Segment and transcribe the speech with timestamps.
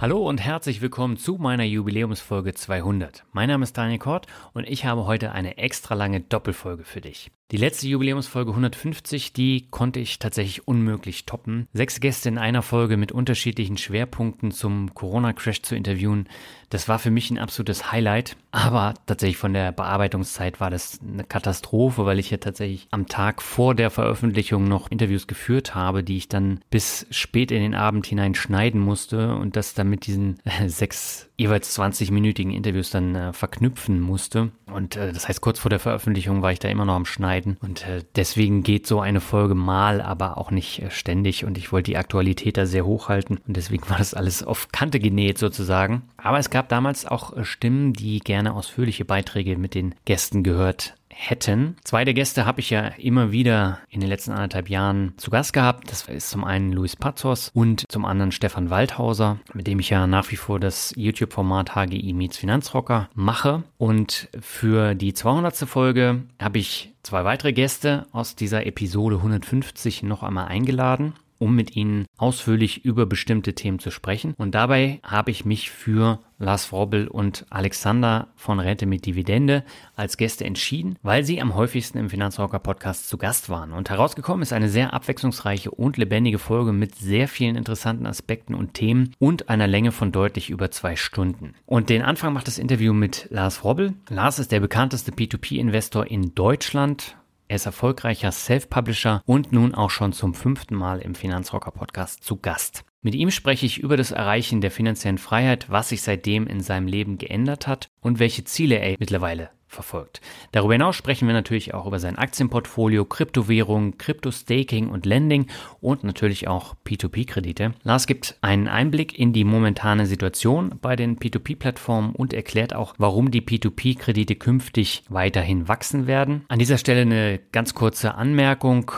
[0.00, 3.24] Hallo und herzlich willkommen zu meiner Jubiläumsfolge 200.
[3.32, 7.32] Mein Name ist Daniel Kort und ich habe heute eine extra lange Doppelfolge für dich.
[7.50, 11.66] Die letzte Jubiläumsfolge 150, die konnte ich tatsächlich unmöglich toppen.
[11.72, 16.28] Sechs Gäste in einer Folge mit unterschiedlichen Schwerpunkten zum Corona-Crash zu interviewen,
[16.68, 18.36] das war für mich ein absolutes Highlight.
[18.50, 23.40] Aber tatsächlich von der Bearbeitungszeit war das eine Katastrophe, weil ich ja tatsächlich am Tag
[23.40, 28.06] vor der Veröffentlichung noch Interviews geführt habe, die ich dann bis spät in den Abend
[28.06, 33.32] hinein schneiden musste und das dann mit diesen äh, sechs jeweils 20-minütigen Interviews dann äh,
[33.32, 34.50] verknüpfen musste.
[34.66, 37.56] Und äh, das heißt, kurz vor der Veröffentlichung war ich da immer noch am Schneiden.
[37.62, 41.44] Und äh, deswegen geht so eine Folge mal, aber auch nicht äh, ständig.
[41.44, 43.38] Und ich wollte die Aktualität da sehr hoch halten.
[43.46, 46.02] Und deswegen war das alles auf Kante genäht sozusagen.
[46.16, 50.97] Aber es gab damals auch äh, Stimmen, die gerne ausführliche Beiträge mit den Gästen gehört
[51.18, 51.76] hätten.
[51.82, 55.52] Zwei der Gäste habe ich ja immer wieder in den letzten anderthalb Jahren zu Gast
[55.52, 55.90] gehabt.
[55.90, 60.06] Das ist zum einen Luis Pazos und zum anderen Stefan Waldhauser, mit dem ich ja
[60.06, 63.64] nach wie vor das YouTube-Format HGI Meets Finanzrocker mache.
[63.78, 65.56] Und für die 200.
[65.68, 71.76] Folge habe ich zwei weitere Gäste aus dieser Episode 150 noch einmal eingeladen um mit
[71.76, 74.34] Ihnen ausführlich über bestimmte Themen zu sprechen.
[74.36, 79.64] Und dabei habe ich mich für Lars Wrobbel und Alexander von Rente mit Dividende
[79.96, 83.72] als Gäste entschieden, weil sie am häufigsten im Finanzrocker Podcast zu Gast waren.
[83.72, 88.74] Und herausgekommen ist eine sehr abwechslungsreiche und lebendige Folge mit sehr vielen interessanten Aspekten und
[88.74, 91.54] Themen und einer Länge von deutlich über zwei Stunden.
[91.66, 93.94] Und den Anfang macht das Interview mit Lars Wrobbel.
[94.08, 97.16] Lars ist der bekannteste P2P-Investor in Deutschland
[97.48, 102.36] er ist erfolgreicher Self-Publisher und nun auch schon zum fünften Mal im Finanzrocker Podcast zu
[102.36, 102.84] Gast.
[103.02, 106.86] Mit ihm spreche ich über das Erreichen der finanziellen Freiheit, was sich seitdem in seinem
[106.86, 110.20] Leben geändert hat und welche Ziele er mittlerweile verfolgt.
[110.52, 115.46] Darüber hinaus sprechen wir natürlich auch über sein Aktienportfolio, Kryptowährungen, Krypto-Staking und Lending
[115.80, 117.74] und natürlich auch P2P-Kredite.
[117.82, 123.30] Lars gibt einen Einblick in die momentane Situation bei den P2P-Plattformen und erklärt auch, warum
[123.30, 126.44] die P2P-Kredite künftig weiterhin wachsen werden.
[126.48, 128.90] An dieser Stelle eine ganz kurze Anmerkung.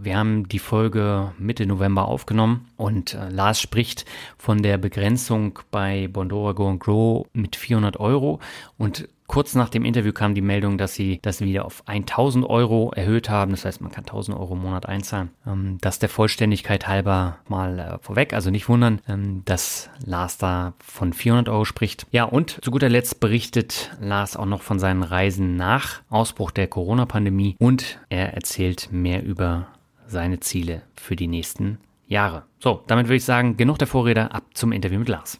[0.00, 4.04] Wir haben die Folge Mitte November aufgenommen und äh, Lars spricht
[4.36, 8.40] von der Begrenzung bei Bondora Go Grow mit 400 Euro
[8.76, 12.92] und Kurz nach dem Interview kam die Meldung, dass sie das wieder auf 1000 Euro
[12.96, 13.50] erhöht haben.
[13.50, 15.30] Das heißt, man kann 1000 Euro im Monat einzahlen.
[15.46, 18.32] Ähm, das der Vollständigkeit halber mal äh, vorweg.
[18.32, 22.06] Also nicht wundern, ähm, dass Lars da von 400 Euro spricht.
[22.10, 26.66] Ja, und zu guter Letzt berichtet Lars auch noch von seinen Reisen nach Ausbruch der
[26.66, 29.68] Corona-Pandemie und er erzählt mehr über
[30.06, 32.44] seine Ziele für die nächsten Jahre.
[32.60, 35.38] So, damit würde ich sagen, genug der Vorrede, ab zum Interview mit Lars.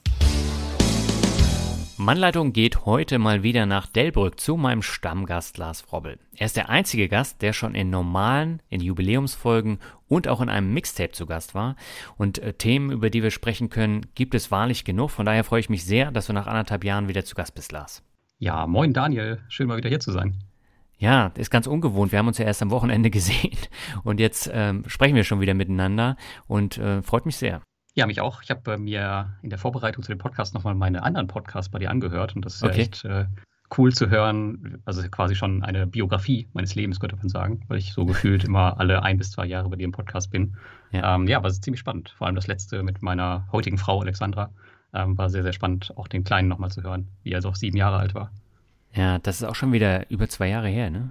[2.00, 6.20] Mannleitung geht heute mal wieder nach Delbrück zu meinem Stammgast Lars Frobbel.
[6.36, 10.72] Er ist der einzige Gast, der schon in normalen, in Jubiläumsfolgen und auch in einem
[10.72, 11.74] Mixtape zu Gast war.
[12.16, 15.10] Und äh, Themen, über die wir sprechen können, gibt es wahrlich genug.
[15.10, 17.72] Von daher freue ich mich sehr, dass du nach anderthalb Jahren wieder zu Gast bist,
[17.72, 18.04] Lars.
[18.38, 20.38] Ja, moin Daniel, schön mal wieder hier zu sein.
[20.98, 22.12] Ja, ist ganz ungewohnt.
[22.12, 23.58] Wir haben uns ja erst am Wochenende gesehen
[24.04, 26.16] und jetzt ähm, sprechen wir schon wieder miteinander
[26.46, 27.60] und äh, freut mich sehr.
[27.98, 28.44] Ja, mich auch.
[28.44, 31.80] Ich habe äh, mir in der Vorbereitung zu dem Podcast nochmal meine anderen Podcasts bei
[31.80, 32.76] dir angehört und das ist okay.
[32.76, 33.24] ja echt äh,
[33.76, 34.80] cool zu hören.
[34.84, 38.78] Also quasi schon eine Biografie meines Lebens, könnte man sagen, weil ich so gefühlt immer
[38.78, 40.54] alle ein bis zwei Jahre bei dir im Podcast bin.
[40.92, 42.14] Ja, ähm, ja aber es ist ziemlich spannend.
[42.16, 44.52] Vor allem das letzte mit meiner heutigen Frau Alexandra
[44.94, 47.76] ähm, war sehr, sehr spannend, auch den Kleinen nochmal zu hören, wie er so sieben
[47.76, 48.30] Jahre alt war.
[48.92, 51.10] Ja, das ist auch schon wieder über zwei Jahre her, ne?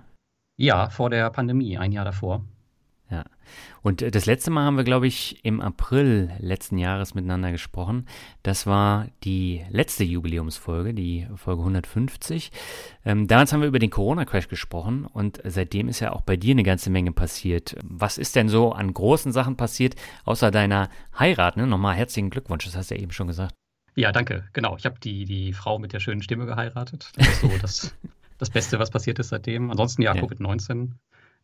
[0.56, 2.46] Ja, vor der Pandemie, ein Jahr davor.
[3.10, 3.24] Ja.
[3.82, 8.06] Und äh, das letzte Mal haben wir, glaube ich, im April letzten Jahres miteinander gesprochen.
[8.44, 12.52] Das war die letzte Jubiläumsfolge, die Folge 150.
[13.06, 16.52] Ähm, damals haben wir über den Corona-Crash gesprochen und seitdem ist ja auch bei dir
[16.52, 17.78] eine ganze Menge passiert.
[17.84, 19.96] Was ist denn so an großen Sachen passiert,
[20.26, 21.56] außer deiner Heirat?
[21.56, 21.66] Ne?
[21.66, 23.56] Nochmal herzlichen Glückwunsch, das hast du ja eben schon gesagt.
[23.96, 24.48] Ja, danke.
[24.54, 24.78] Genau.
[24.78, 27.12] Ich habe die, die Frau mit der schönen Stimme geheiratet.
[27.16, 27.96] Das ist so das,
[28.38, 29.72] das Beste, was passiert ist seitdem.
[29.72, 30.22] Ansonsten ja, ja.
[30.22, 30.92] Covid-19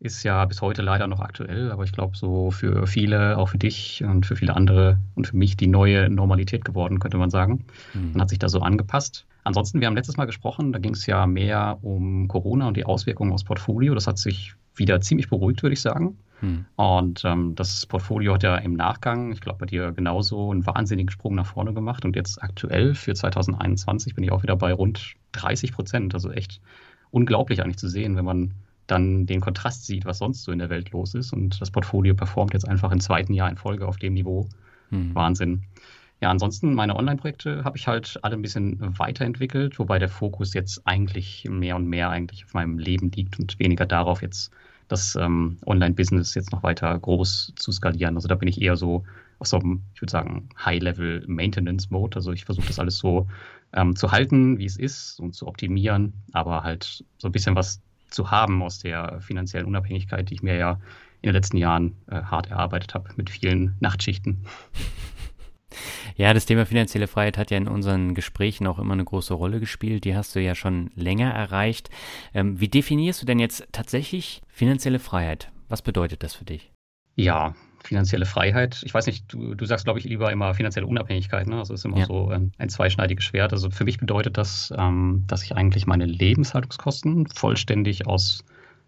[0.04, 3.58] ist ja bis heute leider noch aktuell, aber ich glaube, so für viele, auch für
[3.58, 7.66] dich und für viele andere und für mich die neue Normalität geworden, könnte man sagen.
[7.94, 8.12] Mhm.
[8.12, 9.26] Man hat sich da so angepasst.
[9.46, 12.86] Ansonsten, wir haben letztes Mal gesprochen, da ging es ja mehr um Corona und die
[12.86, 13.94] Auswirkungen aufs Portfolio.
[13.96, 16.18] Das hat sich wieder ziemlich beruhigt, würde ich sagen.
[16.42, 16.66] Mhm.
[16.76, 21.12] Und ähm, das Portfolio hat ja im Nachgang, ich glaube bei dir genauso, einen wahnsinnigen
[21.12, 22.04] Sprung nach vorne gemacht.
[22.04, 26.14] Und jetzt aktuell für 2021 bin ich auch wieder bei rund 30 Prozent.
[26.14, 26.60] Also echt
[27.10, 28.54] unglaublich eigentlich zu sehen, wenn man
[28.88, 31.34] dann den Kontrast sieht, was sonst so in der Welt los ist.
[31.34, 34.48] Und das Portfolio performt jetzt einfach im zweiten Jahr in Folge auf dem Niveau.
[34.90, 35.16] Hm.
[35.16, 35.64] Wahnsinn.
[36.22, 40.82] Ja, ansonsten meine Online-Projekte habe ich halt alle ein bisschen weiterentwickelt, wobei der Fokus jetzt
[40.86, 44.52] eigentlich mehr und mehr eigentlich auf meinem Leben liegt und weniger darauf, jetzt
[44.88, 48.16] das ähm, Online-Business jetzt noch weiter groß zu skalieren.
[48.16, 49.04] Also da bin ich eher so
[49.40, 52.16] auf so einem, ich würde sagen, High-Level-Maintenance-Mode.
[52.16, 53.28] Also ich versuche das alles so
[53.74, 57.82] ähm, zu halten, wie es ist und zu optimieren, aber halt so ein bisschen was
[58.14, 60.80] zu haben aus der finanziellen Unabhängigkeit, die ich mir ja
[61.22, 64.46] in den letzten Jahren äh, hart erarbeitet habe mit vielen Nachtschichten.
[66.16, 69.60] Ja, das Thema finanzielle Freiheit hat ja in unseren Gesprächen auch immer eine große Rolle
[69.60, 70.06] gespielt.
[70.06, 71.90] Die hast du ja schon länger erreicht.
[72.34, 75.52] Ähm, wie definierst du denn jetzt tatsächlich finanzielle Freiheit?
[75.70, 76.72] Was bedeutet das für dich?
[77.16, 78.82] Ja, finanzielle Freiheit.
[78.86, 81.48] Ich weiß nicht, du, du sagst, glaube ich, lieber immer finanzielle Unabhängigkeit.
[81.48, 81.58] Ne?
[81.58, 82.06] Also ist immer ja.
[82.06, 83.52] so ein, ein, zweischneidiges Schwert.
[83.52, 88.44] Also für mich bedeutet das, ähm, dass ich eigentlich meine Lebenshaltungskosten vollständig aus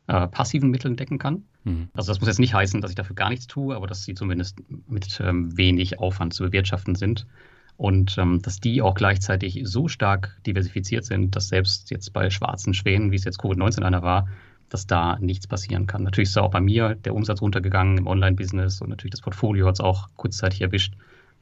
[0.08, 1.44] äh, passiven Mitteln decken kann.
[1.66, 1.90] Mhm.
[1.94, 4.14] Also das muss jetzt nicht heißen, dass ich dafür gar nichts tue, aber dass sie
[4.14, 7.28] zumindest mit ähm, wenig Aufwand zu bewirtschaften sind.
[7.78, 12.74] Und ähm, dass die auch gleichzeitig so stark diversifiziert sind, dass selbst jetzt bei schwarzen
[12.74, 14.30] Schwänen, wie es jetzt Covid-19 einer war,
[14.70, 16.04] dass da nichts passieren kann.
[16.04, 19.68] Natürlich ist da auch bei mir der Umsatz runtergegangen im Online-Business und natürlich das Portfolio
[19.68, 20.96] hat es auch kurzzeitig erwischt.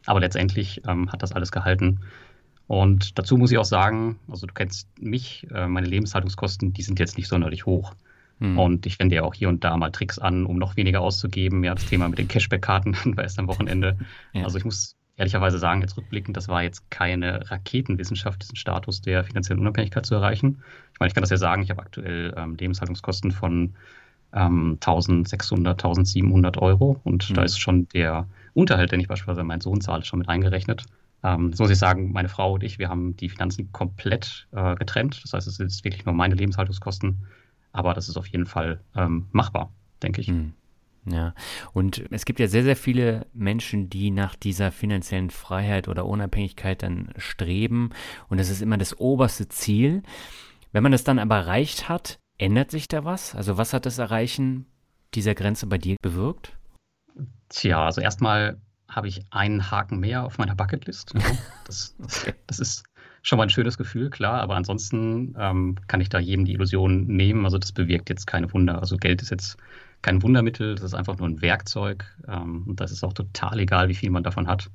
[0.05, 2.01] Aber letztendlich ähm, hat das alles gehalten.
[2.67, 6.99] Und dazu muss ich auch sagen, also du kennst mich, äh, meine Lebenshaltungskosten, die sind
[6.99, 7.93] jetzt nicht sonderlich hoch.
[8.39, 8.57] Hm.
[8.57, 11.63] Und ich wende ja auch hier und da mal Tricks an, um noch weniger auszugeben.
[11.63, 13.97] Ja, das Thema mit den Cashback-Karten war erst am Wochenende.
[14.33, 14.43] Ja.
[14.43, 19.23] Also ich muss ehrlicherweise sagen, jetzt rückblickend, das war jetzt keine Raketenwissenschaft, diesen Status der
[19.23, 20.63] finanziellen Unabhängigkeit zu erreichen.
[20.93, 23.75] Ich meine, ich kann das ja sagen, ich habe aktuell ähm, Lebenshaltungskosten von
[24.33, 27.33] ähm, 1600, 1700 Euro und mhm.
[27.35, 30.85] da ist schon der Unterhalt, den ich beispielsweise meinen Sohn zahle, schon mit eingerechnet.
[31.23, 34.75] Ähm, das muss ich sagen, meine Frau und ich, wir haben die Finanzen komplett äh,
[34.75, 35.21] getrennt.
[35.23, 37.27] Das heißt, es sind wirklich nur meine Lebenshaltungskosten,
[37.71, 39.71] aber das ist auf jeden Fall ähm, machbar,
[40.01, 40.29] denke ich.
[40.29, 40.53] Mhm.
[41.05, 41.33] Ja,
[41.73, 46.81] und es gibt ja sehr, sehr viele Menschen, die nach dieser finanziellen Freiheit oder Unabhängigkeit
[46.81, 47.89] dann streben.
[48.29, 50.03] Und das ist immer das oberste Ziel.
[50.71, 53.35] Wenn man das dann aber erreicht hat, ändert sich da was?
[53.35, 54.65] Also was hat das Erreichen
[55.13, 56.57] dieser Grenze bei dir bewirkt?
[57.49, 58.59] Tja, also erstmal
[58.89, 61.13] habe ich einen Haken mehr auf meiner Bucketlist.
[61.65, 61.95] Das,
[62.45, 62.83] das ist
[63.21, 67.07] schon mal ein schönes Gefühl, klar, aber ansonsten ähm, kann ich da jedem die Illusion
[67.07, 67.45] nehmen.
[67.45, 68.79] Also das bewirkt jetzt keine Wunder.
[68.79, 69.57] Also Geld ist jetzt
[70.03, 72.05] kein Wundermittel, das ist einfach nur ein Werkzeug.
[72.27, 74.69] Ähm, und das ist auch total egal, wie viel man davon hat.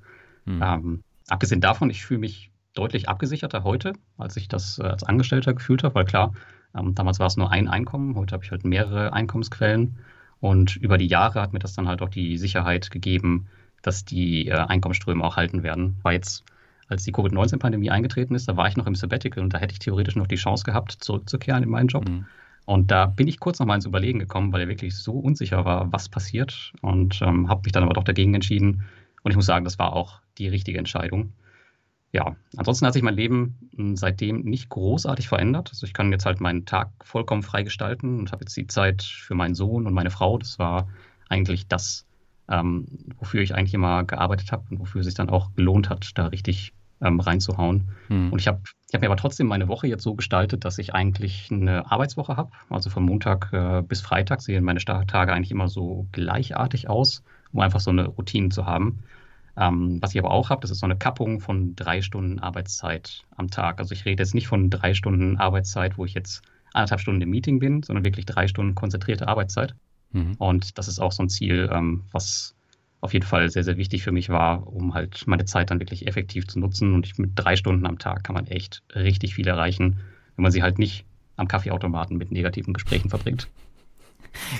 [0.44, 0.62] Mhm.
[0.62, 5.54] Ähm, abgesehen davon, ich fühle mich deutlich abgesicherter heute, als ich das äh, als Angestellter
[5.54, 6.32] gefühlt habe, weil klar,
[6.76, 9.98] ähm, damals war es nur ein Einkommen, heute habe ich halt mehrere Einkommensquellen.
[10.40, 13.48] Und über die Jahre hat mir das dann halt auch die Sicherheit gegeben,
[13.82, 15.96] dass die äh, Einkommensströme auch halten werden.
[16.02, 16.44] War jetzt,
[16.88, 19.78] als die Covid-19-Pandemie eingetreten ist, da war ich noch im Sabbatical und da hätte ich
[19.78, 22.08] theoretisch noch die Chance gehabt, zurückzukehren in meinen Job.
[22.08, 22.26] Mhm.
[22.68, 25.64] Und da bin ich kurz noch mal ins Überlegen gekommen, weil er wirklich so unsicher
[25.64, 26.74] war, was passiert.
[26.82, 28.84] Und ähm, habe mich dann aber doch dagegen entschieden.
[29.22, 31.32] Und ich muss sagen, das war auch die richtige Entscheidung.
[32.12, 35.70] Ja, ansonsten hat sich mein Leben hm, seitdem nicht großartig verändert.
[35.70, 39.02] Also ich kann jetzt halt meinen Tag vollkommen frei gestalten und habe jetzt die Zeit
[39.02, 40.36] für meinen Sohn und meine Frau.
[40.36, 40.88] Das war
[41.30, 42.06] eigentlich das,
[42.50, 42.84] ähm,
[43.18, 46.26] wofür ich eigentlich immer gearbeitet habe und wofür es sich dann auch gelohnt hat, da
[46.26, 47.88] richtig ähm, reinzuhauen.
[48.08, 48.32] Hm.
[48.32, 50.94] Und ich habe ich hab mir aber trotzdem meine Woche jetzt so gestaltet, dass ich
[50.94, 52.50] eigentlich eine Arbeitswoche habe.
[52.70, 57.60] Also von Montag äh, bis Freitag sehen meine Tage eigentlich immer so gleichartig aus, um
[57.60, 59.00] einfach so eine Routine zu haben.
[59.58, 63.24] Ähm, was ich aber auch habe, das ist so eine Kappung von drei Stunden Arbeitszeit
[63.36, 63.78] am Tag.
[63.78, 67.30] Also ich rede jetzt nicht von drei Stunden Arbeitszeit, wo ich jetzt anderthalb Stunden im
[67.30, 69.74] Meeting bin, sondern wirklich drei Stunden konzentrierte Arbeitszeit.
[70.12, 70.34] Mhm.
[70.38, 72.54] Und das ist auch so ein Ziel, ähm, was
[73.00, 76.06] auf jeden Fall sehr, sehr wichtig für mich war, um halt meine Zeit dann wirklich
[76.06, 76.94] effektiv zu nutzen.
[76.94, 80.00] Und ich, mit drei Stunden am Tag kann man echt richtig viel erreichen,
[80.36, 81.04] wenn man sie halt nicht
[81.36, 83.48] am Kaffeeautomaten mit negativen Gesprächen verbringt.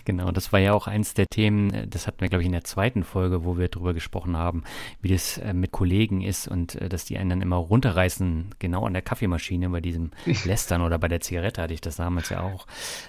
[0.05, 2.53] Genau, das war ja auch eins der Themen, äh, das hatten wir, glaube ich, in
[2.53, 4.65] der zweiten Folge, wo wir darüber gesprochen haben,
[5.01, 8.87] wie das äh, mit Kollegen ist und äh, dass die einen dann immer runterreißen, genau
[8.87, 10.11] an der Kaffeemaschine, bei diesem
[10.45, 12.67] Lästern oder bei der Zigarette hatte ich das damals ja auch.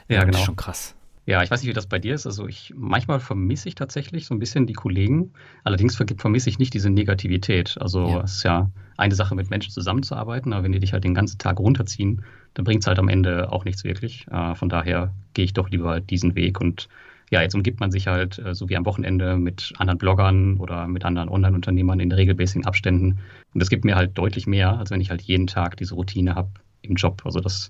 [0.07, 0.31] Ja, genau.
[0.31, 0.95] Das ist schon krass.
[1.29, 2.25] Ja, ich weiß nicht, wie das bei dir ist.
[2.25, 5.31] Also ich manchmal vermisse ich tatsächlich so ein bisschen die Kollegen.
[5.63, 7.77] Allerdings vermisse ich nicht diese Negativität.
[7.79, 8.21] Also ja.
[8.21, 11.37] es ist ja eine Sache, mit Menschen zusammenzuarbeiten, aber wenn die dich halt den ganzen
[11.37, 12.23] Tag runterziehen,
[12.55, 14.25] dann bringt es halt am Ende auch nichts wirklich.
[14.31, 16.89] Äh, von daher gehe ich doch lieber diesen Weg und
[17.29, 20.87] ja, jetzt umgibt man sich halt, äh, so wie am Wochenende, mit anderen Bloggern oder
[20.87, 23.19] mit anderen Online-Unternehmern in regelmäßigen Abständen.
[23.53, 26.33] Und das gibt mir halt deutlich mehr, als wenn ich halt jeden Tag diese Routine
[26.33, 26.49] habe
[26.81, 27.21] im Job.
[27.23, 27.69] Also das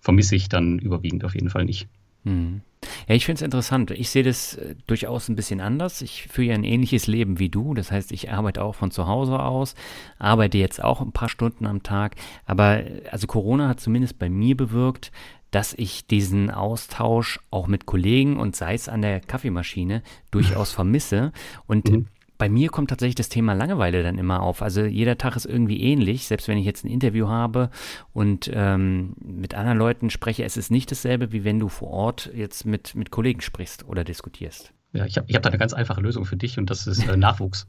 [0.00, 1.86] vermisse ich dann überwiegend auf jeden Fall nicht.
[2.24, 2.62] Hm.
[3.08, 3.90] Ja, ich finde es interessant.
[3.90, 6.02] Ich sehe das äh, durchaus ein bisschen anders.
[6.02, 7.74] Ich führe ja ein ähnliches Leben wie du.
[7.74, 9.74] Das heißt, ich arbeite auch von zu Hause aus,
[10.18, 12.16] arbeite jetzt auch ein paar Stunden am Tag.
[12.44, 15.12] Aber äh, also Corona hat zumindest bei mir bewirkt,
[15.50, 21.32] dass ich diesen Austausch auch mit Kollegen und sei es an der Kaffeemaschine durchaus vermisse.
[21.66, 22.06] Und mhm
[22.38, 24.62] bei mir kommt tatsächlich das Thema Langeweile dann immer auf.
[24.62, 27.70] Also jeder Tag ist irgendwie ähnlich, selbst wenn ich jetzt ein Interview habe
[28.12, 32.30] und ähm, mit anderen Leuten spreche, es ist nicht dasselbe, wie wenn du vor Ort
[32.34, 34.72] jetzt mit, mit Kollegen sprichst oder diskutierst.
[34.92, 37.06] Ja, ich habe ich hab da eine ganz einfache Lösung für dich und das ist
[37.06, 37.66] äh, Nachwuchs.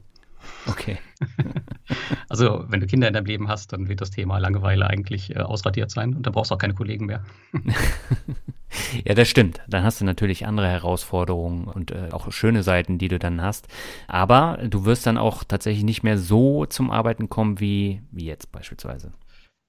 [0.66, 0.98] Okay.
[2.28, 5.40] also, wenn du Kinder in deinem Leben hast, dann wird das Thema Langeweile eigentlich äh,
[5.40, 7.24] ausradiert sein und dann brauchst du auch keine Kollegen mehr.
[9.04, 9.60] ja, das stimmt.
[9.68, 13.68] Dann hast du natürlich andere Herausforderungen und äh, auch schöne Seiten, die du dann hast.
[14.06, 18.52] Aber du wirst dann auch tatsächlich nicht mehr so zum Arbeiten kommen wie, wie jetzt
[18.52, 19.12] beispielsweise.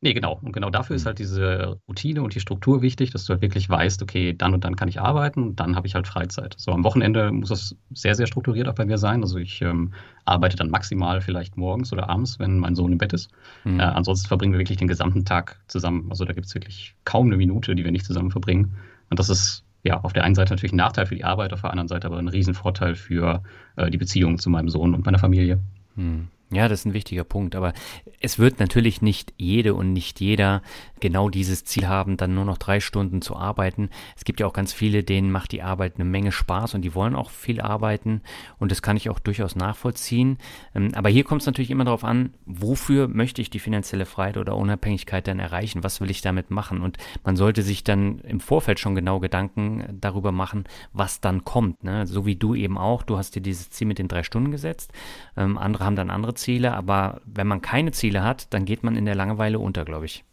[0.01, 0.39] Nee, genau.
[0.41, 1.07] Und genau dafür ist mhm.
[1.07, 4.63] halt diese Routine und die Struktur wichtig, dass du halt wirklich weißt, okay, dann und
[4.63, 6.55] dann kann ich arbeiten und dann habe ich halt Freizeit.
[6.57, 9.21] So am Wochenende muss das sehr, sehr strukturiert auch bei mir sein.
[9.21, 13.11] Also ich ähm, arbeite dann maximal vielleicht morgens oder abends, wenn mein Sohn im Bett
[13.11, 13.29] ist.
[13.65, 13.81] Mhm.
[13.81, 16.07] Äh, ansonsten verbringen wir wirklich den gesamten Tag zusammen.
[16.09, 18.77] Also da gibt es wirklich kaum eine Minute, die wir nicht zusammen verbringen.
[19.09, 21.61] Und das ist ja auf der einen Seite natürlich ein Nachteil für die Arbeit, auf
[21.61, 23.43] der anderen Seite aber ein Riesenvorteil für
[23.75, 25.59] äh, die Beziehung zu meinem Sohn und meiner Familie.
[25.95, 26.29] Mhm.
[26.51, 27.55] Ja, das ist ein wichtiger Punkt.
[27.55, 27.73] Aber
[28.19, 30.63] es wird natürlich nicht jede und nicht jeder
[30.99, 33.89] genau dieses Ziel haben, dann nur noch drei Stunden zu arbeiten.
[34.17, 36.95] Es gibt ja auch ganz viele, denen macht die Arbeit eine Menge Spaß und die
[36.95, 38.21] wollen auch viel arbeiten.
[38.57, 40.39] Und das kann ich auch durchaus nachvollziehen.
[40.73, 44.37] Ähm, aber hier kommt es natürlich immer darauf an, wofür möchte ich die finanzielle Freiheit
[44.37, 45.83] oder Unabhängigkeit dann erreichen?
[45.83, 46.81] Was will ich damit machen?
[46.81, 50.63] Und man sollte sich dann im Vorfeld schon genau Gedanken darüber machen,
[50.93, 51.83] was dann kommt.
[51.83, 52.07] Ne?
[52.07, 53.03] So wie du eben auch.
[53.03, 54.91] Du hast dir dieses Ziel mit den drei Stunden gesetzt.
[55.37, 58.95] Ähm, andere haben dann andere Ziele, aber wenn man keine Ziele hat, dann geht man
[58.95, 60.23] in der Langeweile unter, glaube ich.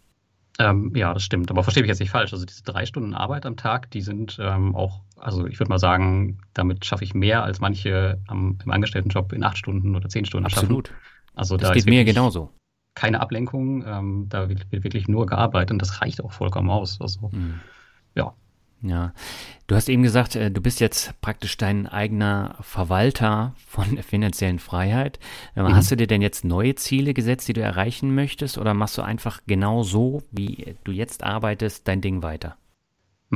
[0.59, 1.51] Ähm, ja, das stimmt.
[1.51, 2.33] Aber verstehe mich jetzt nicht falsch.
[2.33, 5.79] Also diese drei Stunden Arbeit am Tag, die sind ähm, auch, also ich würde mal
[5.79, 10.25] sagen, damit schaffe ich mehr als manche am, im Angestelltenjob in acht Stunden oder zehn
[10.25, 10.89] Stunden Absolut.
[10.89, 11.01] schaffen.
[11.35, 12.51] Also das da geht mir genauso.
[12.95, 16.99] Keine Ablenkung, ähm, da wird, wirklich nur gearbeitet und das reicht auch vollkommen aus.
[17.01, 17.61] Also mhm.
[18.15, 18.33] ja.
[18.89, 19.13] Ja,
[19.67, 24.59] du hast eben gesagt, äh, du bist jetzt praktisch dein eigener Verwalter von der finanziellen
[24.59, 25.19] Freiheit.
[25.55, 25.75] Äh, mhm.
[25.75, 29.03] Hast du dir denn jetzt neue Ziele gesetzt, die du erreichen möchtest, oder machst du
[29.03, 32.57] einfach genau so, wie du jetzt arbeitest, dein Ding weiter?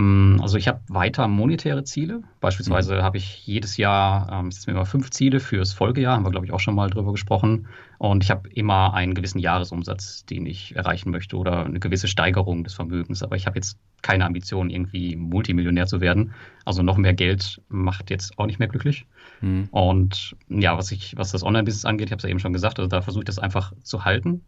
[0.00, 2.22] Mm, also ich habe weiter monetäre Ziele.
[2.40, 3.02] Beispielsweise mhm.
[3.02, 6.46] habe ich jedes Jahr, ähm, es sind immer fünf Ziele fürs Folgejahr, haben wir, glaube
[6.46, 7.66] ich, auch schon mal drüber gesprochen.
[7.98, 12.64] Und ich habe immer einen gewissen Jahresumsatz, den ich erreichen möchte oder eine gewisse Steigerung
[12.64, 13.22] des Vermögens.
[13.22, 16.32] Aber ich habe jetzt keine Ambition, irgendwie Multimillionär zu werden.
[16.64, 19.06] Also noch mehr Geld macht jetzt auch nicht mehr glücklich.
[19.42, 19.68] Mhm.
[19.70, 22.78] Und ja, was ich, was das Online-Business angeht, ich habe es ja eben schon gesagt,
[22.78, 24.42] also da versuche ich das einfach zu halten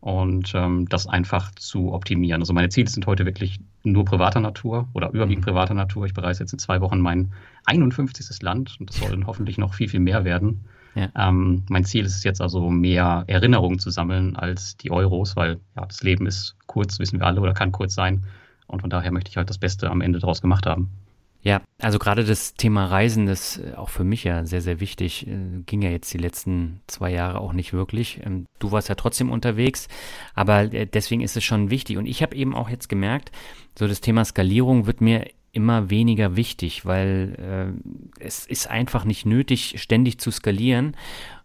[0.00, 2.40] und ähm, das einfach zu optimieren.
[2.40, 5.50] Also meine Ziele sind heute wirklich nur privater Natur oder überwiegend mhm.
[5.50, 6.06] privater Natur.
[6.06, 7.32] Ich bereise jetzt in zwei Wochen mein
[7.66, 8.42] 51.
[8.42, 10.64] Land und das sollen hoffentlich noch viel, viel mehr werden.
[10.94, 11.08] Ja.
[11.16, 15.60] Ähm, mein Ziel ist es jetzt also mehr Erinnerungen zu sammeln als die Euros, weil
[15.76, 18.24] ja, das Leben ist kurz, wissen wir alle, oder kann kurz sein.
[18.66, 20.90] Und von daher möchte ich halt das Beste am Ende daraus gemacht haben.
[21.42, 25.26] Ja, also gerade das Thema Reisen, das ist auch für mich ja sehr, sehr wichtig.
[25.26, 28.20] Äh, ging ja jetzt die letzten zwei Jahre auch nicht wirklich.
[28.24, 29.88] Ähm, du warst ja trotzdem unterwegs,
[30.34, 31.96] aber äh, deswegen ist es schon wichtig.
[31.96, 33.32] Und ich habe eben auch jetzt gemerkt,
[33.78, 37.74] so das Thema Skalierung wird mir immer weniger wichtig, weil
[38.18, 40.96] äh, es ist einfach nicht nötig, ständig zu skalieren,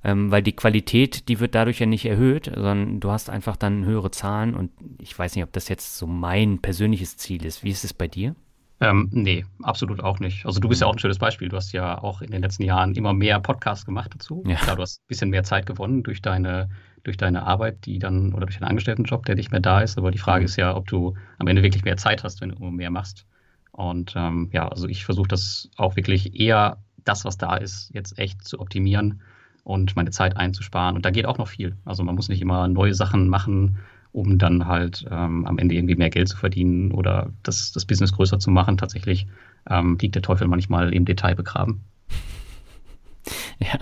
[0.03, 3.85] ähm, weil die Qualität, die wird dadurch ja nicht erhöht, sondern du hast einfach dann
[3.85, 7.63] höhere Zahlen und ich weiß nicht, ob das jetzt so mein persönliches Ziel ist.
[7.63, 8.35] Wie ist es bei dir?
[8.82, 10.46] Ähm, nee, absolut auch nicht.
[10.46, 11.48] Also du bist ja auch ein schönes Beispiel.
[11.48, 14.44] Du hast ja auch in den letzten Jahren immer mehr Podcasts gemacht dazu.
[14.46, 14.55] Ja.
[14.55, 16.70] Klar, du hast ein bisschen mehr Zeit gewonnen durch deine,
[17.03, 19.98] durch deine Arbeit, die dann, oder durch deinen Angestelltenjob, der nicht mehr da ist.
[19.98, 20.46] Aber die Frage mhm.
[20.46, 23.25] ist ja, ob du am Ende wirklich mehr Zeit hast, wenn du mehr machst.
[23.72, 28.17] Und ähm, ja, also ich versuche das auch wirklich eher das, was da ist, jetzt
[28.17, 29.22] echt zu optimieren
[29.63, 30.96] und meine Zeit einzusparen.
[30.96, 31.77] Und da geht auch noch viel.
[31.86, 33.79] Also man muss nicht immer neue Sachen machen,
[34.15, 38.13] um dann halt ähm, am Ende irgendwie mehr Geld zu verdienen oder das, das Business
[38.13, 38.77] größer zu machen.
[38.77, 39.27] Tatsächlich
[39.69, 41.84] ähm, liegt der Teufel manchmal im Detail begraben.
[43.57, 43.79] Ja,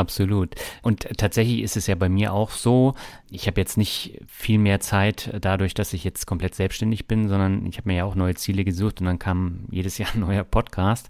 [0.00, 0.54] absolut.
[0.82, 2.94] Und tatsächlich ist es ja bei mir auch so,
[3.30, 7.66] ich habe jetzt nicht viel mehr Zeit dadurch, dass ich jetzt komplett selbstständig bin, sondern
[7.66, 10.44] ich habe mir ja auch neue Ziele gesucht und dann kam jedes Jahr ein neuer
[10.44, 11.08] Podcast.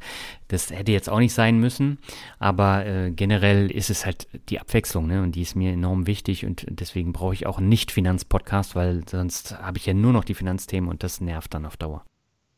[0.48, 1.98] Das hätte jetzt auch nicht sein müssen,
[2.38, 5.22] aber äh, generell ist es halt die Abwechslung ne?
[5.22, 9.56] und die ist mir enorm wichtig und deswegen brauche ich auch einen Nicht-Finanz-Podcast, weil sonst
[9.58, 12.04] habe ich ja nur noch die Finanzthemen und das nervt dann auf Dauer.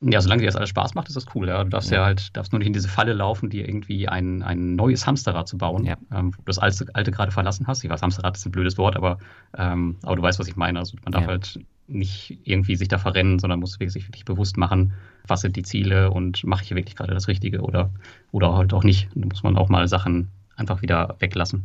[0.05, 1.49] Ja, solange dir das alles Spaß macht, ist das cool.
[1.49, 1.63] Ja.
[1.63, 1.99] Du darfst ja.
[1.99, 5.47] ja, halt, darfst nur nicht in diese Falle laufen, dir irgendwie ein, ein neues Hamsterrad
[5.47, 5.97] zu bauen, ja.
[6.13, 7.85] ähm, wo du das alte, alte gerade verlassen hast.
[7.85, 9.19] Ich weiß, Hamsterrad ist ein blödes Wort, aber,
[9.57, 10.81] ähm, aber du weißt, was ich meine.
[10.81, 14.95] Also man darf halt nicht irgendwie sich da verrennen, sondern muss sich wirklich bewusst machen,
[15.27, 17.91] was sind die Ziele und mache ich hier wirklich gerade das Richtige oder,
[18.33, 19.09] oder halt auch nicht.
[19.15, 21.65] Da muss man auch mal Sachen einfach wieder weglassen.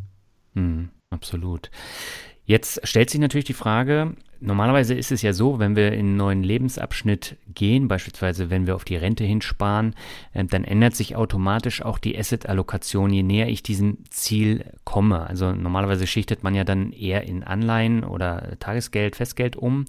[0.54, 1.72] Hm, absolut.
[2.46, 6.18] Jetzt stellt sich natürlich die Frage, normalerweise ist es ja so, wenn wir in einen
[6.18, 9.96] neuen Lebensabschnitt gehen, beispielsweise wenn wir auf die Rente hinsparen,
[10.34, 15.28] äh, dann ändert sich automatisch auch die Asset-Allokation, je näher ich diesem Ziel komme.
[15.28, 19.86] Also normalerweise schichtet man ja dann eher in Anleihen oder Tagesgeld, Festgeld um.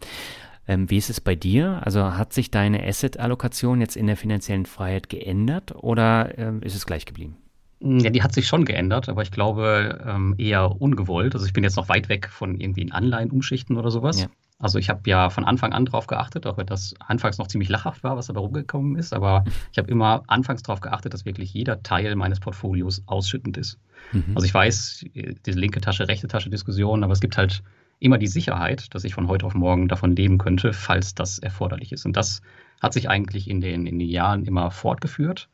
[0.67, 1.81] Ähm, wie ist es bei dir?
[1.85, 6.87] Also hat sich deine Asset-Allokation jetzt in der finanziellen Freiheit geändert oder ähm, ist es
[6.87, 7.37] gleich geblieben?
[7.81, 11.35] Ja, die hat sich schon geändert, aber ich glaube ähm, eher ungewollt.
[11.35, 14.23] Also ich bin jetzt noch weit weg von irgendwie in Anleihen umschichten oder sowas.
[14.23, 14.27] Ja.
[14.59, 17.69] Also ich habe ja von Anfang an drauf geachtet, auch wenn das anfangs noch ziemlich
[17.69, 21.55] lachhaft war, was dabei rumgekommen ist, aber ich habe immer anfangs darauf geachtet, dass wirklich
[21.55, 23.79] jeder Teil meines Portfolios ausschüttend ist.
[24.13, 24.33] Mhm.
[24.35, 25.05] Also ich weiß,
[25.47, 27.63] diese linke Tasche, rechte Tasche Diskussion, aber es gibt halt
[28.01, 31.93] immer die Sicherheit, dass ich von heute auf morgen davon leben könnte, falls das erforderlich
[31.93, 32.05] ist.
[32.07, 32.43] Und das
[32.81, 35.49] hat sich eigentlich in den, in den Jahren immer fortgeführt.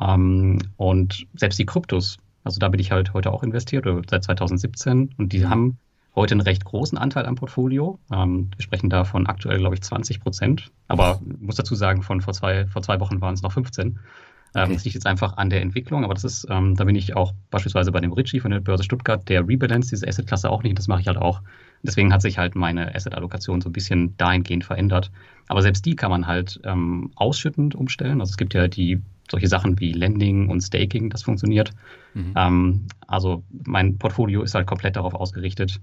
[0.00, 5.14] Ähm, und selbst die Kryptos, also da bin ich halt heute auch investiert, seit 2017,
[5.16, 5.50] und die mhm.
[5.50, 5.78] haben
[6.14, 7.98] heute einen recht großen Anteil am Portfolio.
[8.12, 10.70] Ähm, wir sprechen da von aktuell, glaube ich, 20 Prozent.
[10.88, 13.98] Aber ich muss dazu sagen, von vor zwei, vor zwei Wochen waren es noch 15.
[14.54, 14.74] Ähm, okay.
[14.74, 17.32] Das liegt jetzt einfach an der Entwicklung, aber das ist, ähm, da bin ich auch
[17.50, 20.88] beispielsweise bei dem Ritchie von der Börse Stuttgart, der rebalance diese Asset-Klasse auch nicht, das
[20.88, 21.40] mache ich halt auch.
[21.82, 25.10] Deswegen hat sich halt meine Asset-Allokation so ein bisschen dahingehend verändert.
[25.48, 28.20] Aber selbst die kann man halt ähm, ausschüttend umstellen.
[28.20, 29.00] Also es gibt ja die
[29.32, 31.72] solche Sachen wie Lending und Staking, das funktioniert.
[32.14, 32.34] Mhm.
[32.36, 35.80] Ähm, also mein Portfolio ist halt komplett darauf ausgerichtet,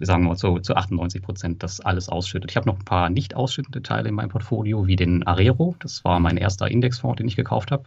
[0.00, 2.50] sagen wir mal zu, zu 98 Prozent, dass alles ausschüttet.
[2.50, 5.74] Ich habe noch ein paar nicht ausschüttende Teile in meinem Portfolio, wie den Arero.
[5.80, 7.84] Das war mein erster Indexfonds, den ich gekauft habe.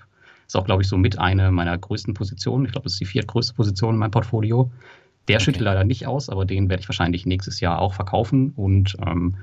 [0.48, 2.66] Ist auch, glaube ich, so mit eine meiner größten Positionen.
[2.66, 4.72] Ich glaube, das ist die viertgrößte Position in meinem Portfolio.
[5.28, 5.46] Der okay.
[5.46, 9.36] schüttet leider nicht aus, aber den werde ich wahrscheinlich nächstes Jahr auch verkaufen und ähm,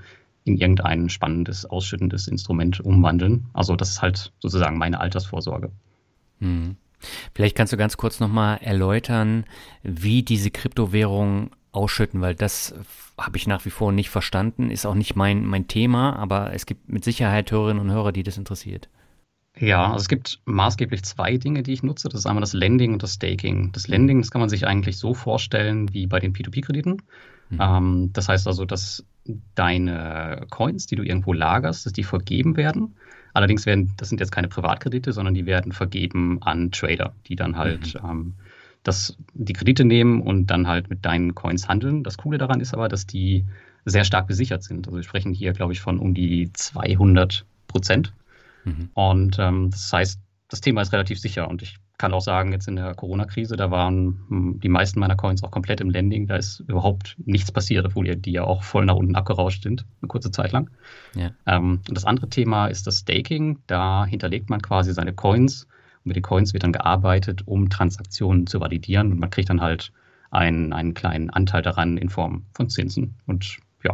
[0.46, 3.47] in irgendein spannendes, ausschüttendes Instrument umwandeln.
[3.52, 5.71] Also das ist halt sozusagen meine Altersvorsorge.
[6.40, 6.76] Hm.
[7.34, 9.44] Vielleicht kannst du ganz kurz nochmal erläutern,
[9.82, 12.75] wie diese Kryptowährungen ausschütten, weil das
[13.18, 16.64] habe ich nach wie vor nicht verstanden, ist auch nicht mein, mein Thema, aber es
[16.64, 18.88] gibt mit Sicherheit Hörerinnen und Hörer, die das interessiert.
[19.58, 22.08] Ja, also es gibt maßgeblich zwei Dinge, die ich nutze.
[22.08, 23.73] Das ist einmal das Lending und das Staking.
[23.73, 27.02] Das Lending, das kann man sich eigentlich so vorstellen wie bei den P2P-Krediten.
[27.49, 27.58] Mhm.
[27.60, 29.04] Ähm, das heißt also, dass
[29.54, 32.97] deine Coins, die du irgendwo lagerst, dass die vergeben werden.
[33.32, 37.56] Allerdings werden, das sind jetzt keine Privatkredite, sondern die werden vergeben an Trader, die dann
[37.56, 38.10] halt mhm.
[38.10, 38.34] ähm,
[38.82, 42.02] das, die Kredite nehmen und dann halt mit deinen Coins handeln.
[42.02, 43.45] Das Coole daran ist aber, dass die
[43.84, 44.86] sehr stark besichert sind.
[44.86, 48.12] Also wir sprechen hier, glaube ich, von um die 200 Prozent.
[48.65, 48.91] Mhm.
[48.95, 52.69] Und ähm, das heißt, das Thema ist relativ sicher und ich kann auch sagen, jetzt
[52.69, 56.26] in der Corona-Krise, da waren hm, die meisten meiner Coins auch komplett im Landing.
[56.26, 60.09] Da ist überhaupt nichts passiert, obwohl die ja auch voll nach unten abgerauscht sind, eine
[60.09, 60.71] kurze Zeit lang.
[61.15, 61.30] Ja.
[61.47, 63.61] Ähm, und das andere Thema ist das Staking.
[63.67, 65.65] Da hinterlegt man quasi seine Coins
[66.04, 69.13] und mit den Coins wird dann gearbeitet, um Transaktionen zu validieren.
[69.13, 69.93] Und man kriegt dann halt
[70.30, 73.15] einen, einen kleinen Anteil daran in Form von Zinsen.
[73.26, 73.93] Und ja,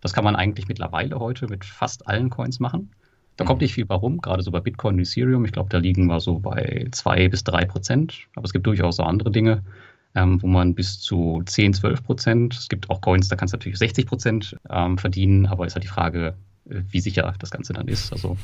[0.00, 2.90] das kann man eigentlich mittlerweile heute mit fast allen Coins machen.
[3.36, 5.44] Da kommt nicht viel bei rum, gerade so bei Bitcoin und Ethereum.
[5.44, 8.28] Ich glaube, da liegen wir so bei zwei bis drei Prozent.
[8.36, 9.62] Aber es gibt durchaus auch andere Dinge,
[10.14, 13.56] ähm, wo man bis zu 10, 12 Prozent, es gibt auch Coins, da kannst du
[13.56, 16.34] natürlich 60 Prozent ähm, verdienen, aber ist halt die Frage,
[16.68, 18.12] äh, wie sicher das Ganze dann ist.
[18.12, 18.36] Also,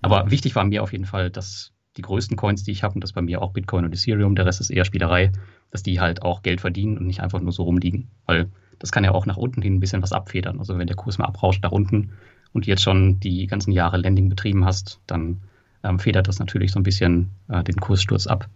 [0.00, 3.04] aber wichtig war mir auf jeden Fall, dass die größten Coins, die ich habe, und
[3.04, 5.30] das bei mir auch Bitcoin und Ethereum, der Rest ist eher Spielerei,
[5.70, 8.08] dass die halt auch Geld verdienen und nicht einfach nur so rumliegen.
[8.26, 10.58] Weil das kann ja auch nach unten hin ein bisschen was abfedern.
[10.58, 12.12] Also wenn der Kurs mal abrauscht nach unten,
[12.52, 15.40] und jetzt schon die ganzen Jahre Landing betrieben hast, dann
[15.84, 18.48] ähm, federt das natürlich so ein bisschen äh, den Kurssturz ab.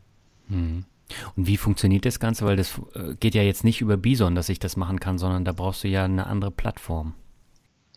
[0.49, 0.85] Hm.
[1.37, 2.45] Und wie funktioniert das Ganze?
[2.45, 5.45] Weil das äh, geht ja jetzt nicht über Bison, dass ich das machen kann, sondern
[5.45, 7.15] da brauchst du ja eine andere Plattform.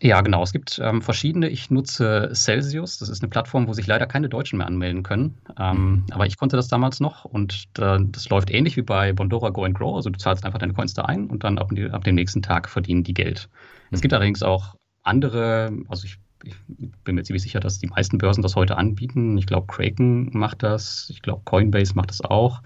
[0.02, 0.42] Ja, genau.
[0.42, 1.48] Es gibt ähm, verschiedene.
[1.50, 2.98] Ich nutze Celsius.
[2.98, 5.36] Das ist eine Plattform, wo sich leider keine Deutschen mehr anmelden können.
[5.58, 6.04] Ähm, mhm.
[6.10, 9.64] Aber ich konnte das damals noch und äh, das läuft ähnlich wie bei Bondora Go
[9.64, 9.96] and Grow.
[9.96, 12.70] Also du zahlst einfach deine Coins da ein und dann ab, ab dem nächsten Tag
[12.70, 13.50] verdienen die Geld.
[13.90, 13.94] Mhm.
[13.94, 16.54] Es gibt allerdings auch andere, also ich, ich,
[17.04, 19.36] bin mir ziemlich sicher, dass die meisten Börsen das heute anbieten.
[19.38, 22.62] Ich glaube, Kraken macht das, ich glaube, Coinbase macht das auch.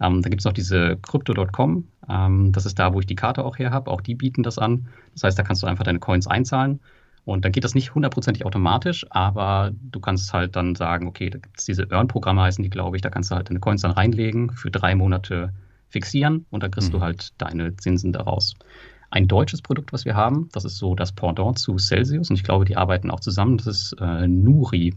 [0.00, 3.44] Ähm, da gibt es noch diese Crypto.com, ähm, das ist da, wo ich die Karte
[3.44, 3.90] auch her habe.
[3.90, 4.88] Auch die bieten das an.
[5.14, 6.80] Das heißt, da kannst du einfach deine Coins einzahlen.
[7.24, 11.38] Und dann geht das nicht hundertprozentig automatisch, aber du kannst halt dann sagen, okay, da
[11.38, 13.92] gibt es diese Earn-Programme, heißen die, glaube ich, da kannst du halt deine Coins dann
[13.92, 15.52] reinlegen, für drei Monate
[15.88, 16.98] fixieren und dann kriegst mhm.
[16.98, 18.54] du halt deine Zinsen daraus
[19.12, 20.48] ein deutsches Produkt, was wir haben.
[20.52, 23.58] Das ist so das Pendant zu Celsius und ich glaube, die arbeiten auch zusammen.
[23.58, 24.94] Das ist äh, Nuri.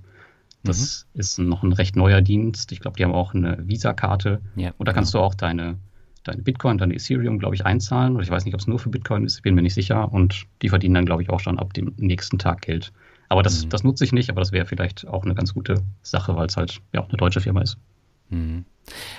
[0.63, 1.19] Das mhm.
[1.19, 2.71] ist noch ein recht neuer Dienst.
[2.71, 4.41] Ich glaube, die haben auch eine Visa-Karte.
[4.55, 5.23] Ja, und da kannst genau.
[5.23, 5.77] du auch deine,
[6.23, 8.13] deine Bitcoin, deine Ethereum, glaube ich, einzahlen.
[8.15, 10.11] Oder ich weiß nicht, ob es nur für Bitcoin ist, bin mir nicht sicher.
[10.11, 12.93] Und die verdienen dann, glaube ich, auch schon ab dem nächsten Tag Geld.
[13.27, 13.69] Aber das, mhm.
[13.69, 16.55] das nutze ich nicht, aber das wäre vielleicht auch eine ganz gute Sache, weil es
[16.55, 17.77] halt ja auch eine deutsche Firma ist.
[18.29, 18.63] Mhm.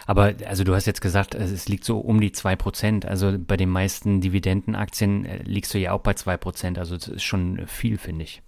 [0.06, 3.06] Aber also du hast jetzt gesagt, es liegt so um die 2%.
[3.06, 6.78] Also bei den meisten Dividendenaktien äh, liegst du ja auch bei 2%.
[6.78, 8.42] Also das ist schon viel, finde ich.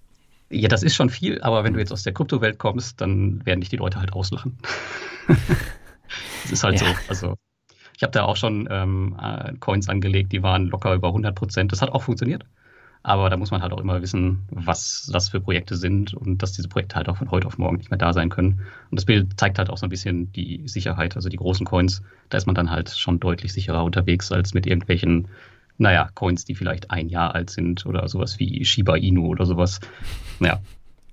[0.51, 3.61] Ja, das ist schon viel, aber wenn du jetzt aus der Kryptowelt kommst, dann werden
[3.61, 4.57] dich die Leute halt auslachen.
[6.43, 6.87] das ist halt ja.
[6.87, 6.95] so.
[7.09, 7.35] Also
[7.97, 11.73] ich habe da auch schon ähm, äh, Coins angelegt, die waren locker über 100 Prozent.
[11.73, 12.45] Das hat auch funktioniert.
[13.03, 16.53] Aber da muss man halt auch immer wissen, was das für Projekte sind und dass
[16.53, 18.61] diese Projekte halt auch von heute auf morgen nicht mehr da sein können.
[18.91, 21.17] Und das Bild zeigt halt auch so ein bisschen die Sicherheit.
[21.17, 24.67] Also die großen Coins, da ist man dann halt schon deutlich sicherer unterwegs als mit
[24.67, 25.29] irgendwelchen
[25.79, 29.81] naja, Coins, die vielleicht ein Jahr alt sind oder sowas wie Shiba Inu oder sowas.
[30.41, 30.61] Naja,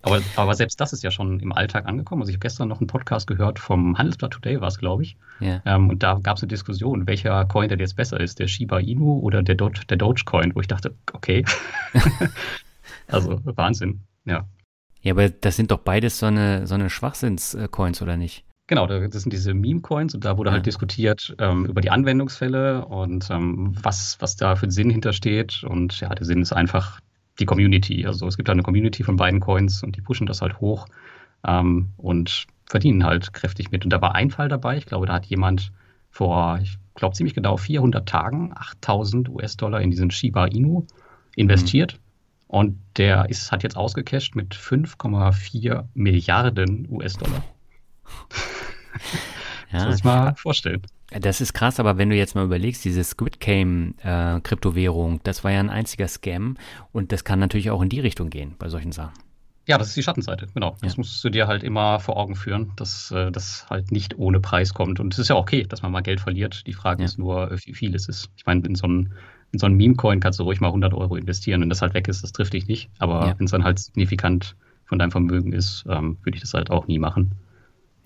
[0.06, 2.22] aber, aber selbst das ist ja schon im Alltag angekommen.
[2.22, 5.18] Also ich habe gestern noch einen Podcast gehört vom Handelsblatt Today, war es, glaube ich.
[5.40, 5.62] Ja.
[5.66, 8.80] Ähm, und da gab es eine Diskussion, welcher Coin denn jetzt besser ist, der Shiba
[8.80, 11.44] Inu oder der, Do der Dogecoin, wo ich dachte, okay.
[13.08, 14.46] also Wahnsinn, ja.
[15.02, 18.44] Ja, aber das sind doch beides so eine, so eine Schwachsinns-Coins, oder nicht?
[18.68, 20.60] Genau, das sind diese Meme-Coins und da wurde halt ja.
[20.60, 25.64] halt diskutiert ähm, über die Anwendungsfälle und ähm, was, was da für einen Sinn hintersteht.
[25.64, 27.00] Und ja, der Sinn ist einfach
[27.40, 28.06] die Community.
[28.06, 30.88] Also es gibt eine Community von beiden Coins und die pushen das halt hoch
[31.46, 33.84] ähm, und verdienen halt kräftig mit.
[33.84, 35.72] Und da war ein Fall dabei, ich glaube, da hat jemand
[36.10, 40.86] vor, ich glaube ziemlich genau 400 Tagen 8000 US-Dollar in diesen Shiba Inu
[41.36, 41.94] investiert.
[41.94, 42.00] Mhm.
[42.48, 47.44] Und der ist, hat jetzt ausgecasht mit 5,4 Milliarden US-Dollar.
[49.72, 49.86] Ja.
[49.88, 50.82] Muss mal vorstellen.
[51.20, 55.44] Das ist krass, aber wenn du jetzt mal überlegst, diese Squid Game äh, Kryptowährung, das
[55.44, 56.58] war ja ein einziger Scam
[56.92, 59.14] und das kann natürlich auch in die Richtung gehen bei solchen Sachen.
[59.68, 60.76] Ja, das ist die Schattenseite, genau.
[60.82, 60.98] Das ja.
[61.00, 64.74] musst du dir halt immer vor Augen führen, dass äh, das halt nicht ohne Preis
[64.74, 65.00] kommt.
[65.00, 66.68] Und es ist ja okay, dass man mal Geld verliert.
[66.68, 67.06] Die Frage ja.
[67.06, 68.30] ist nur, wie viel es ist.
[68.36, 69.14] Ich meine, in so einen,
[69.52, 71.62] in so einen Meme-Coin kannst du ruhig mal 100 Euro investieren.
[71.62, 72.92] Wenn das halt weg ist, das trifft dich nicht.
[73.00, 73.40] Aber ja.
[73.40, 76.86] wenn es dann halt signifikant von deinem Vermögen ist, ähm, würde ich das halt auch
[76.86, 77.32] nie machen.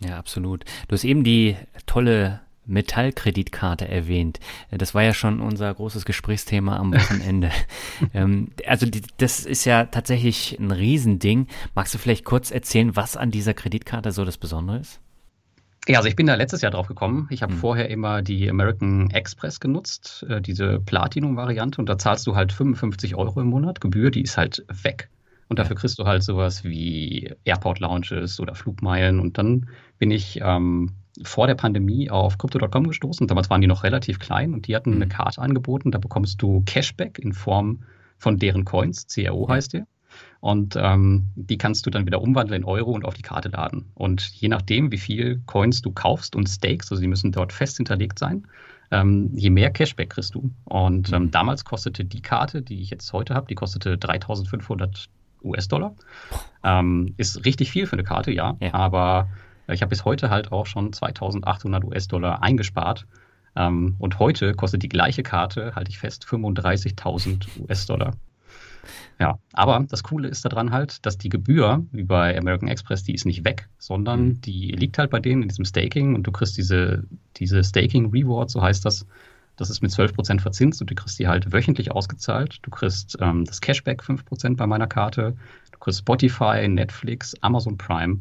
[0.01, 0.63] Ja, absolut.
[0.87, 4.39] Du hast eben die tolle Metallkreditkarte erwähnt.
[4.71, 7.51] Das war ja schon unser großes Gesprächsthema am Wochenende.
[8.13, 11.47] ähm, also die, das ist ja tatsächlich ein Riesending.
[11.75, 15.01] Magst du vielleicht kurz erzählen, was an dieser Kreditkarte so das Besondere ist?
[15.87, 17.27] Ja, also ich bin da letztes Jahr drauf gekommen.
[17.31, 17.59] Ich habe hm.
[17.59, 23.15] vorher immer die American Express genutzt, äh, diese Platinum-Variante, und da zahlst du halt 55
[23.15, 23.81] Euro im Monat.
[23.81, 25.09] Gebühr, die ist halt weg.
[25.47, 29.19] Und dafür kriegst du halt sowas wie Airport Lounges oder Flugmeilen.
[29.19, 30.91] Und dann bin ich ähm,
[31.23, 33.27] vor der Pandemie auf Crypto.com gestoßen.
[33.27, 35.09] Damals waren die noch relativ klein und die hatten eine mhm.
[35.09, 35.91] Karte angeboten.
[35.91, 37.83] Da bekommst du Cashback in Form
[38.17, 39.07] von deren Coins.
[39.07, 39.87] CRO heißt der.
[40.41, 43.91] Und ähm, die kannst du dann wieder umwandeln in Euro und auf die Karte laden.
[43.93, 47.77] Und je nachdem, wie viel Coins du kaufst und stakes, also die müssen dort fest
[47.77, 48.47] hinterlegt sein,
[48.91, 50.51] ähm, je mehr Cashback kriegst du.
[50.63, 51.31] Und ähm, mhm.
[51.31, 55.09] damals kostete die Karte, die ich jetzt heute habe, die kostete 3500
[55.43, 55.95] US-Dollar.
[56.63, 58.57] Ähm, ist richtig viel für eine Karte, ja.
[58.59, 58.73] ja.
[58.73, 59.29] Aber
[59.73, 63.05] ich habe bis heute halt auch schon 2800 US-Dollar eingespart.
[63.55, 68.13] Ähm, und heute kostet die gleiche Karte, halte ich fest, 35.000 US-Dollar.
[69.19, 73.13] Ja, aber das Coole ist daran halt, dass die Gebühr, wie bei American Express, die
[73.13, 74.41] ist nicht weg, sondern mhm.
[74.41, 77.03] die liegt halt bei denen in diesem Staking und du kriegst diese,
[77.35, 79.05] diese Staking Reward, so heißt das,
[79.57, 82.59] das ist mit 12% verzinst und du kriegst die halt wöchentlich ausgezahlt.
[82.61, 85.35] Du kriegst ähm, das Cashback 5% bei meiner Karte.
[85.73, 88.19] Du kriegst Spotify, Netflix, Amazon Prime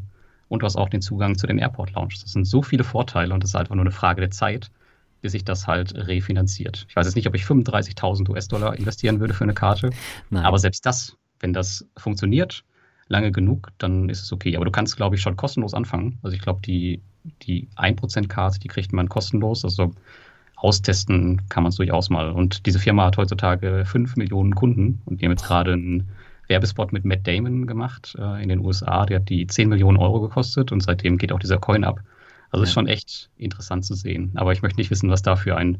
[0.48, 2.22] und du hast auch den Zugang zu den Airport Lounges.
[2.22, 4.70] Das sind so viele Vorteile und das ist einfach nur eine Frage der Zeit,
[5.20, 6.86] bis sich das halt refinanziert.
[6.88, 9.90] Ich weiß jetzt nicht, ob ich 35.000 US-Dollar investieren würde für eine Karte,
[10.30, 10.44] Nein.
[10.44, 12.64] aber selbst das, wenn das funktioniert,
[13.08, 14.56] lange genug, dann ist es okay.
[14.56, 16.18] Aber du kannst, glaube ich, schon kostenlos anfangen.
[16.22, 17.00] Also ich glaube, die,
[17.42, 19.64] die 1%-Karte, die kriegt man kostenlos.
[19.64, 19.92] Also
[20.56, 22.30] austesten kann man es durchaus mal.
[22.30, 26.08] Und diese Firma hat heutzutage 5 Millionen Kunden und die haben jetzt gerade einen
[26.48, 29.06] Werbespot mit Matt Damon gemacht äh, in den USA.
[29.06, 32.00] Der hat die 10 Millionen Euro gekostet und seitdem geht auch dieser Coin ab.
[32.50, 32.68] Also ja.
[32.68, 34.32] ist schon echt interessant zu sehen.
[34.34, 35.78] Aber ich möchte nicht wissen, was da für ein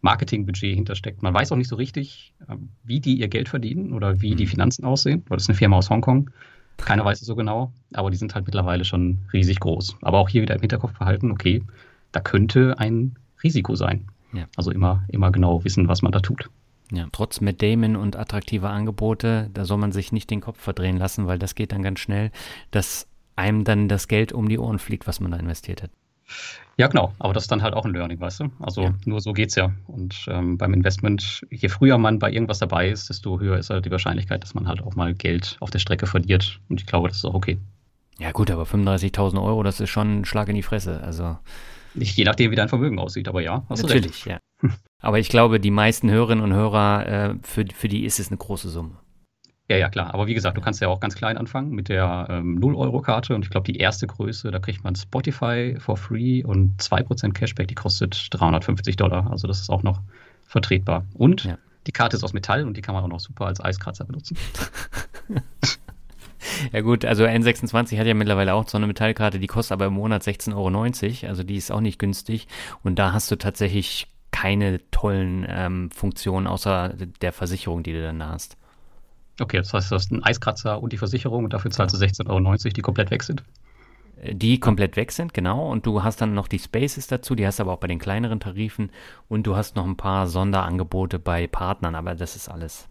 [0.00, 1.22] Marketingbudget hintersteckt.
[1.22, 4.36] Man weiß auch nicht so richtig, ähm, wie die ihr Geld verdienen oder wie mhm.
[4.36, 6.30] die Finanzen aussehen, weil das ist eine Firma aus Hongkong.
[6.76, 9.96] Keiner weiß es so genau, aber die sind halt mittlerweile schon riesig groß.
[10.02, 11.62] Aber auch hier wieder im Hinterkopf behalten, okay,
[12.12, 14.06] da könnte ein Risiko sein.
[14.32, 14.46] Ja.
[14.56, 16.50] Also immer, immer genau wissen, was man da tut.
[16.92, 20.98] Ja, trotz Matt Damon und attraktiver Angebote, da soll man sich nicht den Kopf verdrehen
[20.98, 22.30] lassen, weil das geht dann ganz schnell,
[22.70, 25.90] dass einem dann das Geld um die Ohren fliegt, was man da investiert hat.
[26.76, 28.50] Ja, genau, aber das ist dann halt auch ein Learning, weißt du?
[28.58, 28.94] Also ja.
[29.04, 29.72] nur so geht es ja.
[29.86, 33.84] Und ähm, beim Investment, je früher man bei irgendwas dabei ist, desto höher ist halt
[33.84, 36.60] die Wahrscheinlichkeit, dass man halt auch mal Geld auf der Strecke verliert.
[36.68, 37.58] Und ich glaube, das ist auch okay.
[38.18, 41.00] Ja gut, aber 35.000 Euro, das ist schon ein Schlag in die Fresse.
[41.02, 41.36] Also
[41.94, 43.64] je nachdem, wie dein Vermögen aussieht, aber ja.
[43.68, 44.38] Natürlich, ja.
[45.00, 48.38] Aber ich glaube, die meisten Hörerinnen und Hörer, äh, für, für die ist es eine
[48.38, 48.92] große Summe.
[49.68, 50.12] Ja, ja, klar.
[50.12, 53.34] Aber wie gesagt, du kannst ja auch ganz klein anfangen mit der ähm, 0-Euro-Karte.
[53.34, 57.68] Und ich glaube, die erste Größe, da kriegt man Spotify for free und 2% Cashback,
[57.68, 59.30] die kostet 350 Dollar.
[59.30, 60.00] Also das ist auch noch
[60.44, 61.06] vertretbar.
[61.14, 61.58] Und ja.
[61.86, 64.36] die Karte ist aus Metall und die kann man auch noch super als Eiskratzer benutzen.
[66.72, 69.94] Ja gut, also N26 hat ja mittlerweile auch so eine Metallkarte, die kostet aber im
[69.94, 72.48] Monat 16,90 Euro, also die ist auch nicht günstig.
[72.82, 78.18] Und da hast du tatsächlich keine tollen ähm, Funktionen außer der Versicherung, die du dann
[78.18, 78.56] da hast.
[79.40, 82.28] Okay, das heißt, du hast einen Eiskratzer und die Versicherung und dafür zahlst du 16,90
[82.28, 83.42] Euro, die komplett weg sind.
[84.32, 85.70] Die komplett weg sind, genau.
[85.70, 87.98] Und du hast dann noch die Spaces dazu, die hast du aber auch bei den
[87.98, 88.90] kleineren Tarifen.
[89.28, 92.88] Und du hast noch ein paar Sonderangebote bei Partnern, aber das ist alles.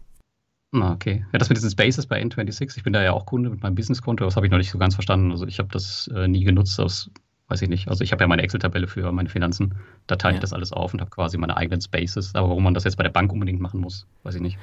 [0.82, 1.24] Ah, okay.
[1.32, 3.76] Ja, das mit diesen Spaces bei N26, ich bin da ja auch Kunde mit meinem
[3.76, 5.30] Businesskonto, das habe ich noch nicht so ganz verstanden.
[5.30, 7.10] Also ich habe das äh, nie genutzt, das
[7.48, 7.88] weiß ich nicht.
[7.88, 9.74] Also ich habe ja meine Excel-Tabelle für meine Finanzen,
[10.06, 12.34] da teile ich das alles auf und habe quasi meine eigenen Spaces.
[12.34, 14.58] Aber warum man das jetzt bei der Bank unbedingt machen muss, weiß ich nicht.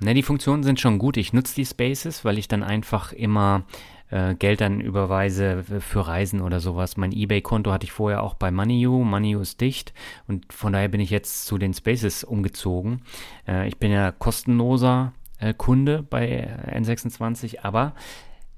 [0.00, 1.16] Na, die Funktionen sind schon gut.
[1.16, 3.64] Ich nutze die Spaces, weil ich dann einfach immer
[4.10, 6.96] äh, Geld dann überweise für Reisen oder sowas.
[6.96, 9.04] Mein eBay-Konto hatte ich vorher auch bei MoneyU.
[9.04, 9.92] MoneyU ist dicht
[10.28, 13.02] und von daher bin ich jetzt zu den Spaces umgezogen.
[13.46, 17.94] Äh, ich bin ja kostenloser äh, Kunde bei N26, aber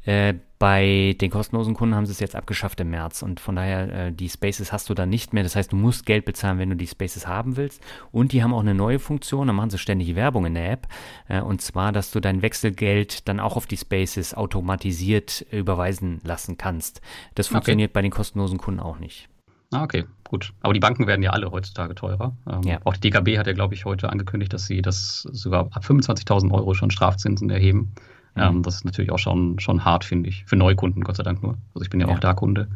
[0.05, 4.07] äh, bei den kostenlosen Kunden haben sie es jetzt abgeschafft im März und von daher
[4.07, 5.43] äh, die Spaces hast du dann nicht mehr.
[5.43, 7.83] Das heißt, du musst Geld bezahlen, wenn du die Spaces haben willst.
[8.11, 10.89] Und die haben auch eine neue Funktion, da machen sie ständig Werbung in der App.
[11.29, 16.57] Äh, und zwar, dass du dein Wechselgeld dann auch auf die Spaces automatisiert überweisen lassen
[16.57, 17.01] kannst.
[17.35, 17.95] Das funktioniert okay.
[17.95, 19.29] bei den kostenlosen Kunden auch nicht.
[19.73, 20.53] Ah, okay, gut.
[20.61, 22.37] Aber die Banken werden ja alle heutzutage teurer.
[22.49, 22.79] Ähm, ja.
[22.85, 26.51] Auch die DKB hat ja, glaube ich, heute angekündigt, dass sie das sogar ab 25.000
[26.53, 27.93] Euro schon Strafzinsen erheben.
[28.35, 28.43] Mhm.
[28.43, 30.45] Ähm, das ist natürlich auch schon, schon hart, finde ich.
[30.47, 31.57] Für Neukunden, Gott sei Dank nur.
[31.75, 32.15] Also ich bin ja, ja.
[32.15, 32.69] auch da Kunde.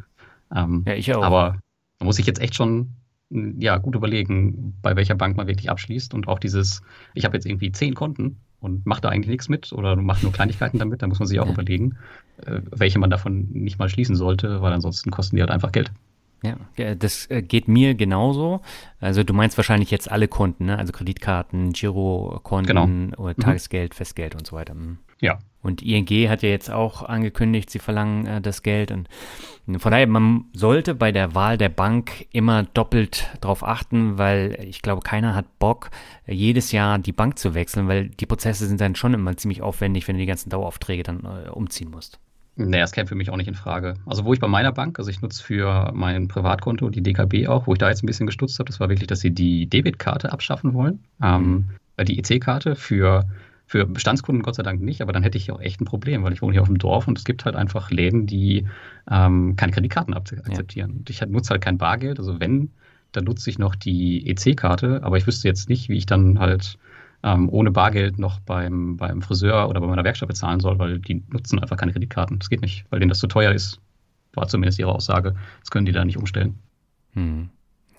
[0.54, 1.24] Ähm, ja, ich auch.
[1.24, 1.58] Aber
[1.98, 2.94] da muss ich jetzt echt schon
[3.30, 6.14] ja, gut überlegen, bei welcher Bank man wirklich abschließt.
[6.14, 6.82] Und auch dieses,
[7.14, 10.32] ich habe jetzt irgendwie zehn Konten und mache da eigentlich nichts mit oder macht nur
[10.32, 11.52] Kleinigkeiten damit, da muss man sich auch ja.
[11.52, 11.96] überlegen,
[12.46, 15.90] äh, welche man davon nicht mal schließen sollte, weil ansonsten kosten die halt einfach Geld.
[16.44, 18.60] Ja, das äh, geht mir genauso.
[19.00, 20.78] Also du meinst wahrscheinlich jetzt alle Konten, ne?
[20.78, 23.22] also Kreditkarten, Girokonten genau.
[23.22, 23.42] oder mhm.
[23.42, 24.74] Tagesgeld, Festgeld und so weiter.
[24.74, 24.98] Mhm.
[25.20, 25.38] Ja.
[25.62, 28.90] Und ING hat ja jetzt auch angekündigt, sie verlangen äh, das Geld.
[28.90, 29.08] Und
[29.78, 34.82] von daher, man sollte bei der Wahl der Bank immer doppelt darauf achten, weil ich
[34.82, 35.90] glaube, keiner hat Bock,
[36.26, 40.06] jedes Jahr die Bank zu wechseln, weil die Prozesse sind dann schon immer ziemlich aufwendig,
[40.06, 42.20] wenn du die ganzen Daueraufträge dann äh, umziehen musst.
[42.56, 43.94] Nee, das käme für mich auch nicht in Frage.
[44.06, 47.66] Also wo ich bei meiner Bank, also ich nutze für mein Privatkonto die DKB auch,
[47.66, 50.32] wo ich da jetzt ein bisschen gestutzt habe, das war wirklich, dass sie die Debitkarte
[50.32, 51.00] abschaffen wollen.
[51.20, 51.66] Ähm,
[51.98, 52.04] mhm.
[52.04, 53.24] Die EC-Karte für,
[53.66, 56.32] für Bestandskunden Gott sei Dank nicht, aber dann hätte ich auch echt ein Problem, weil
[56.32, 58.66] ich wohne hier auf dem Dorf und es gibt halt einfach Läden, die
[59.10, 60.90] ähm, keine Kreditkarten akzeptieren.
[60.90, 60.96] Ja.
[60.98, 62.70] Und ich nutze halt kein Bargeld, also wenn,
[63.10, 66.78] dann nutze ich noch die EC-Karte, aber ich wüsste jetzt nicht, wie ich dann halt
[67.24, 71.24] ähm, ohne Bargeld noch beim, beim Friseur oder bei meiner Werkstatt bezahlen soll, weil die
[71.30, 72.38] nutzen einfach keine Kreditkarten.
[72.38, 73.80] Das geht nicht, weil denen das zu teuer ist.
[74.34, 75.34] War zumindest ihre Aussage.
[75.60, 76.58] Das können die da nicht umstellen.
[77.14, 77.48] Hm.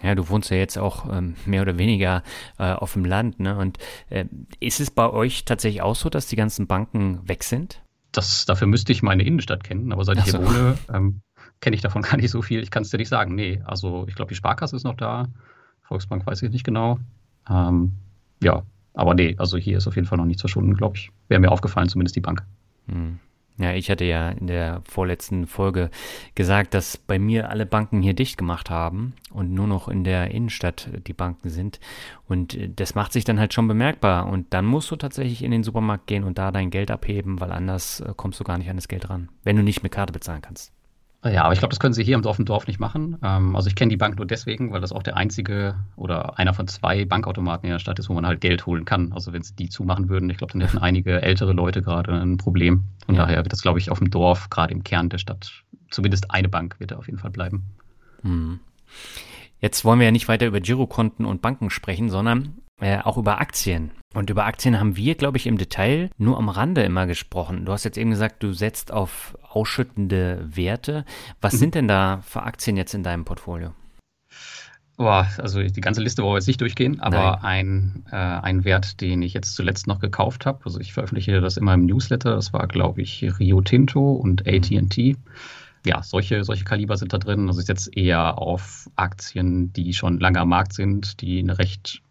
[0.03, 2.21] Ja, du wohnst ja jetzt auch ähm, mehr oder weniger
[2.59, 3.57] äh, auf dem Land, ne?
[3.57, 4.25] Und äh,
[4.59, 7.81] ist es bei euch tatsächlich auch so, dass die ganzen Banken weg sind?
[8.11, 10.38] Das, dafür müsste ich meine Innenstadt kennen, aber seit ich so.
[10.38, 11.21] hier wohne, ähm,
[11.61, 12.61] kenne ich davon gar nicht so viel.
[12.61, 13.33] Ich kann es dir nicht sagen.
[13.33, 15.29] Nee, also ich glaube, die Sparkasse ist noch da.
[15.81, 16.99] Volksbank weiß ich nicht genau.
[17.49, 17.93] Ähm,
[18.43, 18.63] ja,
[18.95, 21.12] aber nee, also hier ist auf jeden Fall noch nichts verschwunden, glaube ich.
[21.27, 22.43] Wäre mir aufgefallen, zumindest die Bank.
[22.88, 23.19] Hm.
[23.58, 25.89] Ja, ich hatte ja in der vorletzten Folge
[26.34, 30.31] gesagt, dass bei mir alle Banken hier dicht gemacht haben und nur noch in der
[30.31, 31.79] Innenstadt die Banken sind.
[32.27, 34.27] Und das macht sich dann halt schon bemerkbar.
[34.27, 37.53] Und dann musst du tatsächlich in den Supermarkt gehen und da dein Geld abheben, weil
[37.53, 40.12] anders äh, kommst du gar nicht an das Geld ran, wenn du nicht mit Karte
[40.12, 40.74] bezahlen kannst.
[41.25, 43.17] Ja, aber ich glaube, das können sie hier im Dorf im Dorf nicht machen.
[43.23, 46.53] Ähm, also ich kenne die Bank nur deswegen, weil das auch der einzige oder einer
[46.53, 49.11] von zwei Bankautomaten in der Stadt ist, wo man halt Geld holen kann.
[49.11, 52.38] Also wenn sie die zumachen würden, ich glaube, dann hätten einige ältere Leute gerade ein
[52.38, 52.83] Problem.
[53.05, 53.23] Von ja.
[53.23, 56.47] daher wird das, glaube ich, auf dem Dorf, gerade im Kern der Stadt, zumindest eine
[56.47, 57.63] Bank wird da auf jeden Fall bleiben.
[58.21, 58.59] Hm.
[59.59, 63.39] Jetzt wollen wir ja nicht weiter über Girokonten und Banken sprechen, sondern äh, auch über
[63.39, 63.91] Aktien.
[64.13, 67.65] Und über Aktien haben wir, glaube ich, im Detail nur am Rande immer gesprochen.
[67.65, 71.05] Du hast jetzt eben gesagt, du setzt auf ausschüttende Werte.
[71.41, 71.57] Was mhm.
[71.57, 73.73] sind denn da für Aktien jetzt in deinem Portfolio?
[74.97, 79.01] Boah, also die ganze Liste wollen wir jetzt nicht durchgehen, aber ein, äh, ein Wert,
[79.01, 82.53] den ich jetzt zuletzt noch gekauft habe, also ich veröffentliche das immer im Newsletter, das
[82.53, 85.17] war, glaube ich, Rio Tinto und ATT.
[85.85, 87.47] Ja, solche, solche Kaliber sind da drin.
[87.47, 92.01] Also ich setze eher auf Aktien, die schon lange am Markt sind, die eine recht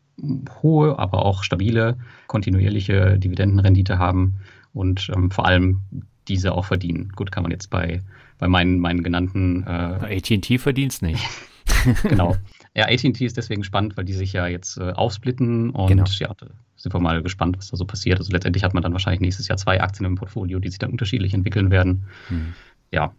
[0.63, 1.97] hohe, aber auch stabile,
[2.27, 4.37] kontinuierliche Dividendenrendite haben
[4.73, 5.81] und ähm, vor allem
[6.29, 7.11] diese auch verdienen.
[7.15, 8.01] Gut, kann man jetzt bei,
[8.39, 9.65] bei meinen, meinen genannten.
[9.67, 11.25] Äh, ATT verdient es nicht.
[12.03, 12.37] genau.
[12.75, 16.05] Ja, ATT ist deswegen spannend, weil die sich ja jetzt äh, aufsplitten und genau.
[16.19, 16.47] ja, da
[16.77, 18.19] sind wir mal gespannt, was da so passiert.
[18.19, 20.91] Also letztendlich hat man dann wahrscheinlich nächstes Jahr zwei Aktien im Portfolio, die sich dann
[20.91, 22.05] unterschiedlich entwickeln werden.
[22.29, 22.55] Hm.
[22.91, 23.15] Ja.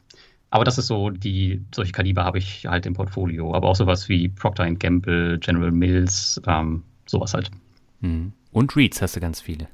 [0.55, 3.53] Aber das ist so, die, solche Kaliber habe ich halt im Portfolio.
[3.53, 7.51] Aber auch sowas wie Procter Gamble, General Mills, ähm, sowas halt.
[7.99, 8.31] Hm.
[8.53, 9.67] Und REITs hast du ganz viele.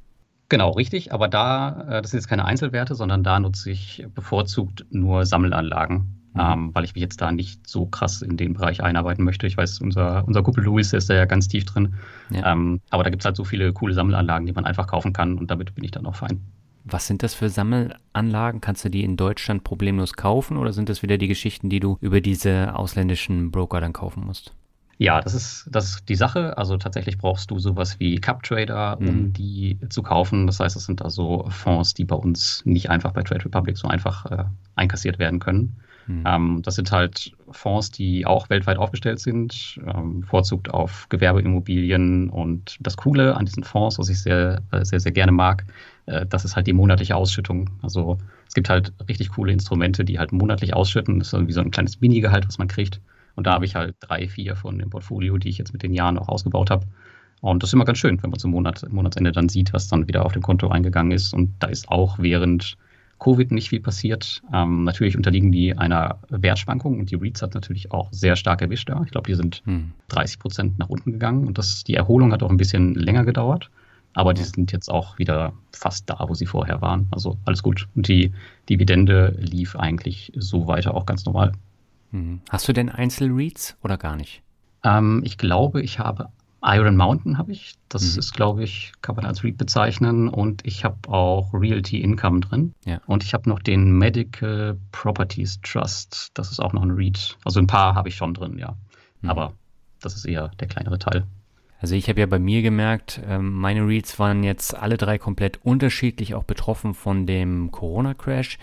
[0.50, 1.14] Genau, richtig.
[1.14, 6.18] Aber da, äh, das sind jetzt keine Einzelwerte, sondern da nutze ich bevorzugt nur Sammelanlagen.
[6.34, 6.42] Mhm.
[6.42, 9.46] Ähm, weil ich mich jetzt da nicht so krass in den Bereich einarbeiten möchte.
[9.46, 11.94] Ich weiß, unser, unser Kumpel Louis ist da ja ganz tief drin.
[12.32, 12.54] Ja.
[12.54, 15.38] Ähm, aber da gibt es halt so viele coole Sammelanlagen, die man einfach kaufen kann
[15.38, 16.42] und damit bin ich dann auch fein.
[16.84, 18.62] Was sind das für Sammelanlagen?
[18.62, 21.98] Kannst du die in Deutschland problemlos kaufen oder sind das wieder die Geschichten, die du
[22.02, 24.54] über diese ausländischen Broker dann kaufen musst?
[24.98, 26.58] Ja, das ist, das ist die Sache.
[26.60, 29.34] Also tatsächlich brauchst du sowas wie Cup Trader, um mhm.
[29.34, 30.46] die zu kaufen.
[30.46, 33.88] Das heißt, es sind also Fonds, die bei uns nicht einfach bei Trade Republic so
[33.88, 34.44] einfach äh,
[34.76, 35.76] einkassiert werden können.
[36.06, 36.24] Mhm.
[36.26, 42.30] Ähm, das sind halt Fonds, die auch weltweit aufgestellt sind, ähm, bevorzugt auf Gewerbeimmobilien.
[42.30, 45.66] Und das Coole an diesen Fonds, was ich sehr, äh, sehr, sehr gerne mag,
[46.12, 47.70] äh, das ist halt die monatliche Ausschüttung.
[47.82, 51.20] Also es gibt halt richtig coole Instrumente, die halt monatlich ausschütten.
[51.20, 53.02] Das ist irgendwie so ein kleines Minigehalt, was man kriegt.
[53.36, 55.94] Und da habe ich halt drei, vier von dem Portfolio, die ich jetzt mit den
[55.94, 56.86] Jahren auch ausgebaut habe.
[57.40, 60.08] Und das ist immer ganz schön, wenn man zum Monat, Monatsende dann sieht, was dann
[60.08, 61.34] wieder auf dem Konto eingegangen ist.
[61.34, 62.78] Und da ist auch während
[63.20, 64.42] Covid nicht viel passiert.
[64.54, 68.90] Ähm, natürlich unterliegen die einer Wertschwankung und die REITs hat natürlich auch sehr stark erwischt
[68.90, 69.02] da.
[69.06, 69.94] Ich glaube, die sind hm.
[70.10, 73.70] 30 Prozent nach unten gegangen und das, die Erholung hat auch ein bisschen länger gedauert.
[74.14, 77.08] Aber die sind jetzt auch wieder fast da, wo sie vorher waren.
[77.12, 77.88] Also alles gut.
[77.96, 78.34] Und die
[78.70, 81.54] Dividende lief eigentlich so weiter auch ganz normal.
[82.12, 82.42] Mhm.
[82.50, 84.42] Hast du denn Einzelreads oder gar nicht?
[84.84, 86.30] Ähm, ich glaube, ich habe
[86.64, 87.76] Iron Mountain habe ich.
[87.90, 88.20] Das mhm.
[88.20, 90.28] ist, glaube ich, kann man als Read bezeichnen.
[90.30, 92.74] Und ich habe auch Realty Income drin.
[92.86, 93.02] Ja.
[93.08, 96.32] Und ich habe noch den Medical Properties Trust.
[96.34, 97.38] Das ist auch noch ein Read.
[97.46, 98.76] Also ein paar habe ich schon drin, ja.
[99.22, 99.30] Mhm.
[99.30, 99.54] Aber
[100.02, 101.26] das ist eher der kleinere Teil.
[101.82, 105.60] Also ich habe ja bei mir gemerkt, ähm, meine Reads waren jetzt alle drei komplett
[105.64, 108.60] unterschiedlich auch betroffen von dem Corona-Crash.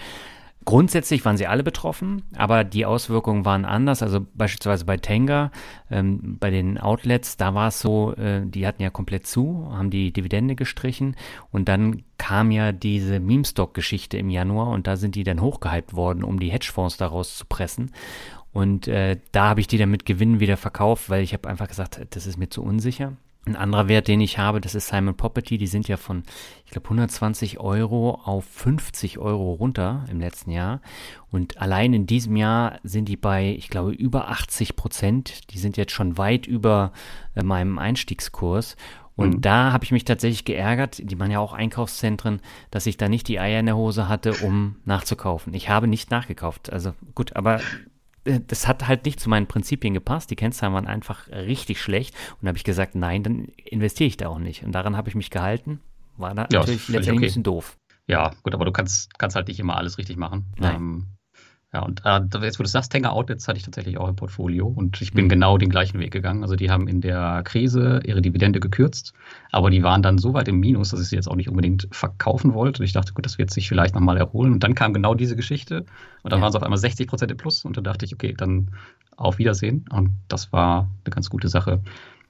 [0.64, 4.02] Grundsätzlich waren sie alle betroffen, aber die Auswirkungen waren anders.
[4.02, 5.50] Also beispielsweise bei Tenga,
[5.90, 9.90] ähm, bei den Outlets, da war es so, äh, die hatten ja komplett zu, haben
[9.90, 11.16] die Dividende gestrichen
[11.50, 16.22] und dann kam ja diese Meme-Stock-Geschichte im Januar und da sind die dann hochgehypt worden,
[16.22, 17.92] um die Hedgefonds daraus zu pressen.
[18.52, 21.68] Und äh, da habe ich die dann mit Gewinn wieder verkauft, weil ich habe einfach
[21.68, 23.12] gesagt, das ist mir zu unsicher.
[23.46, 25.56] Ein anderer Wert, den ich habe, das ist Simon Property.
[25.56, 26.22] Die sind ja von,
[26.66, 30.82] ich glaube, 120 Euro auf 50 Euro runter im letzten Jahr.
[31.30, 35.50] Und allein in diesem Jahr sind die bei, ich glaube, über 80 Prozent.
[35.52, 36.92] Die sind jetzt schon weit über
[37.34, 38.76] äh, meinem Einstiegskurs.
[39.16, 39.40] Und mhm.
[39.40, 43.26] da habe ich mich tatsächlich geärgert, die waren ja auch Einkaufszentren, dass ich da nicht
[43.26, 45.54] die Eier in der Hose hatte, um nachzukaufen.
[45.54, 46.72] Ich habe nicht nachgekauft.
[46.72, 47.60] Also gut, aber
[48.46, 50.30] das hat halt nicht zu meinen Prinzipien gepasst.
[50.30, 52.14] Die Kennzahlen waren einfach richtig schlecht.
[52.32, 54.64] Und da habe ich gesagt, nein, dann investiere ich da auch nicht.
[54.64, 55.80] Und daran habe ich mich gehalten.
[56.16, 57.16] War da ja, natürlich letztendlich okay.
[57.18, 57.76] ein bisschen doof.
[58.06, 60.46] Ja, gut, aber du kannst, kannst halt nicht immer alles richtig machen.
[60.58, 60.76] Nein.
[60.76, 61.06] Ähm,
[61.74, 64.66] ja, und äh, jetzt, wo du sagst, Tanger Outlets hatte ich tatsächlich auch im Portfolio
[64.66, 65.28] und ich bin mhm.
[65.28, 66.42] genau den gleichen Weg gegangen.
[66.42, 69.12] Also die haben in der Krise ihre Dividende gekürzt,
[69.52, 71.86] aber die waren dann so weit im Minus, dass ich sie jetzt auch nicht unbedingt
[71.90, 72.80] verkaufen wollte.
[72.80, 74.52] Und ich dachte, gut, das wird sich vielleicht nochmal erholen.
[74.54, 75.84] Und dann kam genau diese Geschichte
[76.22, 76.42] und dann ja.
[76.42, 78.70] waren es auf einmal 60 Prozent im Plus und da dachte ich, okay, dann
[79.18, 79.84] auf Wiedersehen.
[79.90, 81.82] Und das war eine ganz gute Sache.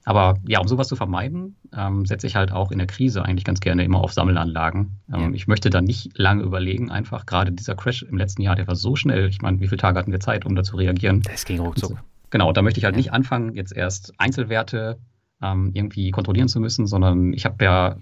[0.05, 3.43] Aber ja, um sowas zu vermeiden, ähm, setze ich halt auch in der Krise eigentlich
[3.43, 4.99] ganz gerne immer auf Sammelanlagen.
[5.13, 5.29] Ähm, ja.
[5.31, 8.75] Ich möchte da nicht lange überlegen, einfach gerade dieser Crash im letzten Jahr, der war
[8.75, 9.27] so schnell.
[9.27, 11.21] Ich meine, wie viele Tage hatten wir Zeit, um da zu reagieren?
[11.21, 11.97] Das ging ruckzuck.
[12.29, 12.97] Genau, da möchte ich halt ja.
[12.97, 14.99] nicht anfangen, jetzt erst Einzelwerte
[15.41, 17.97] ähm, irgendwie kontrollieren zu müssen, sondern ich habe ja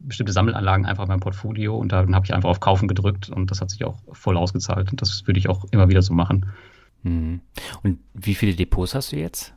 [0.00, 3.50] bestimmte Sammelanlagen einfach in meinem Portfolio und dann habe ich einfach auf Kaufen gedrückt und
[3.50, 6.46] das hat sich auch voll ausgezahlt und das würde ich auch immer wieder so machen.
[7.02, 7.40] Mhm.
[7.82, 9.54] Und wie viele Depots hast du jetzt?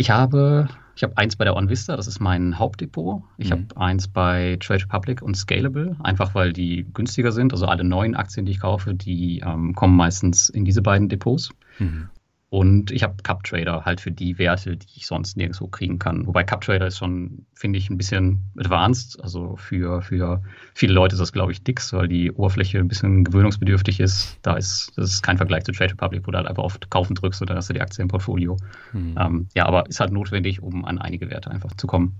[0.00, 3.22] Ich habe, ich habe eins bei der OnVista, das ist mein Hauptdepot.
[3.36, 3.52] Ich mhm.
[3.52, 7.52] habe eins bei Trade Republic und Scalable, einfach weil die günstiger sind.
[7.52, 11.50] Also alle neuen Aktien, die ich kaufe, die ähm, kommen meistens in diese beiden Depots.
[11.78, 12.08] Mhm.
[12.50, 16.26] Und ich habe Cup Trader halt für die Werte, die ich sonst nirgendwo kriegen kann.
[16.26, 19.22] Wobei Cup Trader ist schon, finde ich, ein bisschen advanced.
[19.22, 20.42] Also für, für
[20.74, 24.36] viele Leute ist das, glaube ich, dicks, weil die Oberfläche ein bisschen gewöhnungsbedürftig ist.
[24.42, 27.14] Da ist, das ist kein Vergleich zu Trade Republic, wo du halt einfach oft kaufen
[27.14, 28.56] drückst und dann hast du die Aktie im Portfolio.
[28.90, 29.16] Hm.
[29.16, 32.16] Ähm, ja, aber ist halt notwendig, um an einige Werte einfach zu kommen.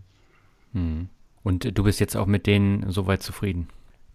[0.74, 1.08] Hm.
[1.42, 3.66] Und du bist jetzt auch mit denen soweit zufrieden?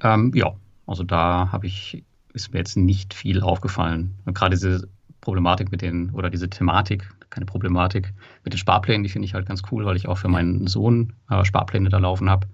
[0.01, 0.53] Ähm, ja,
[0.87, 4.15] also da habe ich, ist mir jetzt nicht viel aufgefallen.
[4.25, 4.87] gerade diese
[5.25, 8.13] Problematik mit den, oder diese Thematik, keine Problematik,
[8.43, 11.13] mit den Sparplänen, die finde ich halt ganz cool, weil ich auch für meinen Sohn
[11.29, 12.47] äh, Sparpläne da laufen habe.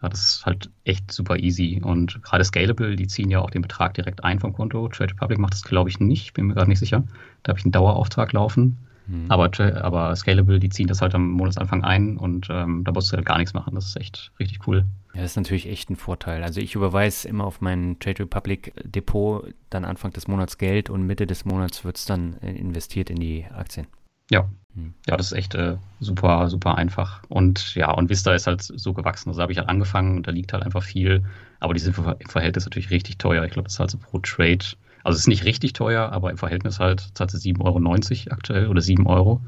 [0.00, 1.80] Das ist halt echt super easy.
[1.82, 4.88] Und gerade Scalable, die ziehen ja auch den Betrag direkt ein vom Konto.
[4.88, 7.04] Trade Republic macht das, glaube ich, nicht, bin mir gerade nicht sicher.
[7.42, 8.78] Da habe ich einen Dauerauftrag laufen.
[9.06, 9.26] Mhm.
[9.28, 9.50] Aber,
[9.82, 13.26] aber Scalable, die ziehen das halt am Monatsanfang ein und ähm, da musst du halt
[13.26, 13.74] gar nichts machen.
[13.74, 14.84] Das ist echt richtig cool.
[15.14, 16.42] Ja, das ist natürlich echt ein Vorteil.
[16.42, 21.06] Also ich überweise immer auf mein Trade Republic Depot dann Anfang des Monats Geld und
[21.06, 23.86] Mitte des Monats wird es dann äh, investiert in die Aktien.
[24.30, 24.48] Ja.
[24.74, 24.94] Hm.
[25.06, 27.22] Ja, das ist echt äh, super, super einfach.
[27.28, 29.28] Und ja, und Vista ist halt so gewachsen.
[29.28, 31.24] Also habe ich halt angefangen und da liegt halt einfach viel.
[31.60, 33.44] Aber die sind im Verhältnis natürlich richtig teuer.
[33.44, 34.64] Ich glaube, das ist halt so pro Trade.
[35.04, 38.68] Also es ist nicht richtig teuer, aber im Verhältnis halt zahlt sie 7,90 Euro aktuell
[38.68, 39.40] oder 7 Euro.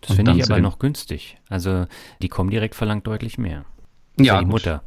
[0.00, 1.38] Das finde ich aber noch günstig.
[1.48, 1.86] Also
[2.20, 3.64] die kommen direkt verlangt deutlich mehr.
[4.18, 4.82] Ja, die Mutter.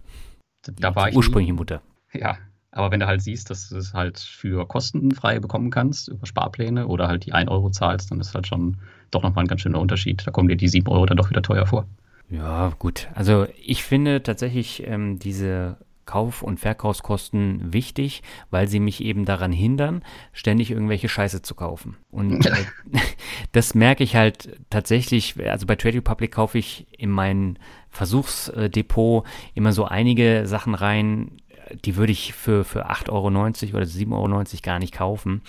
[0.63, 1.57] Da war ich ursprüngliche nie.
[1.57, 1.81] Mutter.
[2.11, 2.37] Ja,
[2.71, 6.87] aber wenn du halt siehst, dass du es halt für kostenfrei bekommen kannst über Sparpläne
[6.87, 8.77] oder halt die 1 Euro zahlst, dann ist halt schon
[9.11, 10.25] doch nochmal ein ganz schöner Unterschied.
[10.25, 11.85] Da kommen dir die 7 Euro dann doch wieder teuer vor.
[12.29, 13.07] Ja, gut.
[13.13, 19.51] Also ich finde tatsächlich ähm, diese Kauf- und Verkaufskosten wichtig, weil sie mich eben daran
[19.51, 20.03] hindern,
[20.33, 21.97] ständig irgendwelche Scheiße zu kaufen.
[22.11, 22.65] Und äh,
[23.51, 27.57] das merke ich halt tatsächlich, also bei Trade Republic kaufe ich in mein
[27.89, 31.37] Versuchsdepot immer so einige Sachen rein,
[31.83, 35.41] die würde ich für, für 8,90 Euro oder 7,90 Euro gar nicht kaufen.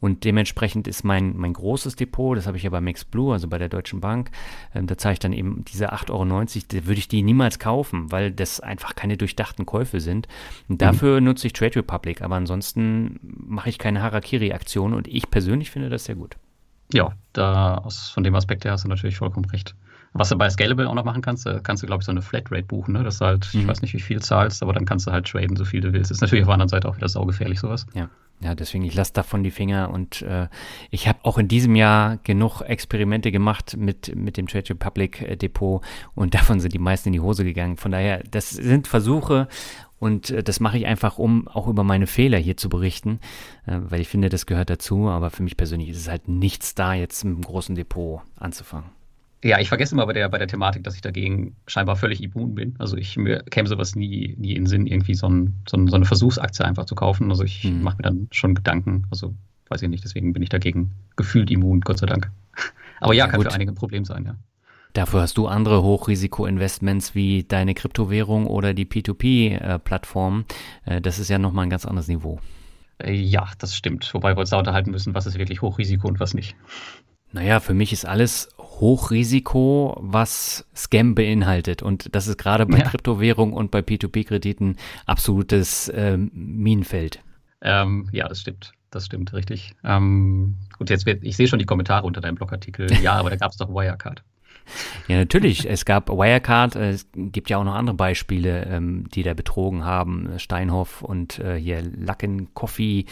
[0.00, 3.58] Und dementsprechend ist mein, mein großes Depot, das habe ich ja bei MaxBlue, also bei
[3.58, 4.30] der Deutschen Bank,
[4.74, 6.24] ähm, da zahle ich dann eben diese 8,90 Euro,
[6.68, 10.28] da würde ich die niemals kaufen, weil das einfach keine durchdachten Käufe sind.
[10.68, 11.26] Und dafür mhm.
[11.26, 16.04] nutze ich Trade Republic, aber ansonsten mache ich keine Harakiri-Aktion und ich persönlich finde das
[16.04, 16.36] sehr gut.
[16.92, 19.74] Ja, da aus, von dem Aspekt her hast du natürlich vollkommen recht.
[20.16, 22.62] Was du bei Scalable auch noch machen kannst, kannst du, glaube ich, so eine Flatrate
[22.62, 23.02] buchen, ne?
[23.02, 23.60] dass du halt, mhm.
[23.60, 25.92] ich weiß nicht, wie viel zahlst, aber dann kannst du halt traden, so viel du
[25.92, 26.10] willst.
[26.10, 27.86] Ist natürlich auf der anderen Seite auch wieder saugefährlich, sowas.
[27.94, 28.08] Ja.
[28.40, 30.48] Ja, deswegen, ich lasse davon die Finger und äh,
[30.90, 35.36] ich habe auch in diesem Jahr genug Experimente gemacht mit, mit dem Trade Republic äh,
[35.36, 35.82] Depot
[36.14, 37.76] und davon sind die meisten in die Hose gegangen.
[37.76, 39.48] Von daher, das sind Versuche
[39.98, 43.20] und äh, das mache ich einfach, um auch über meine Fehler hier zu berichten,
[43.66, 46.74] äh, weil ich finde, das gehört dazu, aber für mich persönlich ist es halt nichts
[46.74, 48.90] da, jetzt mit einem großen Depot anzufangen.
[49.44, 52.54] Ja, ich vergesse immer bei der, bei der Thematik, dass ich dagegen scheinbar völlig immun
[52.54, 52.76] bin.
[52.78, 55.86] Also ich mir käme sowas nie, nie in den Sinn, irgendwie so, ein, so, ein,
[55.86, 57.30] so eine Versuchsaktie einfach zu kaufen.
[57.30, 57.82] Also ich hm.
[57.82, 59.06] mache mir dann schon Gedanken.
[59.10, 59.34] Also
[59.68, 62.30] weiß ich nicht, deswegen bin ich dagegen gefühlt immun, Gott sei Dank.
[63.00, 63.48] Aber ja, ja kann gut.
[63.48, 64.34] für einige ein Problem sein, ja.
[64.94, 70.46] Dafür hast du andere Hochrisiko-Investments wie deine Kryptowährung oder die P2P-Plattform.
[70.86, 72.40] Äh, das ist ja nochmal ein ganz anderes Niveau.
[72.96, 74.08] Äh, ja, das stimmt.
[74.14, 76.56] Wobei wir uns da unterhalten müssen, was ist wirklich Hochrisiko und was nicht.
[77.34, 81.82] Naja, für mich ist alles Hochrisiko, was Scam beinhaltet.
[81.82, 82.84] Und das ist gerade bei ja.
[82.84, 87.20] Kryptowährung und bei P2P-Krediten absolutes äh, Minenfeld.
[87.62, 88.72] Ähm, ja, das stimmt.
[88.90, 89.74] Das stimmt, richtig.
[89.82, 92.92] Ähm, gut, jetzt wird, ich sehe schon die Kommentare unter deinem Blogartikel.
[93.02, 94.22] Ja, aber da gab es doch Wirecard.
[95.08, 95.68] Ja, natürlich.
[95.68, 99.84] Es gab Wirecard, äh, es gibt ja auch noch andere Beispiele, ähm, die da betrogen
[99.84, 100.30] haben.
[100.38, 103.04] Steinhoff und äh, hier Lacken Coffee.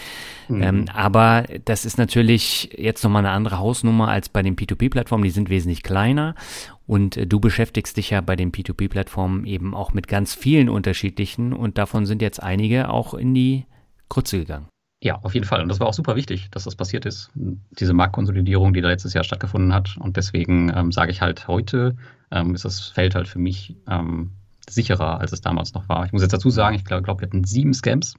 [0.48, 0.62] Mhm.
[0.62, 5.24] Ähm, aber das ist natürlich jetzt nochmal eine andere Hausnummer als bei den P2P-Plattformen.
[5.24, 6.34] Die sind wesentlich kleiner.
[6.86, 11.52] Und äh, du beschäftigst dich ja bei den P2P-Plattformen eben auch mit ganz vielen unterschiedlichen.
[11.52, 13.66] Und davon sind jetzt einige auch in die
[14.08, 14.71] Krütze gegangen.
[15.02, 15.60] Ja, auf jeden Fall.
[15.60, 17.32] Und das war auch super wichtig, dass das passiert ist.
[17.34, 19.96] Diese Marktkonsolidierung, die da letztes Jahr stattgefunden hat.
[19.98, 21.96] Und deswegen ähm, sage ich halt, heute
[22.30, 24.30] ähm, ist das Feld halt für mich ähm,
[24.70, 26.06] sicherer, als es damals noch war.
[26.06, 28.14] Ich muss jetzt dazu sagen, ich glaube, glaub, wir hatten sieben Scams.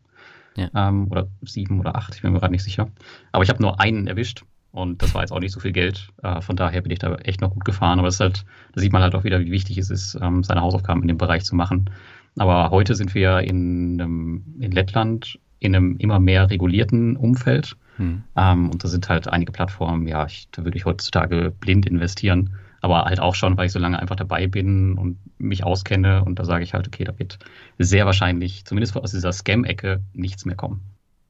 [0.57, 0.69] Ja.
[0.75, 2.89] Ähm, oder sieben oder acht, ich bin mir gerade nicht sicher.
[3.31, 4.43] Aber ich habe nur einen erwischt.
[4.73, 6.09] Und das war jetzt auch nicht so viel Geld.
[6.21, 7.99] Äh, von daher bin ich da echt noch gut gefahren.
[7.99, 10.43] Aber es ist halt, da sieht man halt auch wieder, wie wichtig es ist, ähm,
[10.43, 11.89] seine Hausaufgaben in dem Bereich zu machen.
[12.37, 17.75] Aber heute sind wir in, in Lettland in einem immer mehr regulierten Umfeld.
[17.97, 18.23] Hm.
[18.35, 22.55] Ähm, und da sind halt einige Plattformen, ja, ich, da würde ich heutzutage blind investieren.
[22.81, 26.25] Aber halt auch schon, weil ich so lange einfach dabei bin und mich auskenne.
[26.25, 27.39] Und da sage ich halt, okay, da wird
[27.79, 30.81] sehr wahrscheinlich, zumindest aus dieser Scam-Ecke, nichts mehr kommen.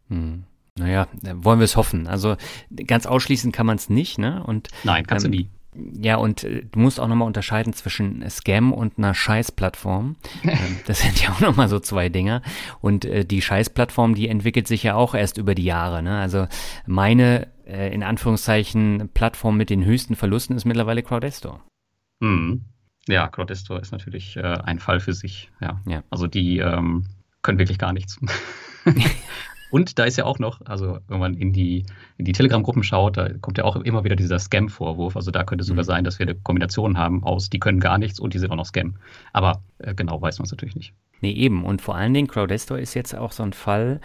[0.09, 0.43] Hm.
[0.79, 2.07] Naja, wollen wir es hoffen.
[2.07, 2.36] Also
[2.88, 4.43] ganz ausschließen kann man es nicht, ne?
[4.43, 5.49] Und, Nein, kannst ähm, du nie.
[5.76, 10.15] Ja, und äh, du musst auch nochmal unterscheiden zwischen Scam und einer Scheißplattform.
[10.43, 12.41] Ähm, das sind ja auch nochmal so zwei Dinger.
[12.82, 16.03] Und äh, die Scheißplattform, die entwickelt sich ja auch erst über die Jahre.
[16.03, 16.19] Ne?
[16.19, 16.47] Also
[16.86, 21.63] meine, äh, in Anführungszeichen, Plattform mit den höchsten Verlusten ist mittlerweile Crowdestor.
[22.19, 22.65] Mhm.
[23.07, 25.49] Ja, Crowdestor ist natürlich äh, ein Fall für sich.
[25.61, 25.82] Ja.
[25.88, 26.03] ja.
[26.09, 27.05] Also die ähm,
[27.41, 28.19] können wirklich gar nichts.
[29.74, 31.84] Und da ist ja auch noch, also wenn man in die,
[32.17, 35.15] in die Telegram-Gruppen schaut, da kommt ja auch immer wieder dieser Scam-Vorwurf.
[35.15, 35.88] Also da könnte sogar mhm.
[35.88, 38.55] sein, dass wir eine Kombination haben aus, die können gar nichts und die sind auch
[38.55, 38.97] noch Scam.
[39.32, 40.93] Aber äh, genau weiß man es natürlich nicht.
[41.21, 41.65] Nee, eben.
[41.65, 43.99] Und vor allen Dingen, Crowdestor ist jetzt auch so ein Fall,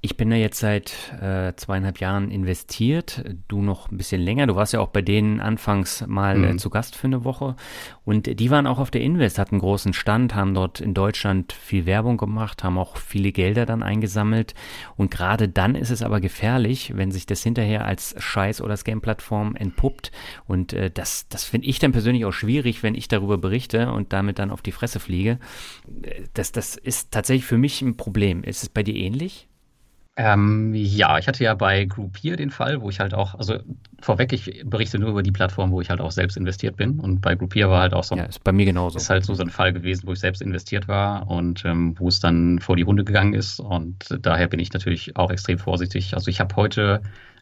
[0.00, 4.46] Ich bin da jetzt seit äh, zweieinhalb Jahren investiert, du noch ein bisschen länger.
[4.46, 6.44] Du warst ja auch bei denen anfangs mal äh, mhm.
[6.44, 7.56] äh, zu Gast für eine Woche.
[8.04, 11.52] Und die waren auch auf der Invest, hatten einen großen Stand, haben dort in Deutschland
[11.52, 14.54] viel Werbung gemacht, haben auch viele Gelder dann eingesammelt.
[14.96, 19.56] Und gerade dann ist es aber gefährlich, wenn sich das hinterher als Scheiß- oder Scam-Plattform
[19.56, 20.12] entpuppt.
[20.46, 24.12] Und äh, das, das finde ich dann persönlich auch schwierig, wenn ich darüber berichte und
[24.12, 25.40] damit dann auf die Fresse fliege.
[26.02, 28.44] Äh, das, das ist tatsächlich für mich ein Problem.
[28.44, 29.48] Ist es bei dir ähnlich?
[30.20, 33.60] Ähm, ja, ich hatte ja bei Groupier den Fall, wo ich halt auch, also
[34.00, 36.98] vorweg, ich berichte nur über die Plattform, wo ich halt auch selbst investiert bin.
[36.98, 38.16] Und bei Groupier war halt auch so.
[38.16, 38.98] Ja, ist bei mir genauso.
[38.98, 42.08] Ist halt so, so ein Fall gewesen, wo ich selbst investiert war und ähm, wo
[42.08, 43.60] es dann vor die Hunde gegangen ist.
[43.60, 46.14] Und daher bin ich natürlich auch extrem vorsichtig.
[46.14, 47.00] Also ich habe heute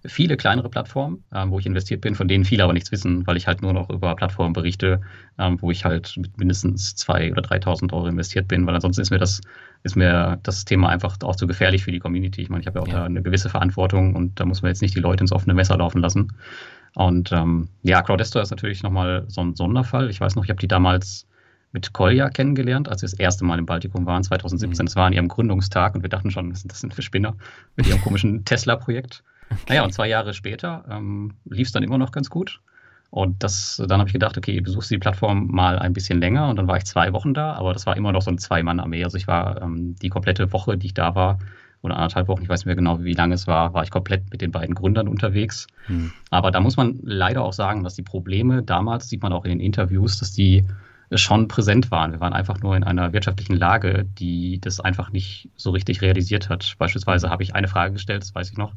[0.09, 3.37] viele kleinere Plattformen, ähm, wo ich investiert bin, von denen viele aber nichts wissen, weil
[3.37, 5.01] ich halt nur noch über Plattformen berichte,
[5.39, 9.11] ähm, wo ich halt mit mindestens 2.000 oder 3.000 Euro investiert bin, weil ansonsten ist
[9.11, 9.41] mir das,
[9.83, 12.43] ist mir das Thema einfach auch zu gefährlich für die Community.
[12.43, 12.99] Ich meine, ich habe ja auch ja.
[13.01, 15.77] da eine gewisse Verantwortung und da muss man jetzt nicht die Leute ins offene Messer
[15.77, 16.33] laufen lassen.
[16.95, 20.09] Und ähm, ja, Crowdestor ist natürlich nochmal so ein Sonderfall.
[20.09, 21.27] Ich weiß noch, ich habe die damals
[21.73, 24.85] mit Kolja kennengelernt, als wir das erste Mal im Baltikum waren, 2017.
[24.85, 24.87] Mhm.
[24.87, 27.37] Das war an ihrem Gründungstag und wir dachten schon, was sind das denn für Spinner
[27.77, 29.23] mit ihrem komischen Tesla-Projekt.
[29.51, 29.61] Okay.
[29.69, 32.61] Naja, und zwei Jahre später ähm, lief es dann immer noch ganz gut.
[33.11, 36.49] Und das, dann habe ich gedacht, okay, besuchst du die Plattform mal ein bisschen länger
[36.49, 39.05] und dann war ich zwei Wochen da, aber das war immer noch so ein Zwei-Mann-Armee.
[39.05, 41.39] Also ich war ähm, die komplette Woche, die ich da war,
[41.83, 44.31] oder anderthalb Wochen, ich weiß nicht mehr genau, wie lange es war, war ich komplett
[44.31, 45.67] mit den beiden Gründern unterwegs.
[45.87, 46.13] Hm.
[46.31, 49.51] Aber da muss man leider auch sagen, dass die Probleme damals, sieht man auch in
[49.51, 50.65] den Interviews, dass die
[51.13, 52.13] schon präsent waren.
[52.13, 56.49] Wir waren einfach nur in einer wirtschaftlichen Lage, die das einfach nicht so richtig realisiert
[56.49, 56.75] hat.
[56.79, 58.73] Beispielsweise habe ich eine Frage gestellt, das weiß ich noch,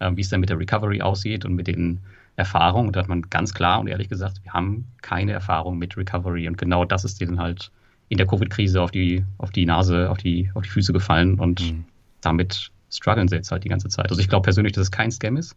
[0.00, 2.00] wie es denn mit der Recovery aussieht und mit den
[2.36, 2.88] Erfahrungen.
[2.88, 6.48] Und da hat man ganz klar und ehrlich gesagt, wir haben keine Erfahrung mit Recovery.
[6.48, 7.70] Und genau das ist denen halt
[8.08, 11.38] in der Covid-Krise auf die, auf die Nase, auf die, auf die Füße gefallen.
[11.38, 11.84] Und mhm.
[12.20, 14.10] damit strugglen sie jetzt halt die ganze Zeit.
[14.10, 15.56] Also ich glaube persönlich, dass es kein Scam ist,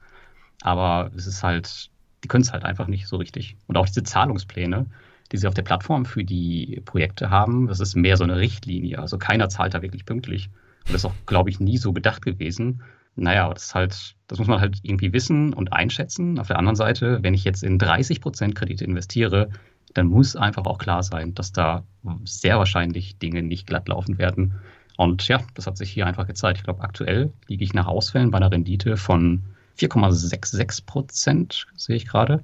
[0.61, 1.89] aber es ist halt,
[2.23, 3.57] die können es halt einfach nicht so richtig.
[3.67, 4.85] Und auch diese Zahlungspläne,
[5.31, 8.99] die sie auf der Plattform für die Projekte haben, das ist mehr so eine Richtlinie.
[8.99, 10.49] Also keiner zahlt da wirklich pünktlich.
[10.87, 12.83] Und das ist auch, glaube ich, nie so bedacht gewesen.
[13.15, 16.39] Naja, das ist halt, das muss man halt irgendwie wissen und einschätzen.
[16.39, 19.49] Auf der anderen Seite, wenn ich jetzt in 30 Prozent Kredite investiere,
[19.93, 21.83] dann muss einfach auch klar sein, dass da
[22.25, 24.55] sehr wahrscheinlich Dinge nicht glatt laufen werden.
[24.97, 26.57] Und ja, das hat sich hier einfach gezeigt.
[26.57, 29.43] Ich glaube, aktuell liege ich nach Ausfällen bei einer Rendite von
[29.79, 32.43] 4,66 Prozent, sehe ich gerade.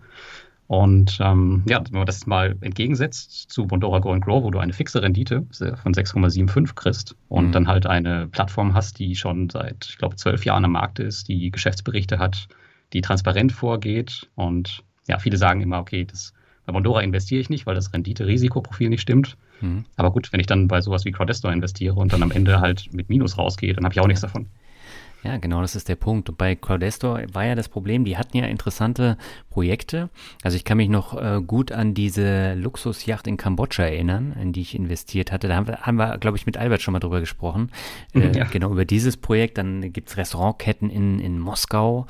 [0.72, 4.60] Und ähm, ja, wenn man das mal entgegensetzt zu Bondora Go and Grow, wo du
[4.60, 7.52] eine fixe Rendite von 6,75 kriegst und mhm.
[7.52, 11.28] dann halt eine Plattform hast, die schon seit, ich glaube, zwölf Jahren am Markt ist,
[11.28, 12.48] die Geschäftsberichte hat,
[12.94, 14.30] die transparent vorgeht.
[14.36, 16.32] Und ja, viele sagen immer, okay, das,
[16.66, 19.36] bei Bondora investiere ich nicht, weil das Rendite-Risikoprofil nicht stimmt.
[19.60, 19.84] Mhm.
[19.98, 22.94] Aber gut, wenn ich dann bei sowas wie Crowdestor investiere und dann am Ende halt
[22.94, 24.48] mit Minus rausgehe, dann habe ich auch nichts davon.
[25.24, 26.30] Ja, genau, das ist der Punkt.
[26.30, 29.18] Und bei Crowdestor war ja das Problem, die hatten ja interessante
[29.50, 30.10] Projekte.
[30.44, 34.62] Also ich kann mich noch äh, gut an diese Luxusjacht in Kambodscha erinnern, in die
[34.62, 35.48] ich investiert hatte.
[35.48, 37.72] Da haben wir, haben wir glaube ich, mit Albert schon mal drüber gesprochen.
[38.14, 38.46] Äh, ja.
[38.46, 39.58] Genau, über dieses Projekt.
[39.58, 42.08] Dann gibt's Restaurantketten in, in Moskau.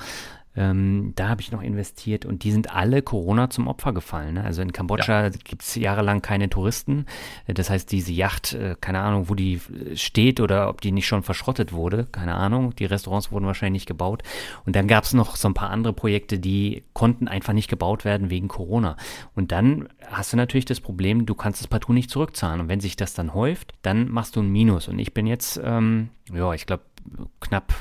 [0.56, 4.34] Ähm, da habe ich noch investiert und die sind alle Corona zum Opfer gefallen.
[4.34, 4.44] Ne?
[4.44, 5.30] Also in Kambodscha ja.
[5.30, 7.06] gibt es jahrelang keine Touristen.
[7.48, 11.08] Das heißt, diese Yacht, äh, keine Ahnung, wo die äh, steht oder ob die nicht
[11.08, 12.76] schon verschrottet wurde, keine Ahnung.
[12.76, 14.24] Die Restaurants wurden wahrscheinlich nicht gebaut.
[14.66, 18.04] Und dann gab es noch so ein paar andere Projekte, die konnten einfach nicht gebaut
[18.04, 18.98] werden wegen Corona.
[19.36, 22.60] Und dann hast du natürlich das Problem, du kannst das partout nicht zurückzahlen.
[22.60, 24.90] Und wenn sich das dann häuft, dann machst du ein Minus.
[24.90, 26.84] Und ich bin jetzt, ähm, ja, ich glaube,
[27.40, 27.74] knapp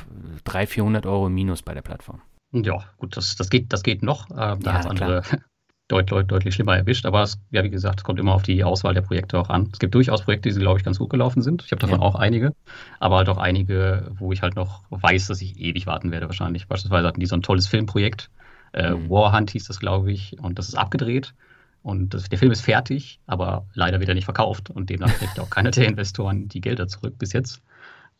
[0.45, 2.21] 300, 400 Euro Minus bei der Plattform.
[2.53, 4.31] Ja, gut, das, das, geht, das geht noch.
[4.31, 5.23] Äh, da ja, hat es andere
[5.89, 7.07] deut, deut, deutlich schlimmer erwischt.
[7.07, 9.69] Aber es, ja, wie gesagt, es kommt immer auf die Auswahl der Projekte auch an.
[9.73, 11.63] Es gibt durchaus Projekte, die, glaube ich, ganz gut gelaufen sind.
[11.65, 12.07] Ich habe davon ja.
[12.07, 12.55] auch einige.
[12.99, 16.67] Aber halt auch einige, wo ich halt noch weiß, dass ich ewig warten werde wahrscheinlich.
[16.67, 18.31] Beispielsweise hatten die so ein tolles Filmprojekt.
[18.73, 19.11] Äh, mhm.
[19.11, 20.37] Warhunt hieß das, glaube ich.
[20.41, 21.35] Und das ist abgedreht.
[21.83, 24.71] Und das, der Film ist fertig, aber leider wieder nicht verkauft.
[24.71, 27.63] Und demnach kriegt auch keiner der Investoren die Gelder zurück bis jetzt.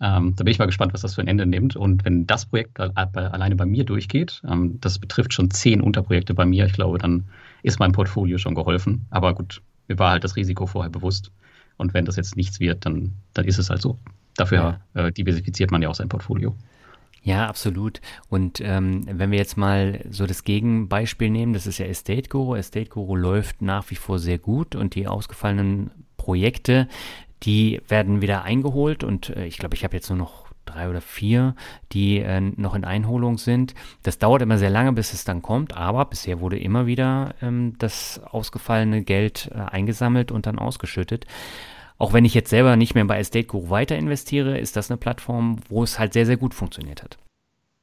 [0.01, 1.77] Ähm, da bin ich mal gespannt, was das für ein Ende nimmt.
[1.77, 6.47] Und wenn das Projekt alleine bei mir durchgeht, ähm, das betrifft schon zehn Unterprojekte bei
[6.47, 7.25] mir, ich glaube, dann
[7.63, 9.07] ist mein Portfolio schon geholfen.
[9.11, 11.31] Aber gut, mir war halt das Risiko vorher bewusst.
[11.77, 13.99] Und wenn das jetzt nichts wird, dann, dann ist es halt so.
[14.37, 15.07] Dafür ja.
[15.07, 16.55] äh, diversifiziert man ja auch sein Portfolio.
[17.23, 18.01] Ja, absolut.
[18.31, 22.55] Und ähm, wenn wir jetzt mal so das Gegenbeispiel nehmen, das ist ja Estate Guru.
[22.55, 26.89] Estate Guru läuft nach wie vor sehr gut und die ausgefallenen Projekte,
[27.43, 31.01] die werden wieder eingeholt und äh, ich glaube, ich habe jetzt nur noch drei oder
[31.01, 31.55] vier,
[31.93, 33.75] die äh, noch in Einholung sind.
[34.03, 37.75] Das dauert immer sehr lange, bis es dann kommt, aber bisher wurde immer wieder ähm,
[37.79, 41.27] das ausgefallene Geld äh, eingesammelt und dann ausgeschüttet.
[41.99, 44.99] auch wenn ich jetzt selber nicht mehr bei Estate Guru weiter investiere, ist das eine
[44.99, 47.19] Plattform, wo es halt sehr, sehr gut funktioniert hat.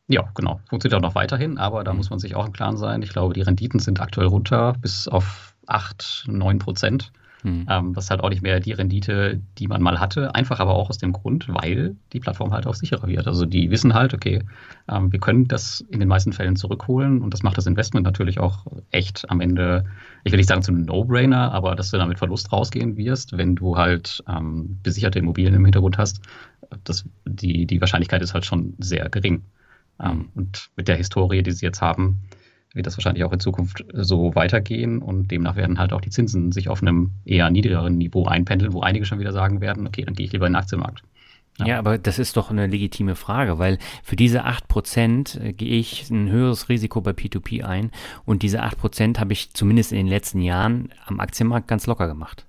[0.07, 0.61] Ja, genau.
[0.69, 1.97] Funktioniert auch noch weiterhin, aber da mhm.
[1.97, 3.01] muss man sich auch im Klaren sein.
[3.01, 7.11] Ich glaube, die Renditen sind aktuell runter bis auf 8, 9 Prozent.
[7.47, 7.65] Mhm.
[7.69, 10.35] Ähm, das ist halt auch nicht mehr die Rendite, die man mal hatte.
[10.35, 13.25] Einfach aber auch aus dem Grund, weil die Plattform halt auch sicherer wird.
[13.25, 14.43] Also die wissen halt, okay,
[14.89, 18.39] ähm, wir können das in den meisten Fällen zurückholen und das macht das Investment natürlich
[18.39, 19.85] auch echt am Ende,
[20.25, 23.77] ich will nicht sagen zum No-Brainer, aber dass du damit Verlust rausgehen wirst, wenn du
[23.77, 26.21] halt ähm, besicherte Immobilien im Hintergrund hast.
[26.83, 29.43] Das, die, die Wahrscheinlichkeit ist halt schon sehr gering.
[30.01, 32.17] Ähm, und mit der Historie, die sie jetzt haben,
[32.77, 36.51] wird das wahrscheinlich auch in Zukunft so weitergehen und demnach werden halt auch die Zinsen
[36.51, 40.13] sich auf einem eher niedrigeren Niveau einpendeln, wo einige schon wieder sagen werden, okay, dann
[40.13, 41.03] gehe ich lieber in den Aktienmarkt.
[41.57, 41.65] Ja.
[41.65, 41.79] ja.
[41.79, 46.29] aber das ist doch eine legitime Frage, weil für diese 8% äh, gehe ich ein
[46.29, 47.91] höheres Risiko bei P2P ein
[48.25, 52.45] und diese 8% habe ich zumindest in den letzten Jahren am Aktienmarkt ganz locker gemacht.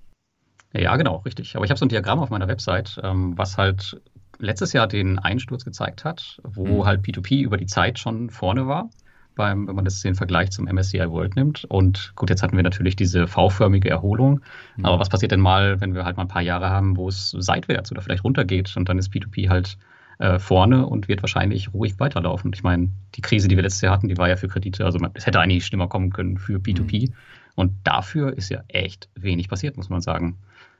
[0.74, 1.56] Ja, genau, richtig.
[1.56, 4.00] Aber ich habe so ein Diagramm auf meiner Website, ähm, was halt
[4.38, 6.86] letztes Jahr den Einsturz gezeigt hat, wo mhm.
[6.86, 8.90] halt P2P über die Zeit schon vorne war,
[9.38, 11.64] beim, wenn man das den Vergleich zum MSCI World nimmt.
[11.64, 14.40] Und gut, jetzt hatten wir natürlich diese V-förmige Erholung.
[14.76, 14.84] Mhm.
[14.84, 17.30] Aber was passiert denn mal, wenn wir halt mal ein paar Jahre haben, wo es
[17.30, 19.78] seitwärts oder vielleicht runtergeht und dann ist P2P halt
[20.18, 22.50] äh, vorne und wird wahrscheinlich ruhig weiterlaufen.
[22.52, 24.98] Ich meine, die Krise, die wir letztes Jahr hatten, die war ja für Kredite, also
[25.14, 27.08] es hätte eigentlich schlimmer kommen können für P2P.
[27.08, 27.14] Mhm.
[27.54, 30.36] Und dafür ist ja echt wenig passiert, muss man sagen.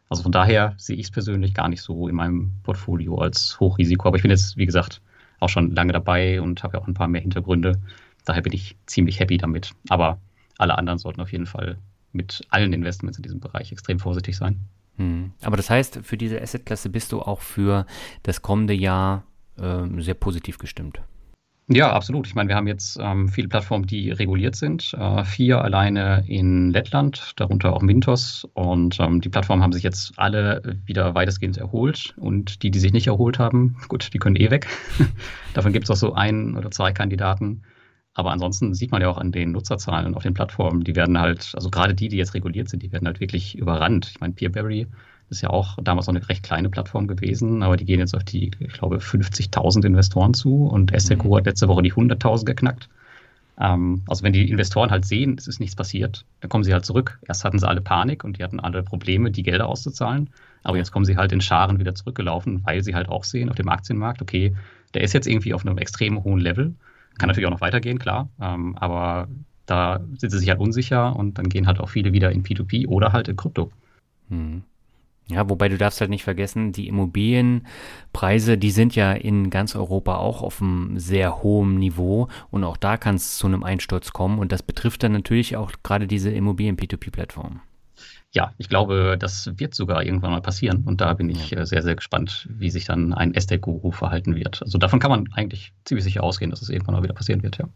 [0.09, 4.09] Also von daher sehe ich es persönlich gar nicht so in meinem Portfolio als Hochrisiko.
[4.09, 5.00] Aber ich bin jetzt, wie gesagt,
[5.40, 7.80] auch schon lange dabei und habe ja auch ein paar mehr Hintergründe.
[8.29, 9.72] Daher bin ich ziemlich happy damit.
[9.89, 10.20] Aber
[10.59, 11.79] alle anderen sollten auf jeden Fall
[12.12, 14.61] mit allen Investments in diesem Bereich extrem vorsichtig sein.
[14.97, 15.33] Hm.
[15.41, 17.87] Aber das heißt, für diese Assetklasse bist du auch für
[18.24, 19.24] das kommende Jahr
[19.57, 21.01] äh, sehr positiv gestimmt.
[21.70, 22.26] Ja, absolut.
[22.26, 24.93] Ich meine, wir haben jetzt ähm, viele Plattformen, die reguliert sind.
[24.93, 28.47] Äh, vier alleine in Lettland, darunter auch Mintos.
[28.53, 32.14] Und ähm, die Plattformen haben sich jetzt alle wieder weitestgehend erholt.
[32.18, 34.66] Und die, die sich nicht erholt haben, gut, die können eh weg.
[35.55, 37.62] Davon gibt es auch so ein oder zwei Kandidaten.
[38.19, 41.21] Aber ansonsten sieht man ja auch an den Nutzerzahlen und auf den Plattformen, die werden
[41.21, 44.09] halt, also gerade die, die jetzt reguliert sind, die werden halt wirklich überrannt.
[44.11, 44.89] Ich meine, Peerberry
[45.31, 48.25] ist ja auch damals noch eine recht kleine Plattform gewesen, aber die gehen jetzt auf
[48.25, 51.37] die, ich glaube, 50.000 Investoren zu und STQ mhm.
[51.37, 52.89] hat letzte Woche die 100.000 geknackt.
[53.61, 56.85] Ähm, also wenn die Investoren halt sehen, es ist nichts passiert, dann kommen sie halt
[56.85, 57.21] zurück.
[57.29, 60.31] Erst hatten sie alle Panik und die hatten alle Probleme, die Gelder auszuzahlen.
[60.64, 63.55] Aber jetzt kommen sie halt in Scharen wieder zurückgelaufen, weil sie halt auch sehen auf
[63.55, 64.57] dem Aktienmarkt, okay,
[64.95, 66.75] der ist jetzt irgendwie auf einem extrem hohen Level.
[67.19, 68.29] Kann natürlich auch noch weitergehen, klar.
[68.41, 69.29] Ähm, aber
[69.66, 72.89] da sind sie sich halt unsicher und dann gehen halt auch viele wieder in P2P
[72.89, 73.71] oder halt in Krypto.
[74.29, 74.62] Hm.
[75.31, 80.16] Ja, wobei du darfst halt nicht vergessen, die Immobilienpreise, die sind ja in ganz Europa
[80.16, 84.39] auch auf einem sehr hohen Niveau und auch da kann es zu einem Einsturz kommen
[84.39, 87.61] und das betrifft dann natürlich auch gerade diese Immobilien-P2P-Plattformen.
[88.33, 91.57] Ja, ich glaube, das wird sogar irgendwann mal passieren und da bin ich.
[91.57, 94.62] Äh, sehr, sehr gespannt, wie sich dann ein Estate-Guru verhalten wird.
[94.62, 97.59] Also davon kann man eigentlich ziemlich sicher ausgehen, dass es irgendwann mal wieder passieren wird,
[97.59, 97.68] ja.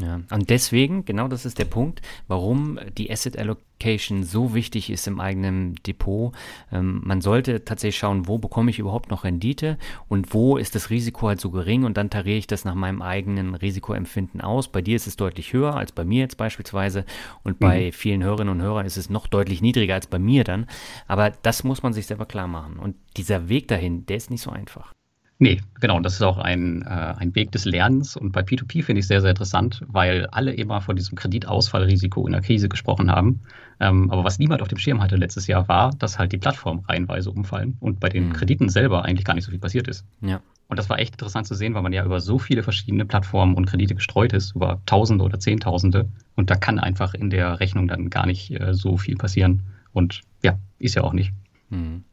[0.00, 5.06] Ja, und deswegen, genau das ist der Punkt, warum die Asset Allocation so wichtig ist
[5.06, 6.34] im eigenen Depot.
[6.72, 9.76] Ähm, man sollte tatsächlich schauen, wo bekomme ich überhaupt noch Rendite
[10.08, 13.02] und wo ist das Risiko halt so gering und dann tariere ich das nach meinem
[13.02, 14.68] eigenen Risikoempfinden aus.
[14.68, 17.04] Bei dir ist es deutlich höher als bei mir jetzt beispielsweise
[17.42, 17.92] und bei mhm.
[17.92, 20.66] vielen Hörerinnen und Hörern ist es noch deutlich niedriger als bei mir dann.
[21.08, 24.42] Aber das muss man sich selber klar machen und dieser Weg dahin, der ist nicht
[24.42, 24.94] so einfach.
[25.42, 25.96] Nee, genau.
[25.96, 28.14] Und das ist auch ein, äh, ein Weg des Lernens.
[28.14, 32.32] Und bei P2P finde ich sehr, sehr interessant, weil alle immer von diesem Kreditausfallrisiko in
[32.32, 33.40] der Krise gesprochen haben.
[33.80, 36.80] Ähm, aber was niemand auf dem Schirm hatte letztes Jahr war, dass halt die Plattformen
[36.80, 38.32] reihenweise umfallen und bei den mhm.
[38.34, 40.04] Krediten selber eigentlich gar nicht so viel passiert ist.
[40.20, 40.42] Ja.
[40.68, 43.54] Und das war echt interessant zu sehen, weil man ja über so viele verschiedene Plattformen
[43.54, 46.10] und Kredite gestreut ist, über Tausende oder Zehntausende.
[46.36, 49.62] Und da kann einfach in der Rechnung dann gar nicht äh, so viel passieren.
[49.92, 51.32] Und ja, ist ja auch nicht.
[51.70, 52.04] Mhm.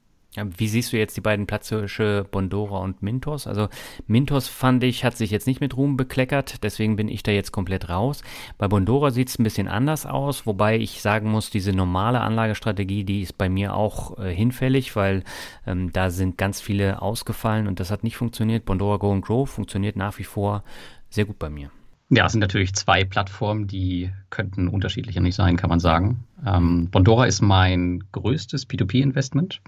[0.58, 3.48] Wie siehst du jetzt die beiden Platzhirsche Bondora und Mintos?
[3.48, 3.70] Also
[4.06, 7.52] Mintos fand ich, hat sich jetzt nicht mit Ruhm bekleckert, deswegen bin ich da jetzt
[7.52, 8.22] komplett raus.
[8.58, 13.04] Bei Bondora sieht es ein bisschen anders aus, wobei ich sagen muss, diese normale Anlagestrategie,
[13.04, 15.24] die ist bei mir auch äh, hinfällig, weil
[15.66, 18.66] ähm, da sind ganz viele ausgefallen und das hat nicht funktioniert.
[18.66, 20.64] Bondora Go and Grow funktioniert nach wie vor
[21.10, 21.72] sehr gut bei mir.
[22.10, 26.24] Ja, es sind natürlich zwei Plattformen, die könnten unterschiedlicher nicht sein, kann man sagen.
[26.46, 29.62] Ähm, Bondora ist mein größtes P2P-Investment.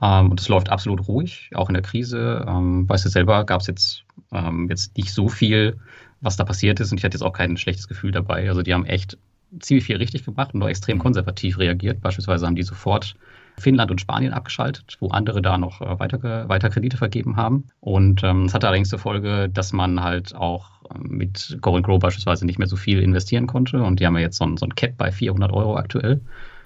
[0.00, 2.44] Ähm, und es läuft absolut ruhig, auch in der Krise.
[2.48, 5.78] Ähm, weißt du selber, gab es jetzt, ähm, jetzt nicht so viel,
[6.20, 6.92] was da passiert ist.
[6.92, 8.48] Und ich hatte jetzt auch kein schlechtes Gefühl dabei.
[8.48, 9.18] Also die haben echt
[9.60, 12.00] ziemlich viel richtig gemacht und nur extrem konservativ reagiert.
[12.00, 13.16] Beispielsweise haben die sofort
[13.56, 17.64] Finnland und Spanien abgeschaltet, wo andere da noch äh, weiter, weiter Kredite vergeben haben.
[17.80, 21.98] Und ähm, es hatte allerdings zur Folge, dass man halt auch ähm, mit Go Grow
[21.98, 23.82] beispielsweise nicht mehr so viel investieren konnte.
[23.82, 26.20] Und die haben ja jetzt so ein, so ein Cap bei 400 Euro aktuell.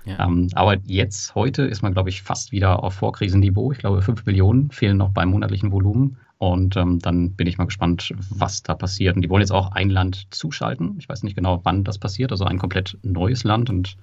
[0.04, 0.26] Ja.
[0.26, 3.72] Ähm, aber jetzt, heute, ist man, glaube ich, fast wieder auf Vorkrisenniveau.
[3.72, 6.18] Ich glaube, 5 Millionen fehlen noch beim monatlichen Volumen.
[6.38, 9.14] Und ähm, dann bin ich mal gespannt, was da passiert.
[9.14, 10.96] Und die wollen jetzt auch ein Land zuschalten.
[10.98, 12.32] Ich weiß nicht genau, wann das passiert.
[12.32, 13.70] Also ein komplett neues Land.
[13.70, 13.96] Und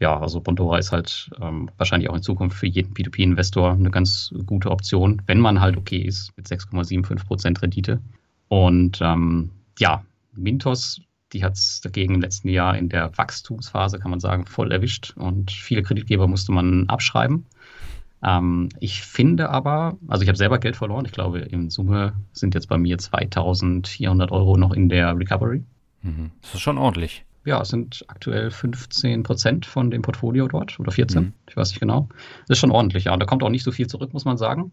[0.00, 4.34] ja, also Bondora ist halt ähm, wahrscheinlich auch in Zukunft für jeden P2P-Investor eine ganz
[4.46, 8.00] gute Option, wenn man halt okay ist mit 6,75 Prozent Rendite.
[8.48, 10.02] Und ähm, ja,
[10.34, 11.00] Mintos,
[11.32, 15.14] die hat es dagegen im letzten Jahr in der Wachstumsphase, kann man sagen, voll erwischt.
[15.16, 17.46] Und viele Kreditgeber musste man abschreiben.
[18.22, 21.04] Ähm, ich finde aber, also ich habe selber Geld verloren.
[21.04, 25.62] Ich glaube, in Summe sind jetzt bei mir 2400 Euro noch in der Recovery.
[26.02, 26.30] Mhm.
[26.42, 27.24] Das ist schon ordentlich.
[27.44, 31.32] Ja, es sind aktuell 15 Prozent von dem Portfolio dort oder 14, mhm.
[31.48, 32.08] ich weiß nicht genau.
[32.46, 33.12] Das ist schon ordentlich, ja.
[33.12, 34.72] Und da kommt auch nicht so viel zurück, muss man sagen.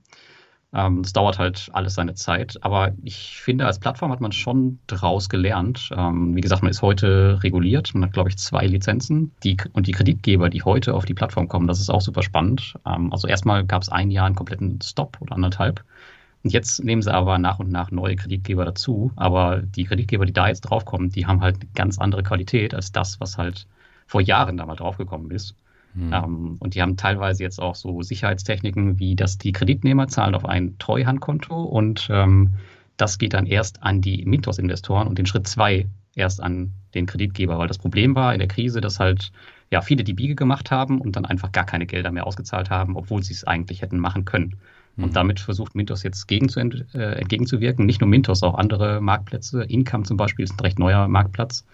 [0.73, 2.57] Ähm, das dauert halt alles seine Zeit.
[2.61, 5.89] Aber ich finde, als Plattform hat man schon daraus gelernt.
[5.95, 7.93] Ähm, wie gesagt, man ist heute reguliert.
[7.93, 9.31] Man hat, glaube ich, zwei Lizenzen.
[9.43, 12.75] Die, und die Kreditgeber, die heute auf die Plattform kommen, das ist auch super spannend.
[12.85, 15.83] Ähm, also erstmal gab es ein Jahr einen kompletten Stop oder anderthalb.
[16.43, 19.11] Und jetzt nehmen sie aber nach und nach neue Kreditgeber dazu.
[19.15, 22.91] Aber die Kreditgeber, die da jetzt draufkommen, die haben halt eine ganz andere Qualität als
[22.91, 23.65] das, was halt
[24.05, 25.55] vor Jahren da mal draufgekommen ist.
[25.95, 26.13] Mhm.
[26.13, 30.45] Ähm, und die haben teilweise jetzt auch so Sicherheitstechniken, wie dass die Kreditnehmer zahlen auf
[30.45, 32.53] ein Treuhandkonto und ähm,
[32.97, 37.57] das geht dann erst an die Mintos-Investoren und den Schritt zwei erst an den Kreditgeber,
[37.57, 39.31] weil das Problem war in der Krise, dass halt
[39.71, 42.95] ja viele die Biege gemacht haben und dann einfach gar keine Gelder mehr ausgezahlt haben,
[42.95, 44.55] obwohl sie es eigentlich hätten machen können.
[44.97, 45.13] Und mhm.
[45.13, 47.85] damit versucht Mintos jetzt gegen zu, äh, entgegenzuwirken.
[47.85, 49.63] Nicht nur Mintos, auch andere Marktplätze.
[49.63, 51.65] Income zum Beispiel ist ein recht neuer Marktplatz.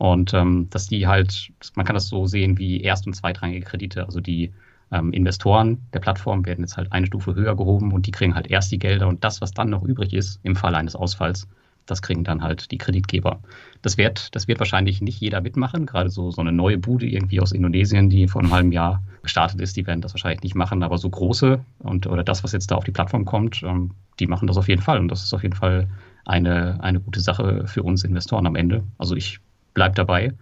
[0.00, 4.06] Und ähm, dass die halt, man kann das so sehen wie erst- und zweitrangige Kredite.
[4.06, 4.50] Also die
[4.90, 8.46] ähm, Investoren der Plattform werden jetzt halt eine Stufe höher gehoben und die kriegen halt
[8.46, 11.46] erst die Gelder und das, was dann noch übrig ist im Fall eines Ausfalls,
[11.84, 13.40] das kriegen dann halt die Kreditgeber.
[13.82, 15.84] Das wird, das wird wahrscheinlich nicht jeder mitmachen.
[15.84, 19.60] Gerade so, so eine neue Bude irgendwie aus Indonesien, die vor einem halben Jahr gestartet
[19.60, 20.82] ist, die werden das wahrscheinlich nicht machen.
[20.82, 24.26] Aber so große und oder das, was jetzt da auf die Plattform kommt, ähm, die
[24.26, 24.98] machen das auf jeden Fall.
[24.98, 25.88] Und das ist auf jeden Fall
[26.24, 28.82] eine, eine gute Sache für uns Investoren am Ende.
[28.96, 29.40] Also ich
[29.74, 30.32] bleibt dabei.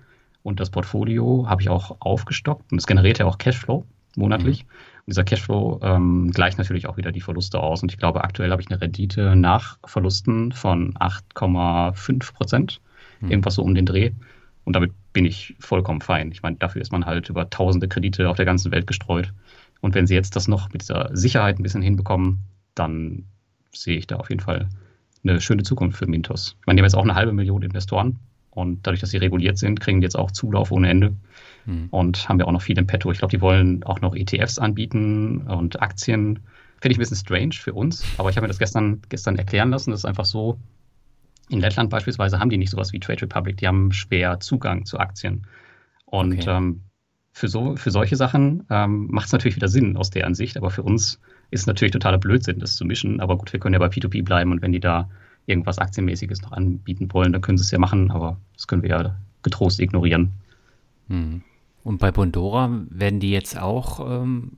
[0.43, 3.85] Und das Portfolio habe ich auch aufgestockt und es generiert ja auch Cashflow
[4.17, 4.65] monatlich.
[4.65, 4.71] Mhm.
[5.07, 7.83] Und dieser Cashflow ähm, gleicht natürlich auch wieder die Verluste aus.
[7.83, 12.81] Und ich glaube, aktuell habe ich eine Rendite nach Verlusten von 8,5 Prozent,
[13.21, 13.31] mhm.
[13.31, 14.13] irgendwas so um den Dreh.
[14.65, 16.31] Und damit bin ich vollkommen fein.
[16.31, 19.33] Ich meine, dafür ist man halt über tausende Kredite auf der ganzen Welt gestreut.
[19.81, 22.41] Und wenn sie jetzt das noch mit dieser Sicherheit ein bisschen hinbekommen,
[22.75, 23.25] dann
[23.73, 24.69] sehe ich da auf jeden Fall
[25.25, 26.57] eine schöne Zukunft für Mintos.
[26.61, 28.19] Ich meine, die haben jetzt auch eine halbe Million Investoren.
[28.51, 31.17] Und dadurch, dass sie reguliert sind, kriegen die jetzt auch Zulauf ohne Ende.
[31.67, 31.89] Mhm.
[31.91, 33.11] Und haben ja auch noch viel im Petto.
[33.13, 36.41] Ich glaube, die wollen auch noch ETFs anbieten und Aktien.
[36.81, 39.71] Finde ich ein bisschen strange für uns, aber ich habe mir das gestern, gestern erklären
[39.71, 39.91] lassen.
[39.91, 40.59] Das ist einfach so,
[41.49, 44.99] in Lettland beispielsweise haben die nicht sowas wie Trade Republic, die haben schwer Zugang zu
[44.99, 45.47] Aktien.
[46.05, 46.51] Und okay.
[46.51, 46.83] ähm,
[47.33, 50.71] für, so, für solche Sachen ähm, macht es natürlich wieder Sinn aus deren Sicht, aber
[50.71, 51.21] für uns
[51.51, 53.21] ist es natürlich totaler Blödsinn, das zu mischen.
[53.21, 55.09] Aber gut, wir können ja bei P2P bleiben und wenn die da
[55.49, 58.91] irgendwas Aktienmäßiges noch anbieten wollen, dann können sie es ja machen, aber das können wir
[58.91, 60.33] ja getrost ignorieren.
[61.09, 61.43] Hm.
[61.85, 64.53] Und bei Bondora werden die jetzt auch ähm,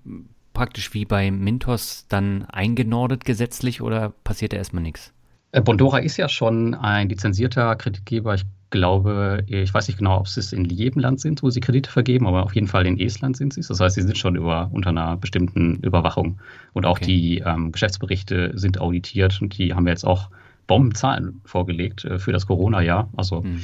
[0.52, 5.12] praktisch wie bei Mintos dann eingenordet gesetzlich oder passiert da erstmal nichts?
[5.52, 8.34] Äh, Bondora ist ja schon ein lizenzierter Kreditgeber.
[8.34, 11.60] Ich glaube, ich weiß nicht genau, ob sie es in jedem Land sind, wo sie
[11.60, 13.68] Kredite vergeben, aber auf jeden Fall in Estland sind sie es.
[13.68, 16.38] Das heißt, sie sind schon über, unter einer bestimmten Überwachung.
[16.72, 17.06] Und auch okay.
[17.06, 20.30] die ähm, Geschäftsberichte sind auditiert und die haben wir jetzt auch
[20.66, 23.08] Bombenzahlen vorgelegt äh, für das Corona-Jahr.
[23.16, 23.62] Also mhm.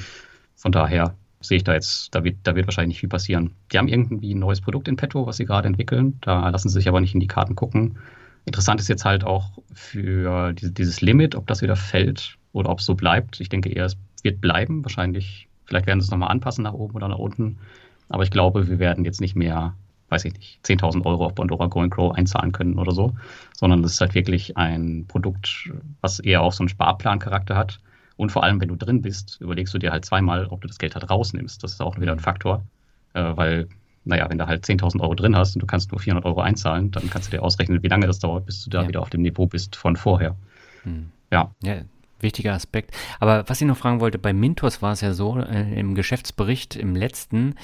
[0.55, 3.53] von daher sehe ich da jetzt, da wird, da wird wahrscheinlich nicht viel passieren.
[3.73, 6.19] Die haben irgendwie ein neues Produkt in petto, was sie gerade entwickeln.
[6.21, 7.99] Da lassen sie sich aber nicht in die Karten gucken.
[8.45, 12.79] Interessant ist jetzt halt auch für diese, dieses Limit, ob das wieder fällt oder ob
[12.79, 13.41] es so bleibt.
[13.41, 14.85] Ich denke eher, es wird bleiben.
[14.85, 17.59] Wahrscheinlich, vielleicht werden sie es nochmal anpassen nach oben oder nach unten.
[18.09, 19.75] Aber ich glaube, wir werden jetzt nicht mehr
[20.09, 23.15] weiß ich nicht, 10.000 Euro auf Bondora Going Grow einzahlen können oder so,
[23.55, 27.81] sondern das ist halt wirklich ein Produkt, was eher auch so einen Sparplancharakter hat.
[28.17, 30.79] Und vor allem, wenn du drin bist, überlegst du dir halt zweimal, ob du das
[30.79, 31.63] Geld halt rausnimmst.
[31.63, 32.63] Das ist auch wieder ein Faktor,
[33.13, 33.69] äh, weil,
[34.05, 36.91] naja, wenn du halt 10.000 Euro drin hast und du kannst nur 400 Euro einzahlen,
[36.93, 38.89] dann kannst du dir ausrechnen, wie lange das dauert, bis du da ja.
[38.89, 40.37] wieder auf dem Niveau bist von vorher.
[40.85, 41.11] Hm.
[41.31, 41.51] Ja.
[41.63, 41.83] ja.
[42.21, 42.93] Wichtiger Aspekt.
[43.21, 46.77] Aber was ich noch fragen wollte, bei Mintos war es ja so, äh, im Geschäftsbericht
[46.77, 47.55] im letzten,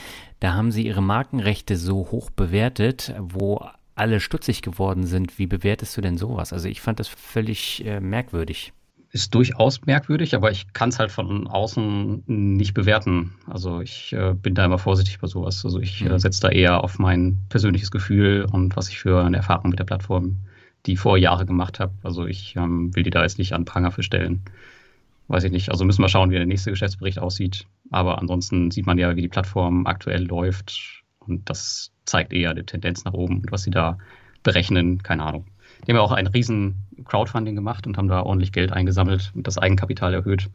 [0.41, 5.39] da haben sie ihre Markenrechte so hoch bewertet, wo alle stutzig geworden sind.
[5.39, 6.53] Wie bewertest du denn sowas?
[6.53, 8.73] Also ich fand das völlig äh, merkwürdig.
[9.11, 13.35] Ist durchaus merkwürdig, aber ich kann es halt von außen nicht bewerten.
[13.47, 15.65] Also ich äh, bin da immer vorsichtig bei sowas.
[15.65, 16.19] Also ich äh, mhm.
[16.19, 19.85] setze da eher auf mein persönliches Gefühl und was ich für eine Erfahrung mit der
[19.85, 20.39] Plattform
[20.87, 21.93] die vor Jahre gemacht habe.
[22.03, 24.43] Also ich ähm, will die da jetzt nicht an Pranger für stellen.
[25.29, 25.71] Weiß ich nicht.
[25.71, 27.67] Also müssen wir schauen, wie der nächste Geschäftsbericht aussieht.
[27.91, 31.03] Aber ansonsten sieht man ja, wie die Plattform aktuell läuft.
[31.21, 33.41] Und das zeigt eher eine Tendenz nach oben.
[33.41, 33.99] Und was sie da
[34.43, 35.47] berechnen, keine Ahnung.
[35.87, 39.47] Die haben ja auch ein riesen Crowdfunding gemacht und haben da ordentlich Geld eingesammelt und
[39.47, 40.51] das Eigenkapital erhöht.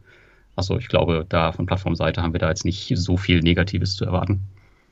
[0.56, 4.04] Also ich glaube, da von Plattformseite haben wir da jetzt nicht so viel Negatives zu
[4.04, 4.42] erwarten.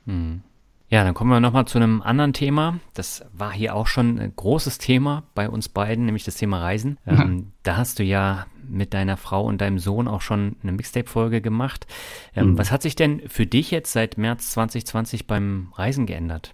[0.05, 0.41] Hm.
[0.89, 2.79] Ja, dann kommen wir nochmal zu einem anderen Thema.
[2.93, 6.97] Das war hier auch schon ein großes Thema bei uns beiden, nämlich das Thema Reisen.
[7.05, 7.21] Mhm.
[7.21, 11.41] Ähm, da hast du ja mit deiner Frau und deinem Sohn auch schon eine Mixtape-Folge
[11.41, 11.87] gemacht.
[12.35, 12.57] Ähm, mhm.
[12.57, 16.53] Was hat sich denn für dich jetzt seit März 2020 beim Reisen geändert?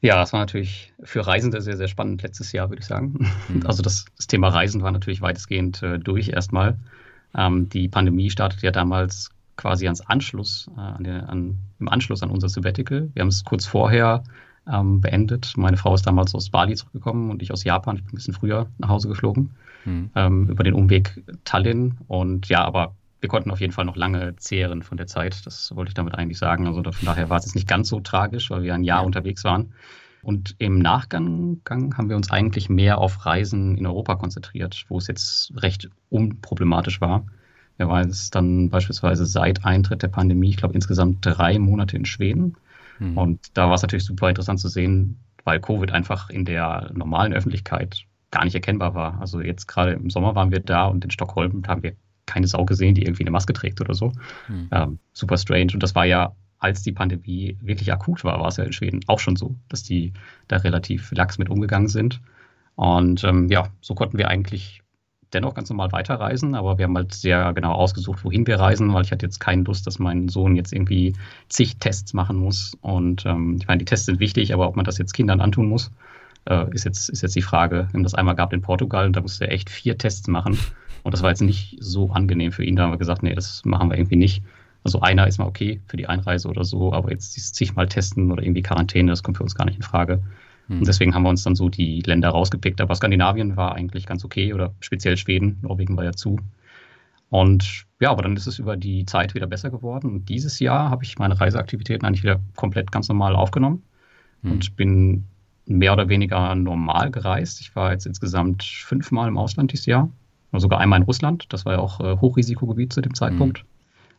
[0.00, 3.30] Ja, das war natürlich für Reisende sehr, sehr spannend letztes Jahr, würde ich sagen.
[3.48, 3.62] Mhm.
[3.66, 6.78] Also das, das, Thema Reisen war natürlich weitestgehend äh, durch erstmal.
[7.36, 12.22] Ähm, die Pandemie startete ja damals quasi ans Anschluss, äh, an den, an, im Anschluss
[12.22, 13.10] an unser Sabbatical.
[13.14, 14.24] Wir haben es kurz vorher
[14.70, 15.54] ähm, beendet.
[15.56, 17.96] Meine Frau ist damals aus Bali zurückgekommen und ich aus Japan.
[17.96, 19.50] Ich bin ein bisschen früher nach Hause geflogen,
[19.84, 20.10] mhm.
[20.14, 21.98] ähm, über den Umweg Tallinn.
[22.06, 25.46] Und ja, aber wir konnten auf jeden Fall noch lange zehren von der Zeit.
[25.46, 26.66] Das wollte ich damit eigentlich sagen.
[26.66, 29.06] Also von daher war es jetzt nicht ganz so tragisch, weil wir ein Jahr ja.
[29.06, 29.72] unterwegs waren.
[30.22, 35.08] Und im Nachgang haben wir uns eigentlich mehr auf Reisen in Europa konzentriert, wo es
[35.08, 37.26] jetzt recht unproblematisch war.
[37.82, 42.04] Er war jetzt dann beispielsweise seit Eintritt der Pandemie, ich glaube insgesamt drei Monate in
[42.04, 42.54] Schweden.
[43.00, 43.18] Mhm.
[43.18, 47.32] Und da war es natürlich super interessant zu sehen, weil Covid einfach in der normalen
[47.32, 49.20] Öffentlichkeit gar nicht erkennbar war.
[49.20, 52.64] Also jetzt gerade im Sommer waren wir da und in Stockholm haben wir keine Sau
[52.64, 54.12] gesehen, die irgendwie eine Maske trägt oder so.
[54.46, 54.68] Mhm.
[54.70, 55.72] Ähm, super strange.
[55.74, 59.00] Und das war ja, als die Pandemie wirklich akut war, war es ja in Schweden
[59.08, 60.12] auch schon so, dass die
[60.46, 62.20] da relativ lax mit umgegangen sind.
[62.76, 64.81] Und ähm, ja, so konnten wir eigentlich
[65.32, 69.04] dennoch ganz normal weiterreisen, aber wir haben halt sehr genau ausgesucht, wohin wir reisen, weil
[69.04, 71.14] ich hatte jetzt keine Lust, dass mein Sohn jetzt irgendwie
[71.48, 72.76] zig Tests machen muss.
[72.80, 75.68] Und ähm, ich meine, die Tests sind wichtig, aber ob man das jetzt Kindern antun
[75.68, 75.90] muss,
[76.48, 77.88] äh, ist, jetzt, ist jetzt die Frage.
[77.90, 80.58] Wir haben das einmal gehabt in Portugal und da musste er echt vier Tests machen.
[81.02, 82.76] Und das war jetzt nicht so angenehm für ihn.
[82.76, 84.42] Da haben wir gesagt, nee, das machen wir irgendwie nicht.
[84.84, 88.42] Also einer ist mal okay für die Einreise oder so, aber jetzt zigmal testen oder
[88.42, 90.22] irgendwie Quarantäne, das kommt für uns gar nicht in Frage.
[90.72, 90.84] Und hm.
[90.84, 92.80] deswegen haben wir uns dann so die Länder rausgepickt.
[92.80, 95.58] Aber Skandinavien war eigentlich ganz okay oder speziell Schweden.
[95.62, 96.38] Norwegen war ja zu.
[97.28, 100.10] Und ja, aber dann ist es über die Zeit wieder besser geworden.
[100.10, 103.82] Und dieses Jahr habe ich meine Reiseaktivitäten eigentlich wieder komplett ganz normal aufgenommen
[104.42, 104.52] mhm.
[104.52, 105.24] und bin
[105.66, 107.60] mehr oder weniger normal gereist.
[107.60, 110.10] Ich war jetzt insgesamt fünfmal im Ausland dieses Jahr.
[110.52, 111.46] Sogar einmal in Russland.
[111.48, 113.62] Das war ja auch äh, Hochrisikogebiet zu dem Zeitpunkt.
[113.62, 113.68] Mhm.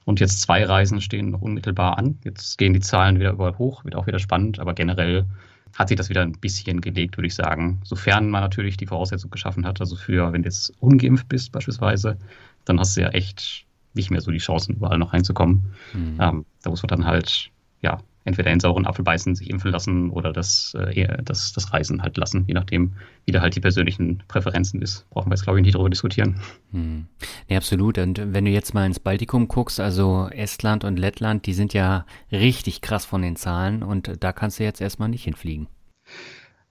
[0.06, 2.18] Und jetzt zwei Reisen stehen noch unmittelbar an.
[2.24, 4.60] Jetzt gehen die Zahlen wieder überall hoch, wird auch wieder spannend.
[4.60, 5.26] Aber generell
[5.76, 7.82] hat sich das wieder ein bisschen gelegt, würde ich sagen.
[7.84, 9.80] Sofern man natürlich die Voraussetzung geschaffen hat.
[9.82, 12.17] Also für, wenn du jetzt ungeimpft bist beispielsweise,
[12.65, 15.74] dann hast du ja echt nicht mehr so die Chancen, überall noch reinzukommen.
[15.93, 16.17] Mhm.
[16.19, 17.49] Ähm, da muss man dann halt,
[17.82, 22.01] ja, entweder in sauren Apfel beißen, sich impfen lassen oder das, äh, das, das Reisen
[22.01, 22.93] halt lassen, je nachdem,
[23.26, 25.09] wie da halt die persönlichen Präferenzen ist.
[25.09, 26.39] Brauchen wir jetzt, glaube ich, nicht darüber diskutieren.
[26.71, 27.07] Hm.
[27.49, 27.97] Nee, absolut.
[27.97, 32.05] Und wenn du jetzt mal ins Baltikum guckst, also Estland und Lettland, die sind ja
[32.32, 35.67] richtig krass von den Zahlen und da kannst du jetzt erstmal nicht hinfliegen.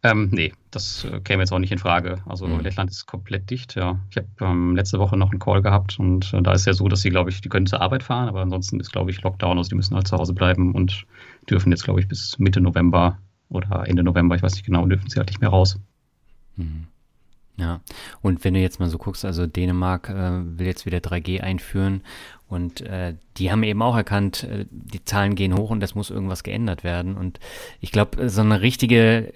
[0.04, 2.18] Ähm, nee, das äh, käme jetzt auch nicht in Frage.
[2.26, 2.60] Also mhm.
[2.60, 4.00] Lettland ist komplett dicht, ja.
[4.10, 6.88] Ich habe ähm, letzte Woche noch einen Call gehabt und äh, da ist ja so,
[6.88, 9.58] dass sie, glaube ich, die können zur Arbeit fahren, aber ansonsten ist, glaube ich, Lockdown,
[9.58, 11.06] also die müssen halt zu Hause bleiben und
[11.48, 15.08] dürfen jetzt, glaube ich, bis Mitte November oder Ende November, ich weiß nicht genau, dürfen
[15.08, 15.78] sie halt nicht mehr raus.
[16.56, 16.88] Mhm.
[17.58, 17.80] Ja,
[18.22, 22.00] und wenn du jetzt mal so guckst, also Dänemark äh, will jetzt wieder 3G einführen
[22.48, 26.10] und äh, die haben eben auch erkannt, äh, die Zahlen gehen hoch und es muss
[26.10, 27.14] irgendwas geändert werden.
[27.14, 27.40] Und
[27.80, 29.34] ich glaube, so eine richtige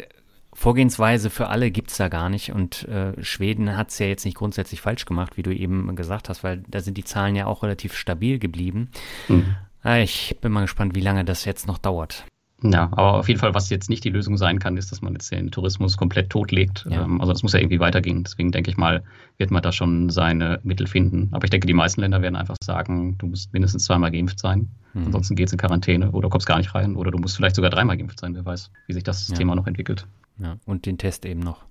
[0.59, 2.51] Vorgehensweise für alle gibt es da gar nicht.
[2.51, 6.31] Und äh, Schweden hat es ja jetzt nicht grundsätzlich falsch gemacht, wie du eben gesagt
[6.31, 8.89] hast, weil da sind die Zahlen ja auch relativ stabil geblieben.
[9.29, 9.55] Mhm.
[9.83, 12.25] Ah, ich bin mal gespannt, wie lange das jetzt noch dauert.
[12.63, 15.13] Ja, aber auf jeden Fall, was jetzt nicht die Lösung sein kann, ist, dass man
[15.13, 16.87] jetzt den Tourismus komplett totlegt.
[16.89, 17.05] Ja.
[17.05, 18.25] Ähm, also das muss ja irgendwie weitergehen.
[18.25, 19.05] Deswegen denke ich mal,
[19.37, 21.29] wird man da schon seine Mittel finden.
[21.33, 24.71] Aber ich denke, die meisten Länder werden einfach sagen, du musst mindestens zweimal geimpft sein.
[24.95, 25.05] Mhm.
[25.07, 26.97] Ansonsten geht es in Quarantäne oder kommst gar nicht rein.
[26.97, 28.35] Oder du musst vielleicht sogar dreimal geimpft sein.
[28.35, 29.35] Wer weiß, wie sich das ja.
[29.35, 30.07] Thema noch entwickelt.
[30.39, 31.65] Ja, und den Test eben noch.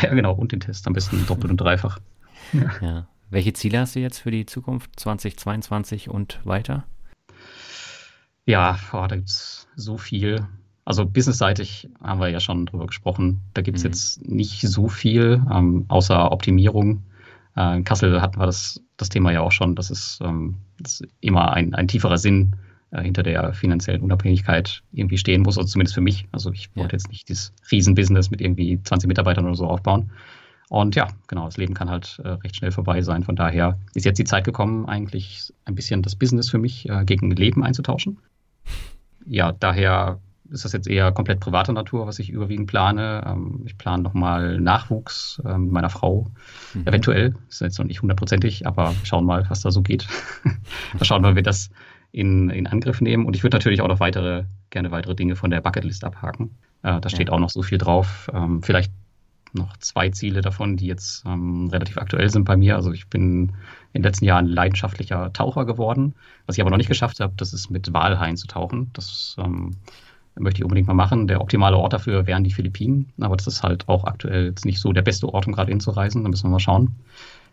[0.00, 1.98] Ja, genau, und den Test am besten doppelt und dreifach.
[2.52, 2.70] Ja.
[2.80, 3.08] ja.
[3.30, 6.84] Welche Ziele hast du jetzt für die Zukunft 2022 und weiter?
[8.44, 10.46] Ja, oh, da gibt es so viel.
[10.84, 13.40] Also businessseitig haben wir ja schon drüber gesprochen.
[13.54, 13.90] Da gibt es mhm.
[13.90, 17.04] jetzt nicht so viel, ähm, außer Optimierung.
[17.56, 19.76] Äh, in Kassel hatten wir das, das Thema ja auch schon.
[19.76, 22.56] Das ist, ähm, das ist immer ein, ein tieferer Sinn
[22.92, 26.28] äh, hinter der finanziellen Unabhängigkeit irgendwie stehen muss, also zumindest für mich.
[26.32, 26.98] Also ich wollte ja.
[26.98, 30.12] jetzt nicht dieses Riesenbusiness mit irgendwie 20 Mitarbeitern oder so aufbauen.
[30.68, 33.24] Und ja, genau, das Leben kann halt äh, recht schnell vorbei sein.
[33.24, 37.04] Von daher ist jetzt die Zeit gekommen, eigentlich ein bisschen das Business für mich äh,
[37.04, 38.18] gegen Leben einzutauschen
[39.26, 40.20] ja, daher
[40.50, 43.24] ist das jetzt eher komplett privater Natur, was ich überwiegend plane.
[43.26, 46.30] Ähm, ich plane nochmal Nachwuchs ähm, mit meiner Frau.
[46.74, 46.86] Mhm.
[46.86, 50.06] Eventuell, ist jetzt noch nicht hundertprozentig, aber schauen mal, was da so geht.
[50.98, 51.70] da schauen wir, wie das
[52.12, 53.24] in, in Angriff nehmen.
[53.24, 56.50] Und ich würde natürlich auch noch weitere, gerne weitere Dinge von der Bucketlist abhaken.
[56.82, 57.34] Äh, da steht ja.
[57.34, 58.30] auch noch so viel drauf.
[58.32, 58.92] Ähm, vielleicht
[59.54, 62.76] noch zwei Ziele davon, die jetzt ähm, relativ aktuell sind bei mir.
[62.76, 63.52] Also ich bin
[63.92, 66.14] in den letzten Jahren leidenschaftlicher Taucher geworden.
[66.46, 68.90] Was ich aber noch nicht geschafft habe, das ist mit Walhaien zu tauchen.
[68.92, 69.72] Das ähm,
[70.38, 71.26] möchte ich unbedingt mal machen.
[71.26, 74.80] Der optimale Ort dafür wären die Philippinen, aber das ist halt auch aktuell jetzt nicht
[74.80, 76.22] so der beste Ort, um gerade hinzureisen.
[76.22, 76.94] Da müssen wir mal schauen.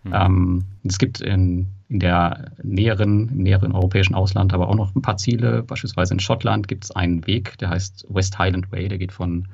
[0.03, 0.13] Mhm.
[0.13, 5.01] Ähm, es gibt in, in der näheren, im näheren europäischen Ausland aber auch noch ein
[5.01, 5.63] paar Ziele.
[5.63, 9.47] Beispielsweise in Schottland gibt es einen Weg, der heißt West Highland Way, der geht von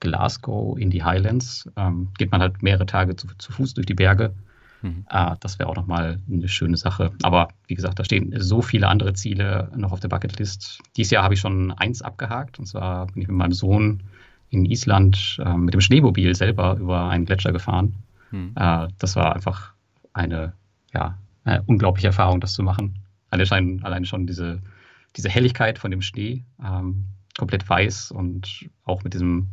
[0.00, 1.68] Glasgow in die Highlands.
[1.76, 4.34] Ähm, geht man halt mehrere Tage zu, zu Fuß durch die Berge.
[4.82, 5.04] Mhm.
[5.10, 7.12] Äh, das wäre auch nochmal eine schöne Sache.
[7.22, 10.80] Aber wie gesagt, da stehen so viele andere Ziele noch auf der Bucketlist.
[10.96, 12.58] Dieses Jahr habe ich schon eins abgehakt.
[12.58, 14.02] Und zwar bin ich mit meinem Sohn
[14.48, 17.94] in Island äh, mit dem Schneemobil selber über einen Gletscher gefahren.
[18.30, 18.52] Mhm.
[18.56, 19.74] Äh, das war einfach
[20.12, 20.52] eine,
[20.92, 22.98] ja, eine unglaubliche Erfahrung, das zu machen.
[23.30, 24.60] Allein, allein schon diese,
[25.16, 27.06] diese Helligkeit von dem Schnee, ähm,
[27.38, 29.48] komplett weiß und auch mit diesem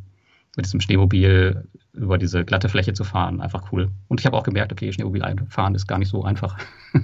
[0.58, 3.92] mit diesem Schneemobil über diese glatte Fläche zu fahren, einfach cool.
[4.08, 6.58] Und ich habe auch gemerkt, okay, Schneemobil fahren ist gar nicht so einfach.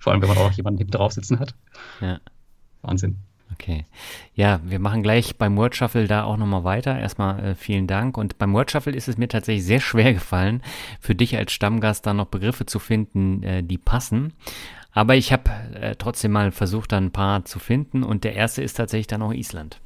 [0.00, 1.54] Vor allem, wenn man auch jemanden hinten drauf sitzen hat.
[2.00, 2.18] Ja.
[2.82, 3.18] Wahnsinn.
[3.52, 3.86] Okay.
[4.34, 6.98] Ja, wir machen gleich beim Word Shuffle da auch nochmal weiter.
[6.98, 8.16] Erstmal äh, vielen Dank.
[8.16, 10.62] Und beim Word Shuffle ist es mir tatsächlich sehr schwer gefallen,
[11.00, 14.34] für dich als Stammgast da noch Begriffe zu finden, äh, die passen.
[14.92, 18.02] Aber ich habe äh, trotzdem mal versucht, da ein paar zu finden.
[18.02, 19.80] Und der erste ist tatsächlich dann auch Island.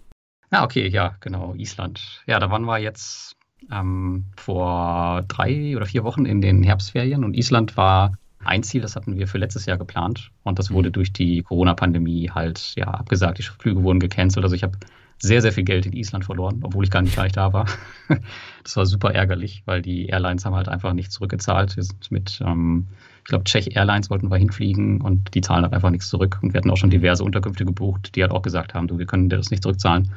[0.51, 2.23] Ah, okay, ja, genau, Island.
[2.27, 3.37] Ja, da waren wir jetzt
[3.71, 8.13] ähm, vor drei oder vier Wochen in den Herbstferien und Island war
[8.45, 10.95] ein Ziel, das hatten wir für letztes Jahr geplant und das wurde mhm.
[10.95, 13.39] durch die Corona-Pandemie halt ja abgesagt.
[13.39, 14.45] Die Flüge wurden gecancelt.
[14.45, 14.79] Also ich habe
[15.19, 17.67] sehr, sehr viel Geld in Island verloren, obwohl ich gar nicht gleich da war.
[18.65, 21.77] das war super ärgerlich, weil die Airlines haben halt einfach nicht zurückgezahlt.
[21.77, 22.89] Wir sind mit ähm,
[23.23, 26.39] ich glaube, Czech Airlines wollten wir hinfliegen und die zahlen halt einfach nichts zurück.
[26.43, 29.07] Und wir hatten auch schon diverse Unterkünfte gebucht, die halt auch gesagt haben, du, wir
[29.07, 30.11] können dir das nicht zurückzahlen.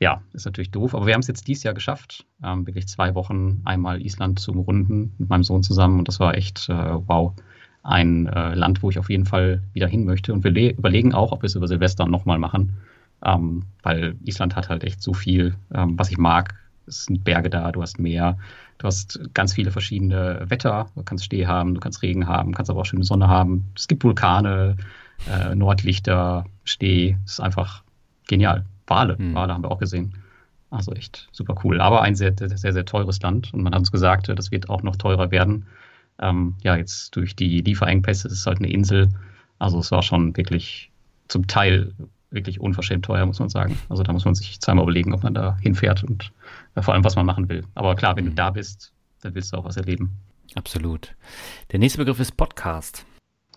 [0.00, 3.14] Ja, ist natürlich doof, aber wir haben es jetzt dieses Jahr geschafft, ähm, wirklich zwei
[3.14, 7.32] Wochen einmal Island zu umrunden mit meinem Sohn zusammen und das war echt, äh, wow,
[7.82, 10.32] ein äh, Land, wo ich auf jeden Fall wieder hin möchte.
[10.32, 12.78] Und wir überlegen auch, ob wir es über Silvester nochmal machen,
[13.24, 16.54] ähm, weil Island hat halt echt so viel, ähm, was ich mag.
[16.86, 18.38] Es sind Berge da, du hast Meer,
[18.78, 20.90] Du hast ganz viele verschiedene Wetter.
[20.94, 23.70] Du kannst Schnee haben, du kannst Regen haben, kannst aber auch schöne Sonne haben.
[23.76, 24.76] Es gibt Vulkane,
[25.30, 27.16] äh, Nordlichter, Schnee.
[27.24, 27.82] Es ist einfach
[28.26, 28.64] genial.
[28.86, 29.34] Wale, mhm.
[29.34, 30.14] Wale haben wir auch gesehen.
[30.70, 31.80] Also echt super cool.
[31.80, 33.54] Aber ein sehr, sehr, sehr, teures Land.
[33.54, 35.66] Und man hat uns gesagt, das wird auch noch teurer werden.
[36.18, 39.08] Ähm, ja, jetzt durch die Lieferengpässe ist es halt eine Insel.
[39.58, 40.90] Also es war schon wirklich
[41.28, 41.92] zum Teil
[42.30, 43.78] wirklich unverschämt teuer, muss man sagen.
[43.88, 46.32] Also da muss man sich zweimal überlegen, ob man da hinfährt und
[46.74, 47.64] äh, vor allem, was man machen will.
[47.74, 48.36] Aber klar, wenn du mhm.
[48.36, 50.18] da bist, dann willst du auch was erleben.
[50.54, 51.14] Absolut.
[51.70, 53.06] Der nächste Begriff ist Podcast.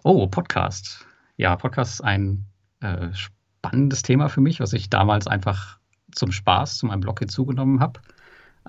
[0.04, 1.06] Oh, Podcast.
[1.36, 2.46] Ja, Podcast ist ein
[2.80, 3.10] äh,
[3.68, 5.78] spannendes Thema für mich, was ich damals einfach
[6.12, 8.00] zum Spaß zu meinem Blog hinzugenommen habe.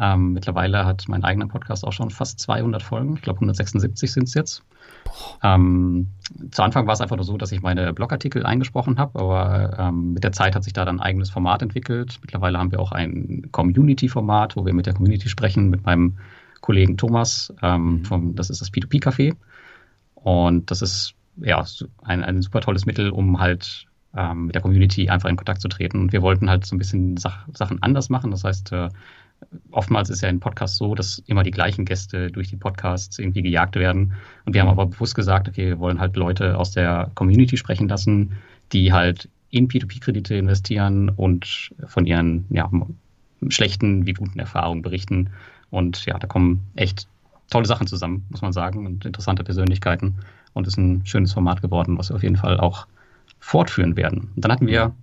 [0.01, 3.17] Ähm, mittlerweile hat mein eigener Podcast auch schon fast 200 Folgen.
[3.17, 4.63] Ich glaube, 176 sind es jetzt.
[5.43, 6.09] Ähm,
[6.53, 10.13] zu Anfang war es einfach nur so, dass ich meine Blogartikel eingesprochen habe, aber ähm,
[10.13, 12.19] mit der Zeit hat sich da dann ein eigenes Format entwickelt.
[12.21, 16.19] Mittlerweile haben wir auch ein Community-Format, wo wir mit der Community sprechen, mit meinem
[16.61, 17.53] Kollegen Thomas.
[17.63, 18.05] Ähm, mhm.
[18.05, 19.35] vom, das ist das P2P-Café.
[20.15, 21.65] Und das ist ja
[22.03, 25.69] ein, ein super tolles Mittel, um halt ähm, mit der Community einfach in Kontakt zu
[25.69, 26.01] treten.
[26.01, 28.31] Und wir wollten halt so ein bisschen Sach Sachen anders machen.
[28.31, 28.89] Das heißt, äh,
[29.71, 33.43] oftmals ist ja in Podcasts so, dass immer die gleichen Gäste durch die Podcasts irgendwie
[33.43, 34.15] gejagt werden.
[34.45, 37.89] Und wir haben aber bewusst gesagt, okay, wir wollen halt Leute aus der Community sprechen
[37.89, 38.33] lassen,
[38.73, 42.71] die halt in P2P-Kredite investieren und von ihren ja,
[43.49, 45.31] schlechten wie guten Erfahrungen berichten.
[45.71, 47.09] Und ja, da kommen echt
[47.51, 50.17] tolle Sachen zusammen, muss man sagen, und interessante Persönlichkeiten.
[50.53, 52.87] Und es ist ein schönes Format geworden, was wir auf jeden Fall auch
[53.41, 54.33] fortführen werden.
[54.35, 54.95] Und dann hatten wir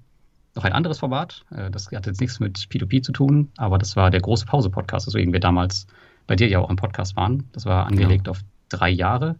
[0.56, 1.44] noch ein anderes Format.
[1.52, 5.08] Äh, das hat jetzt nichts mit P2P zu tun, aber das war der große Pause-Podcast,
[5.08, 5.88] weswegen wir damals
[6.28, 7.50] bei dir ja auch am Podcast waren.
[7.52, 8.32] Das war angelegt ja.
[8.32, 9.36] auf drei Jahre.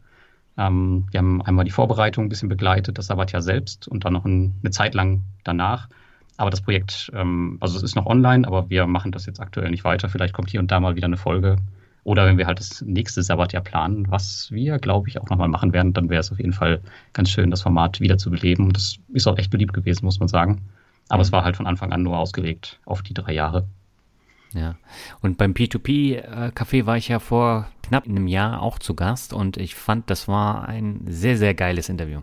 [0.58, 4.26] Ähm, wir haben einmal die Vorbereitung ein bisschen begleitet, das Sabbatjahr selbst und dann noch
[4.26, 5.90] eine Zeit lang danach.
[6.38, 9.72] Aber das Projekt, ähm, also es ist noch online, aber wir machen das jetzt aktuell
[9.72, 10.10] nicht weiter.
[10.10, 11.58] Vielleicht kommt hier und da mal wieder eine Folge.
[12.06, 15.74] Oder wenn wir halt das nächste Sabbatjahr planen, was wir, glaube ich, auch nochmal machen
[15.74, 16.80] werden, dann wäre es auf jeden Fall
[17.14, 18.68] ganz schön, das Format wieder zu beleben.
[18.68, 20.62] Und das ist auch echt beliebt gewesen, muss man sagen.
[21.10, 21.22] Aber mhm.
[21.24, 23.68] es war halt von Anfang an nur ausgelegt auf die drei Jahre.
[24.54, 24.76] Ja,
[25.22, 29.74] und beim P2P-Café war ich ja vor knapp einem Jahr auch zu Gast und ich
[29.74, 32.22] fand, das war ein sehr, sehr geiles Interview.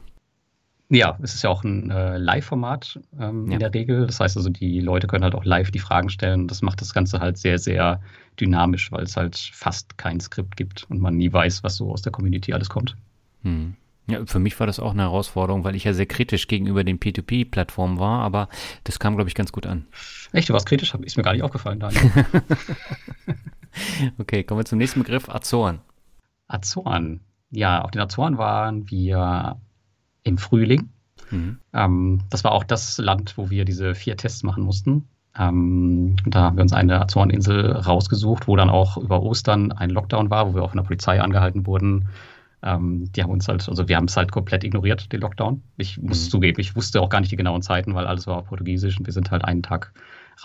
[0.93, 3.55] Ja, es ist ja auch ein äh, Live-Format ähm, ja.
[3.55, 4.07] in der Regel.
[4.07, 6.49] Das heißt also, die Leute können halt auch live die Fragen stellen.
[6.49, 8.03] Das macht das Ganze halt sehr, sehr
[8.39, 12.03] dynamisch, weil es halt fast kein Skript gibt und man nie weiß, was so aus
[12.03, 12.95] der Community alles kommt.
[13.41, 13.75] Hm.
[14.07, 17.01] Ja, für mich war das auch eine Herausforderung, weil ich ja sehr kritisch gegenüber den
[17.01, 18.51] P2P-Plattformen war, aber
[18.85, 19.87] das kam, glaube ich, ganz gut an.
[20.33, 20.95] Echt, du warst kritisch?
[20.95, 22.03] Ist mir gar nicht aufgefallen, Daniel.
[24.19, 25.81] okay, kommen wir zum nächsten Begriff, Azoren.
[26.49, 27.21] Azoren.
[27.51, 29.59] Ja, auf den Azoren waren wir
[30.25, 30.91] im Frühling.
[31.31, 31.59] Mhm.
[31.73, 35.09] Ähm, das war auch das Land, wo wir diese vier Tests machen mussten.
[35.39, 40.31] Ähm, da haben wir uns eine Azoreninsel rausgesucht, wo dann auch über Ostern ein Lockdown
[40.31, 42.09] war, wo wir auch von der Polizei angehalten wurden.
[42.63, 45.63] Ähm, die haben uns halt, also wir haben es halt komplett ignoriert, den Lockdown.
[45.79, 46.31] Ich muss mhm.
[46.31, 49.07] zugeben, ich wusste auch gar nicht die genauen Zeiten, weil alles war auf Portugiesisch und
[49.07, 49.93] wir sind halt einen Tag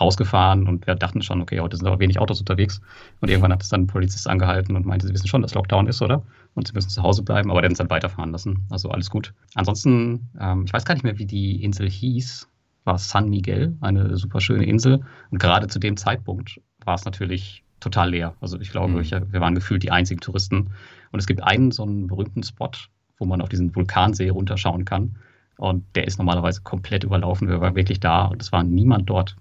[0.00, 2.80] rausgefahren und wir dachten schon, okay, heute sind aber wenig Autos unterwegs.
[3.20, 5.86] Und irgendwann hat es dann ein Polizist angehalten und meinte, sie wissen schon, dass Lockdown
[5.86, 6.22] ist, oder?
[6.54, 8.64] Und sie müssen zu Hause bleiben, aber der hat uns dann weiterfahren lassen.
[8.68, 9.32] Also alles gut.
[9.54, 12.48] Ansonsten, ähm, ich weiß gar nicht mehr, wie die Insel hieß
[12.88, 15.04] war San Miguel, eine super schöne Insel.
[15.30, 18.34] Und gerade zu dem Zeitpunkt war es natürlich total leer.
[18.40, 19.00] Also ich glaube, mhm.
[19.00, 20.70] ich, wir waren gefühlt die einzigen Touristen.
[21.12, 22.70] Und es gibt einen so einen berühmten Spot,
[23.18, 25.16] wo man auf diesen Vulkansee runterschauen kann.
[25.58, 27.48] Und der ist normalerweise komplett überlaufen.
[27.48, 29.36] Wir waren wirklich da und es war niemand dort.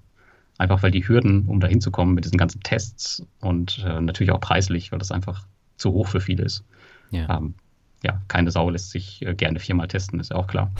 [0.57, 4.41] Einfach weil die Hürden, um da hinzukommen mit diesen ganzen Tests und äh, natürlich auch
[4.41, 5.45] preislich, weil das einfach
[5.77, 6.65] zu hoch für viele ist.
[7.11, 7.55] Ja, ähm,
[8.03, 10.71] ja keine Sau lässt sich äh, gerne viermal testen, ist ja auch klar.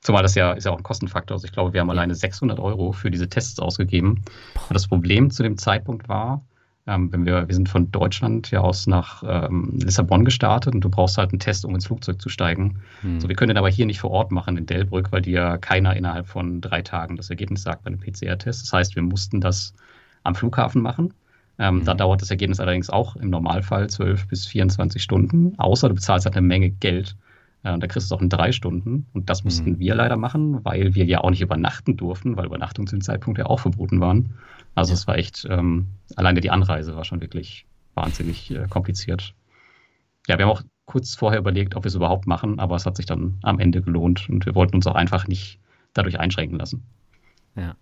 [0.00, 1.34] Zumal das ja ist ja auch ein Kostenfaktor.
[1.34, 4.22] Also ich glaube, wir haben alleine 600 Euro für diese Tests ausgegeben.
[4.68, 6.44] Und das Problem zu dem Zeitpunkt war,
[6.86, 10.90] ähm, wenn wir, wir sind von Deutschland ja aus nach ähm, Lissabon gestartet und du
[10.90, 12.82] brauchst halt einen Test, um ins Flugzeug zu steigen.
[13.00, 13.20] Hm.
[13.20, 15.96] So, wir können den aber hier nicht vor Ort machen in Delbrück, weil dir keiner
[15.96, 18.62] innerhalb von drei Tagen das Ergebnis sagt bei einem PCR-Test.
[18.64, 19.72] Das heißt, wir mussten das
[20.22, 21.14] am Flughafen machen.
[21.58, 21.84] Ähm, hm.
[21.84, 26.26] Da dauert das Ergebnis allerdings auch im Normalfall 12 bis 24 Stunden, außer du bezahlst
[26.26, 27.16] halt eine Menge Geld
[27.64, 29.06] äh, da kriegst du es auch in drei Stunden.
[29.12, 29.78] Und das mussten mhm.
[29.80, 33.38] wir leider machen, weil wir ja auch nicht übernachten durften, weil Übernachtungen zu dem Zeitpunkt
[33.38, 34.34] ja auch verboten waren.
[34.74, 34.94] Also ja.
[34.94, 39.34] es war echt, ähm, alleine die Anreise war schon wirklich wahnsinnig äh, kompliziert.
[40.28, 42.96] Ja, wir haben auch kurz vorher überlegt, ob wir es überhaupt machen, aber es hat
[42.96, 45.58] sich dann am Ende gelohnt und wir wollten uns auch einfach nicht
[45.94, 46.82] dadurch einschränken lassen.
[47.56, 47.76] Ja,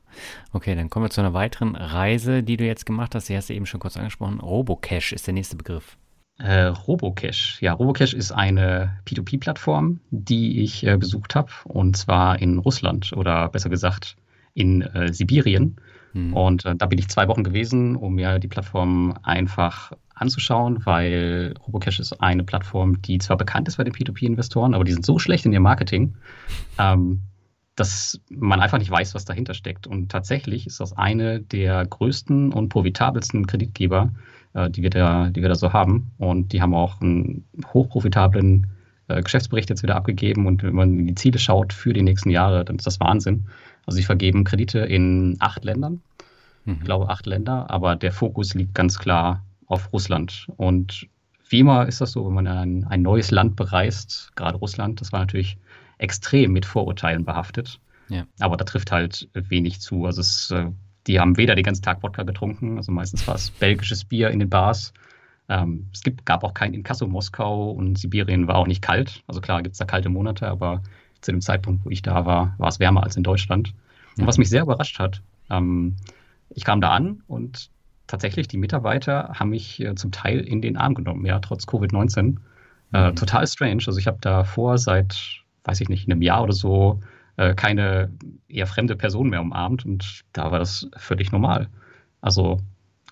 [0.52, 3.28] okay, dann kommen wir zu einer weiteren Reise, die du jetzt gemacht hast.
[3.28, 4.40] Die hast du eben schon kurz angesprochen.
[4.40, 5.96] Robocash ist der nächste Begriff.
[6.38, 7.58] Äh, Robocash.
[7.60, 13.48] Ja, Robocash ist eine P2P-Plattform, die ich äh, besucht habe, und zwar in Russland oder
[13.48, 14.16] besser gesagt
[14.54, 15.76] in äh, Sibirien.
[16.12, 16.34] Hm.
[16.34, 21.54] Und äh, da bin ich zwei Wochen gewesen, um mir die Plattform einfach anzuschauen, weil
[21.66, 25.18] Robocash ist eine Plattform, die zwar bekannt ist bei den P2P-Investoren, aber die sind so
[25.18, 26.14] schlecht in ihrem Marketing,
[26.78, 27.22] ähm,
[27.76, 29.86] dass man einfach nicht weiß, was dahinter steckt.
[29.86, 34.12] Und tatsächlich ist das eine der größten und profitabelsten Kreditgeber
[34.54, 36.12] äh, die, wir da, die wir da so haben.
[36.18, 38.66] Und die haben auch einen hochprofitablen
[39.08, 40.46] äh, Geschäftsbericht jetzt wieder abgegeben.
[40.46, 43.46] Und wenn man in die Ziele schaut für die nächsten Jahre, dann ist das Wahnsinn.
[43.86, 46.02] Also sie vergeben Kredite in acht Ländern.
[46.64, 46.74] Mhm.
[46.74, 50.46] Ich glaube acht Länder, aber der Fokus liegt ganz klar auf Russland.
[50.56, 51.08] Und
[51.48, 55.12] wie immer ist das so, wenn man ein, ein neues Land bereist, gerade Russland, das
[55.12, 55.58] war natürlich
[56.02, 57.80] extrem mit Vorurteilen behaftet.
[58.08, 58.26] Ja.
[58.40, 60.04] Aber da trifft halt wenig zu.
[60.04, 60.70] Also es äh,
[61.06, 64.38] die haben weder den ganzen Tag Wodka getrunken, also meistens war es belgisches Bier in
[64.38, 64.92] den Bars.
[65.48, 69.22] Ähm, es gibt, gab auch kein Inkasso Moskau und Sibirien war auch nicht kalt.
[69.26, 70.82] Also klar gibt es da kalte Monate, aber
[71.20, 73.74] zu dem Zeitpunkt, wo ich da war, war es wärmer als in Deutschland.
[74.18, 75.96] Und was mich sehr überrascht hat, ähm,
[76.50, 77.70] ich kam da an und
[78.06, 82.36] tatsächlich die Mitarbeiter haben mich äh, zum Teil in den Arm genommen, ja, trotz Covid-19.
[82.92, 83.16] Äh, mhm.
[83.16, 83.82] Total strange.
[83.86, 87.00] Also ich habe davor seit, weiß ich nicht, einem Jahr oder so
[87.36, 88.10] äh, keine
[88.48, 91.68] eher fremde Person mehr umarmt und da war das völlig normal.
[92.20, 92.60] Also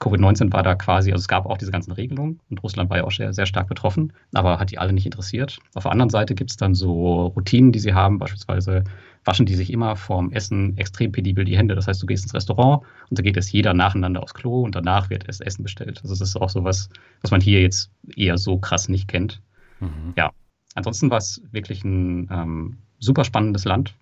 [0.00, 3.04] Covid-19 war da quasi, also es gab auch diese ganzen Regelungen und Russland war ja
[3.04, 5.58] auch sehr, sehr stark betroffen, aber hat die alle nicht interessiert.
[5.74, 8.84] Auf der anderen Seite gibt es dann so Routinen, die sie haben, beispielsweise
[9.24, 11.74] waschen die sich immer vorm Essen extrem penibel die Hände.
[11.74, 14.74] Das heißt, du gehst ins Restaurant und da geht es jeder nacheinander aufs Klo und
[14.74, 16.00] danach wird das Essen bestellt.
[16.02, 16.88] Also das ist auch sowas,
[17.20, 19.42] was man hier jetzt eher so krass nicht kennt.
[19.80, 20.14] Mhm.
[20.16, 20.30] Ja,
[20.74, 23.94] ansonsten war es wirklich ein ähm, super spannendes Land,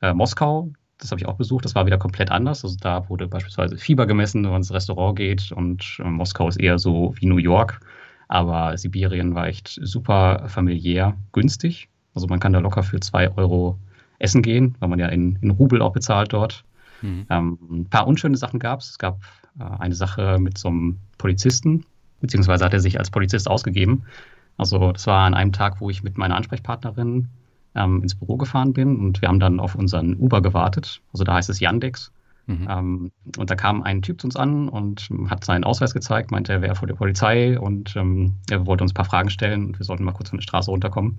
[0.00, 2.64] äh, Moskau, das habe ich auch besucht, das war wieder komplett anders.
[2.64, 6.58] Also da wurde beispielsweise Fieber gemessen, wenn man ins Restaurant geht und äh, Moskau ist
[6.58, 7.80] eher so wie New York.
[8.28, 11.88] Aber Sibirien war echt super familiär, günstig.
[12.14, 13.78] Also man kann da locker für zwei Euro
[14.18, 16.64] essen gehen, weil man ja in, in Rubel auch bezahlt dort.
[17.02, 17.26] Mhm.
[17.28, 18.90] Ähm, ein paar unschöne Sachen gab es.
[18.90, 19.20] Es gab
[19.60, 21.84] äh, eine Sache mit so einem Polizisten,
[22.20, 24.04] beziehungsweise hat er sich als Polizist ausgegeben.
[24.56, 27.28] Also das war an einem Tag, wo ich mit meiner Ansprechpartnerin
[27.74, 31.02] ähm, ins Büro gefahren bin und wir haben dann auf unseren Uber gewartet.
[31.12, 32.12] Also da heißt es Yandex.
[32.46, 32.68] Mhm.
[32.70, 36.52] Ähm, und da kam ein Typ zu uns an und hat seinen Ausweis gezeigt, meinte,
[36.52, 39.78] er wäre vor der Polizei und ähm, er wollte uns ein paar Fragen stellen und
[39.78, 41.18] wir sollten mal kurz von der Straße runterkommen.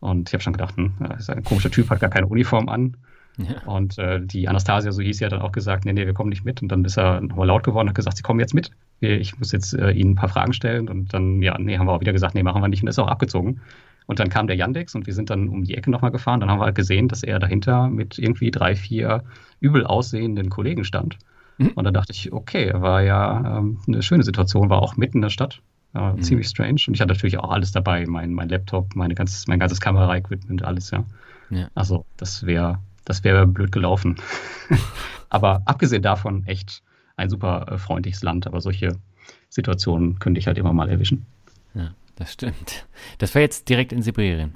[0.00, 2.68] Und ich habe schon gedacht, hm, das ist ein komischer Typ, hat gar keine Uniform
[2.68, 2.96] an.
[3.38, 3.62] Ja.
[3.64, 6.30] Und äh, die Anastasia, so hieß sie, hat dann auch gesagt, nee, nee, wir kommen
[6.30, 6.60] nicht mit.
[6.62, 8.70] Und dann ist er nochmal laut geworden und hat gesagt, sie kommen jetzt mit.
[9.00, 10.88] Ich muss jetzt äh, Ihnen ein paar Fragen stellen.
[10.88, 12.82] Und dann, ja, nee, haben wir auch wieder gesagt, nee, machen wir nicht.
[12.82, 13.60] Und ist auch abgezogen.
[14.06, 16.40] Und dann kam der Yandex und wir sind dann um die Ecke nochmal gefahren.
[16.40, 19.22] Dann haben wir halt gesehen, dass er dahinter mit irgendwie drei, vier
[19.60, 21.18] übel aussehenden Kollegen stand.
[21.58, 21.72] Mhm.
[21.74, 25.22] Und dann dachte ich, okay, war ja ähm, eine schöne Situation, war auch mitten in
[25.22, 25.62] der Stadt.
[25.94, 26.22] Äh, mhm.
[26.22, 26.80] Ziemlich strange.
[26.88, 30.64] Und ich hatte natürlich auch alles dabei, mein, mein Laptop, meine ganzes, mein ganzes Kamera-Equipment,
[30.64, 31.04] alles, ja.
[31.50, 31.68] ja.
[31.74, 34.16] Also das wäre das wäre blöd gelaufen.
[35.30, 36.82] Aber abgesehen davon echt
[37.20, 38.46] ein super äh, freundliches Land.
[38.46, 38.96] Aber solche
[39.48, 41.26] Situationen könnte ich halt immer mal erwischen.
[41.74, 41.94] Ja.
[42.16, 42.86] Das stimmt.
[43.16, 44.54] Das war jetzt direkt in Sibirien.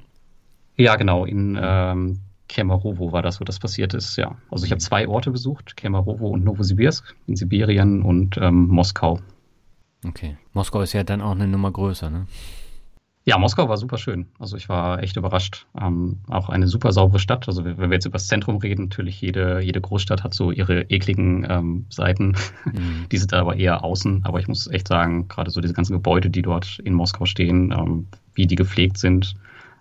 [0.77, 1.25] Ja, genau.
[1.25, 4.17] In ähm, Kemerovo war das, wo das passiert ist.
[4.17, 4.37] Ja.
[4.51, 9.21] Also ich habe zwei Orte besucht: Kemerovo und Novosibirsk in Sibirien und ähm, Moskau.
[10.07, 10.37] Okay.
[10.53, 12.27] Moskau ist ja dann auch eine Nummer größer, ne?
[13.27, 14.27] Ja, Moskau war super schön.
[14.39, 15.67] Also ich war echt überrascht.
[15.81, 17.49] Ähm, auch eine super saubere Stadt.
[17.49, 20.83] Also wenn wir jetzt über das Zentrum reden, natürlich jede, jede Großstadt hat so ihre
[20.91, 22.37] ekligen ähm, Seiten.
[22.67, 23.07] Mhm.
[23.13, 24.27] Die sind da aber eher außen.
[24.27, 27.73] Aber ich muss echt sagen, gerade so diese ganzen Gebäude, die dort in Moskau stehen,
[27.73, 29.35] ähm, wie die gepflegt sind,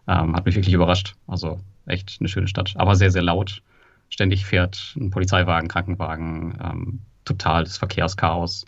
[0.07, 1.15] ähm, hat mich wirklich überrascht.
[1.27, 2.73] Also echt eine schöne Stadt.
[2.77, 3.61] Aber sehr, sehr laut.
[4.07, 8.63] Ständig fährt ein Polizeiwagen, Krankenwagen, ähm, totales Verkehrschaos.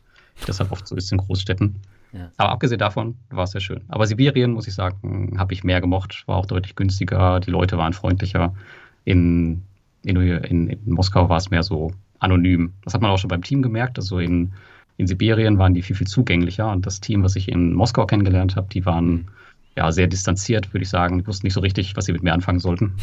[0.48, 1.80] Das halt oft so ist in Großstädten.
[2.16, 2.32] Ja.
[2.38, 3.82] Aber abgesehen davon war es sehr schön.
[3.90, 7.78] Aber Sibirien, muss ich sagen, habe ich mehr gemocht, war auch deutlich günstiger, die Leute
[7.78, 8.56] waren freundlicher.
[9.04, 9.64] In,
[10.04, 12.74] in, in, in Moskau war es mehr so anonym.
[12.84, 13.98] Das hat man auch schon beim Team gemerkt.
[13.98, 14.54] Also in,
[14.96, 16.72] in Sibirien waren die viel, viel zugänglicher.
[16.72, 19.28] Und das Team, was ich in Moskau kennengelernt habe, die waren
[19.76, 21.20] ja sehr distanziert, würde ich sagen.
[21.20, 22.94] Die wussten nicht so richtig, was sie mit mir anfangen sollten.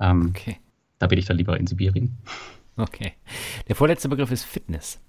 [0.00, 0.58] Ähm, okay.
[1.00, 2.16] Da bin ich dann lieber in Sibirien.
[2.76, 3.14] Okay.
[3.66, 5.00] Der vorletzte Begriff ist Fitness.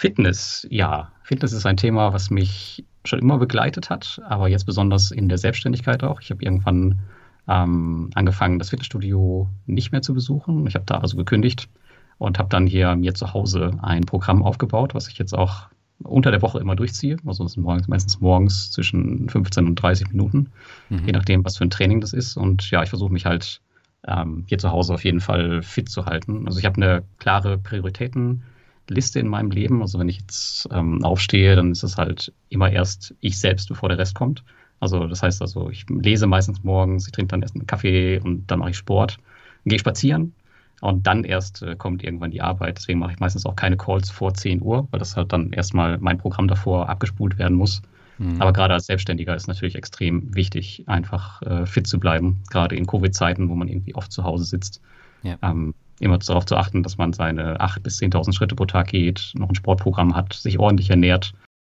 [0.00, 1.12] Fitness, ja.
[1.22, 5.36] Fitness ist ein Thema, was mich schon immer begleitet hat, aber jetzt besonders in der
[5.36, 6.22] Selbstständigkeit auch.
[6.22, 7.00] Ich habe irgendwann
[7.46, 10.66] ähm, angefangen, das Fitnessstudio nicht mehr zu besuchen.
[10.66, 11.68] Ich habe da also gekündigt
[12.16, 15.68] und habe dann hier mir zu Hause ein Programm aufgebaut, was ich jetzt auch
[16.02, 17.18] unter der Woche immer durchziehe.
[17.26, 20.48] Also das sind morgens, meistens morgens zwischen 15 und 30 Minuten,
[20.88, 21.04] mhm.
[21.04, 22.38] je nachdem, was für ein Training das ist.
[22.38, 23.60] Und ja, ich versuche mich halt
[24.06, 26.46] ähm, hier zu Hause auf jeden Fall fit zu halten.
[26.46, 28.44] Also ich habe eine klare Prioritäten.
[28.92, 29.82] Liste in meinem Leben.
[29.82, 33.88] Also wenn ich jetzt ähm, aufstehe, dann ist es halt immer erst ich selbst, bevor
[33.88, 34.44] der Rest kommt.
[34.80, 38.50] Also das heißt also, ich lese meistens morgens, ich trinke dann erst einen Kaffee und
[38.50, 39.18] dann mache ich Sport,
[39.64, 40.32] gehe spazieren
[40.80, 42.78] und dann erst äh, kommt irgendwann die Arbeit.
[42.78, 45.98] Deswegen mache ich meistens auch keine Calls vor 10 Uhr, weil das halt dann erstmal
[45.98, 47.82] mein Programm davor abgespult werden muss.
[48.18, 48.40] Mhm.
[48.40, 52.86] Aber gerade als Selbstständiger ist natürlich extrem wichtig, einfach äh, fit zu bleiben, gerade in
[52.86, 54.80] Covid-Zeiten, wo man irgendwie oft zu Hause sitzt.
[55.22, 55.36] Ja.
[55.42, 59.32] Ähm, immer darauf zu achten, dass man seine 8.000 bis 10.000 Schritte pro Tag geht,
[59.34, 61.32] noch ein Sportprogramm hat, sich ordentlich ernährt,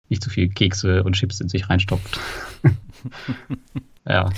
[0.09, 2.19] nicht zu viel Kekse und Chips in sich reinstopft.
[4.05, 4.29] ja.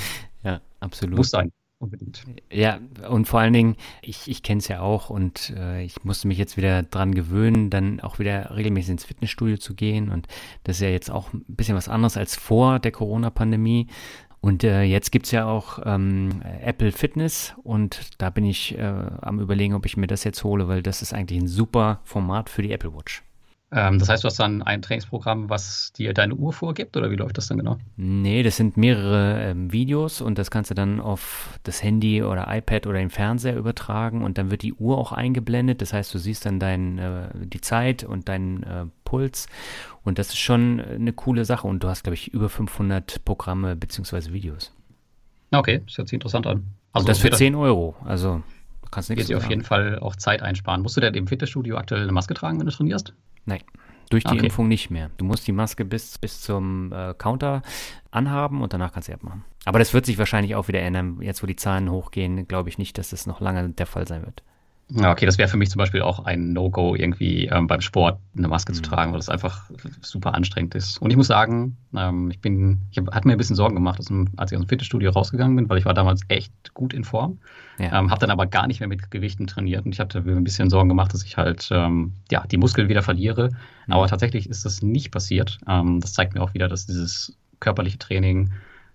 [0.44, 1.18] Ja, absolut.
[1.18, 1.52] Muss sein.
[1.80, 2.24] Unbedingt.
[2.52, 6.28] Ja, und vor allen Dingen, ich, ich kenne es ja auch und äh, ich musste
[6.28, 10.10] mich jetzt wieder dran gewöhnen, dann auch wieder regelmäßig ins Fitnessstudio zu gehen.
[10.10, 10.28] Und
[10.64, 13.88] das ist ja jetzt auch ein bisschen was anderes als vor der Corona-Pandemie.
[14.40, 18.82] Und äh, jetzt gibt es ja auch ähm, Apple Fitness und da bin ich äh,
[18.82, 22.50] am überlegen, ob ich mir das jetzt hole, weil das ist eigentlich ein super Format
[22.50, 23.24] für die Apple Watch.
[23.70, 27.18] Ähm, das heißt, du hast dann ein Trainingsprogramm, was dir deine Uhr vorgibt oder wie
[27.18, 27.78] läuft das dann genau?
[27.98, 32.48] Nee, das sind mehrere ähm, Videos und das kannst du dann auf das Handy oder
[32.48, 35.82] iPad oder den Fernseher übertragen und dann wird die Uhr auch eingeblendet.
[35.82, 39.48] Das heißt, du siehst dann dein, äh, die Zeit und deinen äh, Puls
[40.04, 43.78] und das ist schon eine coole Sache und du hast, glaube ich, über 500 Programme
[43.78, 44.34] bzw.
[44.34, 44.74] Videos.
[45.52, 46.66] Okay, das hört sich interessant an.
[46.92, 48.44] Also und das für 10 Euro, also
[48.92, 50.82] kannst nichts Wird dir auf jeden Fall auch Zeit einsparen.
[50.82, 53.14] Musst du denn im Fitnessstudio aktuell eine Maske tragen, wenn du trainierst?
[53.46, 53.62] Nein.
[54.10, 54.46] Durch die okay.
[54.46, 55.10] Impfung nicht mehr.
[55.18, 57.62] Du musst die Maske bis, bis zum äh, Counter
[58.12, 59.44] anhaben und danach kannst du sie abmachen.
[59.66, 61.20] Aber das wird sich wahrscheinlich auch wieder ändern.
[61.22, 64.26] Jetzt, wo die Zahlen hochgehen, glaube ich nicht, dass das noch lange der Fall sein
[64.26, 64.44] wird.
[64.90, 68.20] Ja, okay, das wäre für mich zum Beispiel auch ein No-Go, irgendwie ähm, beim Sport
[68.38, 68.76] eine Maske mhm.
[68.78, 69.70] zu tragen, weil das einfach
[70.02, 71.02] super anstrengend ist.
[71.02, 74.00] Und ich muss sagen, ähm, ich bin, ich hab, hatte mir ein bisschen Sorgen gemacht,
[74.00, 74.10] als
[74.52, 77.40] ich aus dem Fitnessstudio rausgegangen bin, weil ich war damals echt gut in Form.
[77.80, 78.00] Ja.
[78.00, 80.46] Ähm, habe dann aber gar nicht mehr mit Gewichten trainiert und ich hatte mir ein
[80.46, 83.50] bisschen Sorgen gemacht, dass ich halt ähm, ja, die Muskeln wieder verliere.
[83.88, 83.94] Mhm.
[83.94, 85.60] Aber tatsächlich ist das nicht passiert.
[85.68, 88.52] Ähm, das zeigt mir auch wieder, dass dieses körperliche Training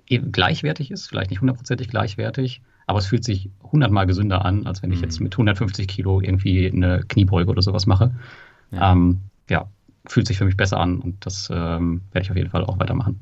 [0.07, 4.93] gleichwertig ist, vielleicht nicht hundertprozentig gleichwertig, aber es fühlt sich hundertmal gesünder an, als wenn
[4.93, 5.25] ich jetzt mhm.
[5.25, 8.15] mit 150 Kilo irgendwie eine Kniebeuge oder sowas mache.
[8.71, 9.69] Ja, ähm, ja
[10.07, 12.79] fühlt sich für mich besser an und das ähm, werde ich auf jeden Fall auch
[12.79, 13.21] weitermachen.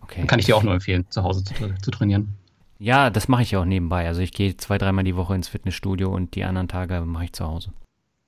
[0.00, 0.24] Okay.
[0.26, 2.34] Kann ich dir auch nur empfehlen, zu Hause zu, zu trainieren.
[2.78, 4.06] Ja, das mache ich ja auch nebenbei.
[4.06, 7.32] Also ich gehe zwei, dreimal die Woche ins Fitnessstudio und die anderen Tage mache ich
[7.32, 7.72] zu Hause.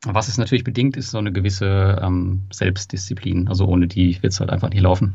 [0.04, 3.48] Was es natürlich bedingt, ist so eine gewisse ähm, Selbstdisziplin.
[3.48, 5.14] Also ohne die wird es halt einfach nicht laufen.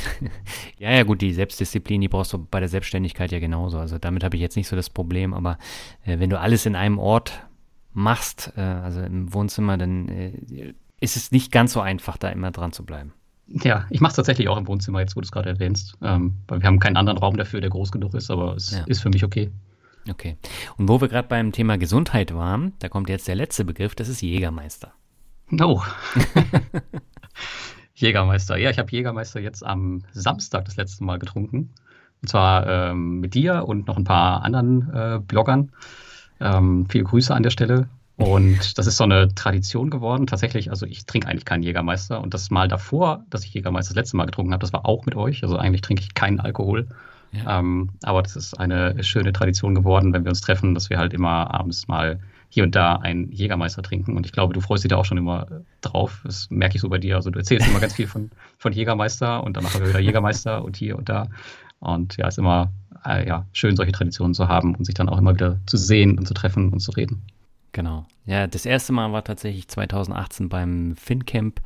[0.78, 3.78] ja, ja, gut, die Selbstdisziplin, die brauchst du bei der Selbstständigkeit ja genauso.
[3.78, 5.58] Also damit habe ich jetzt nicht so das Problem, aber
[6.04, 7.46] äh, wenn du alles in einem Ort
[7.92, 12.50] machst, äh, also im Wohnzimmer, dann äh, ist es nicht ganz so einfach, da immer
[12.50, 13.12] dran zu bleiben.
[13.48, 15.96] Ja, ich mache es tatsächlich auch im Wohnzimmer, jetzt wo du es gerade erwähnst.
[16.00, 18.84] Ähm, weil wir haben keinen anderen Raum dafür, der groß genug ist, aber es ja.
[18.84, 19.50] ist für mich okay.
[20.08, 20.36] Okay.
[20.78, 24.08] Und wo wir gerade beim Thema Gesundheit waren, da kommt jetzt der letzte Begriff, das
[24.08, 24.92] ist Jägermeister.
[25.50, 25.82] No.
[28.02, 28.56] Jägermeister.
[28.56, 31.70] Ja, ich habe Jägermeister jetzt am Samstag das letzte Mal getrunken.
[32.20, 35.72] Und zwar ähm, mit dir und noch ein paar anderen äh, Bloggern.
[36.40, 37.88] Ähm, viele Grüße an der Stelle.
[38.16, 40.26] Und das ist so eine Tradition geworden.
[40.26, 42.20] Tatsächlich, also ich trinke eigentlich keinen Jägermeister.
[42.20, 45.06] Und das Mal davor, dass ich Jägermeister das letzte Mal getrunken habe, das war auch
[45.06, 45.42] mit euch.
[45.42, 46.88] Also eigentlich trinke ich keinen Alkohol.
[47.32, 47.58] Ja.
[47.58, 51.14] Ähm, aber das ist eine schöne Tradition geworden, wenn wir uns treffen, dass wir halt
[51.14, 52.20] immer abends mal
[52.52, 54.14] hier und da einen Jägermeister trinken.
[54.14, 55.46] Und ich glaube, du freust dich da auch schon immer
[55.80, 56.20] drauf.
[56.22, 57.16] Das merke ich so bei dir.
[57.16, 60.62] Also du erzählst immer ganz viel von, von Jägermeister und dann machen wir wieder Jägermeister
[60.62, 61.28] und hier und da.
[61.80, 62.70] Und ja, es ist immer
[63.06, 66.18] äh, ja, schön, solche Traditionen zu haben und sich dann auch immer wieder zu sehen
[66.18, 67.22] und zu treffen und zu reden.
[67.72, 68.04] Genau.
[68.26, 71.58] Ja, das erste Mal war tatsächlich 2018 beim FinCamp.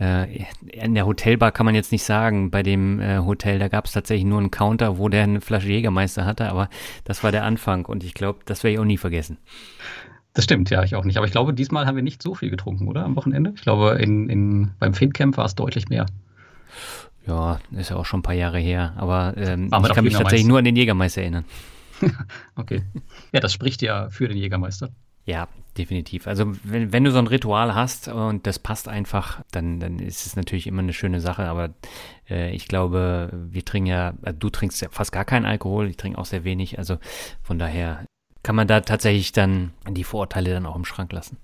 [0.00, 2.50] Äh, in der Hotelbar kann man jetzt nicht sagen.
[2.50, 5.68] Bei dem äh, Hotel, da gab es tatsächlich nur einen Counter, wo der eine Flasche
[5.68, 6.70] Jägermeister hatte, aber
[7.04, 9.36] das war der Anfang und ich glaube, das werde ich auch nie vergessen.
[10.32, 11.16] Das stimmt, ja, ich auch nicht.
[11.16, 13.04] Aber ich glaube, diesmal haben wir nicht so viel getrunken, oder?
[13.04, 13.52] Am Wochenende?
[13.56, 16.06] Ich glaube, in, in, beim FinCamp war es deutlich mehr.
[17.26, 18.94] Ja, ist ja auch schon ein paar Jahre her.
[18.96, 21.44] Aber ähm, ich kann mich tatsächlich nur an den Jägermeister erinnern.
[22.56, 22.82] okay.
[23.32, 24.90] Ja, das spricht ja für den Jägermeister.
[25.26, 26.26] Ja, definitiv.
[26.26, 30.26] Also wenn, wenn du so ein Ritual hast und das passt einfach, dann, dann ist
[30.26, 31.44] es natürlich immer eine schöne Sache.
[31.44, 31.70] Aber
[32.28, 35.96] äh, ich glaube, wir trinken ja, äh, du trinkst ja fast gar keinen Alkohol, ich
[35.96, 36.78] trinke auch sehr wenig.
[36.78, 36.98] Also
[37.42, 38.04] von daher
[38.42, 41.36] kann man da tatsächlich dann die Vorurteile dann auch im Schrank lassen.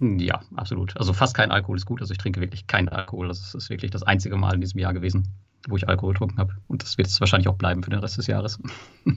[0.00, 0.96] Ja, absolut.
[0.96, 2.00] Also fast kein Alkohol ist gut.
[2.00, 3.28] Also ich trinke wirklich keinen Alkohol.
[3.28, 5.28] Das ist wirklich das einzige Mal in diesem Jahr gewesen,
[5.68, 6.54] wo ich Alkohol getrunken habe.
[6.66, 8.58] Und das wird es wahrscheinlich auch bleiben für den Rest des Jahres.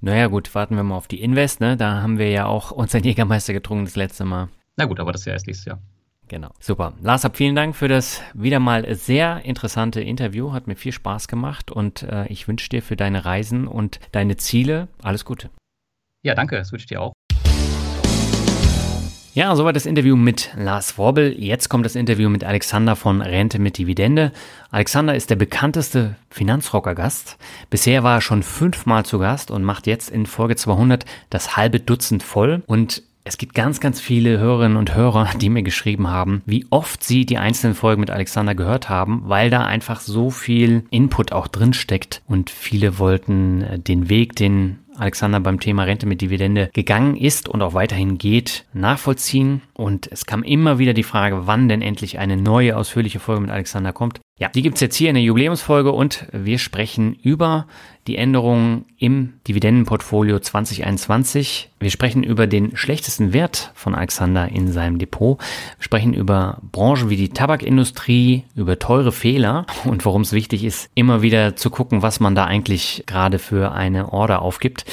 [0.00, 1.60] Naja, gut, warten wir mal auf die Invest.
[1.60, 1.76] Ne?
[1.76, 4.48] Da haben wir ja auch unseren Jägermeister getrunken das letzte Mal.
[4.76, 5.78] Na gut, aber das ist ja erst nächstes Jahr.
[6.28, 6.50] Genau.
[6.60, 6.92] Super.
[7.00, 10.52] Lars, hab vielen Dank für das wieder mal sehr interessante Interview.
[10.52, 14.36] Hat mir viel Spaß gemacht und äh, ich wünsche dir für deine Reisen und deine
[14.36, 15.50] Ziele alles Gute.
[16.22, 16.56] Ja, danke.
[16.56, 17.12] Das wünsche ich dir auch.
[19.34, 21.32] Ja, soweit das Interview mit Lars Worbel.
[21.38, 24.32] Jetzt kommt das Interview mit Alexander von Rente mit Dividende.
[24.72, 27.38] Alexander ist der bekannteste Finanzrocker-Gast.
[27.70, 31.78] Bisher war er schon fünfmal zu Gast und macht jetzt in Folge 200 das halbe
[31.78, 32.64] Dutzend voll.
[32.66, 37.04] Und es gibt ganz, ganz viele Hörerinnen und Hörer, die mir geschrieben haben, wie oft
[37.04, 41.46] sie die einzelnen Folgen mit Alexander gehört haben, weil da einfach so viel Input auch
[41.46, 46.70] drin steckt und viele wollten äh, den Weg, den Alexander beim Thema Rente mit Dividende
[46.72, 49.62] gegangen ist und auch weiterhin geht, nachvollziehen.
[49.74, 53.50] Und es kam immer wieder die Frage, wann denn endlich eine neue ausführliche Folge mit
[53.50, 54.20] Alexander kommt.
[54.40, 57.66] Ja, die gibt's jetzt hier in der Jubiläumsfolge und wir sprechen über
[58.06, 61.70] die Änderungen im Dividendenportfolio 2021.
[61.80, 65.40] Wir sprechen über den schlechtesten Wert von Alexander in seinem Depot.
[65.40, 70.88] Wir sprechen über Branchen wie die Tabakindustrie, über teure Fehler und warum es wichtig ist,
[70.94, 74.84] immer wieder zu gucken, was man da eigentlich gerade für eine Order aufgibt.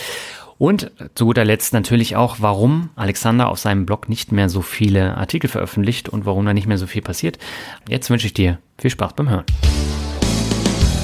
[0.58, 5.18] Und zu guter Letzt natürlich auch, warum Alexander auf seinem Blog nicht mehr so viele
[5.18, 7.38] Artikel veröffentlicht und warum da nicht mehr so viel passiert.
[7.90, 9.44] Jetzt wünsche ich dir viel Spaß beim Hören.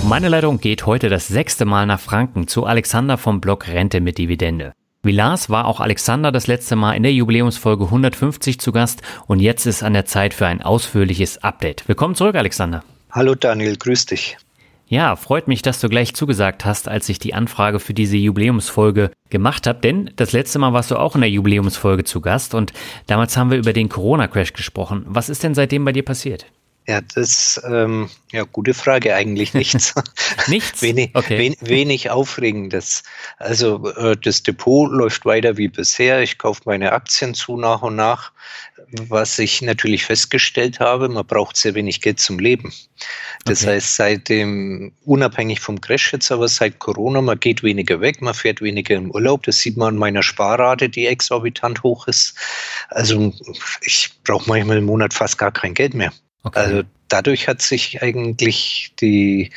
[0.08, 4.18] Meine Leitung geht heute das sechste Mal nach Franken zu Alexander vom Blog Rente mit
[4.18, 4.72] Dividende.
[5.04, 9.40] Wie Lars war auch Alexander das letzte Mal in der Jubiläumsfolge 150 zu Gast und
[9.40, 11.88] jetzt ist an der Zeit für ein ausführliches Update.
[11.88, 12.84] Willkommen zurück, Alexander.
[13.12, 14.38] Hallo Daniel, grüß dich.
[14.92, 19.12] Ja, freut mich, dass du gleich zugesagt hast, als ich die Anfrage für diese Jubiläumsfolge
[19.30, 22.74] gemacht habe, denn das letzte Mal warst du auch in der Jubiläumsfolge zu Gast und
[23.08, 25.06] damals haben wir über den Corona-Crash gesprochen.
[25.08, 26.46] Was ist denn seitdem bei dir passiert?
[26.88, 29.94] Ja, das, ähm, ja, gute Frage, eigentlich nichts.
[30.48, 30.82] nichts?
[30.82, 31.38] wenig, okay.
[31.38, 33.04] wen, wenig Aufregendes.
[33.38, 36.22] Also äh, das Depot läuft weiter wie bisher.
[36.22, 38.34] Ich kaufe meine Aktien zu nach und nach.
[39.08, 42.74] Was ich natürlich festgestellt habe, man braucht sehr wenig Geld zum Leben.
[43.46, 43.74] Das okay.
[43.74, 48.34] heißt, seit dem, unabhängig vom Crash jetzt, aber seit Corona, man geht weniger weg, man
[48.34, 49.44] fährt weniger im Urlaub.
[49.44, 52.36] Das sieht man an meiner Sparrate, die exorbitant hoch ist.
[52.90, 53.34] Also
[53.82, 56.12] ich brauche manchmal im Monat fast gar kein Geld mehr.
[56.44, 56.60] Okay.
[56.60, 59.52] Also dadurch hat sich eigentlich die,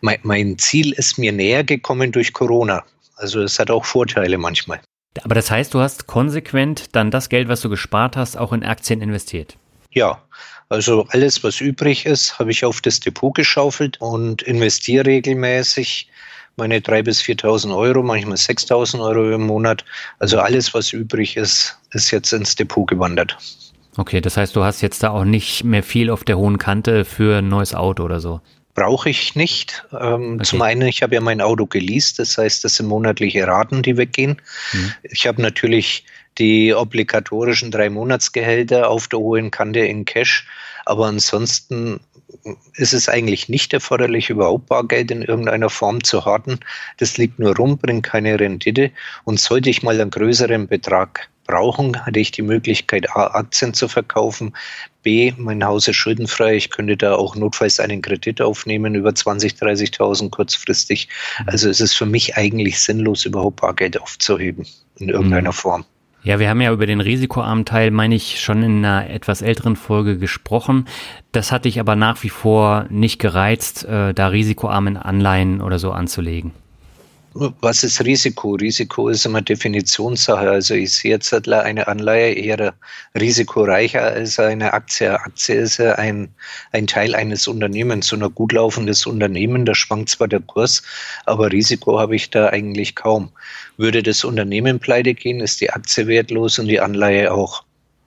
[0.00, 2.84] mein, mein Ziel ist mir näher gekommen durch Corona.
[3.16, 4.80] Also es hat auch Vorteile manchmal.
[5.22, 8.62] Aber das heißt, du hast konsequent dann das Geld, was du gespart hast, auch in
[8.62, 9.56] Aktien investiert?
[9.90, 10.22] Ja,
[10.68, 16.08] also alles, was übrig ist, habe ich auf das Depot geschaufelt und investiere regelmäßig
[16.56, 19.84] meine 3.000 bis 4.000 Euro, manchmal 6.000 Euro im Monat.
[20.18, 23.36] Also alles, was übrig ist, ist jetzt ins Depot gewandert.
[23.96, 27.04] Okay, das heißt, du hast jetzt da auch nicht mehr viel auf der hohen Kante
[27.04, 28.40] für ein neues Auto oder so.
[28.78, 29.84] Brauche ich nicht.
[29.92, 30.44] Ähm, okay.
[30.44, 33.96] Zum einen, ich habe ja mein Auto geleast, das heißt, das sind monatliche Raten, die
[33.96, 34.40] weggehen.
[34.72, 34.92] Mhm.
[35.02, 36.04] Ich habe natürlich
[36.38, 40.46] die obligatorischen drei Monatsgehälter auf der hohen Kante in Cash,
[40.86, 41.98] aber ansonsten
[42.74, 46.60] ist es eigentlich nicht erforderlich, überhaupt Bargeld in irgendeiner Form zu harten.
[46.98, 48.92] Das liegt nur rum, bringt keine Rendite.
[49.24, 53.88] Und sollte ich mal einen größeren Betrag brauchen, hatte ich die Möglichkeit, A, Aktien zu
[53.88, 54.54] verkaufen,
[55.08, 59.58] B, mein Haus ist schuldenfrei, ich könnte da auch notfalls einen Kredit aufnehmen über 20.000,
[59.58, 61.08] 30.000 kurzfristig.
[61.38, 61.48] Mhm.
[61.48, 64.66] Also es ist für mich eigentlich sinnlos, überhaupt Bargeld aufzuheben
[64.98, 65.54] in irgendeiner mhm.
[65.54, 65.84] Form.
[66.24, 69.76] Ja, wir haben ja über den risikoarmen Teil, meine ich, schon in einer etwas älteren
[69.76, 70.84] Folge gesprochen.
[71.32, 75.90] Das hatte ich aber nach wie vor nicht gereizt, äh, da risikoarmen Anleihen oder so
[75.90, 76.52] anzulegen.
[77.40, 78.54] Was ist Risiko?
[78.54, 80.50] Risiko ist immer Definitionssache.
[80.50, 82.74] Also ich sehe jetzt eine Anleihe eher
[83.14, 85.12] risikoreicher als eine Aktie.
[85.12, 86.34] Aktie ist ja ein,
[86.72, 89.66] ein Teil eines Unternehmens, so ein gut laufendes Unternehmen.
[89.66, 90.82] Da schwankt zwar der Kurs,
[91.26, 93.30] aber Risiko habe ich da eigentlich kaum.
[93.76, 97.62] Würde das Unternehmen pleite gehen, ist die Aktie wertlos und die Anleihe auch.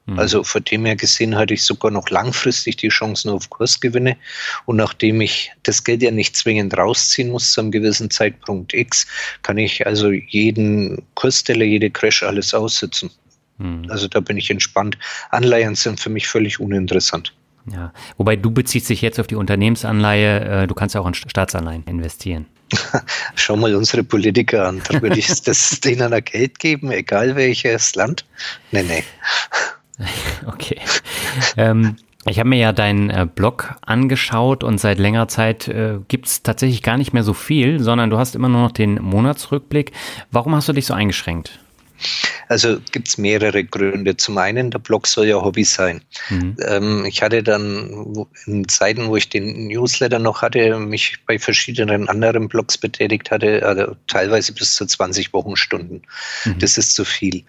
[0.06, 0.20] Mhm.
[0.20, 4.18] Also von dem her gesehen hatte ich sogar noch langfristig die Chancen auf Kursgewinne.
[4.66, 9.08] Und nachdem ich das Geld ja nicht zwingend rausziehen muss zu einem gewissen Zeitpunkt X,
[9.44, 13.12] kann ich also jeden Kursstelle, jede Crash alles aussitzen.
[13.58, 13.86] Mhm.
[13.90, 14.98] Also da bin ich entspannt.
[15.30, 17.34] Anleihen sind für mich völlig uninteressant.
[17.72, 21.14] Ja, wobei du beziehst dich jetzt auf die Unternehmensanleihe, äh, du kannst ja auch in
[21.14, 22.48] Staatsanleihen investieren.
[23.36, 24.82] Schau mal unsere Politiker an.
[24.88, 28.26] Da würde ich das denen ein Geld geben, egal welches Land.
[28.72, 29.04] Nee, nee.
[30.46, 30.80] Okay.
[31.58, 31.96] ähm,
[32.26, 36.44] ich habe mir ja deinen äh, Blog angeschaut und seit längerer Zeit äh, gibt es
[36.44, 39.92] tatsächlich gar nicht mehr so viel, sondern du hast immer nur noch den Monatsrückblick.
[40.30, 41.60] Warum hast du dich so eingeschränkt?
[42.48, 44.18] Also gibt es mehrere Gründe.
[44.18, 46.02] Zum einen, der Blog soll ja Hobby sein.
[46.30, 46.58] Mhm.
[46.68, 52.10] Ähm, ich hatte dann in Zeiten, wo ich den Newsletter noch hatte, mich bei verschiedenen
[52.10, 56.02] anderen Blogs betätigt hatte, also teilweise bis zu 20 Wochenstunden.
[56.46, 56.60] Mhm.
[56.60, 57.44] Das ist zu viel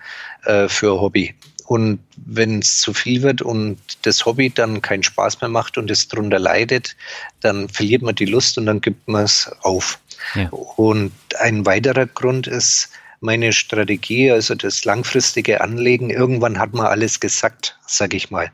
[0.45, 1.35] äh, für Hobby.
[1.73, 5.91] Und wenn es zu viel wird und das Hobby dann keinen Spaß mehr macht und
[5.91, 6.95] es darunter leidet,
[7.41, 9.99] dann verliert man die Lust und dann gibt man es auf.
[10.35, 10.51] Ja.
[10.51, 12.91] Und ein weiterer Grund ist
[13.21, 16.11] meine Strategie, also das langfristige Anlegen.
[16.11, 18.53] Irgendwann hat man alles gesagt, sage ich mal.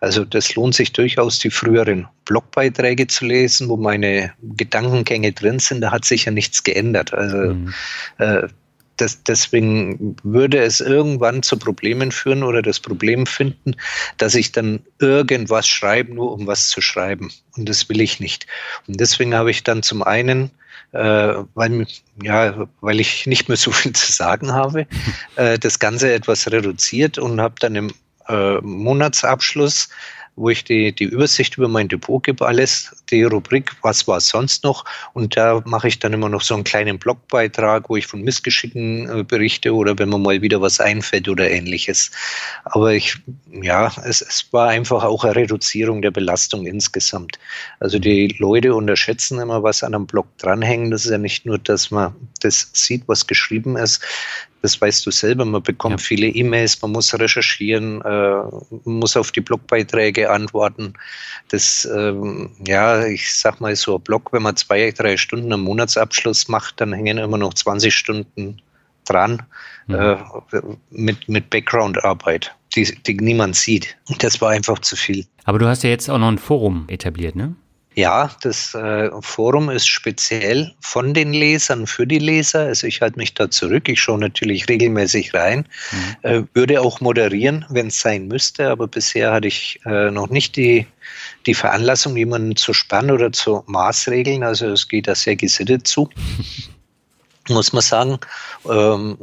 [0.00, 5.80] Also das lohnt sich durchaus, die früheren Blogbeiträge zu lesen, wo meine Gedankengänge drin sind.
[5.80, 7.14] Da hat sich ja nichts geändert.
[7.14, 7.72] Also mhm.
[8.18, 8.48] äh,
[9.00, 13.74] das, deswegen würde es irgendwann zu Problemen führen oder das Problem finden,
[14.18, 17.32] dass ich dann irgendwas schreibe, nur um was zu schreiben.
[17.56, 18.46] Und das will ich nicht.
[18.86, 20.50] Und deswegen habe ich dann zum einen
[20.92, 21.86] äh, weil,
[22.22, 24.86] ja, weil ich nicht mehr so viel zu sagen habe,
[25.36, 27.92] äh, das Ganze etwas reduziert und habe dann im
[28.28, 29.88] äh, Monatsabschluss
[30.38, 34.64] wo ich die, die Übersicht über mein Depot gebe, alles, die Rubrik, was war sonst
[34.64, 34.84] noch.
[35.12, 39.20] Und da mache ich dann immer noch so einen kleinen Blogbeitrag, wo ich von Missgeschicken
[39.20, 42.10] äh, berichte oder wenn mir mal wieder was einfällt oder ähnliches.
[42.64, 43.16] Aber ich,
[43.50, 47.38] ja, es, es war einfach auch eine Reduzierung der Belastung insgesamt.
[47.80, 50.92] Also die Leute unterschätzen immer, was an einem Blog dranhängt.
[50.92, 54.00] Das ist ja nicht nur, dass man das sieht, was geschrieben ist,
[54.62, 56.06] das weißt du selber, man bekommt ja.
[56.06, 58.42] viele E-Mails, man muss recherchieren, äh,
[58.84, 60.94] muss auf die Blogbeiträge antworten.
[61.50, 65.62] Das, ähm, ja, ich sag mal so ein Blog, wenn man zwei, drei Stunden am
[65.62, 68.60] Monatsabschluss macht, dann hängen immer noch 20 Stunden
[69.04, 69.42] dran
[69.86, 69.94] mhm.
[69.94, 70.16] äh,
[70.90, 73.96] mit, mit Background-Arbeit, die, die niemand sieht.
[74.18, 75.24] Das war einfach zu viel.
[75.44, 77.54] Aber du hast ja jetzt auch noch ein Forum etabliert, ne?
[77.98, 82.60] Ja, das äh, Forum ist speziell von den Lesern für die Leser.
[82.60, 83.88] Also ich halte mich da zurück.
[83.88, 86.16] Ich schaue natürlich regelmäßig rein, mhm.
[86.22, 88.70] äh, würde auch moderieren, wenn es sein müsste.
[88.70, 90.86] Aber bisher hatte ich äh, noch nicht die,
[91.46, 94.44] die Veranlassung, jemanden zu sperren oder zu maßregeln.
[94.44, 96.08] Also es geht da sehr gesittet zu,
[97.48, 98.20] muss man sagen.
[98.70, 99.18] Ähm,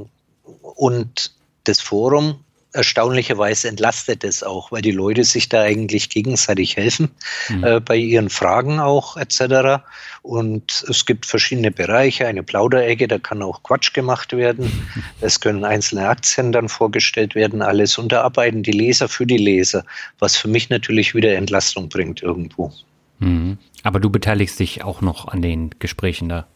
[0.61, 1.31] und
[1.63, 2.43] das Forum
[2.75, 7.09] erstaunlicherweise entlastet es auch, weil die Leute sich da eigentlich gegenseitig helfen,
[7.49, 7.63] mhm.
[7.63, 9.83] äh, bei ihren Fragen auch etc.
[10.21, 14.71] Und es gibt verschiedene Bereiche, eine Plauderecke, da kann auch Quatsch gemacht werden.
[15.21, 17.97] Es können einzelne Aktien dann vorgestellt werden, alles.
[17.97, 19.83] Und da arbeiten die Leser für die Leser,
[20.19, 22.71] was für mich natürlich wieder Entlastung bringt irgendwo.
[23.19, 23.57] Mhm.
[23.83, 26.47] Aber du beteiligst dich auch noch an den Gesprächen da.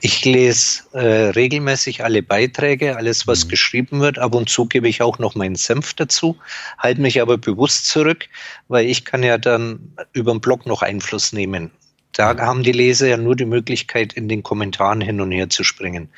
[0.00, 3.48] Ich lese äh, regelmäßig alle Beiträge, alles, was mhm.
[3.48, 4.18] geschrieben wird.
[4.18, 6.36] Ab und zu gebe ich auch noch meinen Senf dazu,
[6.78, 8.28] halte mich aber bewusst zurück,
[8.68, 11.70] weil ich kann ja dann über den Blog noch Einfluss nehmen.
[12.12, 15.64] Da haben die Leser ja nur die Möglichkeit, in den Kommentaren hin und her zu
[15.64, 16.10] springen.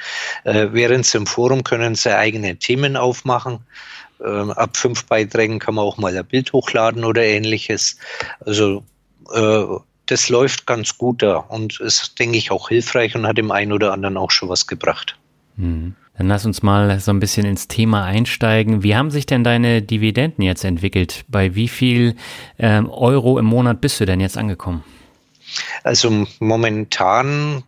[0.43, 3.61] Äh, während sie im Forum können sie eigene Themen aufmachen.
[4.21, 7.97] Äh, ab fünf Beiträgen kann man auch mal ein Bild hochladen oder ähnliches.
[8.41, 8.83] Also
[9.33, 9.65] äh,
[10.07, 13.73] das läuft ganz gut da und ist, denke ich, auch hilfreich und hat dem einen
[13.73, 15.17] oder anderen auch schon was gebracht.
[15.57, 15.95] Mhm.
[16.17, 18.85] Dann lass uns mal so ein bisschen ins Thema einsteigen.
[18.85, 21.25] Wie haben sich denn deine Dividenden jetzt entwickelt?
[21.27, 22.15] Bei wie viel
[22.59, 24.85] ähm, Euro im Monat bist du denn jetzt angekommen?
[25.83, 27.65] Also momentan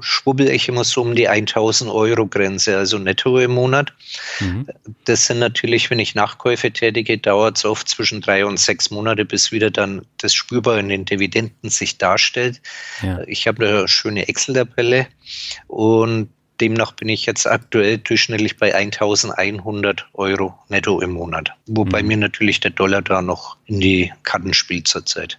[0.00, 3.92] schwubbel ich immer so um die 1000 Euro Grenze, also netto im Monat.
[4.40, 4.66] Mhm.
[5.04, 9.24] Das sind natürlich, wenn ich Nachkäufe tätige, dauert es oft zwischen drei und sechs Monate,
[9.24, 12.60] bis wieder dann das spürbar in den Dividenden sich darstellt.
[13.02, 13.22] Ja.
[13.26, 15.06] Ich habe eine schöne Excel-Tabelle
[15.66, 16.28] und
[16.60, 21.52] demnach bin ich jetzt aktuell durchschnittlich bei 1100 Euro netto im Monat.
[21.66, 22.08] Wobei mhm.
[22.08, 25.38] mir natürlich der Dollar da noch in die Karten spielt zurzeit.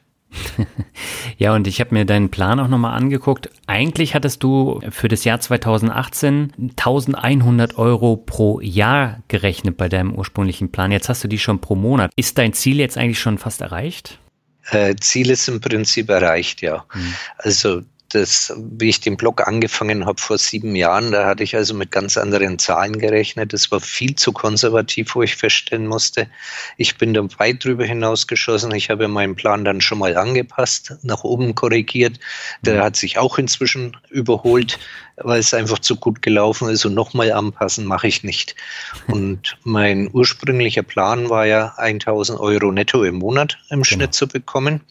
[1.38, 3.50] Ja, und ich habe mir deinen Plan auch nochmal angeguckt.
[3.68, 10.72] Eigentlich hattest du für das Jahr 2018 1100 Euro pro Jahr gerechnet bei deinem ursprünglichen
[10.72, 10.92] Plan.
[10.92, 12.12] Jetzt hast du die schon pro Monat.
[12.16, 14.20] Ist dein Ziel jetzt eigentlich schon fast erreicht?
[14.70, 16.86] Äh, Ziel ist im Prinzip erreicht, ja.
[16.90, 17.14] Hm.
[17.38, 17.82] Also
[18.12, 21.92] das, wie ich den Blog angefangen habe vor sieben Jahren, da hatte ich also mit
[21.92, 23.54] ganz anderen Zahlen gerechnet.
[23.54, 26.28] Das war viel zu konservativ, wo ich feststellen musste,
[26.78, 28.74] ich bin da weit drüber hinausgeschossen.
[28.74, 32.20] Ich habe meinen Plan dann schon mal angepasst, nach oben korrigiert.
[32.62, 32.82] Der mhm.
[32.82, 34.80] hat sich auch inzwischen überholt
[35.18, 38.56] weil es einfach zu gut gelaufen ist und nochmal anpassen mache ich nicht.
[39.08, 43.84] Und mein ursprünglicher Plan war ja 1000 Euro netto im Monat im genau.
[43.84, 44.82] Schnitt zu bekommen.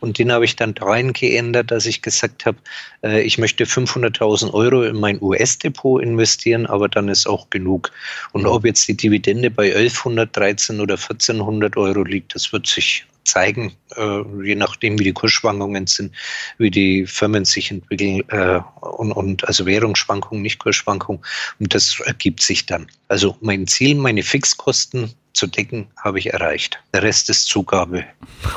[0.00, 2.58] Und den habe ich dann dahin geändert, dass ich gesagt habe,
[3.02, 7.90] äh, ich möchte 500.000 Euro in mein US-Depot investieren, aber dann ist auch genug.
[8.32, 13.06] Und ob jetzt die Dividende bei 1100, 13 oder 1400 Euro liegt, das wird sich
[13.24, 16.14] zeigen, äh, je nachdem, wie die Kursschwankungen sind,
[16.58, 21.22] wie die Firmen sich entwickeln äh, und, und also Währungsschwankungen, nicht Kursschwankungen.
[21.58, 22.86] Und das ergibt sich dann.
[23.08, 26.80] Also mein Ziel, meine Fixkosten zu decken, habe ich erreicht.
[26.92, 28.04] Der Rest ist Zugabe.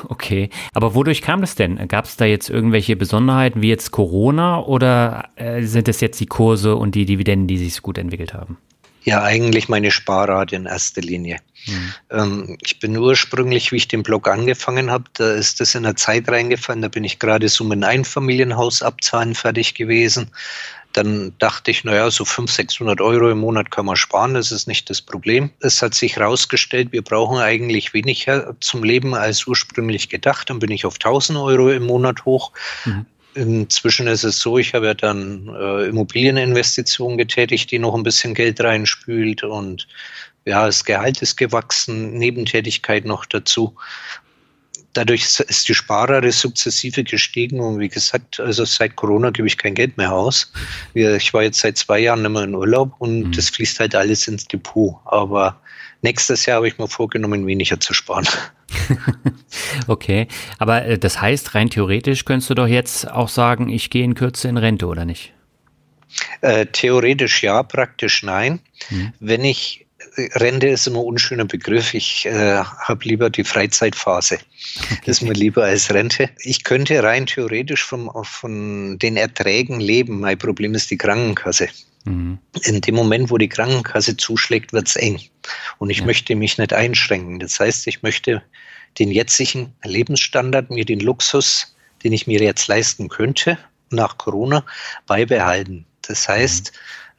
[0.10, 1.88] Okay, aber wodurch kam das denn?
[1.88, 6.26] Gab es da jetzt irgendwelche Besonderheiten wie jetzt Corona oder äh, sind es jetzt die
[6.26, 8.58] Kurse und die Dividenden, die sich so gut entwickelt haben?
[9.04, 11.40] Ja, eigentlich meine Sparrate in erster Linie.
[11.66, 11.94] Mhm.
[12.10, 15.96] Ähm, ich bin ursprünglich, wie ich den Blog angefangen habe, da ist das in der
[15.96, 20.32] Zeit reingefallen, da bin ich gerade so mit einem Einfamilienhaus abzahlen fertig gewesen.
[20.94, 24.68] Dann dachte ich, naja, so 500, 600 Euro im Monat kann man sparen, das ist
[24.68, 25.50] nicht das Problem.
[25.60, 30.52] Es hat sich herausgestellt, wir brauchen eigentlich weniger zum Leben als ursprünglich gedacht.
[30.52, 32.52] Dann bin ich auf 1000 Euro im Monat hoch.
[32.86, 33.08] Mhm.
[33.36, 38.34] Inzwischen ist es so, ich habe ja dann äh, Immobilieninvestitionen getätigt, die noch ein bisschen
[38.34, 39.88] Geld reinspült und
[40.46, 43.76] ja, das Gehalt ist gewachsen, Nebentätigkeit noch dazu.
[44.94, 49.74] Dadurch ist die Sparrate sukzessive gestiegen und wie gesagt, also seit Corona gebe ich kein
[49.74, 50.52] Geld mehr aus.
[50.94, 53.32] Ich war jetzt seit zwei Jahren nicht mehr in Urlaub und mhm.
[53.32, 54.98] das fließt halt alles ins Depot.
[55.06, 55.60] Aber
[56.04, 58.28] nächstes Jahr habe ich mir vorgenommen, weniger zu sparen.
[59.88, 60.28] okay,
[60.58, 64.16] aber äh, das heißt, rein theoretisch könntest du doch jetzt auch sagen, ich gehe in
[64.16, 65.34] Kürze in Rente, oder nicht?
[66.42, 68.60] Äh, theoretisch ja, praktisch nein.
[68.90, 69.14] Mhm.
[69.20, 69.83] Wenn ich
[70.36, 71.94] Rente ist immer ein unschöner Begriff.
[71.94, 74.36] Ich äh, habe lieber die Freizeitphase.
[74.36, 74.98] Okay.
[75.06, 76.30] Das ist mir lieber als Rente.
[76.40, 80.20] Ich könnte rein theoretisch vom, von den Erträgen leben.
[80.20, 81.70] Mein Problem ist die Krankenkasse.
[82.06, 82.40] Mhm.
[82.64, 85.20] In dem Moment, wo die Krankenkasse zuschlägt, wird es eng.
[85.78, 86.06] Und ich ja.
[86.06, 87.40] möchte mich nicht einschränken.
[87.40, 88.42] Das heißt, ich möchte
[89.00, 93.58] den jetzigen Lebensstandard, mir den Luxus, den ich mir jetzt leisten könnte,
[93.90, 94.66] nach Corona,
[95.08, 95.86] beibehalten.
[96.02, 96.74] Das heißt,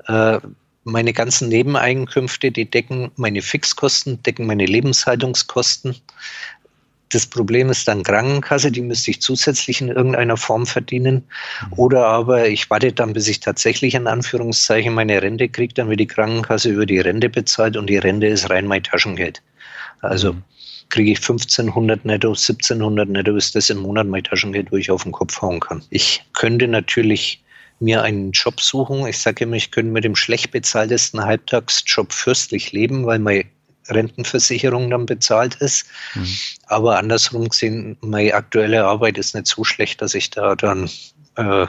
[0.09, 0.15] mhm.
[0.15, 0.39] äh,
[0.85, 5.97] meine ganzen Nebeneinkünfte, die decken meine Fixkosten, decken meine Lebenshaltungskosten.
[7.11, 11.25] Das Problem ist dann Krankenkasse, die müsste ich zusätzlich in irgendeiner Form verdienen.
[11.67, 11.73] Mhm.
[11.77, 16.01] Oder aber ich warte dann, bis ich tatsächlich in Anführungszeichen meine Rente kriege, dann wird
[16.01, 19.43] die Krankenkasse über die Rente bezahlt und die Rente ist rein mein Taschengeld.
[20.01, 20.43] Also mhm.
[20.89, 25.05] kriege ich 1500 netto, 1700 netto, ist das im Monat mein Taschengeld, wo ich auf
[25.05, 25.83] den Kopf hauen kann.
[25.91, 27.44] Ich könnte natürlich
[27.81, 29.07] mir einen Job suchen.
[29.07, 33.45] Ich sage immer, ich könnte mit dem schlecht bezahltesten Halbtagsjob fürstlich leben, weil meine
[33.89, 35.87] Rentenversicherung dann bezahlt ist.
[36.15, 36.37] Mhm.
[36.67, 40.89] Aber andersrum gesehen, meine aktuelle Arbeit ist nicht so schlecht, dass ich da dann
[41.37, 41.67] äh,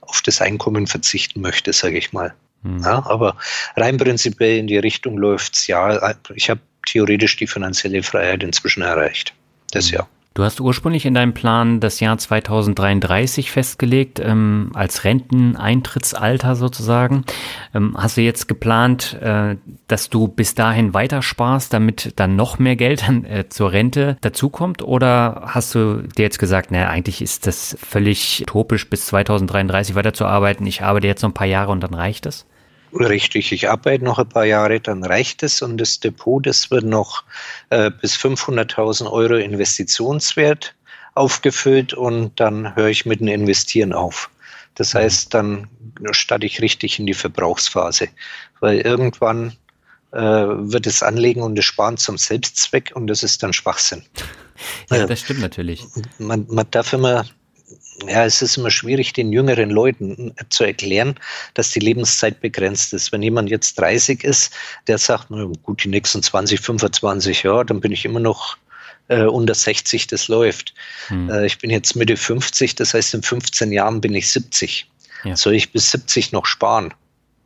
[0.00, 2.34] auf das Einkommen verzichten möchte, sage ich mal.
[2.62, 2.82] Mhm.
[2.82, 3.36] Ja, aber
[3.76, 6.14] rein prinzipiell in die Richtung läuft es ja.
[6.34, 9.34] Ich habe theoretisch die finanzielle Freiheit inzwischen erreicht.
[9.70, 9.98] Das mhm.
[9.98, 10.08] ja.
[10.34, 17.24] Du hast ursprünglich in deinem Plan das Jahr 2033 festgelegt, ähm, als Renteneintrittsalter sozusagen.
[17.72, 19.54] Ähm, hast du jetzt geplant, äh,
[19.86, 24.82] dass du bis dahin weiter sparst, damit dann noch mehr Geld äh, zur Rente dazukommt?
[24.82, 30.66] Oder hast du dir jetzt gesagt, naja, eigentlich ist das völlig utopisch, bis 2033 weiterzuarbeiten.
[30.66, 32.44] Ich arbeite jetzt noch ein paar Jahre und dann reicht es?
[32.94, 36.84] Richtig, ich arbeite noch ein paar Jahre, dann reicht es und das Depot, das wird
[36.84, 37.24] noch
[37.70, 40.74] äh, bis 500.000 Euro Investitionswert
[41.14, 44.30] aufgefüllt und dann höre ich mit dem Investieren auf.
[44.74, 44.98] Das mhm.
[44.98, 45.68] heißt, dann
[46.12, 48.08] starte ich richtig in die Verbrauchsphase,
[48.60, 49.56] weil irgendwann
[50.12, 54.04] äh, wird das Anlegen und das Sparen zum Selbstzweck und das ist dann Schwachsinn.
[54.90, 55.84] Ja, das stimmt natürlich.
[56.18, 57.24] Man, man darf immer
[58.06, 61.14] ja, es ist immer schwierig, den jüngeren Leuten zu erklären,
[61.54, 63.12] dass die Lebenszeit begrenzt ist.
[63.12, 64.52] Wenn jemand jetzt 30 ist,
[64.86, 68.56] der sagt, na gut, die nächsten 20, 25 Jahre, dann bin ich immer noch
[69.08, 70.74] äh, unter 60, das läuft.
[71.08, 71.30] Hm.
[71.30, 74.90] Äh, ich bin jetzt Mitte 50, das heißt, in 15 Jahren bin ich 70.
[75.24, 75.36] Ja.
[75.36, 76.92] Soll ich bis 70 noch sparen?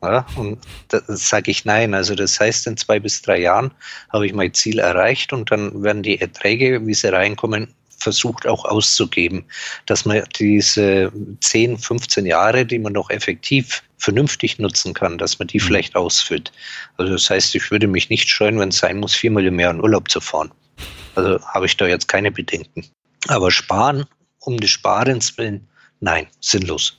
[0.01, 1.93] Ja, und da sage ich nein.
[1.93, 3.71] Also das heißt, in zwei bis drei Jahren
[4.09, 8.65] habe ich mein Ziel erreicht und dann werden die Erträge, wie sie reinkommen, versucht auch
[8.65, 9.45] auszugeben,
[9.85, 11.11] dass man diese
[11.41, 15.63] 10, 15 Jahre, die man noch effektiv vernünftig nutzen kann, dass man die mhm.
[15.63, 16.51] vielleicht ausfüllt.
[16.97, 19.73] Also das heißt, ich würde mich nicht scheuen, wenn es sein muss, viermal im Jahr
[19.73, 20.51] in Urlaub zu fahren.
[21.15, 22.85] Also habe ich da jetzt keine Bedenken.
[23.27, 24.05] Aber sparen
[24.39, 25.67] um des Sparens willen,
[25.99, 26.98] nein, sinnlos.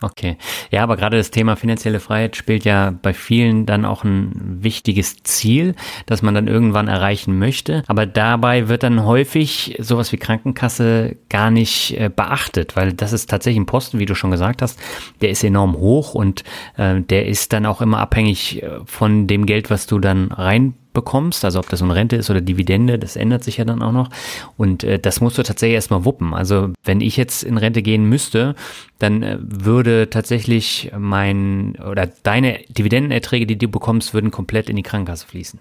[0.00, 0.36] Okay.
[0.70, 5.22] Ja, aber gerade das Thema finanzielle Freiheit spielt ja bei vielen dann auch ein wichtiges
[5.22, 5.74] Ziel,
[6.06, 7.82] das man dann irgendwann erreichen möchte.
[7.86, 13.30] Aber dabei wird dann häufig sowas wie Krankenkasse gar nicht äh, beachtet, weil das ist
[13.30, 14.78] tatsächlich ein Posten, wie du schon gesagt hast,
[15.20, 16.44] der ist enorm hoch und
[16.76, 20.74] äh, der ist dann auch immer abhängig äh, von dem Geld, was du dann rein
[20.92, 23.92] bekommst, also ob das eine Rente ist oder Dividende, das ändert sich ja dann auch
[23.92, 24.10] noch.
[24.56, 26.34] Und äh, das musst du tatsächlich erstmal wuppen.
[26.34, 28.54] Also wenn ich jetzt in Rente gehen müsste,
[28.98, 34.82] dann äh, würde tatsächlich mein oder deine Dividendenerträge, die du bekommst, würden komplett in die
[34.82, 35.60] Krankenkasse fließen.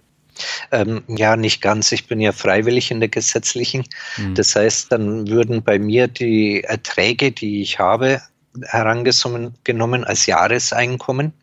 [0.71, 1.91] Ähm, ja, nicht ganz.
[1.91, 3.83] Ich bin ja freiwillig in der gesetzlichen.
[4.17, 4.35] Mhm.
[4.35, 8.21] Das heißt, dann würden bei mir die Erträge, die ich habe,
[8.63, 11.33] herangenommen als Jahreseinkommen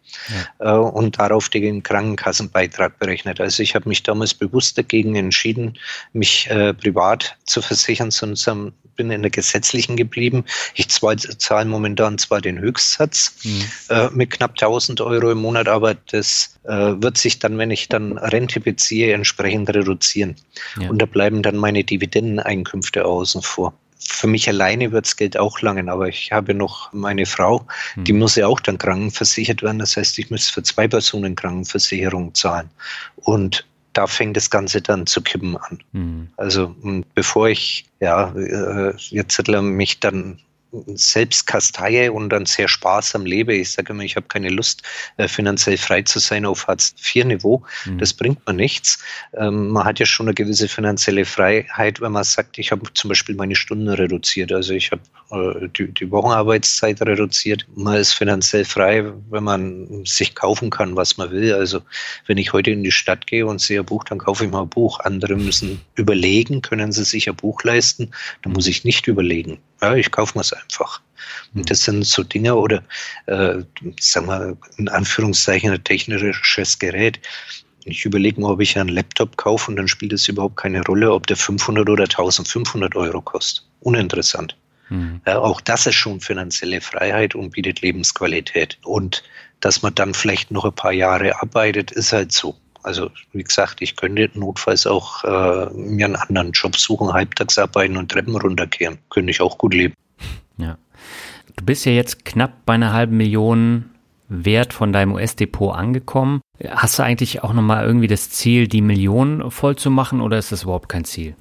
[0.59, 0.75] ja.
[0.75, 3.41] äh, und darauf den Krankenkassenbeitrag berechnet.
[3.41, 5.79] Also ich habe mich damals bewusst dagegen entschieden,
[6.13, 10.45] mich äh, privat zu versichern, sondern bin in der gesetzlichen geblieben.
[10.75, 13.65] Ich zahle momentan zwar den Höchstsatz mhm.
[13.89, 17.89] äh, mit knapp 1000 Euro im Monat, aber das äh, wird sich dann, wenn ich
[17.89, 20.37] dann Rente beziehe, entsprechend reduzieren.
[20.79, 20.91] Ja.
[20.91, 25.61] Und da bleiben dann meine Dividendeneinkünfte außen vor für mich alleine wird das Geld auch
[25.61, 28.05] langen, aber ich habe noch meine Frau, hm.
[28.05, 29.79] die muss ja auch dann krankenversichert werden.
[29.79, 32.71] Das heißt, ich muss für zwei Personen Krankenversicherung zahlen.
[33.17, 35.79] Und da fängt das Ganze dann zu kippen an.
[35.93, 36.29] Mhm.
[36.37, 36.75] Also
[37.15, 40.39] bevor ich ja äh, jetzt mich dann
[40.95, 43.55] selbst kasteie und dann sehr sparsam lebe.
[43.55, 44.83] Ich sage immer, ich habe keine Lust,
[45.17, 47.63] äh, finanziell frei zu sein auf Hartz-IV-Niveau.
[47.87, 47.99] Mhm.
[47.99, 48.99] Das bringt mir nichts.
[49.35, 53.09] Ähm, man hat ja schon eine gewisse finanzielle Freiheit, wenn man sagt, ich habe zum
[53.09, 54.53] Beispiel meine Stunden reduziert.
[54.53, 57.67] Also ich habe äh, die, die Wochenarbeitszeit reduziert.
[57.75, 61.55] Man ist finanziell frei, wenn man sich kaufen kann, was man will.
[61.55, 61.81] Also
[62.27, 64.63] wenn ich heute in die Stadt gehe und sehe ein Buch, dann kaufe ich mal
[64.63, 65.01] ein Buch.
[65.01, 68.11] Andere müssen überlegen, können sie sich ein Buch leisten.
[68.43, 69.59] Da muss ich nicht überlegen.
[69.81, 71.01] Ja, ich kaufe mir es einfach.
[71.55, 71.67] Und mhm.
[71.67, 72.83] das sind so Dinge oder,
[73.27, 73.57] äh,
[74.01, 77.21] sagen wir, in Anführungszeichen ein technisches Gerät.
[77.85, 81.13] Ich überlege mal, ob ich einen Laptop kaufe und dann spielt es überhaupt keine Rolle,
[81.13, 83.65] ob der 500 oder 1500 Euro kostet.
[83.81, 84.57] Uninteressant.
[84.91, 85.21] Mhm.
[85.27, 88.79] Ja, auch das ist schon finanzielle Freiheit und bietet Lebensqualität.
[88.85, 89.23] Und
[89.61, 92.57] dass man dann vielleicht noch ein paar Jahre arbeitet, ist halt so.
[92.83, 97.97] Also wie gesagt, ich könnte notfalls auch äh, mir einen anderen Job suchen, halbtags arbeiten
[97.97, 98.99] und Treppen runterkehren.
[99.11, 99.95] Könnte ich auch gut leben.
[100.59, 100.79] Ja.
[101.57, 103.91] Du bist ja jetzt knapp bei einer halben Million
[104.29, 106.41] Wert von deinem US-Depot angekommen.
[106.69, 110.53] Hast du eigentlich auch nochmal irgendwie das Ziel, die Million voll zu machen oder ist
[110.53, 111.35] das überhaupt kein Ziel?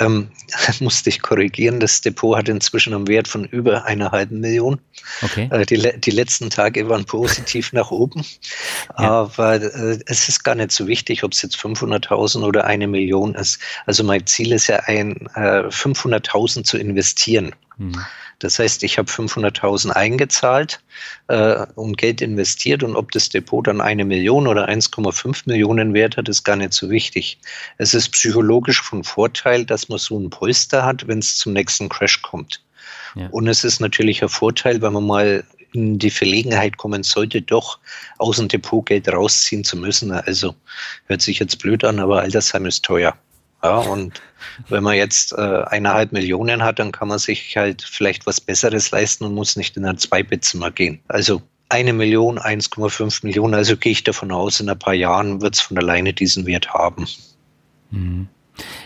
[0.00, 0.28] Ähm,
[0.80, 1.80] musste ich korrigieren.
[1.80, 4.80] Das Depot hat inzwischen einen Wert von über einer halben Million.
[5.22, 5.48] Okay.
[5.50, 8.24] Äh, die, die letzten Tage waren positiv nach oben.
[8.98, 9.10] Ja.
[9.22, 13.34] Aber äh, es ist gar nicht so wichtig, ob es jetzt 500.000 oder eine Million
[13.34, 13.58] ist.
[13.86, 17.54] Also mein Ziel ist ja ein, äh, 500.000 zu investieren.
[17.76, 18.04] Mhm.
[18.38, 20.80] Das heißt, ich habe 500.000 eingezahlt
[21.28, 26.16] äh, und Geld investiert und ob das Depot dann eine Million oder 1,5 Millionen Wert
[26.16, 27.38] hat, ist gar nicht so wichtig.
[27.78, 31.88] Es ist psychologisch von Vorteil, dass man so ein Polster hat, wenn es zum nächsten
[31.88, 32.60] Crash kommt.
[33.14, 33.28] Ja.
[33.28, 37.78] Und es ist natürlich ein Vorteil, wenn man mal in die Verlegenheit kommen sollte, doch
[38.18, 40.12] aus dem Depot Geld rausziehen zu müssen.
[40.12, 40.54] Also
[41.06, 43.16] hört sich jetzt blöd an, aber Altersheim ist teuer.
[43.64, 44.20] Ja, und
[44.68, 48.90] wenn man jetzt äh, eineinhalb Millionen hat, dann kann man sich halt vielleicht was Besseres
[48.90, 51.00] leisten und muss nicht in ein Zweibettzimmer gehen.
[51.08, 55.54] Also eine Million, 1,5 Millionen, also gehe ich davon aus, in ein paar Jahren wird
[55.54, 57.06] es von alleine diesen Wert haben.
[57.90, 58.28] Mhm.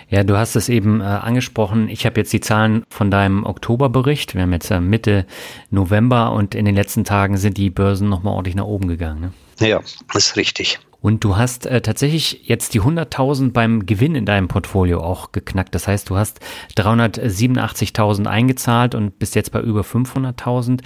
[0.08, 1.88] Ja, du hast es eben äh, angesprochen.
[1.88, 4.34] Ich habe jetzt die Zahlen von deinem Oktoberbericht.
[4.34, 5.26] Wir haben jetzt äh, Mitte
[5.70, 9.32] November und in den letzten Tagen sind die Börsen nochmal ordentlich nach oben gegangen.
[9.58, 9.68] Ne?
[9.68, 9.80] Ja,
[10.14, 10.78] ist richtig.
[11.00, 15.74] Und du hast äh, tatsächlich jetzt die 100.000 beim Gewinn in deinem Portfolio auch geknackt.
[15.74, 16.40] Das heißt, du hast
[16.76, 20.80] 387.000 eingezahlt und bist jetzt bei über 500.000.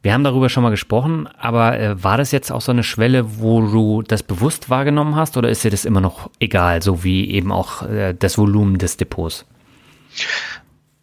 [0.00, 3.40] Wir haben darüber schon mal gesprochen, aber äh, war das jetzt auch so eine Schwelle,
[3.40, 7.28] wo du das bewusst wahrgenommen hast oder ist dir das immer noch egal, so wie
[7.30, 9.44] eben auch äh, das Volumen des Depots?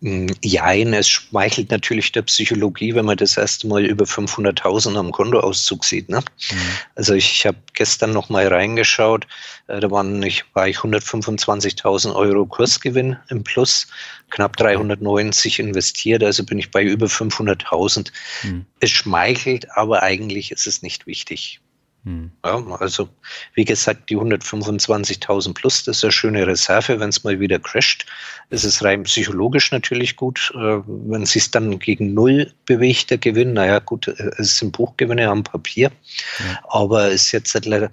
[0.05, 5.11] Mm, Jein, es schmeichelt natürlich der Psychologie, wenn man das erste Mal über 500.000 am
[5.11, 6.09] Kontoauszug sieht.
[6.09, 6.19] Ne?
[6.19, 6.57] Mhm.
[6.93, 9.25] Also ich, ich habe gestern noch mal reingeschaut,
[9.65, 13.87] äh, da waren ich, war ich 125.000 Euro Kursgewinn im Plus,
[14.29, 18.11] knapp 390 investiert, also bin ich bei über 500.000.
[18.43, 18.67] Mhm.
[18.79, 21.61] Es schmeichelt, aber eigentlich ist es nicht wichtig.
[22.05, 22.31] Hm.
[22.45, 23.09] Ja, also
[23.55, 28.05] wie gesagt, die 125.000 plus, das ist eine schöne Reserve, wenn es mal wieder crasht.
[28.51, 30.51] Es ist rein psychologisch natürlich gut.
[30.53, 35.27] Äh, wenn sich dann gegen Null bewegt, der Gewinn, naja gut, äh, es sind Buchgewinne
[35.27, 35.91] am Papier,
[36.39, 36.59] ja.
[36.69, 37.89] aber es ist jetzt leider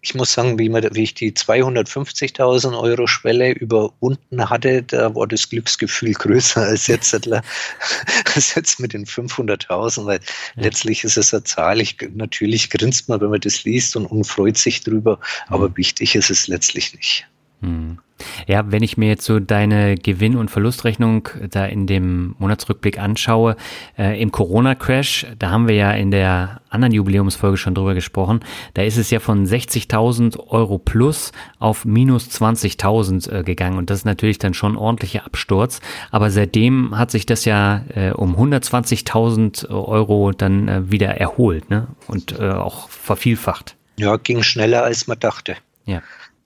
[0.00, 5.26] ich muss sagen, wie, man, wie ich die 250.000 Euro Schwelle überwunden hatte, da war
[5.26, 7.14] das Glücksgefühl größer als jetzt,
[8.34, 10.20] als jetzt mit den 500.000, weil
[10.56, 10.62] ja.
[10.62, 11.80] letztlich ist es eine Zahl.
[11.80, 15.18] Ich, natürlich grinst man, wenn man das liest und, und freut sich drüber,
[15.48, 15.76] aber mhm.
[15.76, 17.26] wichtig ist es letztlich nicht.
[17.64, 17.98] Mhm.
[18.46, 23.56] Ja, wenn ich mir jetzt so deine Gewinn- und Verlustrechnung da in dem Monatsrückblick anschaue,
[23.98, 28.40] äh, im Corona-Crash, da haben wir ja in der anderen Jubiläumsfolge schon drüber gesprochen,
[28.74, 33.98] da ist es ja von 60.000 Euro plus auf minus 20.000 äh, gegangen und das
[33.98, 35.80] ist natürlich dann schon ein ordentlicher Absturz,
[36.10, 41.88] aber seitdem hat sich das ja äh, um 120.000 Euro dann äh, wieder erholt ne?
[42.06, 43.76] und äh, auch vervielfacht.
[43.96, 45.56] Ja, ging schneller als man dachte.
[45.84, 46.02] Ja.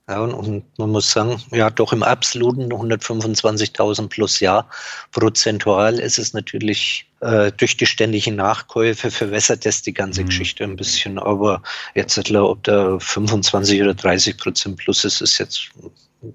[0.08, 4.70] Ja, und man muss sagen, ja, doch im absoluten 125.000 plus Jahr.
[5.12, 10.26] Prozentual ist es natürlich äh, durch die ständigen Nachkäufe verwässert das die ganze mhm.
[10.26, 11.18] Geschichte ein bisschen.
[11.18, 11.62] Aber
[11.94, 15.68] jetzt, ob da 25 oder 30 Prozent plus ist, ist jetzt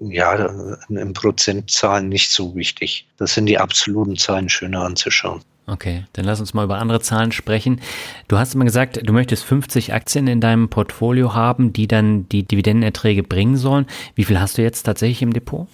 [0.00, 0.48] ja
[0.88, 3.08] in Prozentzahlen nicht so wichtig.
[3.16, 5.42] Das sind die absoluten Zahlen schöner anzuschauen.
[5.66, 7.80] Okay, dann lass uns mal über andere Zahlen sprechen.
[8.28, 12.42] Du hast immer gesagt, du möchtest 50 Aktien in deinem Portfolio haben, die dann die
[12.42, 13.86] Dividendenerträge bringen sollen.
[14.14, 15.66] Wie viel hast du jetzt tatsächlich im Depot?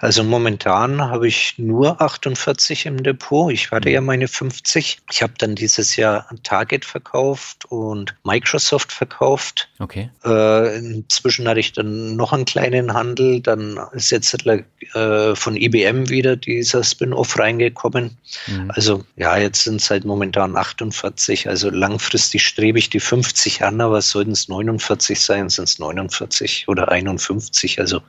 [0.00, 3.52] Also momentan habe ich nur 48 im Depot.
[3.52, 4.98] Ich hatte ja meine 50.
[5.10, 9.68] Ich habe dann dieses Jahr Target verkauft und Microsoft verkauft.
[9.78, 10.10] Okay.
[10.24, 13.40] Äh, inzwischen hatte ich dann noch einen kleinen Handel.
[13.40, 18.16] Dann ist jetzt äh, von IBM wieder dieser Spin-off reingekommen.
[18.46, 18.70] Mhm.
[18.74, 21.48] Also ja, jetzt sind es halt momentan 48.
[21.48, 26.68] Also langfristig strebe ich die 50 an, aber sollten es 49 sein, sind es 49
[26.68, 27.80] oder 51.
[27.80, 28.02] Also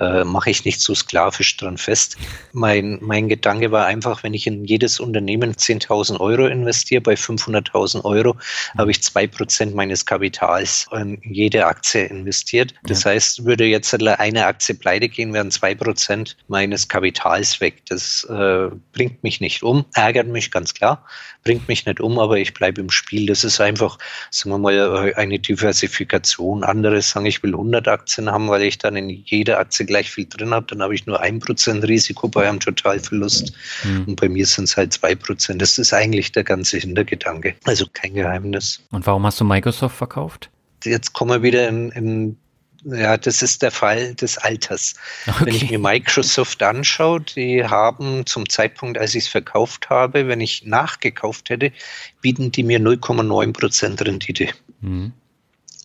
[0.00, 2.16] äh, mache ich nicht so sklavisch dran fest.
[2.52, 8.04] Mein, mein Gedanke war einfach, wenn ich in jedes Unternehmen 10.000 Euro investiere, bei 500.000
[8.04, 8.36] Euro
[8.78, 12.74] habe ich zwei Prozent meines Kapitals in jede Aktie investiert.
[12.84, 13.10] Das ja.
[13.10, 17.82] heißt, würde jetzt eine Aktie pleite gehen, wären zwei Prozent meines Kapitals weg.
[17.88, 21.04] Das äh, bringt mich nicht um, ärgert mich ganz klar,
[21.42, 23.26] bringt mich nicht um, aber ich bleibe im Spiel.
[23.26, 23.98] Das ist einfach,
[24.30, 26.64] sagen wir mal, eine Diversifikation.
[26.64, 30.26] Andere sagen, ich will 100 Aktien haben, weil ich dann in jeder Aktie gleich viel
[30.26, 30.66] drin habe.
[30.66, 33.52] Dann habe ich nur ein Prozent Risiko bei einem Totalverlust.
[33.84, 34.04] Mhm.
[34.06, 35.62] Und bei mir sind es halt zwei Prozent.
[35.62, 37.54] Das ist eigentlich der ganze Hintergedanke.
[37.64, 38.82] Also kein Geheimnis.
[38.90, 40.50] Und warum hast du Microsoft verkauft?
[40.84, 42.36] Jetzt kommen wir wieder in, in
[42.84, 44.94] ja, das ist der Fall des Alters.
[45.26, 45.46] Okay.
[45.46, 50.40] Wenn ich mir Microsoft anschaue, die haben zum Zeitpunkt, als ich es verkauft habe, wenn
[50.40, 51.72] ich nachgekauft hätte,
[52.20, 54.48] bieten die mir 0,9 Prozent Rendite.
[54.80, 55.12] Mhm.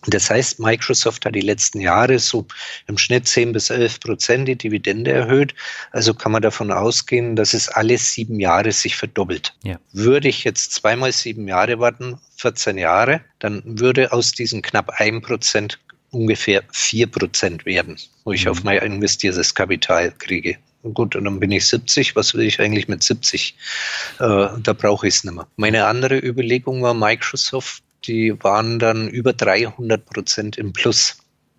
[0.08, 2.46] Das heißt, Microsoft hat die letzten Jahre so
[2.86, 5.54] im Schnitt 10 bis 11 Prozent die Dividende erhöht.
[5.90, 9.54] Also kann man davon ausgehen, dass es alle sieben Jahre sich verdoppelt.
[9.64, 9.78] Ja.
[9.92, 15.24] Würde ich jetzt zweimal sieben Jahre warten, 14 Jahre, dann würde aus diesen knapp 1
[15.26, 15.78] Prozent
[16.16, 18.50] ungefähr 4 Prozent werden, wo ich mhm.
[18.50, 20.56] auf mein investiertes Kapital kriege.
[20.94, 22.14] Gut, und dann bin ich 70.
[22.16, 23.56] Was will ich eigentlich mit 70?
[24.18, 25.46] Äh, da brauche ich es nicht mehr.
[25.56, 27.82] Meine andere Überlegung war Microsoft.
[28.04, 31.16] Die waren dann über 300 Prozent im Plus.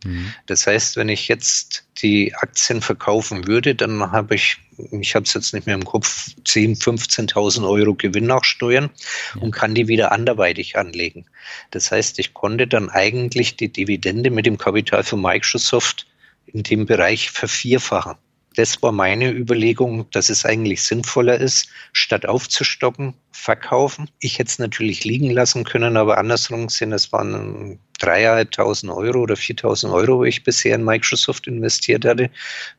[0.07, 0.33] Mhm.
[0.45, 4.57] Das heißt, wenn ich jetzt die Aktien verkaufen würde, dann habe ich,
[5.01, 8.89] ich habe es jetzt nicht mehr im Kopf, 10.000, 15.000 Euro Gewinn nachsteuern
[9.35, 9.41] ja.
[9.41, 11.25] und kann die wieder anderweitig anlegen.
[11.71, 16.07] Das heißt, ich konnte dann eigentlich die Dividende mit dem Kapital von Microsoft
[16.45, 18.15] in dem Bereich vervierfachen.
[18.55, 24.09] Das war meine Überlegung, dass es eigentlich sinnvoller ist, statt aufzustocken, verkaufen.
[24.19, 29.35] Ich hätte es natürlich liegen lassen können, aber andersrum gesehen, es waren 3.500 Euro oder
[29.35, 32.29] 4.000 Euro, wo ich bisher in Microsoft investiert hatte.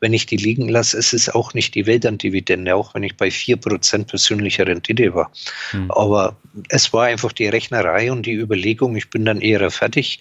[0.01, 3.03] Wenn ich die liegen lasse, ist es auch nicht die Welt an Dividende, auch wenn
[3.03, 5.31] ich bei 4% persönlicher Rendite war.
[5.71, 5.91] Hm.
[5.91, 6.37] Aber
[6.69, 10.21] es war einfach die Rechnerei und die Überlegung, ich bin dann eher fertig.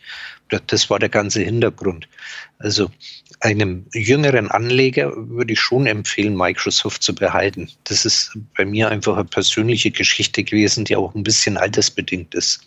[0.67, 2.07] Das war der ganze Hintergrund.
[2.59, 2.89] Also
[3.39, 7.69] einem jüngeren Anleger würde ich schon empfehlen, Microsoft zu behalten.
[7.83, 12.61] Das ist bei mir einfach eine persönliche Geschichte gewesen, die auch ein bisschen altersbedingt ist.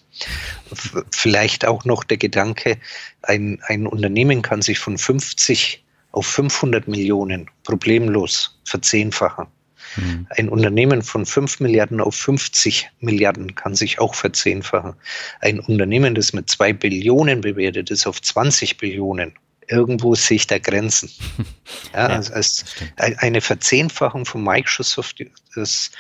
[1.10, 2.78] Vielleicht auch noch der Gedanke,
[3.22, 5.82] ein, ein Unternehmen kann sich von 50
[6.12, 9.46] auf 500 Millionen problemlos verzehnfachen.
[9.94, 10.26] Hm.
[10.30, 14.94] Ein Unternehmen von 5 Milliarden auf 50 Milliarden kann sich auch verzehnfachen.
[15.40, 19.34] Ein Unternehmen, das mit 2 Billionen bewertet ist, auf 20 Billionen
[19.70, 21.10] irgendwo sehe ich da Grenzen.
[21.92, 22.64] Ja, ja also als
[22.96, 25.24] eine Verzehnfachung von Microsoft,
[25.54, 25.90] das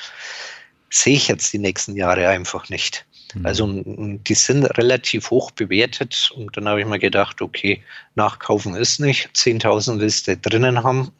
[0.88, 3.06] sehe ich jetzt die nächsten Jahre einfach nicht.
[3.34, 3.46] Mhm.
[3.46, 7.82] Also die sind relativ hoch bewertet und dann habe ich mir gedacht, okay,
[8.14, 11.12] nachkaufen ist nicht, 10.000 willst du drinnen haben,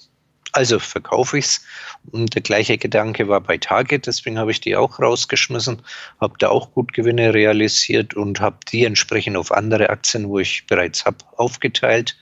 [0.53, 1.65] also verkaufe ich es.
[2.11, 5.83] Und der gleiche Gedanke war bei Target, deswegen habe ich die auch rausgeschmissen,
[6.21, 10.67] habe da auch gut Gewinne realisiert und habe die entsprechend auf andere Aktien, wo ich
[10.67, 12.17] bereits habe, aufgeteilt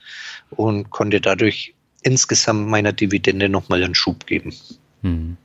[0.51, 4.53] und konnte dadurch insgesamt meiner Dividende nochmal einen Schub geben.
[5.01, 5.37] Hm.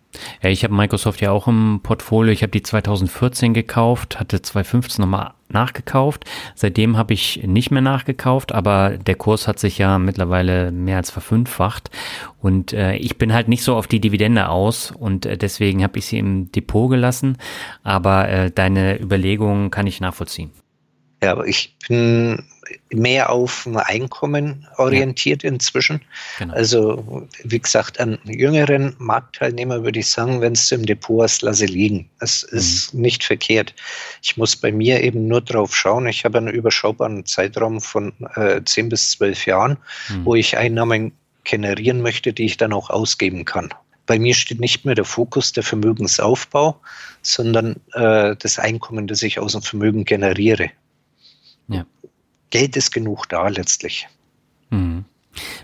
[0.42, 2.32] Ja, ich habe Microsoft ja auch im Portfolio.
[2.32, 6.24] Ich habe die 2014 gekauft, hatte 2015 nochmal nachgekauft.
[6.54, 11.10] Seitdem habe ich nicht mehr nachgekauft, aber der Kurs hat sich ja mittlerweile mehr als
[11.10, 11.90] verfünffacht.
[12.40, 15.98] Und äh, ich bin halt nicht so auf die Dividende aus und äh, deswegen habe
[15.98, 17.38] ich sie im Depot gelassen.
[17.82, 20.50] Aber äh, deine Überlegungen kann ich nachvollziehen.
[21.22, 22.42] Ja, aber ich bin
[22.90, 25.50] mehr auf Einkommen orientiert ja.
[25.50, 26.00] inzwischen.
[26.38, 26.54] Genau.
[26.54, 31.66] Also, wie gesagt, an jüngeren Marktteilnehmer würde ich sagen, wenn es im Depot hast, lasse
[31.66, 32.08] liegen.
[32.20, 32.58] Es mhm.
[32.58, 33.74] ist nicht verkehrt.
[34.22, 36.06] Ich muss bei mir eben nur drauf schauen.
[36.06, 39.78] Ich habe einen überschaubaren Zeitraum von äh, 10 bis 12 Jahren,
[40.08, 40.24] mhm.
[40.24, 41.12] wo ich Einnahmen
[41.44, 43.70] generieren möchte, die ich dann auch ausgeben kann.
[44.06, 46.78] Bei mir steht nicht mehr der Fokus der Vermögensaufbau,
[47.22, 50.70] sondern äh, das Einkommen, das ich aus dem Vermögen generiere.
[51.68, 51.86] Ja.
[52.54, 54.06] Geld ist genug da letztlich.
[54.70, 55.04] Mhm.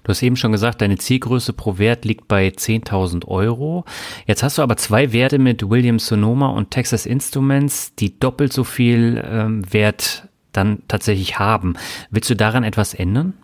[0.03, 3.85] Du hast eben schon gesagt, deine Zielgröße pro Wert liegt bei 10.000 Euro.
[4.27, 8.65] Jetzt hast du aber zwei Werte mit Williams Sonoma und Texas Instruments, die doppelt so
[8.65, 11.75] viel ähm, Wert dann tatsächlich haben.
[12.11, 13.35] Willst du daran etwas ändern?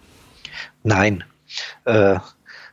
[0.82, 1.22] Nein.
[1.84, 2.18] Äh,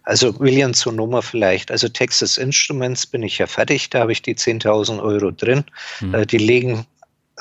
[0.02, 1.70] also Williams Sonoma vielleicht.
[1.70, 5.66] Also Texas Instruments bin ich ja fertig, da habe ich die 10.000 Euro drin.
[6.02, 6.16] Mhm.
[6.16, 6.88] Äh, die legen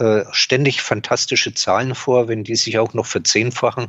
[0.03, 2.27] äh, ständig fantastische Zahlen vor.
[2.27, 3.87] Wenn die sich auch noch verzehnfachen,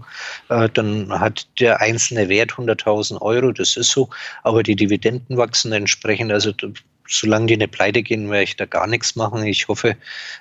[0.49, 3.51] äh, dann hat der einzelne Wert 100.000 Euro.
[3.51, 4.09] Das ist so.
[4.43, 6.31] Aber die Dividenden wachsen entsprechend.
[6.31, 6.51] Also
[7.13, 9.45] solange die eine pleite gehen, werde ich da gar nichts machen.
[9.45, 9.95] Ich hoffe,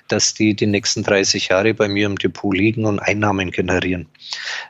[0.08, 4.06] dass die die nächsten 30 Jahre bei mir im Depot liegen und Einnahmen generieren.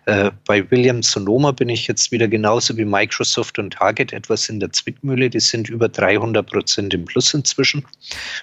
[0.07, 4.61] Äh, bei Williams Sonoma bin ich jetzt wieder genauso wie Microsoft und Target etwas in
[4.61, 5.31] der Zwickmühle.
[5.31, 7.85] Die sind über 300 Prozent im Plus inzwischen.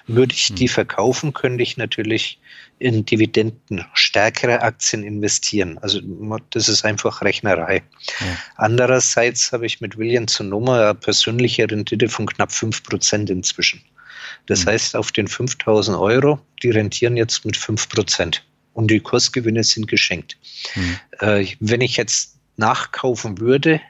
[0.06, 0.74] Würde ich die hm.
[0.74, 2.38] verkaufen, könnte ich natürlich
[2.80, 5.78] in Dividenden stärkere Aktien investieren.
[5.78, 6.00] Also
[6.50, 7.82] das ist einfach Rechnerei.
[8.20, 8.26] Ja.
[8.56, 13.82] Andererseits habe ich mit William Sonoma eine persönliche Rendite von knapp 5% inzwischen.
[14.46, 14.70] Das mhm.
[14.70, 18.40] heißt, auf den 5000 Euro, die rentieren jetzt mit 5%.
[18.72, 20.38] Und die Kursgewinne sind geschenkt.
[20.74, 20.96] Mhm.
[21.20, 23.80] Äh, wenn ich jetzt nachkaufen würde,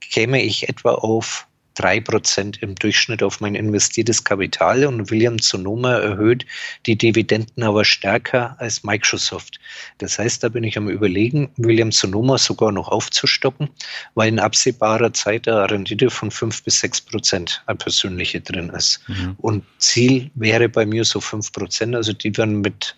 [0.00, 5.98] käme ich etwa auf drei Prozent im Durchschnitt auf mein investiertes Kapital und William Sonoma
[5.98, 6.46] erhöht
[6.86, 9.58] die Dividenden aber stärker als Microsoft.
[9.98, 13.70] Das heißt, da bin ich am überlegen, William Sonoma sogar noch aufzustocken,
[14.14, 19.00] weil in absehbarer Zeit eine Rendite von fünf bis sechs Prozent eine persönliche drin ist.
[19.08, 19.36] Mhm.
[19.38, 22.96] Und Ziel wäre bei mir so fünf Prozent, also die werden mit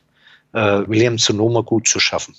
[0.53, 2.35] äh, William Sonoma gut zu schaffen.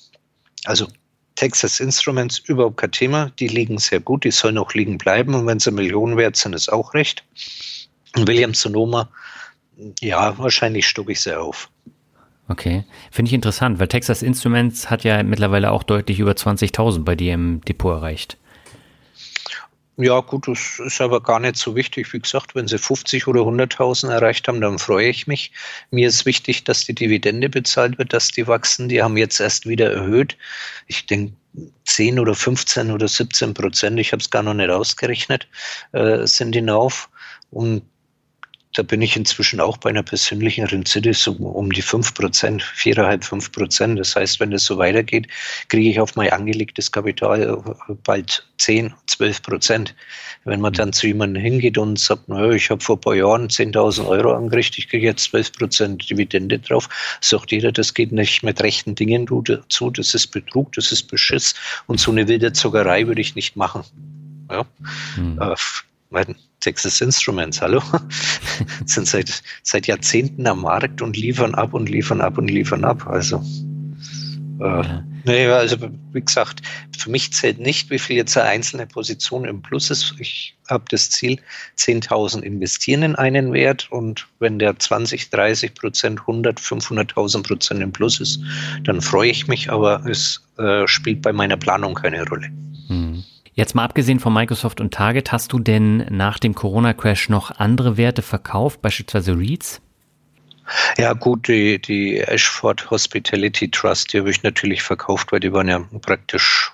[0.65, 0.87] Also
[1.35, 3.31] Texas Instruments überhaupt kein Thema.
[3.39, 5.35] Die liegen sehr gut, die sollen auch liegen bleiben.
[5.35, 7.23] Und wenn sie Millionen wert sind, ist auch recht.
[8.15, 9.09] Und Williams Sonoma,
[10.01, 11.69] ja, wahrscheinlich stucke ich sie auf.
[12.47, 17.15] Okay, finde ich interessant, weil Texas Instruments hat ja mittlerweile auch deutlich über 20.000 bei
[17.15, 18.37] dir im Depot erreicht.
[19.97, 22.11] Ja, gut, das ist aber gar nicht so wichtig.
[22.11, 25.53] Wie gesagt, wenn sie 50 oder 100.000 erreicht haben, dann freue ich mich.
[25.89, 28.89] Mir ist wichtig, dass die Dividende bezahlt wird, dass die wachsen.
[28.89, 30.37] Die haben jetzt erst wieder erhöht.
[30.87, 31.33] Ich denke,
[31.85, 35.47] 10 oder 15 oder 17 Prozent, ich habe es gar noch nicht ausgerechnet,
[35.93, 37.09] äh, sind hinauf.
[37.51, 37.83] Und
[38.75, 43.23] da bin ich inzwischen auch bei einer persönlichen Rendite so um die 5 Prozent, 4,5,
[43.23, 43.99] 5 Prozent.
[43.99, 45.27] Das heißt, wenn das so weitergeht,
[45.69, 49.95] kriege ich auf mein angelegtes Kapital äh, bald 10, 12 Prozent.
[50.43, 53.47] Wenn man dann zu jemandem hingeht und sagt, naja, ich habe vor ein paar Jahren
[53.47, 56.89] 10.000 Euro angerichtet, ich kriege jetzt 12 Prozent Dividende drauf,
[57.21, 59.27] sagt jeder, das geht nicht mit rechten Dingen
[59.69, 61.55] zu, das ist Betrug, das ist Beschiss
[61.87, 63.83] und so eine wilde Zuckerei würde ich nicht machen.
[64.51, 64.65] Ja.
[65.15, 65.39] Hm.
[65.41, 65.55] Äh,
[66.65, 67.79] Texas Instruments, hallo,
[68.87, 73.05] sind seit, seit Jahrzehnten am Markt und liefern ab und liefern ab und liefern ab.
[73.05, 73.37] Also,
[74.59, 75.03] äh, ja.
[75.25, 75.77] nee, also
[76.11, 76.63] wie gesagt,
[76.97, 80.15] für mich zählt nicht, wie viel jetzt eine einzelne Position im Plus ist.
[80.17, 81.37] Ich habe das Ziel,
[81.77, 87.91] 10.000 investieren in einen Wert und wenn der 20, 30 Prozent, 100, 500.000 Prozent im
[87.91, 88.39] Plus ist,
[88.85, 92.47] dann freue ich mich, aber es äh, spielt bei meiner Planung keine Rolle.
[92.87, 93.23] Hm.
[93.55, 97.95] Jetzt mal abgesehen von Microsoft und Target, hast du denn nach dem Corona-Crash noch andere
[97.95, 99.81] Werte verkauft, beispielsweise REITs?
[100.97, 105.69] Ja, gut, die, die Ashford Hospitality Trust, die habe ich natürlich verkauft, weil die waren
[105.69, 106.73] ja praktisch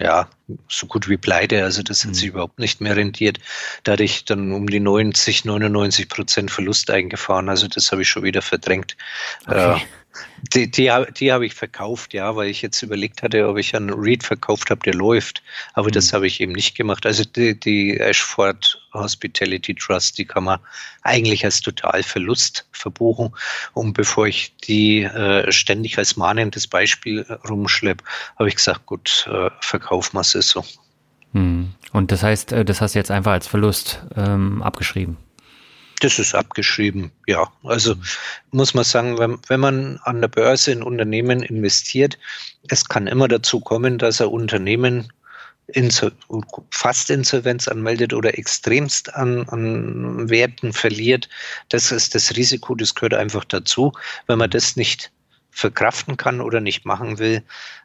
[0.00, 0.28] ja,
[0.68, 1.62] so gut wie pleite.
[1.62, 2.14] Also das hat mhm.
[2.14, 3.38] sich überhaupt nicht mehr rentiert.
[3.84, 7.48] Da hatte ich dann um die 90, 99 Prozent Verlust eingefahren.
[7.48, 8.96] Also das habe ich schon wieder verdrängt.
[9.46, 9.76] Okay.
[9.76, 9.80] Äh,
[10.54, 13.90] die, die, die habe ich verkauft, ja, weil ich jetzt überlegt hatte, ob ich einen
[13.90, 15.42] Read verkauft habe, der läuft.
[15.72, 15.92] Aber mhm.
[15.92, 17.06] das habe ich eben nicht gemacht.
[17.06, 20.60] Also die, die Ashford Hospitality Trust, die kann man
[21.02, 23.34] eigentlich als Totalverlust verbuchen.
[23.72, 28.04] Und bevor ich die äh, ständig als mahnendes Beispiel rumschleppe,
[28.38, 30.64] habe ich gesagt, gut, äh, verkaufen wir es so.
[31.32, 31.74] Mhm.
[31.92, 35.16] Und das heißt, äh, das hast du jetzt einfach als Verlust ähm, abgeschrieben?
[36.04, 37.50] Das ist abgeschrieben, ja.
[37.62, 37.94] Also
[38.50, 42.18] muss man sagen, wenn, wenn man an der Börse in Unternehmen investiert,
[42.68, 45.10] es kann immer dazu kommen, dass ein Unternehmen
[45.68, 46.12] Insol
[46.68, 51.30] fast Insolvenz anmeldet oder extremst an, an Werten verliert.
[51.70, 53.94] Das ist das Risiko, das gehört einfach dazu.
[54.26, 55.10] Wenn man das nicht
[55.52, 57.42] verkraften kann oder nicht machen will,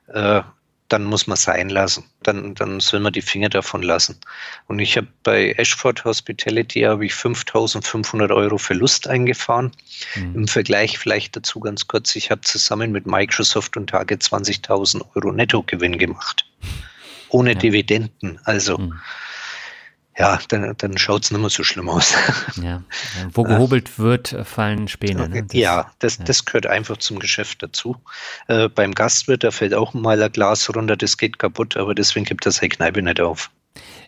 [0.08, 0.41] äh,
[0.90, 2.03] dann muss man sein lassen.
[2.24, 4.20] Dann, dann soll man die Finger davon lassen.
[4.68, 9.72] Und ich habe bei Ashford Hospitality habe ich 5.500 Euro Verlust eingefahren.
[10.16, 10.36] Mhm.
[10.36, 15.32] Im Vergleich vielleicht dazu ganz kurz, ich habe zusammen mit Microsoft und Target 20.000 Euro
[15.32, 16.45] Nettogewinn gemacht.
[17.30, 17.60] Ohne ja.
[17.60, 18.40] Dividenden.
[18.44, 18.99] Also mhm
[20.20, 22.14] ja, dann, dann schaut es nicht mehr so schlimm aus.
[22.62, 22.84] Ja.
[23.32, 25.30] Wo gehobelt wird, fallen Späne.
[25.30, 25.44] Ne?
[25.44, 26.26] Das, ja, das, ja.
[26.26, 27.96] das gehört einfach zum Geschäft dazu.
[28.48, 32.26] Äh, beim Gastwirt, da fällt auch mal ein Glas runter, das geht kaputt, aber deswegen
[32.26, 33.50] gibt das seine Kneipe nicht auf.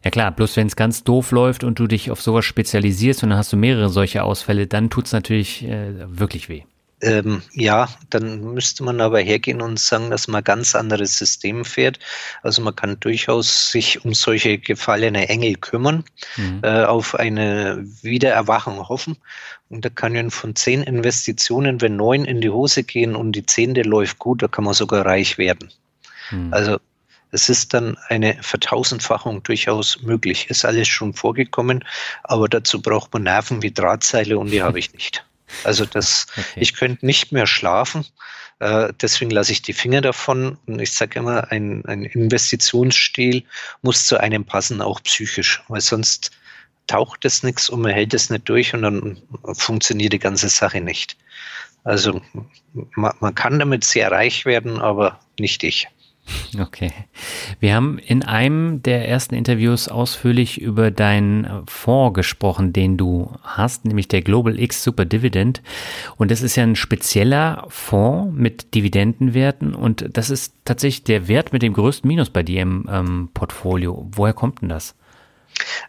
[0.04, 3.30] Ja klar, bloß wenn es ganz doof läuft und du dich auf sowas spezialisierst und
[3.30, 6.64] dann hast du mehrere solche Ausfälle, dann tut es natürlich äh, wirklich weh.
[7.02, 12.00] Ähm, ja, dann müsste man aber hergehen und sagen, dass man ganz anderes System fährt.
[12.44, 16.04] Also man kann durchaus sich um solche gefallene Engel kümmern,
[16.38, 16.60] mhm.
[16.64, 19.18] äh, auf eine Wiedererwachung hoffen.
[19.70, 23.46] Und da kann ja von zehn Investitionen, wenn neun in die Hose gehen und die
[23.46, 25.72] zehnte läuft gut, da kann man sogar reich werden.
[26.30, 26.54] Mhm.
[26.54, 26.78] Also
[27.32, 30.50] es ist dann eine Vertausendfachung durchaus möglich.
[30.50, 31.84] Ist alles schon vorgekommen,
[32.24, 35.26] aber dazu braucht man Nerven wie Drahtseile und die habe ich nicht.
[35.64, 36.44] Also das, okay.
[36.56, 38.06] ich könnte nicht mehr schlafen.
[38.60, 40.58] Äh, deswegen lasse ich die Finger davon.
[40.68, 43.44] Und ich sage immer, ein, ein Investitionsstil
[43.82, 46.32] muss zu einem passen, auch psychisch, weil sonst
[46.88, 49.22] taucht es nichts und man hält es nicht durch und dann
[49.54, 51.16] funktioniert die ganze Sache nicht.
[51.84, 52.22] Also
[52.96, 55.88] man, man kann damit sehr reich werden, aber nicht ich.
[56.60, 56.92] Okay.
[57.60, 63.86] Wir haben in einem der ersten Interviews ausführlich über deinen Fonds gesprochen, den du hast,
[63.86, 65.62] nämlich der Global X Super Dividend.
[66.18, 71.54] Und das ist ja ein spezieller Fonds mit Dividendenwerten und das ist tatsächlich der Wert
[71.54, 74.08] mit dem größten Minus bei dir im ähm, Portfolio.
[74.12, 74.96] Woher kommt denn das?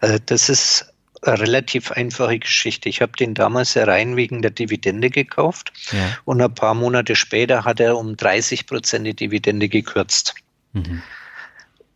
[0.01, 0.92] Also das ist
[1.23, 2.89] eine relativ einfache Geschichte.
[2.89, 6.19] Ich habe den damals rein wegen der Dividende gekauft ja.
[6.25, 10.35] und ein paar Monate später hat er um 30 Prozent die Dividende gekürzt.
[10.73, 11.03] Mhm.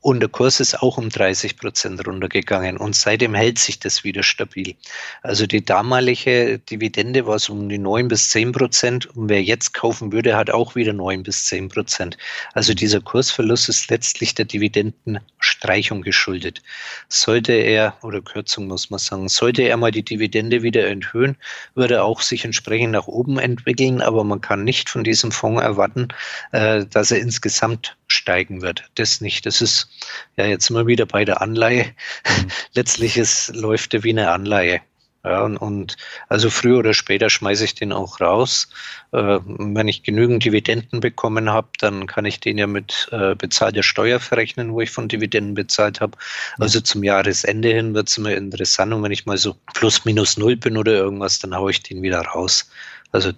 [0.07, 4.23] Und der Kurs ist auch um 30 Prozent runtergegangen und seitdem hält sich das wieder
[4.23, 4.77] stabil.
[5.25, 9.75] Also die damalige Dividende war so um die 9 bis 10 Prozent und wer jetzt
[9.75, 12.17] kaufen würde, hat auch wieder 9 bis 10 Prozent.
[12.53, 16.63] Also dieser Kursverlust ist letztlich der Dividendenstreichung geschuldet.
[17.09, 21.37] Sollte er, oder Kürzung muss man sagen, sollte er mal die Dividende wieder erhöhen,
[21.75, 25.61] würde er auch sich entsprechend nach oben entwickeln, aber man kann nicht von diesem Fonds
[25.61, 26.07] erwarten,
[26.53, 28.85] äh, dass er insgesamt steigen wird.
[28.95, 29.47] Das nicht.
[29.47, 29.89] Das ist
[30.37, 31.87] ja jetzt immer wieder bei der Anleihe.
[32.27, 32.47] Mhm.
[32.75, 34.81] Letztlich ist, läuft er wie eine Anleihe.
[35.27, 35.97] Ja, und, und
[36.29, 38.69] also früher oder später schmeiße ich den auch raus.
[39.11, 43.83] Äh, wenn ich genügend Dividenden bekommen habe, dann kann ich den ja mit äh, bezahlter
[43.83, 46.17] Steuer verrechnen, wo ich von Dividenden bezahlt habe.
[46.61, 48.95] Also zum Jahresende hin wird es immer interessant.
[48.95, 52.03] Und wenn ich mal so plus minus null bin oder irgendwas, dann haue ich den
[52.03, 52.71] wieder raus.
[53.11, 53.33] Also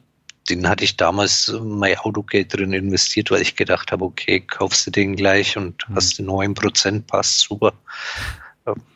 [0.48, 4.90] den hatte ich damals mein Autogeld drin investiert, weil ich gedacht habe, okay, kaufst du
[4.90, 5.94] den gleich und mhm.
[5.94, 7.72] hast den 9%, passt super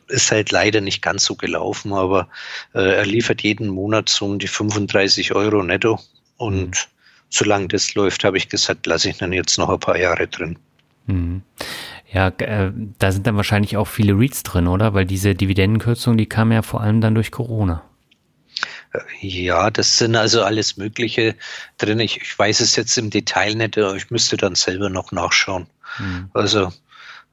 [0.07, 2.27] ist halt leider nicht ganz so gelaufen, aber
[2.73, 5.99] äh, er liefert jeden Monat so um die 35 Euro netto.
[6.37, 6.89] Und mhm.
[7.29, 10.57] solange das läuft, habe ich gesagt, lasse ich dann jetzt noch ein paar Jahre drin.
[11.07, 11.41] Mhm.
[12.11, 14.93] Ja, äh, da sind dann wahrscheinlich auch viele Reads drin, oder?
[14.93, 17.83] Weil diese Dividendenkürzung, die kam ja vor allem dann durch Corona.
[19.21, 21.35] Ja, das sind also alles Mögliche
[21.77, 21.99] drin.
[21.99, 25.67] Ich, ich weiß es jetzt im Detail nicht, aber ich müsste dann selber noch nachschauen.
[25.97, 26.29] Mhm.
[26.33, 26.71] Also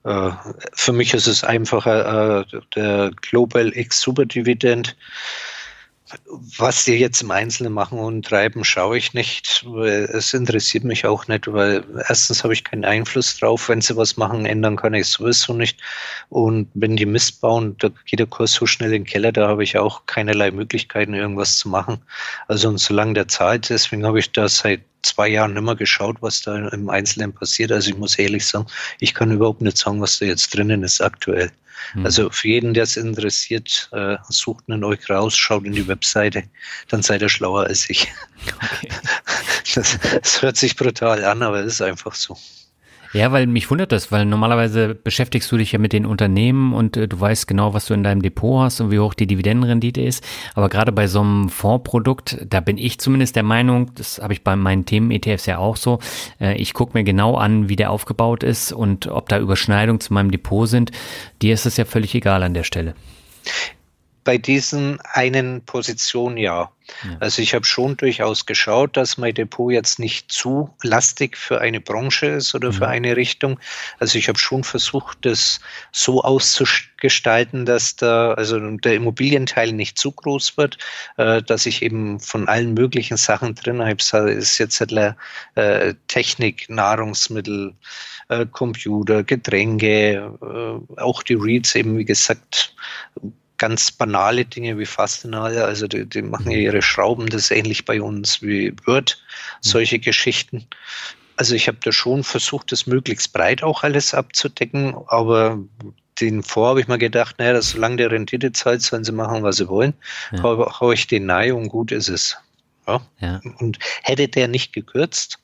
[0.05, 0.31] äh,
[0.73, 4.97] für mich ist es einfacher, äh, der Global X Superdividend.
[6.59, 9.65] Was die jetzt im Einzelnen machen und treiben, schaue ich nicht.
[9.65, 13.69] Es interessiert mich auch nicht, weil erstens habe ich keinen Einfluss drauf.
[13.69, 15.79] Wenn sie was machen, ändern kann ich sowieso nicht.
[16.29, 19.49] Und wenn die Mist bauen, da geht der Kurs so schnell in den Keller, da
[19.49, 21.99] habe ich auch keinerlei Möglichkeiten, irgendwas zu machen.
[22.49, 26.17] Also und solange der zahlt, deswegen habe ich da seit zwei Jahren nicht mehr geschaut,
[26.21, 27.73] was da im Einzelnen passiert.
[27.73, 28.67] Also ich muss ehrlich sagen,
[28.99, 31.51] ich kann überhaupt nicht sagen, was da jetzt drinnen ist aktuell.
[31.93, 32.05] Hm.
[32.05, 36.45] Also für jeden, der es interessiert, äh, sucht einen euch raus, schaut in die Webseite,
[36.89, 38.09] dann seid ihr schlauer als ich.
[38.55, 38.89] Okay.
[39.75, 42.37] Das, das hört sich brutal an, aber es ist einfach so.
[43.13, 46.97] Ja, weil mich wundert das, weil normalerweise beschäftigst du dich ja mit den Unternehmen und
[46.97, 50.01] äh, du weißt genau, was du in deinem Depot hast und wie hoch die Dividendenrendite
[50.01, 50.25] ist.
[50.55, 54.45] Aber gerade bei so einem Fondsprodukt, da bin ich zumindest der Meinung, das habe ich
[54.45, 55.99] bei meinen Themen-ETFs ja auch so,
[56.41, 60.15] äh, ich gucke mir genau an, wie der aufgebaut ist und ob da Überschneidungen zu
[60.15, 60.93] meinem Depot sind.
[61.43, 62.95] Dir ist es ja völlig egal an der Stelle
[64.25, 66.71] bei diesen einen Position ja.
[67.05, 67.17] Ja.
[67.21, 71.81] Also ich habe schon durchaus geschaut, dass mein Depot jetzt nicht zu lastig für eine
[71.81, 72.73] Branche ist oder mhm.
[72.75, 73.59] für eine Richtung.
[73.99, 75.61] Also ich habe schon versucht, das
[75.93, 80.79] so auszugestalten, dass da also der Immobilienteil nicht zu groß wird,
[81.17, 84.31] äh, dass ich eben von allen möglichen Sachen drin habe.
[84.31, 87.75] Ist jetzt äh, Technik, Nahrungsmittel,
[88.29, 92.75] äh, Computer, Getränke, äh, auch die Reads eben, wie gesagt,
[93.61, 97.85] ganz banale Dinge wie Fastenale, also die, die machen ja ihre Schrauben, das ist ähnlich
[97.85, 99.23] bei uns wie Word,
[99.61, 100.01] solche mhm.
[100.01, 100.67] Geschichten.
[101.37, 105.59] Also ich habe da schon versucht, das möglichst breit auch alles abzudecken, aber
[106.23, 109.43] den vor habe ich mir gedacht, naja, dass solange der Rendite zahlt, sollen sie machen,
[109.43, 109.93] was sie wollen.
[110.33, 110.43] Ja.
[110.43, 112.39] Hau, hau ich den nahe und gut ist es.
[112.87, 113.03] Ja?
[113.21, 113.41] ja.
[113.59, 115.39] Und hätte der nicht gekürzt,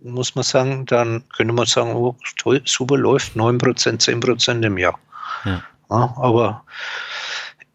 [0.00, 4.98] muss man sagen, dann könnte man sagen, oh, toll, super läuft, 9%, 10% im Jahr.
[5.46, 5.62] Ja.
[5.90, 6.64] ja aber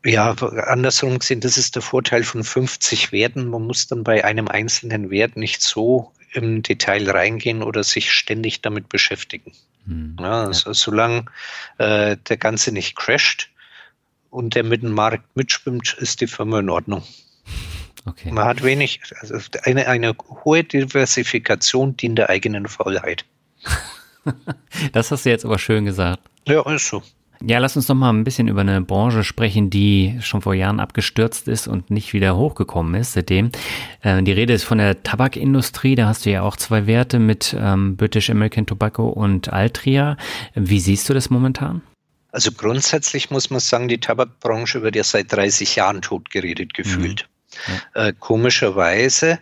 [0.06, 3.48] ja, andersrum gesehen, das ist der Vorteil von 50 Werten.
[3.48, 8.62] Man muss dann bei einem einzelnen Wert nicht so im Detail reingehen oder sich ständig
[8.62, 9.54] damit beschäftigen.
[9.86, 10.18] Hm.
[10.20, 10.74] Ja, also ja.
[10.74, 11.26] solange
[11.78, 13.50] äh, der Ganze nicht crasht
[14.30, 17.04] und der mit dem Markt mitschwimmt, ist die Firma in Ordnung.
[18.06, 18.32] Okay.
[18.32, 23.24] Man hat wenig, also eine, eine hohe Diversifikation dient der eigenen Faulheit.
[24.92, 26.20] das hast du jetzt aber schön gesagt.
[26.46, 27.02] Ja, ist so.
[27.45, 30.80] Ja, lass uns noch mal ein bisschen über eine Branche sprechen, die schon vor Jahren
[30.80, 33.52] abgestürzt ist und nicht wieder hochgekommen ist seitdem.
[34.02, 35.95] Äh, die Rede ist von der Tabakindustrie.
[35.95, 40.15] Da hast du ja auch zwei Werte mit ähm, British American Tobacco und Altria.
[40.56, 41.82] Wie siehst du das momentan?
[42.32, 47.28] Also grundsätzlich muss man sagen, die Tabakbranche wird ja seit 30 Jahren totgeredet gefühlt.
[47.68, 47.74] Mhm.
[47.95, 48.07] Ja.
[48.07, 49.40] Äh, komischerweise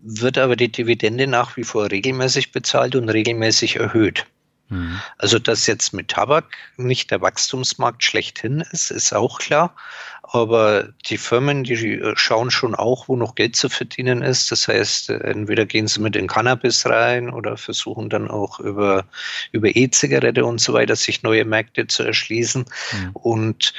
[0.00, 4.26] wird aber die Dividende nach wie vor regelmäßig bezahlt und regelmäßig erhöht.
[4.68, 5.00] Mhm.
[5.18, 9.74] Also, dass jetzt mit Tabak nicht der Wachstumsmarkt schlechthin ist, ist auch klar.
[10.22, 14.50] Aber die Firmen, die äh, schauen schon auch, wo noch Geld zu verdienen ist.
[14.50, 19.04] Das heißt, äh, entweder gehen sie mit in Cannabis rein oder versuchen dann auch über,
[19.52, 22.64] über E-Zigarette und so weiter sich neue Märkte zu erschließen.
[22.64, 23.10] Mhm.
[23.12, 23.72] Und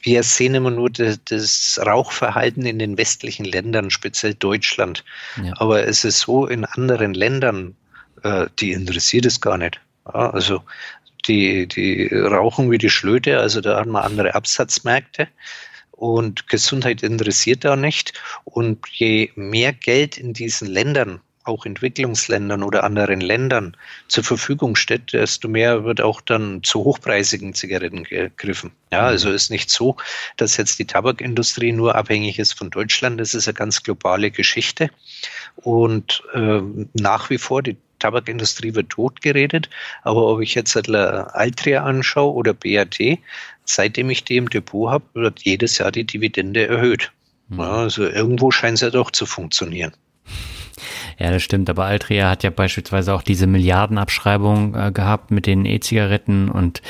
[0.00, 5.04] wir sehen immer nur das, Rauchverhalten in den westlichen Ländern, speziell Deutschland.
[5.42, 5.54] Ja.
[5.56, 7.74] Aber es ist so, in anderen Ländern,
[8.22, 9.80] äh, die interessiert es gar nicht.
[10.06, 10.62] Ja, also
[11.26, 15.28] die, die rauchen wie die Schlöte, also da haben wir andere Absatzmärkte
[15.90, 18.12] und Gesundheit interessiert da nicht.
[18.44, 23.76] Und je mehr Geld in diesen Ländern, auch Entwicklungsländern oder anderen Ländern
[24.08, 28.72] zur Verfügung steht, desto mehr wird auch dann zu hochpreisigen Zigaretten gegriffen.
[28.90, 29.08] Ja, mhm.
[29.08, 29.96] also ist nicht so,
[30.36, 33.20] dass jetzt die Tabakindustrie nur abhängig ist von Deutschland.
[33.20, 34.90] Das ist eine ganz globale Geschichte.
[35.56, 36.60] Und äh,
[36.94, 39.70] nach wie vor die Tabakindustrie wird totgeredet,
[40.02, 42.98] aber ob ich jetzt Altria anschaue oder BAT,
[43.64, 47.12] seitdem ich die im Depot habe, wird jedes Jahr die Dividende erhöht.
[47.48, 47.60] Mhm.
[47.60, 49.92] Ja, also irgendwo scheint es ja doch zu funktionieren.
[51.18, 51.70] Ja, das stimmt.
[51.70, 56.82] Aber Altria hat ja beispielsweise auch diese Milliardenabschreibung äh, gehabt mit den E-Zigaretten und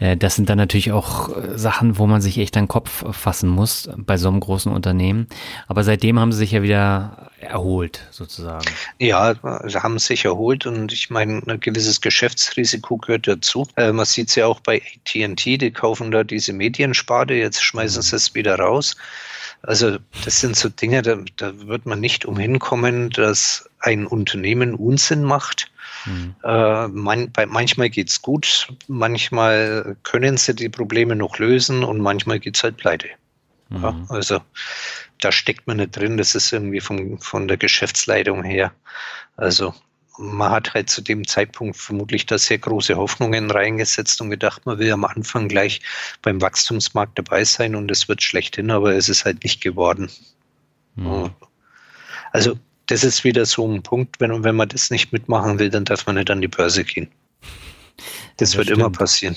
[0.00, 3.04] äh, das sind dann natürlich auch äh, Sachen, wo man sich echt an den Kopf
[3.16, 5.26] fassen muss bei so einem großen Unternehmen.
[5.68, 8.64] Aber seitdem haben sie sich ja wieder erholt, sozusagen.
[8.98, 13.66] Ja, sie haben sich erholt und ich meine, ein gewisses Geschäftsrisiko gehört dazu.
[13.76, 17.98] Äh, man sieht es ja auch bei AT&T, die kaufen da diese Mediensparte, jetzt schmeißen
[17.98, 18.02] mhm.
[18.02, 18.96] sie es wieder raus.
[19.62, 24.74] Also das sind so Dinge, da, da wird man nicht umhin kommen, dass ein Unternehmen
[24.74, 25.70] Unsinn macht.
[26.04, 26.34] Mhm.
[26.42, 32.40] Äh, man, bei, manchmal geht's gut, manchmal können sie die Probleme noch lösen und manchmal
[32.40, 33.08] geht's halt pleite.
[33.68, 33.82] Mhm.
[33.82, 34.40] Ja, also
[35.20, 38.72] da steckt man nicht drin, das ist irgendwie vom, von der Geschäftsleitung her.
[39.36, 39.74] Also
[40.18, 44.78] man hat halt zu dem Zeitpunkt vermutlich da sehr große Hoffnungen reingesetzt und gedacht, man
[44.78, 45.80] will am Anfang gleich
[46.20, 50.10] beim Wachstumsmarkt dabei sein und es wird schlechthin, aber es ist halt nicht geworden.
[50.96, 51.30] Mhm.
[52.32, 55.84] Also das ist wieder so ein Punkt, wenn, wenn man das nicht mitmachen will, dann
[55.84, 57.08] darf man nicht an die Börse gehen.
[58.36, 58.80] Das, das wird stimmt.
[58.80, 59.36] immer passieren.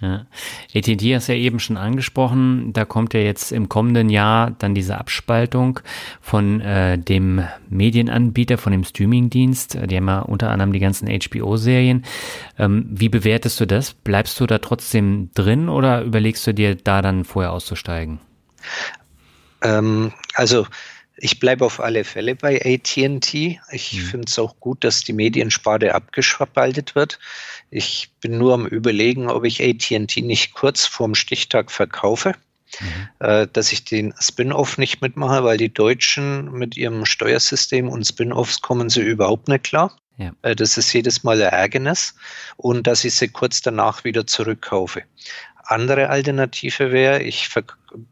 [0.00, 0.26] Ja.
[0.74, 4.98] AT&T hast ja eben schon angesprochen, da kommt ja jetzt im kommenden Jahr dann diese
[4.98, 5.80] Abspaltung
[6.20, 9.78] von äh, dem Medienanbieter, von dem Streamingdienst.
[9.86, 12.04] Die haben ja unter anderem die ganzen HBO-Serien.
[12.58, 13.94] Ähm, wie bewertest du das?
[13.94, 18.20] Bleibst du da trotzdem drin oder überlegst du dir da dann vorher auszusteigen?
[19.62, 20.66] Ähm, also
[21.18, 23.34] ich bleibe auf alle Fälle bei ATT.
[23.34, 24.00] Ich mhm.
[24.00, 27.18] finde es auch gut, dass die Mediensparte abgespaltet wird.
[27.70, 32.34] Ich bin nur am Überlegen, ob ich ATT nicht kurz vorm Stichtag verkaufe.
[32.80, 33.08] Mhm.
[33.20, 38.60] Äh, dass ich den Spin-off nicht mitmache, weil die Deutschen mit ihrem Steuersystem und Spin-offs
[38.60, 39.96] kommen sie überhaupt nicht klar.
[40.18, 40.32] Ja.
[40.42, 42.14] Äh, das ist jedes Mal ein Ärgernis
[42.56, 45.04] und dass ich sie kurz danach wieder zurückkaufe
[45.66, 47.48] andere Alternative wäre, ich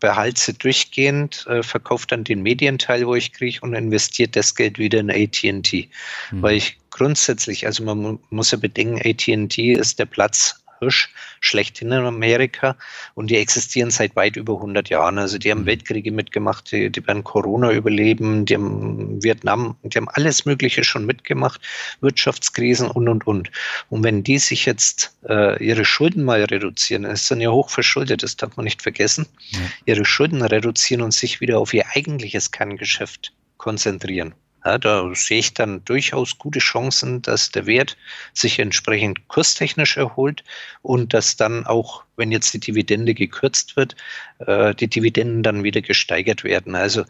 [0.00, 4.78] behalte sie durchgehend, äh, verkaufe dann den Medienteil, wo ich kriege und investiere das Geld
[4.78, 5.88] wieder in AT&T.
[6.30, 6.42] Mhm.
[6.42, 11.08] Weil ich grundsätzlich, also man muss ja bedenken, AT&T ist der Platz Hirsch
[11.40, 12.76] schlechthin in Amerika
[13.14, 15.18] und die existieren seit weit über 100 Jahren.
[15.18, 15.66] Also die haben mhm.
[15.66, 21.06] Weltkriege mitgemacht, die, die werden Corona überleben, die haben Vietnam, die haben alles Mögliche schon
[21.06, 21.60] mitgemacht,
[22.00, 23.50] Wirtschaftskrisen und und und.
[23.90, 28.22] Und wenn die sich jetzt äh, ihre Schulden mal reduzieren, es sind ja hoch verschuldet,
[28.22, 29.60] das darf man nicht vergessen, ja.
[29.86, 34.34] ihre Schulden reduzieren und sich wieder auf ihr eigentliches Kerngeschäft konzentrieren
[34.64, 37.96] ja, da sehe ich dann durchaus gute Chancen, dass der Wert
[38.32, 40.42] sich entsprechend kurstechnisch erholt
[40.82, 43.94] und dass dann auch, wenn jetzt die Dividende gekürzt wird,
[44.38, 46.74] äh, die Dividenden dann wieder gesteigert werden.
[46.74, 47.04] Also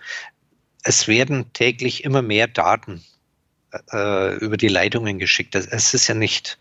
[0.83, 3.05] es werden täglich immer mehr Daten
[3.93, 5.55] äh, über die Leitungen geschickt.
[5.55, 6.59] Es ist ja nicht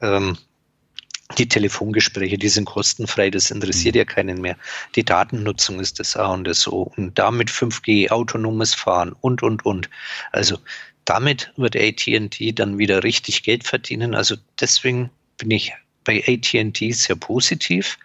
[0.00, 0.38] ähm,
[1.36, 3.98] die Telefongespräche, die sind kostenfrei, das interessiert mhm.
[3.98, 4.56] ja keinen mehr.
[4.96, 6.90] Die Datennutzung ist das A und das O.
[6.96, 9.90] Und damit 5G, autonomes Fahren und, und, und.
[10.32, 10.58] Also
[11.04, 14.14] damit wird AT&T dann wieder richtig Geld verdienen.
[14.14, 15.72] Also deswegen bin ich
[16.04, 17.98] bei AT&T sehr positiv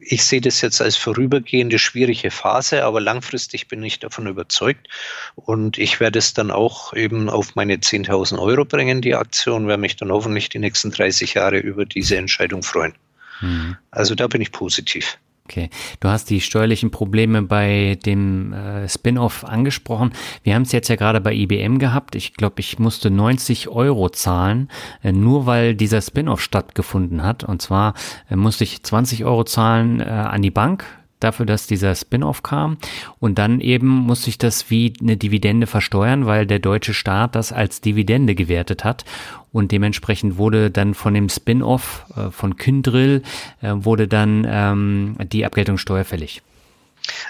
[0.00, 4.88] ich sehe das jetzt als vorübergehende schwierige Phase, aber langfristig bin ich davon überzeugt
[5.36, 9.80] und ich werde es dann auch eben auf meine 10.000 Euro bringen, die Aktion, werde
[9.80, 12.94] mich dann hoffentlich die nächsten 30 Jahre über diese Entscheidung freuen.
[13.40, 13.76] Mhm.
[13.90, 15.18] Also da bin ich positiv.
[15.48, 15.70] Okay,
[16.00, 20.12] du hast die steuerlichen Probleme bei dem äh, Spin-off angesprochen.
[20.42, 22.16] Wir haben es jetzt ja gerade bei IBM gehabt.
[22.16, 24.68] Ich glaube, ich musste 90 Euro zahlen,
[25.04, 27.44] äh, nur weil dieser Spin-off stattgefunden hat.
[27.44, 27.94] Und zwar
[28.28, 30.84] äh, musste ich 20 Euro zahlen äh, an die Bank
[31.20, 32.78] dafür, dass dieser Spin-off kam.
[33.18, 37.52] Und dann eben musste ich das wie eine Dividende versteuern, weil der deutsche Staat das
[37.52, 39.04] als Dividende gewertet hat.
[39.52, 43.22] Und dementsprechend wurde dann von dem Spin-off äh, von Kyndrill
[43.62, 46.42] äh, wurde dann ähm, die Abgeltung steuerfällig.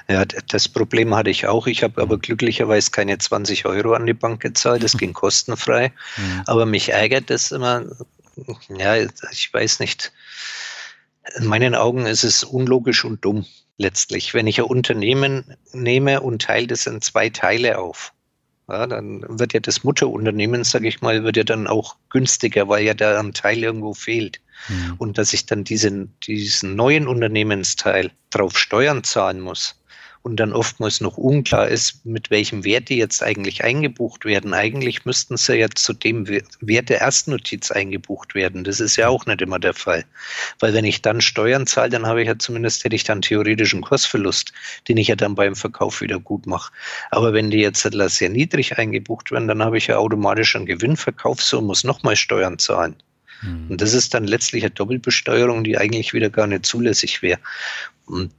[0.09, 1.67] Ja, das Problem hatte ich auch.
[1.67, 4.83] Ich habe aber glücklicherweise keine 20 Euro an die Bank gezahlt.
[4.83, 5.93] Das ging kostenfrei.
[6.17, 6.43] Mhm.
[6.47, 7.85] Aber mich ärgert das immer.
[8.77, 10.13] Ja, ich weiß nicht.
[11.37, 13.45] In meinen Augen ist es unlogisch und dumm
[13.79, 14.35] letztlich.
[14.35, 18.13] Wenn ich ein Unternehmen nehme und teile das in zwei Teile auf,
[18.69, 22.85] ja, dann wird ja das Mutterunternehmen, sage ich mal, wird ja dann auch günstiger, weil
[22.85, 24.41] ja da ein Teil irgendwo fehlt.
[24.69, 24.95] Mhm.
[24.99, 29.81] Und dass ich dann diesen, diesen neuen Unternehmensteil drauf Steuern zahlen muss,
[30.27, 34.55] und dann oftmals noch unklar ist, mit welchem Wert die jetzt eigentlich eingebucht werden.
[34.55, 38.65] Eigentlich müssten sie ja zu dem Wert der Erstnotiz eingebucht werden.
[38.65, 40.05] Das ist ja auch nicht immer der Fall.
[40.59, 43.83] Weil wenn ich dann Steuern zahle, dann habe ich ja zumindest hätte ich dann theoretischen
[43.83, 44.53] Kursverlust,
[44.89, 46.73] den ich ja dann beim Verkauf wieder gut mache.
[47.13, 51.69] Aber wenn die jetzt sehr niedrig eingebucht werden, dann habe ich ja automatisch einen Gewinnverkaufssumme,
[51.69, 52.97] muss nochmal Steuern zahlen.
[53.43, 53.71] Mhm.
[53.71, 57.39] Und das ist dann letztlich eine Doppelbesteuerung, die eigentlich wieder gar nicht zulässig wäre.
[58.07, 58.33] Und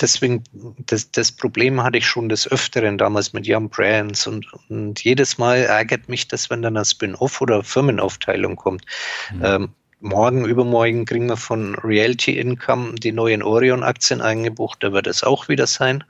[0.00, 0.44] deswegen,
[0.86, 5.38] das, das Problem hatte ich schon des Öfteren damals mit Young Brands und, und jedes
[5.38, 8.84] Mal ärgert mich das, wenn dann ein Spin-off oder Firmenaufteilung kommt.
[9.32, 9.44] Mhm.
[9.44, 9.68] Ähm,
[10.00, 14.82] morgen, übermorgen kriegen wir von Realty Income die neuen Orion-Aktien eingebucht.
[14.82, 16.04] Da wird es auch wieder sein,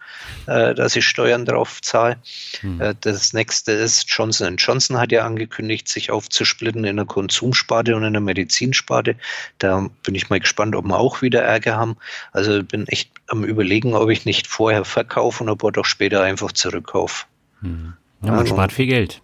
[0.47, 2.17] äh, dass ich Steuern drauf zahle.
[2.61, 2.81] Hm.
[2.81, 8.03] Äh, das nächste ist, Johnson Johnson hat ja angekündigt, sich aufzusplitten in einer Konsumsparte und
[8.03, 9.17] in einer Medizinsparte.
[9.59, 11.97] Da bin ich mal gespannt, ob wir auch wieder Ärger haben.
[12.33, 16.23] Also bin echt am überlegen, ob ich nicht vorher verkaufe und ob ich doch später
[16.23, 17.27] einfach zurückkaufe.
[17.61, 17.95] Hm.
[18.23, 19.23] Ja, man also, spart viel Geld.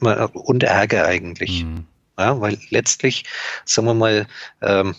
[0.00, 1.62] Und Ärger eigentlich.
[1.62, 1.86] Hm.
[2.18, 3.24] Ja, weil letztlich,
[3.64, 4.26] sagen wir mal,
[4.62, 4.94] ähm,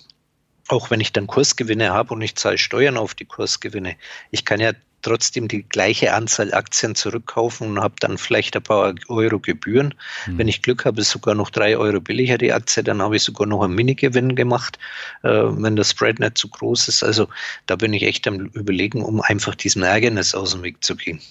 [0.68, 3.96] auch wenn ich dann Kursgewinne habe und ich zahle Steuern auf die Kursgewinne,
[4.32, 4.74] ich kann ja
[5.06, 9.94] trotzdem die gleiche Anzahl Aktien zurückkaufen und habe dann vielleicht ein paar Euro Gebühren.
[10.26, 10.40] Mhm.
[10.40, 13.24] Wenn ich Glück habe, ist sogar noch drei Euro billiger die Aktie, dann habe ich
[13.24, 14.80] sogar noch einen Minigewinn gemacht,
[15.22, 17.04] äh, wenn der Spread nicht zu groß ist.
[17.04, 17.28] Also
[17.68, 21.22] da bin ich echt am Überlegen, um einfach diesem Ärgernis aus dem Weg zu gehen.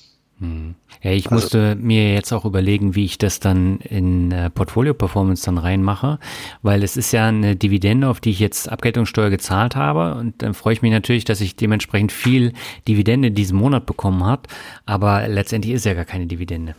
[0.45, 0.75] Hm.
[1.03, 4.95] Ja, ich also, musste mir jetzt auch überlegen, wie ich das dann in äh, Portfolio
[4.95, 6.19] Performance dann reinmache,
[6.63, 10.55] weil es ist ja eine Dividende, auf die ich jetzt Abgeltungssteuer gezahlt habe und dann
[10.55, 12.53] freue ich mich natürlich, dass ich dementsprechend viel
[12.89, 14.49] Dividende diesen Monat bekommen hat,
[14.87, 16.75] aber letztendlich ist ja gar keine Dividende.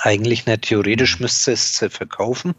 [0.00, 0.62] Eigentlich nicht.
[0.62, 1.22] Theoretisch hm.
[1.22, 2.54] müsste es verkaufen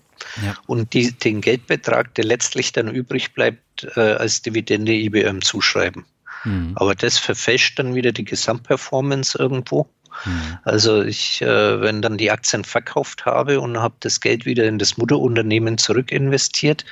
[0.45, 0.55] ja.
[0.67, 6.05] und die, den Geldbetrag, der letztlich dann übrig bleibt, äh, als Dividende IBM zuschreiben.
[6.43, 6.73] Hm.
[6.75, 9.87] Aber das verfälscht dann wieder die Gesamtperformance irgendwo.
[10.25, 10.59] Mhm.
[10.63, 14.79] Also ich, äh, wenn dann die Aktien verkauft habe und habe das Geld wieder in
[14.79, 16.85] das Mutterunternehmen zurückinvestiert,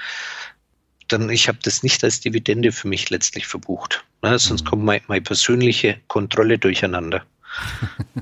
[1.07, 4.03] dann ich habe das nicht als Dividende für mich letztlich verbucht.
[4.21, 4.37] Ne?
[4.39, 4.69] Sonst mhm.
[4.69, 7.23] kommt meine, meine persönliche Kontrolle durcheinander.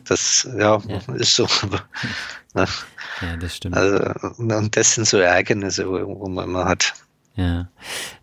[0.05, 1.13] Das ja, ja.
[1.15, 1.47] ist so.
[2.55, 2.65] Ne?
[3.21, 3.77] Ja, das stimmt.
[3.77, 3.97] Also,
[4.39, 6.95] und das sind so Ärgernisse, wo man immer hat.
[7.35, 7.69] Ja.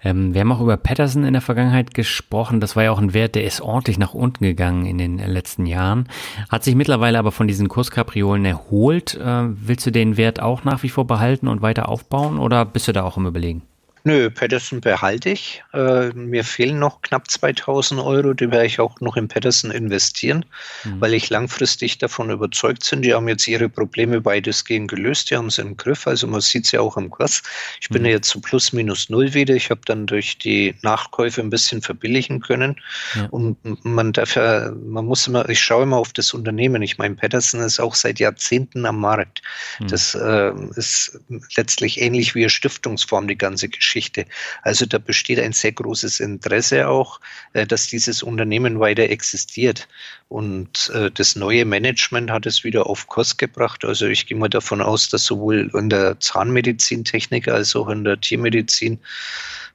[0.03, 2.61] Ähm, wir haben auch über Patterson in der Vergangenheit gesprochen.
[2.61, 5.65] Das war ja auch ein Wert, der ist ordentlich nach unten gegangen in den letzten
[5.67, 6.09] Jahren.
[6.51, 9.15] Hat sich mittlerweile aber von diesen Kurskapriolen erholt.
[9.15, 12.89] Äh, willst du den Wert auch nach wie vor behalten und weiter aufbauen oder bist
[12.89, 13.63] du da auch im Überlegen?
[14.07, 15.65] Nö, Patterson behalte ich.
[15.73, 20.45] Äh, mir fehlen noch knapp 2000 Euro, die werde ich auch noch in Patterson investieren,
[20.85, 21.01] mhm.
[21.01, 23.03] weil ich langfristig davon überzeugt bin.
[23.03, 26.07] Die haben jetzt ihre Probleme weitestgehend gelöst, die haben sie im Griff.
[26.07, 27.43] Also man sieht es ja auch im Kurs.
[27.81, 27.95] Ich mhm.
[27.95, 29.57] bin ja jetzt zu plus minus null wieder.
[29.57, 32.77] Ich habe dann durch die Nachkäufe ein bisschen verbilligen können.
[33.17, 33.27] Ja.
[33.31, 36.81] Und man darf ja, man muss immer, ich schaue immer auf das Unternehmen.
[36.81, 39.43] Ich meine, Patterson ist auch seit Jahrzehnten am Markt.
[39.81, 39.89] Mhm.
[39.89, 41.19] Das äh, ist
[41.57, 43.96] letztlich ähnlich wie eine Stiftungsform, die ganze Geschichte.
[43.97, 44.27] Geschichte.
[44.63, 47.19] Also da besteht ein sehr großes Interesse auch,
[47.55, 49.89] äh, dass dieses Unternehmen weiter existiert.
[50.29, 53.85] Und äh, das neue Management hat es wieder auf Kurs gebracht.
[53.85, 58.21] Also ich gehe mal davon aus, dass sowohl in der Zahnmedizintechnik als auch in der
[58.21, 58.99] Tiermedizin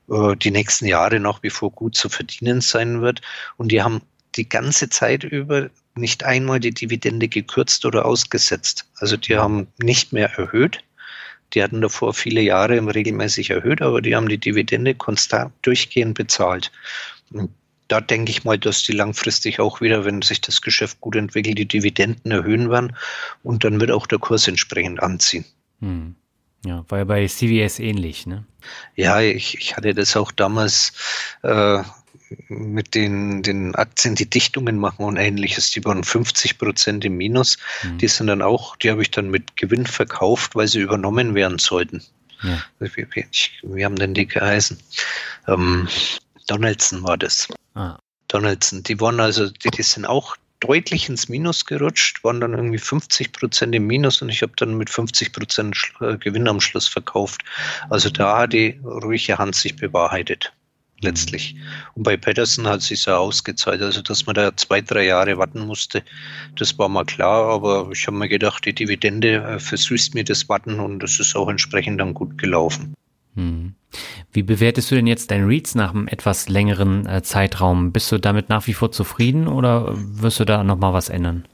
[0.09, 3.21] äh, die nächsten Jahre nach wie vor gut zu verdienen sein wird.
[3.57, 4.01] Und die haben
[4.35, 8.85] die ganze Zeit über nicht einmal die Dividende gekürzt oder ausgesetzt.
[8.97, 10.83] Also die haben nicht mehr erhöht,
[11.53, 16.71] die hatten davor viele Jahre regelmäßig erhöht, aber die haben die Dividende konstant durchgehend bezahlt.
[17.31, 17.49] Und
[17.87, 21.57] da denke ich mal, dass die langfristig auch wieder, wenn sich das Geschäft gut entwickelt,
[21.57, 22.95] die Dividenden erhöhen werden
[23.43, 25.45] und dann wird auch der Kurs entsprechend anziehen.
[25.81, 26.15] Hm.
[26.65, 28.45] Ja, war ja bei CVS ähnlich, ne?
[28.95, 30.93] Ja, ich, ich hatte das auch damals
[31.41, 31.81] äh,
[32.47, 37.57] mit den, den Aktien, die Dichtungen machen und ähnliches, die waren 50 Prozent im Minus.
[37.83, 37.97] Mhm.
[37.97, 41.59] Die sind dann auch, die habe ich dann mit Gewinn verkauft, weil sie übernommen werden
[41.59, 42.03] sollten.
[42.43, 42.63] Ja.
[42.79, 43.07] Wir,
[43.63, 44.79] wir, haben den die geheißen.
[45.47, 45.87] Ähm,
[46.47, 47.47] Donaldson war das.
[47.75, 47.97] Ah.
[48.27, 52.77] Donaldson, die waren also, die, die sind auch deutlich ins Minus gerutscht, waren dann irgendwie
[52.77, 56.87] 50 Prozent im Minus und ich habe dann mit 50 Prozent äh, Gewinn am Schluss
[56.87, 57.41] verkauft.
[57.89, 60.53] Also da hat die ruhige Hand sich bewahrheitet
[61.01, 61.55] letztlich.
[61.95, 63.81] Und bei Patterson hat sich ja ausgezahlt.
[63.81, 66.03] Also, dass man da zwei, drei Jahre warten musste,
[66.55, 67.49] das war mal klar.
[67.49, 71.35] Aber ich habe mir gedacht, die Dividende äh, versüßt mir das Warten und das ist
[71.35, 72.93] auch entsprechend dann gut gelaufen.
[73.35, 73.75] Hm.
[74.31, 77.91] Wie bewertest du denn jetzt dein Reads nach einem etwas längeren äh, Zeitraum?
[77.91, 81.45] Bist du damit nach wie vor zufrieden oder wirst du da nochmal was ändern?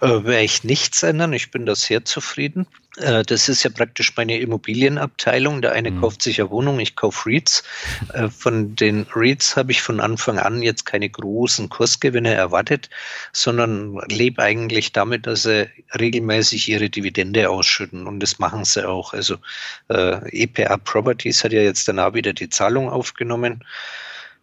[0.00, 1.32] Äh, werde ich nichts ändern.
[1.32, 2.66] Ich bin da sehr zufrieden.
[2.96, 5.62] Äh, das ist ja praktisch meine Immobilienabteilung.
[5.62, 6.00] Der eine mhm.
[6.00, 7.62] kauft sich ja Wohnung, ich kaufe REITs.
[8.12, 12.90] Äh, von den REITs habe ich von Anfang an jetzt keine großen Kursgewinne erwartet,
[13.32, 18.06] sondern lebe eigentlich damit, dass sie regelmäßig ihre Dividende ausschütten.
[18.06, 19.12] Und das machen sie auch.
[19.14, 19.36] Also
[19.88, 23.64] äh, EPA Properties hat ja jetzt danach wieder die Zahlung aufgenommen.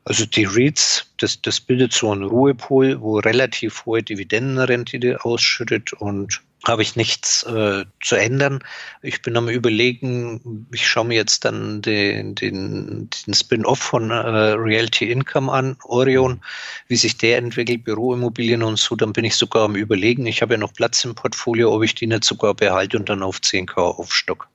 [0.06, 6.42] Also die REITs, das, das bildet so einen Ruhepol, wo relativ hohe Dividendenrendite ausschüttet und
[6.68, 8.60] habe ich nichts äh, zu ändern.
[9.02, 14.16] Ich bin am überlegen, ich schaue mir jetzt dann den, den, den Spin-off von äh,
[14.16, 16.42] Realty Income an, Orion,
[16.88, 18.96] wie sich der entwickelt, Büroimmobilien und so.
[18.96, 21.96] Dann bin ich sogar am überlegen, ich habe ja noch Platz im Portfolio, ob ich
[21.96, 24.50] die nicht sogar behalte und dann auf 10k aufstock.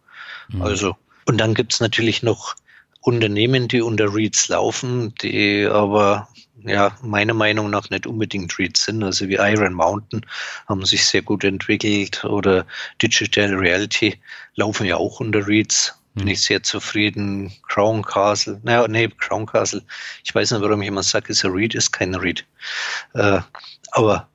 [0.48, 0.62] Mhm.
[0.62, 2.55] Also, und dann gibt's natürlich noch
[3.01, 6.28] Unternehmen, die unter REITs laufen, die aber
[6.65, 9.03] ja meiner Meinung nach nicht unbedingt REITs sind.
[9.03, 10.24] Also wie Iron Mountain
[10.66, 12.66] haben sich sehr gut entwickelt oder
[13.03, 14.19] Digital Reality
[14.57, 15.99] laufen ja auch unter REITs.
[16.15, 16.32] Bin hm.
[16.32, 17.53] ich sehr zufrieden.
[17.69, 19.82] Crown Castle, naja, nee, Crown Castle,
[20.24, 22.45] ich weiß nicht, warum ich immer sage, ist ein REIT, ist kein REIT.
[23.15, 23.41] Äh,
[23.91, 24.28] aber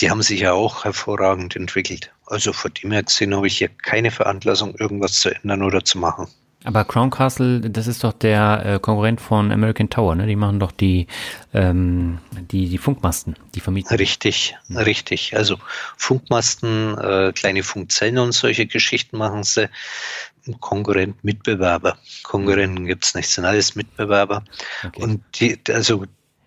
[0.00, 2.10] die haben sich ja auch hervorragend entwickelt.
[2.26, 5.98] Also von dem her gesehen habe ich hier keine Veranlassung, irgendwas zu ändern oder zu
[5.98, 6.28] machen.
[6.66, 10.26] Aber Crown Castle, das ist doch der äh, Konkurrent von American Tower, ne?
[10.26, 11.06] Die machen doch die,
[11.54, 12.18] ähm,
[12.50, 13.96] die, die Funkmasten, die vermieten.
[13.96, 14.78] Richtig, mhm.
[14.78, 15.36] richtig.
[15.36, 15.58] Also
[15.96, 19.68] Funkmasten, äh, kleine Funkzellen und solche Geschichten machen sie.
[20.60, 21.98] Konkurrent, Mitbewerber.
[22.24, 22.86] Konkurrenten mhm.
[22.86, 24.44] gibt's nicht, sind alles Mitbewerber.
[24.84, 25.02] Okay.
[25.02, 26.04] Und die, also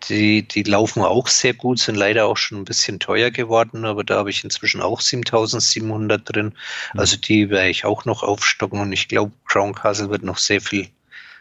[0.07, 4.03] die, die laufen auch sehr gut, sind leider auch schon ein bisschen teuer geworden, aber
[4.03, 6.53] da habe ich inzwischen auch 7700 drin.
[6.93, 6.99] Mhm.
[6.99, 10.61] Also die werde ich auch noch aufstocken und ich glaube, Crown Castle wird noch sehr
[10.61, 10.87] viel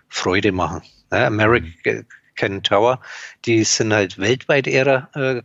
[0.09, 0.82] Freude machen.
[1.12, 3.01] Ja, American Tower,
[3.47, 5.43] die sind halt weltweit eher äh,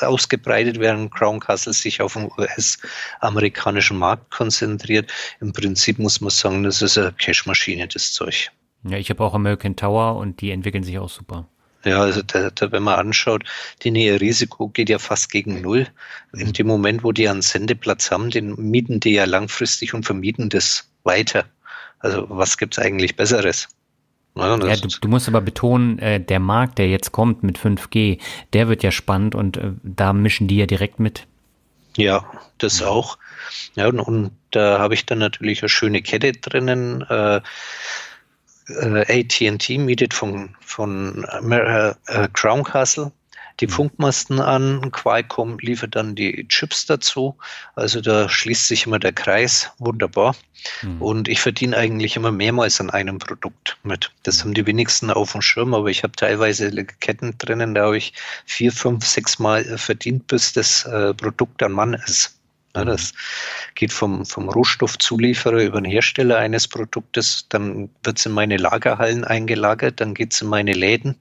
[0.00, 5.12] ausgebreitet, während Crown Castle sich auf den US-amerikanischen Markt konzentriert.
[5.40, 8.50] Im Prinzip muss man sagen, das ist eine Cashmaschine, das Zeug.
[8.86, 11.48] Ja, ich habe auch American Tower und die entwickeln sich auch super.
[11.84, 13.44] Ja, also da, da, wenn man anschaut,
[13.82, 15.86] die Nähe-Risiko geht ja fast gegen Null.
[16.32, 20.48] In dem Moment, wo die einen Sendeplatz haben, den mieten die ja langfristig und vermieten
[20.48, 21.44] das weiter.
[21.98, 23.68] Also was gibt's eigentlich Besseres?
[24.36, 28.18] Ja, ja du, du, musst aber betonen, äh, der Markt, der jetzt kommt mit 5G,
[28.52, 31.26] der wird ja spannend und äh, da mischen die ja direkt mit.
[31.96, 32.24] Ja,
[32.58, 33.18] das auch.
[33.76, 37.02] Ja, und, und da habe ich dann natürlich eine schöne Kette drinnen.
[37.02, 37.40] Äh,
[38.68, 43.12] äh, AT&T mietet von, von äh, äh, Crown Castle
[43.60, 43.70] die mhm.
[43.70, 44.90] Funkmasten an.
[44.90, 47.36] Qualcomm liefert dann die Chips dazu.
[47.74, 49.70] Also da schließt sich immer der Kreis.
[49.78, 50.34] Wunderbar.
[50.82, 51.02] Mhm.
[51.02, 54.10] Und ich verdiene eigentlich immer mehrmals an einem Produkt mit.
[54.22, 56.70] Das haben die wenigsten auf dem Schirm, aber ich habe teilweise
[57.00, 58.12] Ketten drinnen, da habe ich
[58.46, 62.38] vier, fünf, sechs Mal verdient, bis das äh, Produkt an Mann ist.
[62.76, 63.12] Ja, das
[63.76, 69.22] geht vom, vom Rohstoffzulieferer über den Hersteller eines Produktes, dann wird es in meine Lagerhallen
[69.22, 71.16] eingelagert, dann geht es in meine Läden,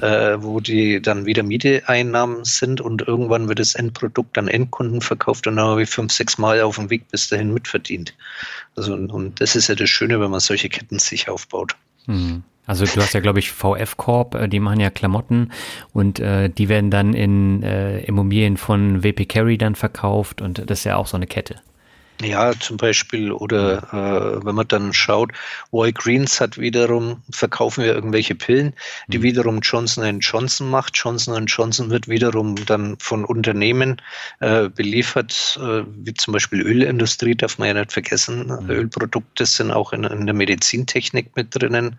[0.00, 5.48] äh, wo die dann wieder Mieteeinnahmen sind und irgendwann wird das Endprodukt an Endkunden verkauft
[5.48, 8.14] und dann habe ich fünf, sechs Mal auf dem Weg bis dahin mitverdient.
[8.76, 11.74] Also und, und das ist ja das Schöne, wenn man solche Ketten sich aufbaut.
[12.06, 12.44] Mhm.
[12.64, 15.50] Also du hast ja, glaube ich, VF Corp, äh, die machen ja Klamotten
[15.92, 20.80] und äh, die werden dann in äh, Immobilien von WP Carry dann verkauft und das
[20.80, 21.56] ist ja auch so eine Kette.
[22.22, 25.32] Ja, zum Beispiel, oder äh, wenn man dann schaut,
[25.72, 28.74] Roy Greens hat wiederum, verkaufen wir irgendwelche Pillen,
[29.08, 29.22] die mhm.
[29.22, 30.96] wiederum Johnson Johnson macht.
[30.96, 34.00] Johnson Johnson wird wiederum dann von Unternehmen
[34.40, 38.46] äh, beliefert, äh, wie zum Beispiel Ölindustrie, darf man ja nicht vergessen.
[38.46, 38.70] Mhm.
[38.70, 41.98] Ölprodukte sind auch in, in der Medizintechnik mit drinnen.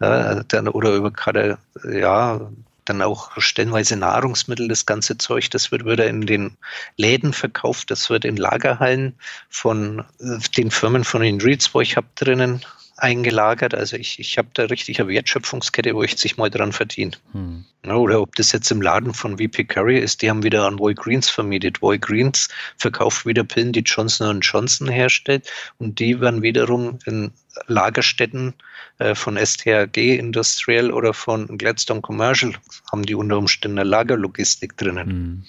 [0.00, 1.58] Äh, dann, oder über gerade,
[1.90, 2.48] ja,
[2.88, 6.56] dann auch stellenweise Nahrungsmittel, das ganze Zeug, das wird wieder in den
[6.96, 9.14] Läden verkauft, das wird in Lagerhallen
[9.48, 12.64] von äh, den Firmen von den Reeds, wo ich habe drinnen
[12.98, 13.74] eingelagert.
[13.74, 17.12] Also ich, ich habe da richtig eine Wertschöpfungskette, wo ich sich mal dran verdiene.
[17.32, 17.64] Hm.
[17.86, 20.94] Oder ob das jetzt im Laden von VP Curry ist, die haben wieder an Woy
[20.94, 21.80] Greens vermietet.
[21.80, 27.30] Woy Greens verkauft wieder Pillen, die Johnson Johnson herstellt und die werden wiederum in
[27.66, 28.54] Lagerstätten
[28.98, 32.54] äh, von STRG Industrial oder von Gladstone Commercial
[32.90, 35.08] haben die unter Umständen eine Lagerlogistik drinnen.
[35.08, 35.44] Hm.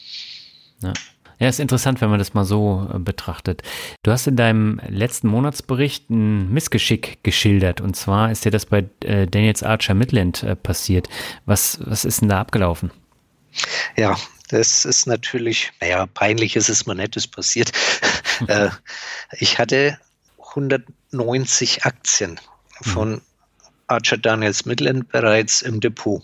[0.81, 0.93] Ja.
[1.39, 3.63] Ja, ist interessant, wenn man das mal so äh, betrachtet.
[4.03, 7.79] Du hast in deinem letzten Monatsbericht ein Missgeschick geschildert.
[7.79, 11.07] Und zwar ist dir das bei äh, Daniels Archer Midland äh, passiert.
[11.45, 12.91] Was, was ist denn da abgelaufen?
[13.95, 14.17] Ja,
[14.49, 17.71] das ist natürlich, naja, peinlich ist es mal nettes passiert.
[18.47, 18.69] äh,
[19.37, 19.97] ich hatte
[20.55, 22.39] 190 Aktien
[22.81, 23.21] von mhm.
[23.89, 26.23] Archer Daniels Midland bereits im Depot.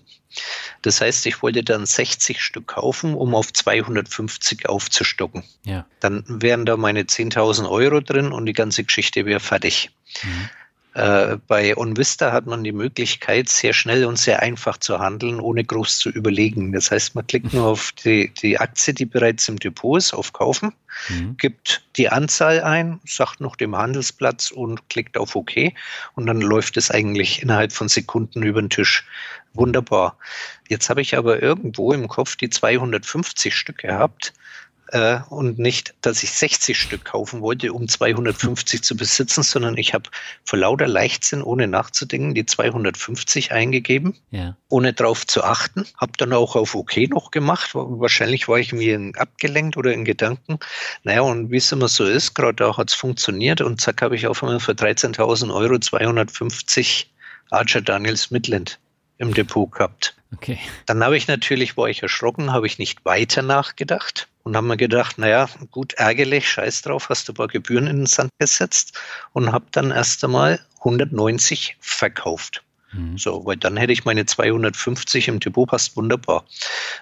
[0.81, 5.43] Das heißt, ich wollte dann 60 Stück kaufen, um auf 250 aufzustocken.
[5.65, 5.85] Ja.
[5.99, 9.91] Dann wären da meine 10.000 Euro drin und die ganze Geschichte wäre fertig.
[10.23, 10.49] Mhm.
[10.95, 15.65] Äh, bei OnVista hat man die Möglichkeit, sehr schnell und sehr einfach zu handeln, ohne
[15.65, 16.71] groß zu überlegen.
[16.71, 20.31] Das heißt, man klickt nur auf die, die Aktie, die bereits im Depot ist, auf
[20.31, 20.71] Kaufen,
[21.09, 21.35] mhm.
[21.35, 25.73] gibt die Anzahl ein, sagt noch dem Handelsplatz und klickt auf OK.
[26.15, 29.05] Und dann läuft es eigentlich innerhalb von Sekunden über den Tisch.
[29.53, 30.17] Wunderbar.
[30.69, 34.33] Jetzt habe ich aber irgendwo im Kopf die 250 Stück gehabt
[34.89, 39.93] äh, und nicht, dass ich 60 Stück kaufen wollte, um 250 zu besitzen, sondern ich
[39.93, 40.09] habe
[40.43, 44.55] vor lauter Leichtsinn, ohne nachzudenken, die 250 eingegeben, ja.
[44.69, 45.85] ohne drauf zu achten.
[45.97, 47.71] Habe dann auch auf OK noch gemacht.
[47.73, 50.59] Wahrscheinlich war ich mir abgelenkt oder in Gedanken.
[51.03, 54.15] Naja, und wie es immer so ist, gerade da hat es funktioniert und zack, habe
[54.15, 57.11] ich auf einmal für 13.000 Euro 250
[57.51, 58.79] Archer Daniels Midland
[59.17, 60.15] im Depot gehabt.
[60.33, 60.59] Okay.
[60.85, 64.77] Dann habe ich natürlich, war ich erschrocken, habe ich nicht weiter nachgedacht und haben mir
[64.77, 68.99] gedacht, naja, gut, ärgerlich, scheiß drauf, hast du ein paar Gebühren in den Sand gesetzt
[69.33, 72.63] und habe dann erst einmal 190 verkauft.
[72.91, 73.17] Mhm.
[73.17, 76.45] So, weil dann hätte ich meine 250 im Depot, passt wunderbar.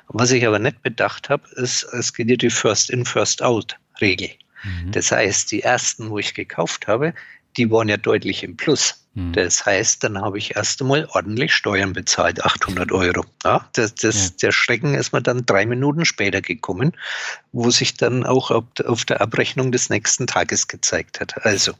[0.07, 4.29] Was ich aber nicht bedacht habe, ist, es geht ja die First-in, First-out-Regel.
[4.63, 4.91] Mhm.
[4.91, 7.13] Das heißt, die ersten, wo ich gekauft habe,
[7.57, 9.03] die waren ja deutlich im Plus.
[9.15, 9.33] Hm.
[9.33, 13.23] Das heißt, dann habe ich erst einmal ordentlich Steuern bezahlt, 800 Euro.
[13.43, 14.35] Ja, das, das, ja.
[14.41, 16.93] Der Schrecken ist mir dann drei Minuten später gekommen,
[17.51, 21.45] wo sich dann auch auf der Abrechnung des nächsten Tages gezeigt hat.
[21.45, 21.73] Also,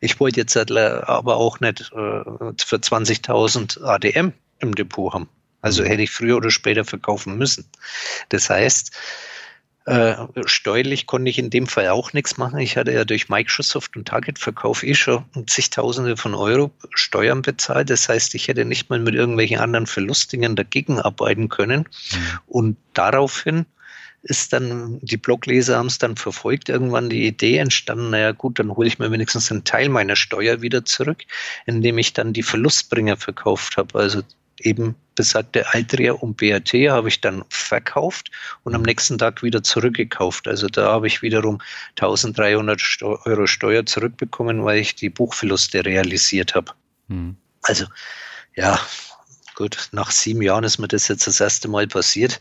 [0.00, 2.24] ich wollte jetzt aber auch nicht äh,
[2.56, 5.28] für 20.000 ADM im Depot haben.
[5.60, 5.90] Also hm.
[5.90, 7.68] hätte ich früher oder später verkaufen müssen.
[8.30, 8.92] Das heißt,
[9.88, 12.58] äh, steuerlich konnte ich in dem Fall auch nichts machen.
[12.58, 17.88] Ich hatte ja durch Microsoft und Target-Verkauf eh schon zigtausende von Euro Steuern bezahlt.
[17.88, 21.88] Das heißt, ich hätte nicht mal mit irgendwelchen anderen Verlustingen dagegen arbeiten können.
[22.12, 22.38] Mhm.
[22.46, 23.64] Und daraufhin
[24.22, 28.74] ist dann, die Blogleser haben es dann verfolgt, irgendwann die Idee entstanden, naja gut, dann
[28.76, 31.22] hole ich mir wenigstens einen Teil meiner Steuer wieder zurück,
[31.64, 33.98] indem ich dann die Verlustbringer verkauft habe.
[33.98, 34.22] Also
[34.60, 38.30] eben besagte Altria und BAT habe ich dann verkauft
[38.62, 40.46] und am nächsten Tag wieder zurückgekauft.
[40.46, 41.60] Also da habe ich wiederum
[41.98, 46.72] 1300 Euro Steuer zurückbekommen, weil ich die Buchverluste realisiert habe.
[47.08, 47.36] Mhm.
[47.62, 47.86] Also
[48.54, 48.78] ja,
[49.56, 52.40] gut, nach sieben Jahren ist mir das jetzt das erste Mal passiert.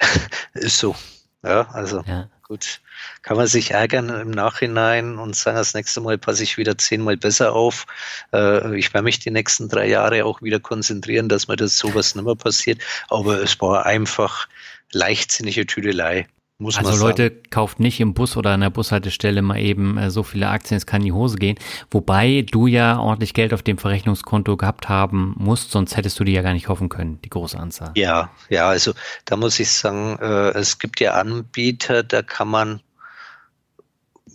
[0.54, 0.96] ist so.
[1.42, 2.30] Ja, also ja.
[2.42, 2.80] gut
[3.22, 7.16] kann man sich ärgern im Nachhinein und sagen, das nächste Mal passe ich wieder zehnmal
[7.16, 7.86] besser auf.
[8.32, 12.14] Äh, ich werde mich die nächsten drei Jahre auch wieder konzentrieren, dass mir das sowas
[12.14, 12.82] nicht mehr passiert.
[13.08, 14.48] Aber es war einfach
[14.92, 16.26] leichtsinnige Tüdelei.
[16.58, 20.22] Muss also Leute, kauft nicht im Bus oder an der Bushaltestelle mal eben äh, so
[20.22, 21.58] viele Aktien, es kann in die Hose gehen.
[21.90, 26.32] Wobei du ja ordentlich Geld auf dem Verrechnungskonto gehabt haben musst, sonst hättest du die
[26.32, 27.90] ja gar nicht kaufen können, die große Anzahl.
[27.96, 28.92] Ja, ja, also
[29.24, 32.80] da muss ich sagen, äh, es gibt ja Anbieter, da kann man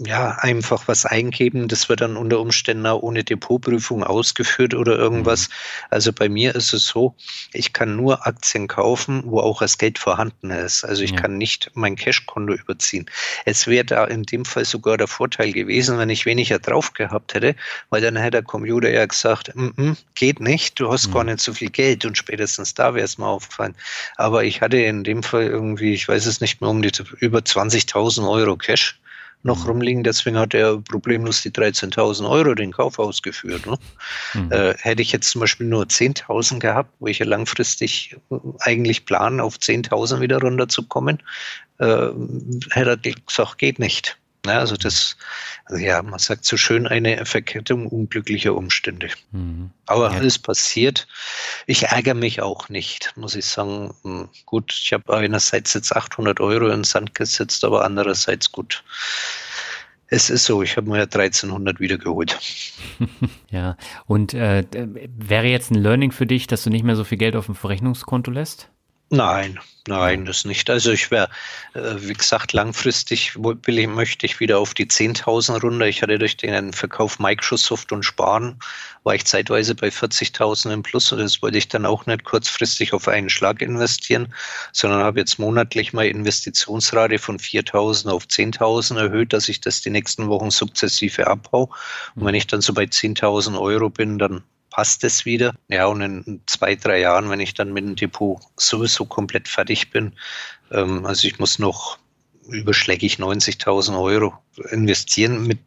[0.02, 1.68] ja, einfach was eingeben.
[1.68, 5.50] Das wird dann unter Umständen auch ohne Depotprüfung ausgeführt oder irgendwas.
[5.50, 5.54] Mhm.
[5.90, 7.16] Also bei mir ist es so,
[7.52, 10.86] ich kann nur Aktien kaufen, wo auch das Geld vorhanden ist.
[10.86, 11.18] Also ich ja.
[11.18, 13.10] kann nicht mein Cashkonto überziehen.
[13.44, 17.34] Es wäre da in dem Fall sogar der Vorteil gewesen, wenn ich weniger drauf gehabt
[17.34, 17.56] hätte,
[17.90, 21.14] weil dann hätte der Computer ja gesagt, mm -mm, geht nicht, du hast mhm.
[21.14, 23.76] gar nicht so viel Geld und spätestens da wäre es mal aufgefallen.
[24.16, 27.40] Aber ich hatte in dem Fall irgendwie, ich weiß es nicht mehr, um die über
[27.40, 28.98] 20.000 Euro Cash
[29.44, 29.70] noch mhm.
[29.70, 30.04] rumliegen.
[30.04, 33.66] Deswegen hat er problemlos die 13.000 Euro den Kauf ausgeführt.
[33.66, 33.78] Ne?
[34.34, 34.52] Mhm.
[34.52, 39.06] Äh, hätte ich jetzt zum Beispiel nur 10.000 gehabt, wo ich ja langfristig äh, eigentlich
[39.06, 41.22] plane, auf 10.000 wieder runterzukommen,
[41.80, 42.10] äh,
[42.72, 44.18] hätte er gesagt, geht nicht.
[44.46, 45.18] Ja, also das,
[45.66, 49.10] also ja, man sagt so schön eine Verkettung unglücklicher Umstände.
[49.32, 49.72] Mhm.
[49.86, 50.18] Aber ja.
[50.18, 51.08] alles passiert.
[51.68, 53.94] Ich ärgere mich auch nicht, muss ich sagen.
[54.04, 58.84] Hm, gut, ich habe einerseits jetzt 800 Euro in den Sand gesetzt, aber andererseits gut.
[60.08, 62.40] Es ist so, ich habe mir ja 1300 wiedergeholt.
[63.52, 67.18] ja, und äh, wäre jetzt ein Learning für dich, dass du nicht mehr so viel
[67.18, 68.70] Geld auf dem Verrechnungskonto lässt?
[69.12, 70.70] Nein, nein, das nicht.
[70.70, 71.30] Also ich wäre,
[71.74, 75.88] äh, wie gesagt, langfristig will ich, möchte ich wieder auf die 10.000 runter.
[75.88, 78.60] Ich hatte durch den Verkauf Microsoft und Sparen,
[79.04, 82.94] war ich zeitweise bei 40.000 im Plus und das wollte ich dann auch nicht kurzfristig
[82.94, 84.32] auf einen Schlag investieren,
[84.74, 89.90] sondern habe jetzt monatlich meine Investitionsrate von 4.000 auf 10.000 erhöht, dass ich das die
[89.90, 91.70] nächsten Wochen sukzessive abbaue.
[92.14, 95.54] Und wenn ich dann so bei 10.000 Euro bin, dann passt es wieder.
[95.68, 99.92] Ja, und in zwei, drei Jahren, wenn ich dann mit dem Depot sowieso komplett fertig
[99.92, 100.14] bin,
[100.72, 101.98] ähm, also ich muss noch
[102.48, 104.34] überschlägig 90.000 Euro
[104.72, 105.60] investieren mit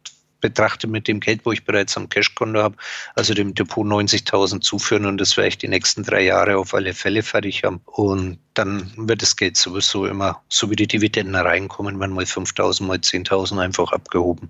[0.43, 2.75] betrachte mit dem Geld, wo ich bereits am Cashkonto habe,
[3.15, 6.93] also dem Depot 90.000 zuführen und das werde ich die nächsten drei Jahre auf alle
[6.93, 7.79] Fälle fertig haben.
[7.85, 12.83] Und dann wird das Geld sowieso immer, so wie die Dividenden reinkommen, wenn mal 5.000,
[12.83, 14.49] mal 10.000 einfach abgehoben.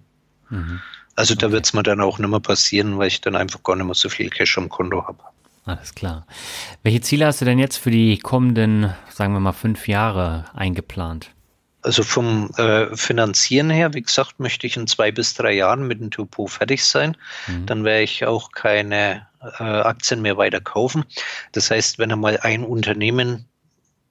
[0.50, 0.82] Mhm.
[1.16, 3.76] Also da wird es mir dann auch nicht mehr passieren, weil ich dann einfach gar
[3.76, 5.20] nicht mehr so viel Cash am Konto habe.
[5.66, 6.26] Alles klar.
[6.82, 11.30] Welche Ziele hast du denn jetzt für die kommenden, sagen wir mal, fünf Jahre eingeplant?
[11.82, 16.00] Also vom äh, Finanzieren her, wie gesagt, möchte ich in zwei bis drei Jahren mit
[16.00, 17.18] dem Depot fertig sein.
[17.48, 17.66] Mhm.
[17.66, 19.28] Dann werde ich auch keine
[19.60, 21.06] äh, Aktien mehr weiter kaufen.
[21.52, 23.46] Das heißt, wenn einmal ein Unternehmen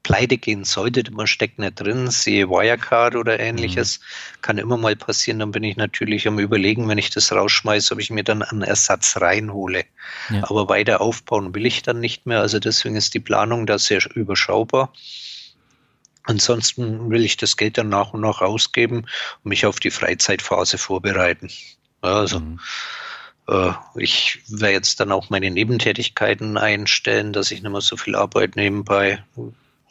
[0.03, 4.43] pleite gehen sollte, man steckt nicht drin, sehe Wirecard oder ähnliches, mhm.
[4.43, 8.01] kann immer mal passieren, dann bin ich natürlich am überlegen, wenn ich das rausschmeiße, ob
[8.01, 9.85] ich mir dann einen Ersatz reinhole.
[10.31, 10.43] Ja.
[10.51, 14.01] Aber weiter aufbauen will ich dann nicht mehr, also deswegen ist die Planung da sehr
[14.15, 14.93] überschaubar.
[16.25, 19.07] Ansonsten will ich das Geld dann nach und nach ausgeben
[19.43, 21.51] und mich auf die Freizeitphase vorbereiten.
[22.01, 22.61] Also mhm.
[23.49, 28.15] äh, ich werde jetzt dann auch meine Nebentätigkeiten einstellen, dass ich nicht mehr so viel
[28.15, 29.23] Arbeit nebenbei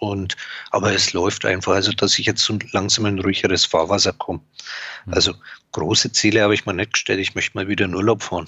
[0.01, 0.35] und
[0.71, 4.39] aber es läuft einfach, also dass ich jetzt so langsam in ruhigeres Fahrwasser komme.
[5.05, 5.13] Mhm.
[5.13, 5.33] Also
[5.73, 7.19] große Ziele habe ich mir nicht gestellt.
[7.19, 8.47] Ich möchte mal wieder in Urlaub fahren.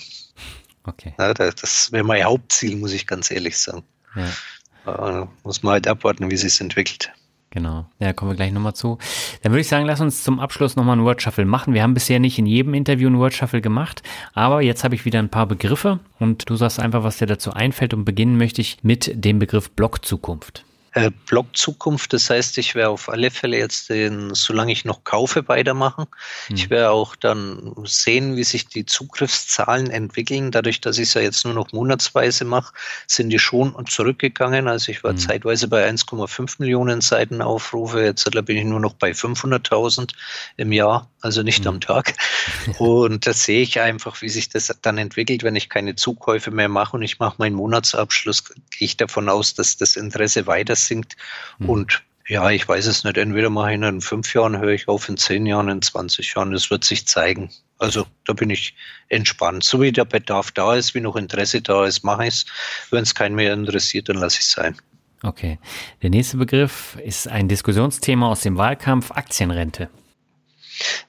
[0.85, 1.13] Okay.
[1.19, 3.83] Ja, das wäre mein Hauptziel, muss ich ganz ehrlich sagen.
[4.15, 5.21] Ja.
[5.21, 7.11] Äh, muss man halt abwarten, wie sich entwickelt.
[7.51, 8.97] Genau, ja, kommen wir gleich nochmal zu.
[9.43, 11.75] Dann würde ich sagen, lass uns zum Abschluss nochmal einen Word Shuffle machen.
[11.75, 14.01] Wir haben bisher nicht in jedem Interview einen Word Shuffle gemacht,
[14.33, 17.53] aber jetzt habe ich wieder ein paar Begriffe und du sagst einfach, was dir dazu
[17.53, 22.13] einfällt und beginnen möchte ich mit dem Begriff Blockzukunft äh, Blockzukunft.
[22.13, 26.05] Das heißt, ich werde auf alle Fälle jetzt den, solange ich noch kaufe, weitermachen.
[26.49, 26.55] Mhm.
[26.55, 30.51] Ich werde auch dann sehen, wie sich die Zugriffszahlen entwickeln.
[30.51, 32.73] Dadurch, dass ich es ja jetzt nur noch monatsweise mache,
[33.07, 34.67] sind die schon zurückgegangen.
[34.67, 35.17] Also ich war mhm.
[35.17, 38.03] zeitweise bei 1,5 Millionen Seitenaufrufe.
[38.03, 40.11] Jetzt bin ich nur noch bei 500.000
[40.57, 41.69] im Jahr, also nicht mhm.
[41.69, 42.13] am Tag.
[42.77, 46.69] Und da sehe ich einfach, wie sich das dann entwickelt, wenn ich keine Zukäufe mehr
[46.69, 51.15] mache und ich mache meinen Monatsabschluss, gehe ich davon aus, dass das Interesse weiter sinkt.
[51.59, 51.69] Mhm.
[51.69, 53.17] Und ja, ich weiß es nicht.
[53.17, 56.51] Entweder mache ich in fünf Jahren, höre ich auf, in zehn Jahren, in 20 Jahren.
[56.51, 57.49] Das wird sich zeigen.
[57.79, 58.75] Also da bin ich
[59.09, 59.63] entspannt.
[59.63, 62.45] So wie der Bedarf da ist, wie noch Interesse da ist, mache ich es.
[62.91, 64.77] Wenn es keinen mehr interessiert, dann lasse ich es sein.
[65.21, 65.59] Okay.
[66.01, 69.89] Der nächste Begriff ist ein Diskussionsthema aus dem Wahlkampf Aktienrente.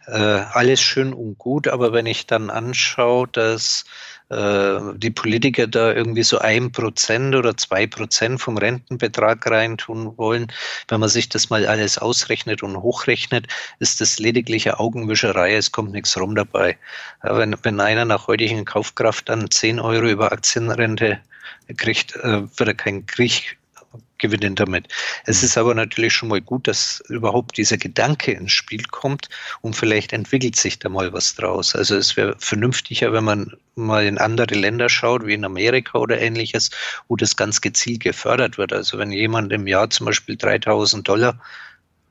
[0.07, 3.85] Äh, alles schön und gut, aber wenn ich dann anschaue, dass
[4.31, 10.51] die Politiker da irgendwie so ein Prozent oder zwei Prozent vom Rentenbetrag reintun wollen.
[10.89, 13.47] Wenn man sich das mal alles ausrechnet und hochrechnet,
[13.81, 15.55] ist das ledigliche Augenwischerei.
[15.55, 16.79] Es kommt nichts rum dabei.
[17.23, 21.21] Wenn, wenn einer nach heutigen Kaufkraft dann 10 Euro über Aktienrente
[21.77, 23.59] kriegt, äh, wird er kein Krieg
[24.25, 24.89] gewinnen damit.
[25.27, 29.29] Es ist aber natürlich schon mal gut, dass überhaupt dieser Gedanke ins Spiel kommt
[29.61, 31.77] und vielleicht entwickelt sich da mal was draus.
[31.77, 36.19] Also es wäre vernünftiger, wenn man mal in andere Länder schaut, wie in Amerika oder
[36.19, 36.71] ähnliches,
[37.09, 38.73] wo das ganz gezielt gefördert wird.
[38.73, 41.39] Also wenn jemand im Jahr zum Beispiel 3000 Dollar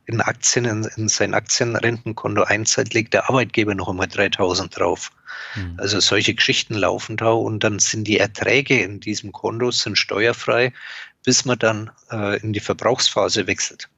[0.05, 5.11] in Aktien, in, in sein Aktienrentenkonto einzahlt, legt der Arbeitgeber noch einmal 3000 drauf.
[5.55, 5.77] Mhm.
[5.77, 10.73] Also solche Geschichten laufen da und dann sind die Erträge in diesem Konto sind steuerfrei
[11.23, 13.89] bis man dann äh, in die Verbrauchsphase wechselt.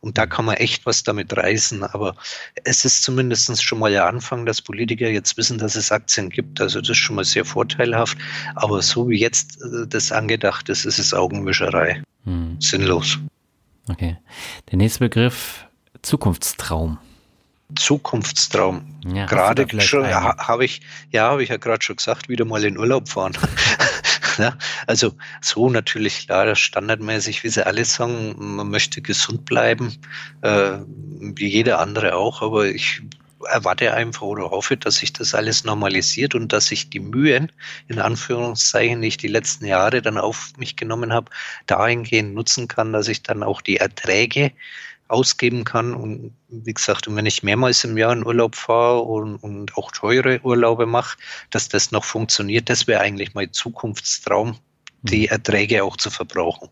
[0.00, 1.84] Und da kann man echt was damit reißen.
[1.84, 2.16] Aber
[2.64, 6.60] es ist zumindest schon mal der Anfang, dass Politiker jetzt wissen, dass es Aktien gibt.
[6.60, 8.16] Also das ist schon mal sehr vorteilhaft.
[8.54, 12.02] Aber so wie jetzt äh, das angedacht ist, ist es Augenwischerei.
[12.24, 12.56] Hm.
[12.60, 13.18] Sinnlos.
[13.88, 14.16] Okay.
[14.70, 15.66] Der nächste Begriff,
[16.02, 16.98] Zukunftstraum.
[17.76, 18.84] Zukunftstraum.
[19.04, 22.78] Ja, gerade schon habe ich, ja, habe ich ja gerade schon gesagt, wieder mal in
[22.78, 23.36] Urlaub fahren.
[24.38, 24.56] Ne?
[24.86, 29.98] Also so natürlich klar, standardmäßig, wie sie alle sagen, man möchte gesund bleiben,
[30.40, 33.02] äh, wie jeder andere auch, aber ich
[33.48, 37.50] erwarte einfach oder hoffe, dass sich das alles normalisiert und dass ich die Mühen,
[37.88, 41.30] in Anführungszeichen, die ich die letzten Jahre dann auf mich genommen habe,
[41.66, 44.52] dahingehend nutzen kann, dass ich dann auch die Erträge
[45.10, 45.94] ausgeben kann.
[45.94, 49.90] Und wie gesagt, und wenn ich mehrmals im Jahr in Urlaub fahre und, und auch
[49.90, 51.18] teure Urlaube mache,
[51.50, 54.56] dass das noch funktioniert, das wäre eigentlich mein Zukunftstraum,
[55.02, 55.32] die hm.
[55.32, 56.68] Erträge auch zu verbrauchen.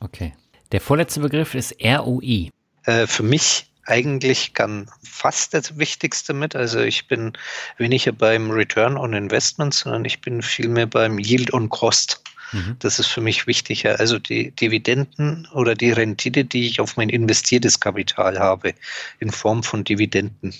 [0.00, 0.32] Okay.
[0.72, 2.50] Der vorletzte Begriff ist ROI.
[2.84, 6.54] Äh, für mich eigentlich kann fast das Wichtigste mit.
[6.54, 7.32] Also ich bin
[7.78, 12.22] weniger beim Return on Investment, sondern ich bin vielmehr beim Yield on Cost.
[12.52, 12.76] Mhm.
[12.78, 13.98] Das ist für mich wichtiger.
[13.98, 18.74] Also die Dividenden oder die Rendite, die ich auf mein investiertes Kapital habe,
[19.18, 20.54] in Form von Dividenden.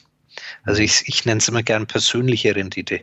[0.64, 0.86] Also mhm.
[0.86, 3.02] ich, ich nenne es immer gern persönliche Rendite.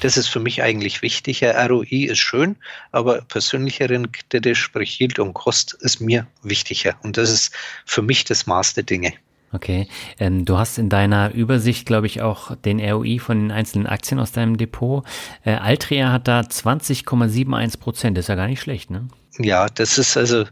[0.00, 1.54] Das ist für mich eigentlich wichtiger.
[1.68, 2.56] ROI ist schön,
[2.90, 6.98] aber persönliche Rendite, sprich Yield und Kost, ist mir wichtiger.
[7.02, 7.54] Und das ist
[7.84, 9.12] für mich das Maß der Dinge.
[9.52, 9.88] Okay.
[10.18, 14.20] Ähm, du hast in deiner Übersicht, glaube ich, auch den ROI von den einzelnen Aktien
[14.20, 15.04] aus deinem Depot.
[15.44, 18.16] Äh, Altria hat da 20,71 Prozent.
[18.16, 19.08] Das ist ja gar nicht schlecht, ne?
[19.38, 20.44] Ja, das ist also,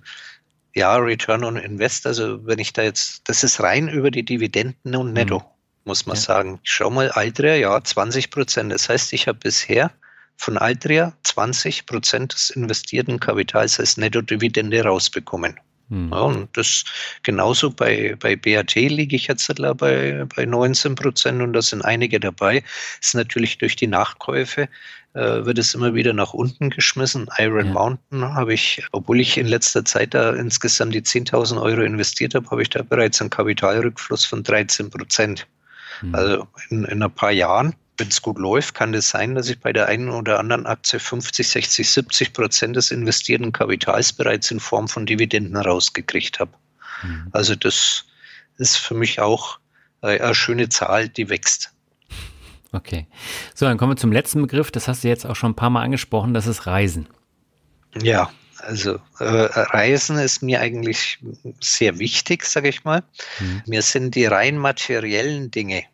[0.75, 2.07] ja, Return on Invest.
[2.07, 5.45] Also, wenn ich da jetzt, das ist rein über die Dividenden und Netto, mhm.
[5.85, 6.23] muss man ja.
[6.23, 6.61] sagen.
[6.65, 8.73] Ich schau mal, Altria, ja, 20 Prozent.
[8.73, 9.93] Das heißt, ich habe bisher
[10.37, 15.59] von Altria 20 Prozent des investierten Kapitals als Netto-Dividende rausbekommen.
[15.91, 16.11] Hm.
[16.13, 16.85] Ja, und das
[17.23, 22.21] genauso bei, bei BAT liege ich jetzt bei, bei 19 Prozent und da sind einige
[22.21, 22.61] dabei.
[23.01, 24.69] Das ist natürlich durch die Nachkäufe
[25.15, 27.29] äh, wird es immer wieder nach unten geschmissen.
[27.39, 27.73] Iron ja.
[27.73, 32.49] Mountain habe ich, obwohl ich in letzter Zeit da insgesamt die 10.000 Euro investiert habe,
[32.51, 35.47] habe ich da bereits einen Kapitalrückfluss von 13 Prozent.
[36.03, 36.15] Mhm.
[36.15, 39.49] Also in, in ein paar Jahren wenn es gut läuft, kann es das sein, dass
[39.49, 44.51] ich bei der einen oder anderen Aktie 50, 60, 70 Prozent des investierten Kapitals bereits
[44.51, 46.53] in Form von Dividenden rausgekriegt habe.
[47.03, 47.29] Mhm.
[47.33, 48.05] Also das
[48.57, 49.59] ist für mich auch
[50.03, 51.73] äh, eine schöne Zahl, die wächst.
[52.73, 53.07] Okay.
[53.55, 54.71] So, dann kommen wir zum letzten Begriff.
[54.71, 56.35] Das hast du jetzt auch schon ein paar Mal angesprochen.
[56.35, 57.09] Das ist Reisen.
[58.01, 61.19] Ja, also äh, Reisen ist mir eigentlich
[61.61, 63.03] sehr wichtig, sage ich mal.
[63.41, 63.63] Mhm.
[63.67, 65.85] Mir sind die rein materiellen Dinge,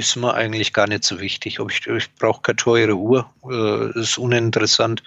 [0.00, 1.60] sind mir eigentlich gar nicht so wichtig.
[1.60, 5.02] Ob ich, ich brauche keine teure Uhr, äh, ist uninteressant.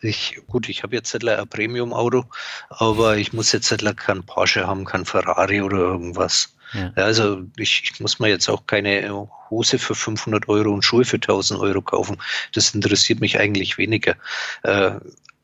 [0.00, 2.24] Ich, gut, ich habe jetzt ein Premium-Auto,
[2.68, 6.56] aber ich muss jetzt kein Porsche haben, kein Ferrari oder irgendwas.
[6.72, 6.92] Ja.
[6.96, 11.16] Also ich, ich, muss mir jetzt auch keine Hose für 500 Euro und Schuhe für
[11.16, 12.20] 1000 Euro kaufen.
[12.52, 14.16] Das interessiert mich eigentlich weniger.
[14.62, 14.92] Äh,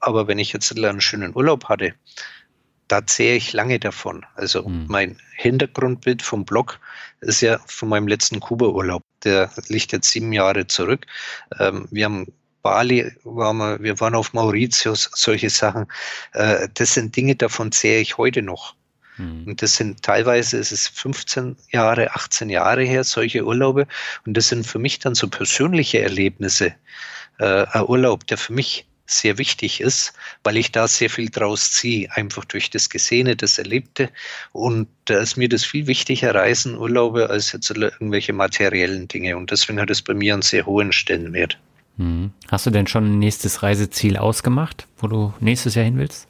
[0.00, 1.94] aber wenn ich jetzt einen schönen Urlaub hatte,
[2.92, 4.26] da zähle ich lange davon.
[4.34, 4.84] Also mhm.
[4.86, 6.78] mein Hintergrundbild vom Blog
[7.22, 9.02] ist ja von meinem letzten Kuba-Urlaub.
[9.24, 11.06] Der liegt jetzt sieben Jahre zurück.
[11.58, 12.26] Ähm, wir haben
[12.60, 15.86] Bali, waren wir, wir waren auf Mauritius, solche Sachen.
[16.34, 18.74] Äh, das sind Dinge, davon zähle ich heute noch.
[19.16, 19.44] Mhm.
[19.46, 23.86] Und das sind teilweise, ist es 15 Jahre, 18 Jahre her, solche Urlaube.
[24.26, 26.74] Und das sind für mich dann so persönliche Erlebnisse.
[27.38, 30.12] Äh, ein Urlaub, der für mich sehr wichtig ist,
[30.44, 34.10] weil ich da sehr viel draus ziehe, einfach durch das Gesehene, das Erlebte.
[34.52, 39.36] Und da ist mir das viel wichtiger, Reisen, Urlaube, als jetzt irgendwelche materiellen Dinge.
[39.36, 41.58] Und deswegen hat es bei mir einen sehr hohen Stellenwert.
[41.97, 42.32] Mhm.
[42.50, 46.28] Hast du denn schon ein nächstes Reiseziel ausgemacht, wo du nächstes Jahr hin willst?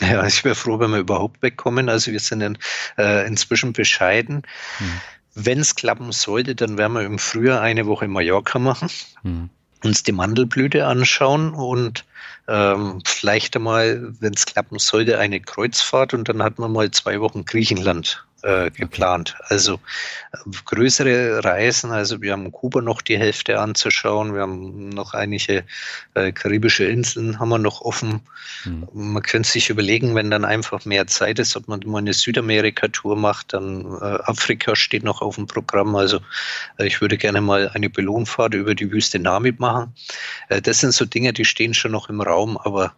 [0.00, 1.88] Ja, ich wäre froh, wenn wir überhaupt wegkommen.
[1.88, 2.58] Also wir sind in,
[2.98, 4.42] äh, inzwischen bescheiden.
[4.78, 5.00] Hm.
[5.34, 8.90] Wenn es klappen sollte, dann werden wir im Frühjahr eine Woche Mallorca machen,
[9.22, 9.50] hm.
[9.84, 12.04] Uns die Mandelblüte anschauen und
[12.48, 17.20] ähm, vielleicht einmal, wenn es klappen sollte, eine Kreuzfahrt und dann hat man mal zwei
[17.20, 19.36] Wochen Griechenland äh, geplant.
[19.48, 19.80] Also
[20.32, 25.64] äh, größere Reisen, also wir haben Kuba noch die Hälfte anzuschauen, wir haben noch einige
[26.14, 28.20] äh, karibische Inseln haben wir noch offen.
[28.64, 28.88] Mhm.
[28.92, 33.16] Man könnte sich überlegen, wenn dann einfach mehr Zeit ist, ob man mal eine Südamerika-Tour
[33.16, 35.96] macht, dann äh, Afrika steht noch auf dem Programm.
[35.96, 36.20] Also
[36.78, 39.94] äh, ich würde gerne mal eine Belohnfahrt über die Wüste Namib machen.
[40.48, 42.94] Das sind so Dinge, die stehen schon noch im Raum, aber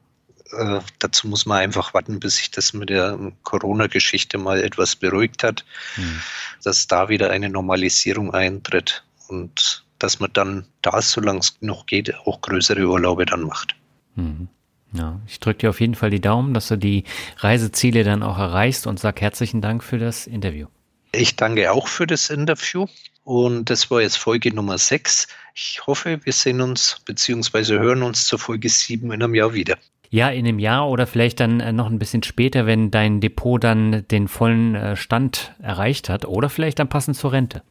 [0.52, 5.42] äh, dazu muss man einfach warten, bis sich das mit der Corona-Geschichte mal etwas beruhigt
[5.42, 5.64] hat,
[5.96, 6.20] mhm.
[6.62, 12.14] dass da wieder eine Normalisierung eintritt und dass man dann da, solange es noch geht,
[12.26, 13.74] auch größere Urlaube dann macht.
[14.16, 14.48] Mhm.
[14.92, 17.04] Ja, ich drücke dir auf jeden Fall die Daumen, dass du die
[17.38, 20.66] Reiseziele dann auch erreichst und sag herzlichen Dank für das Interview.
[21.12, 22.86] Ich danke auch für das Interview.
[23.22, 25.28] Und das war jetzt Folge Nummer 6.
[25.54, 27.78] Ich hoffe, wir sehen uns bzw.
[27.78, 29.76] hören uns zur Folge 7 in einem Jahr wieder.
[30.12, 33.62] Ja, in einem Jahr oder vielleicht dann äh, noch ein bisschen später, wenn dein Depot
[33.62, 37.62] dann den vollen äh, Stand erreicht hat oder vielleicht dann passend zur Rente.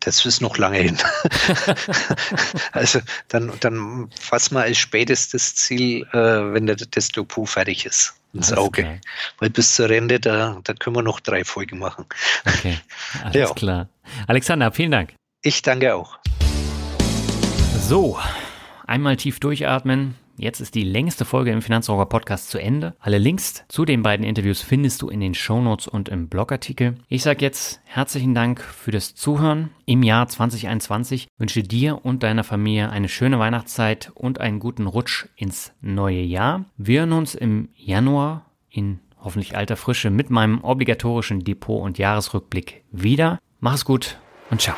[0.00, 0.96] Das ist noch lange hin.
[2.72, 8.54] also dann, dann fassen wir als spätestes Ziel, äh, wenn das Depot fertig ist, ins
[8.54, 8.82] Auge.
[8.82, 8.96] Klar.
[9.38, 12.06] Weil bis zur Rente, da, da können wir noch drei Folgen machen.
[12.46, 12.78] Okay,
[13.22, 13.54] alles ja.
[13.54, 13.88] klar.
[14.26, 15.12] Alexander, vielen Dank.
[15.42, 16.18] Ich danke auch.
[17.78, 18.18] So,
[18.86, 20.16] einmal tief durchatmen.
[20.42, 22.96] Jetzt ist die längste Folge im Finanzrocker Podcast zu Ende.
[22.98, 26.96] Alle Links zu den beiden Interviews findest du in den Shownotes und im Blogartikel.
[27.06, 29.70] Ich sage jetzt herzlichen Dank für das Zuhören.
[29.86, 35.26] Im Jahr 2021 wünsche dir und deiner Familie eine schöne Weihnachtszeit und einen guten Rutsch
[35.36, 36.64] ins neue Jahr.
[36.76, 42.82] Wir hören uns im Januar in hoffentlich alter Frische mit meinem obligatorischen Depot- und Jahresrückblick
[42.90, 43.38] wieder.
[43.60, 44.18] Mach es gut
[44.50, 44.74] und ciao.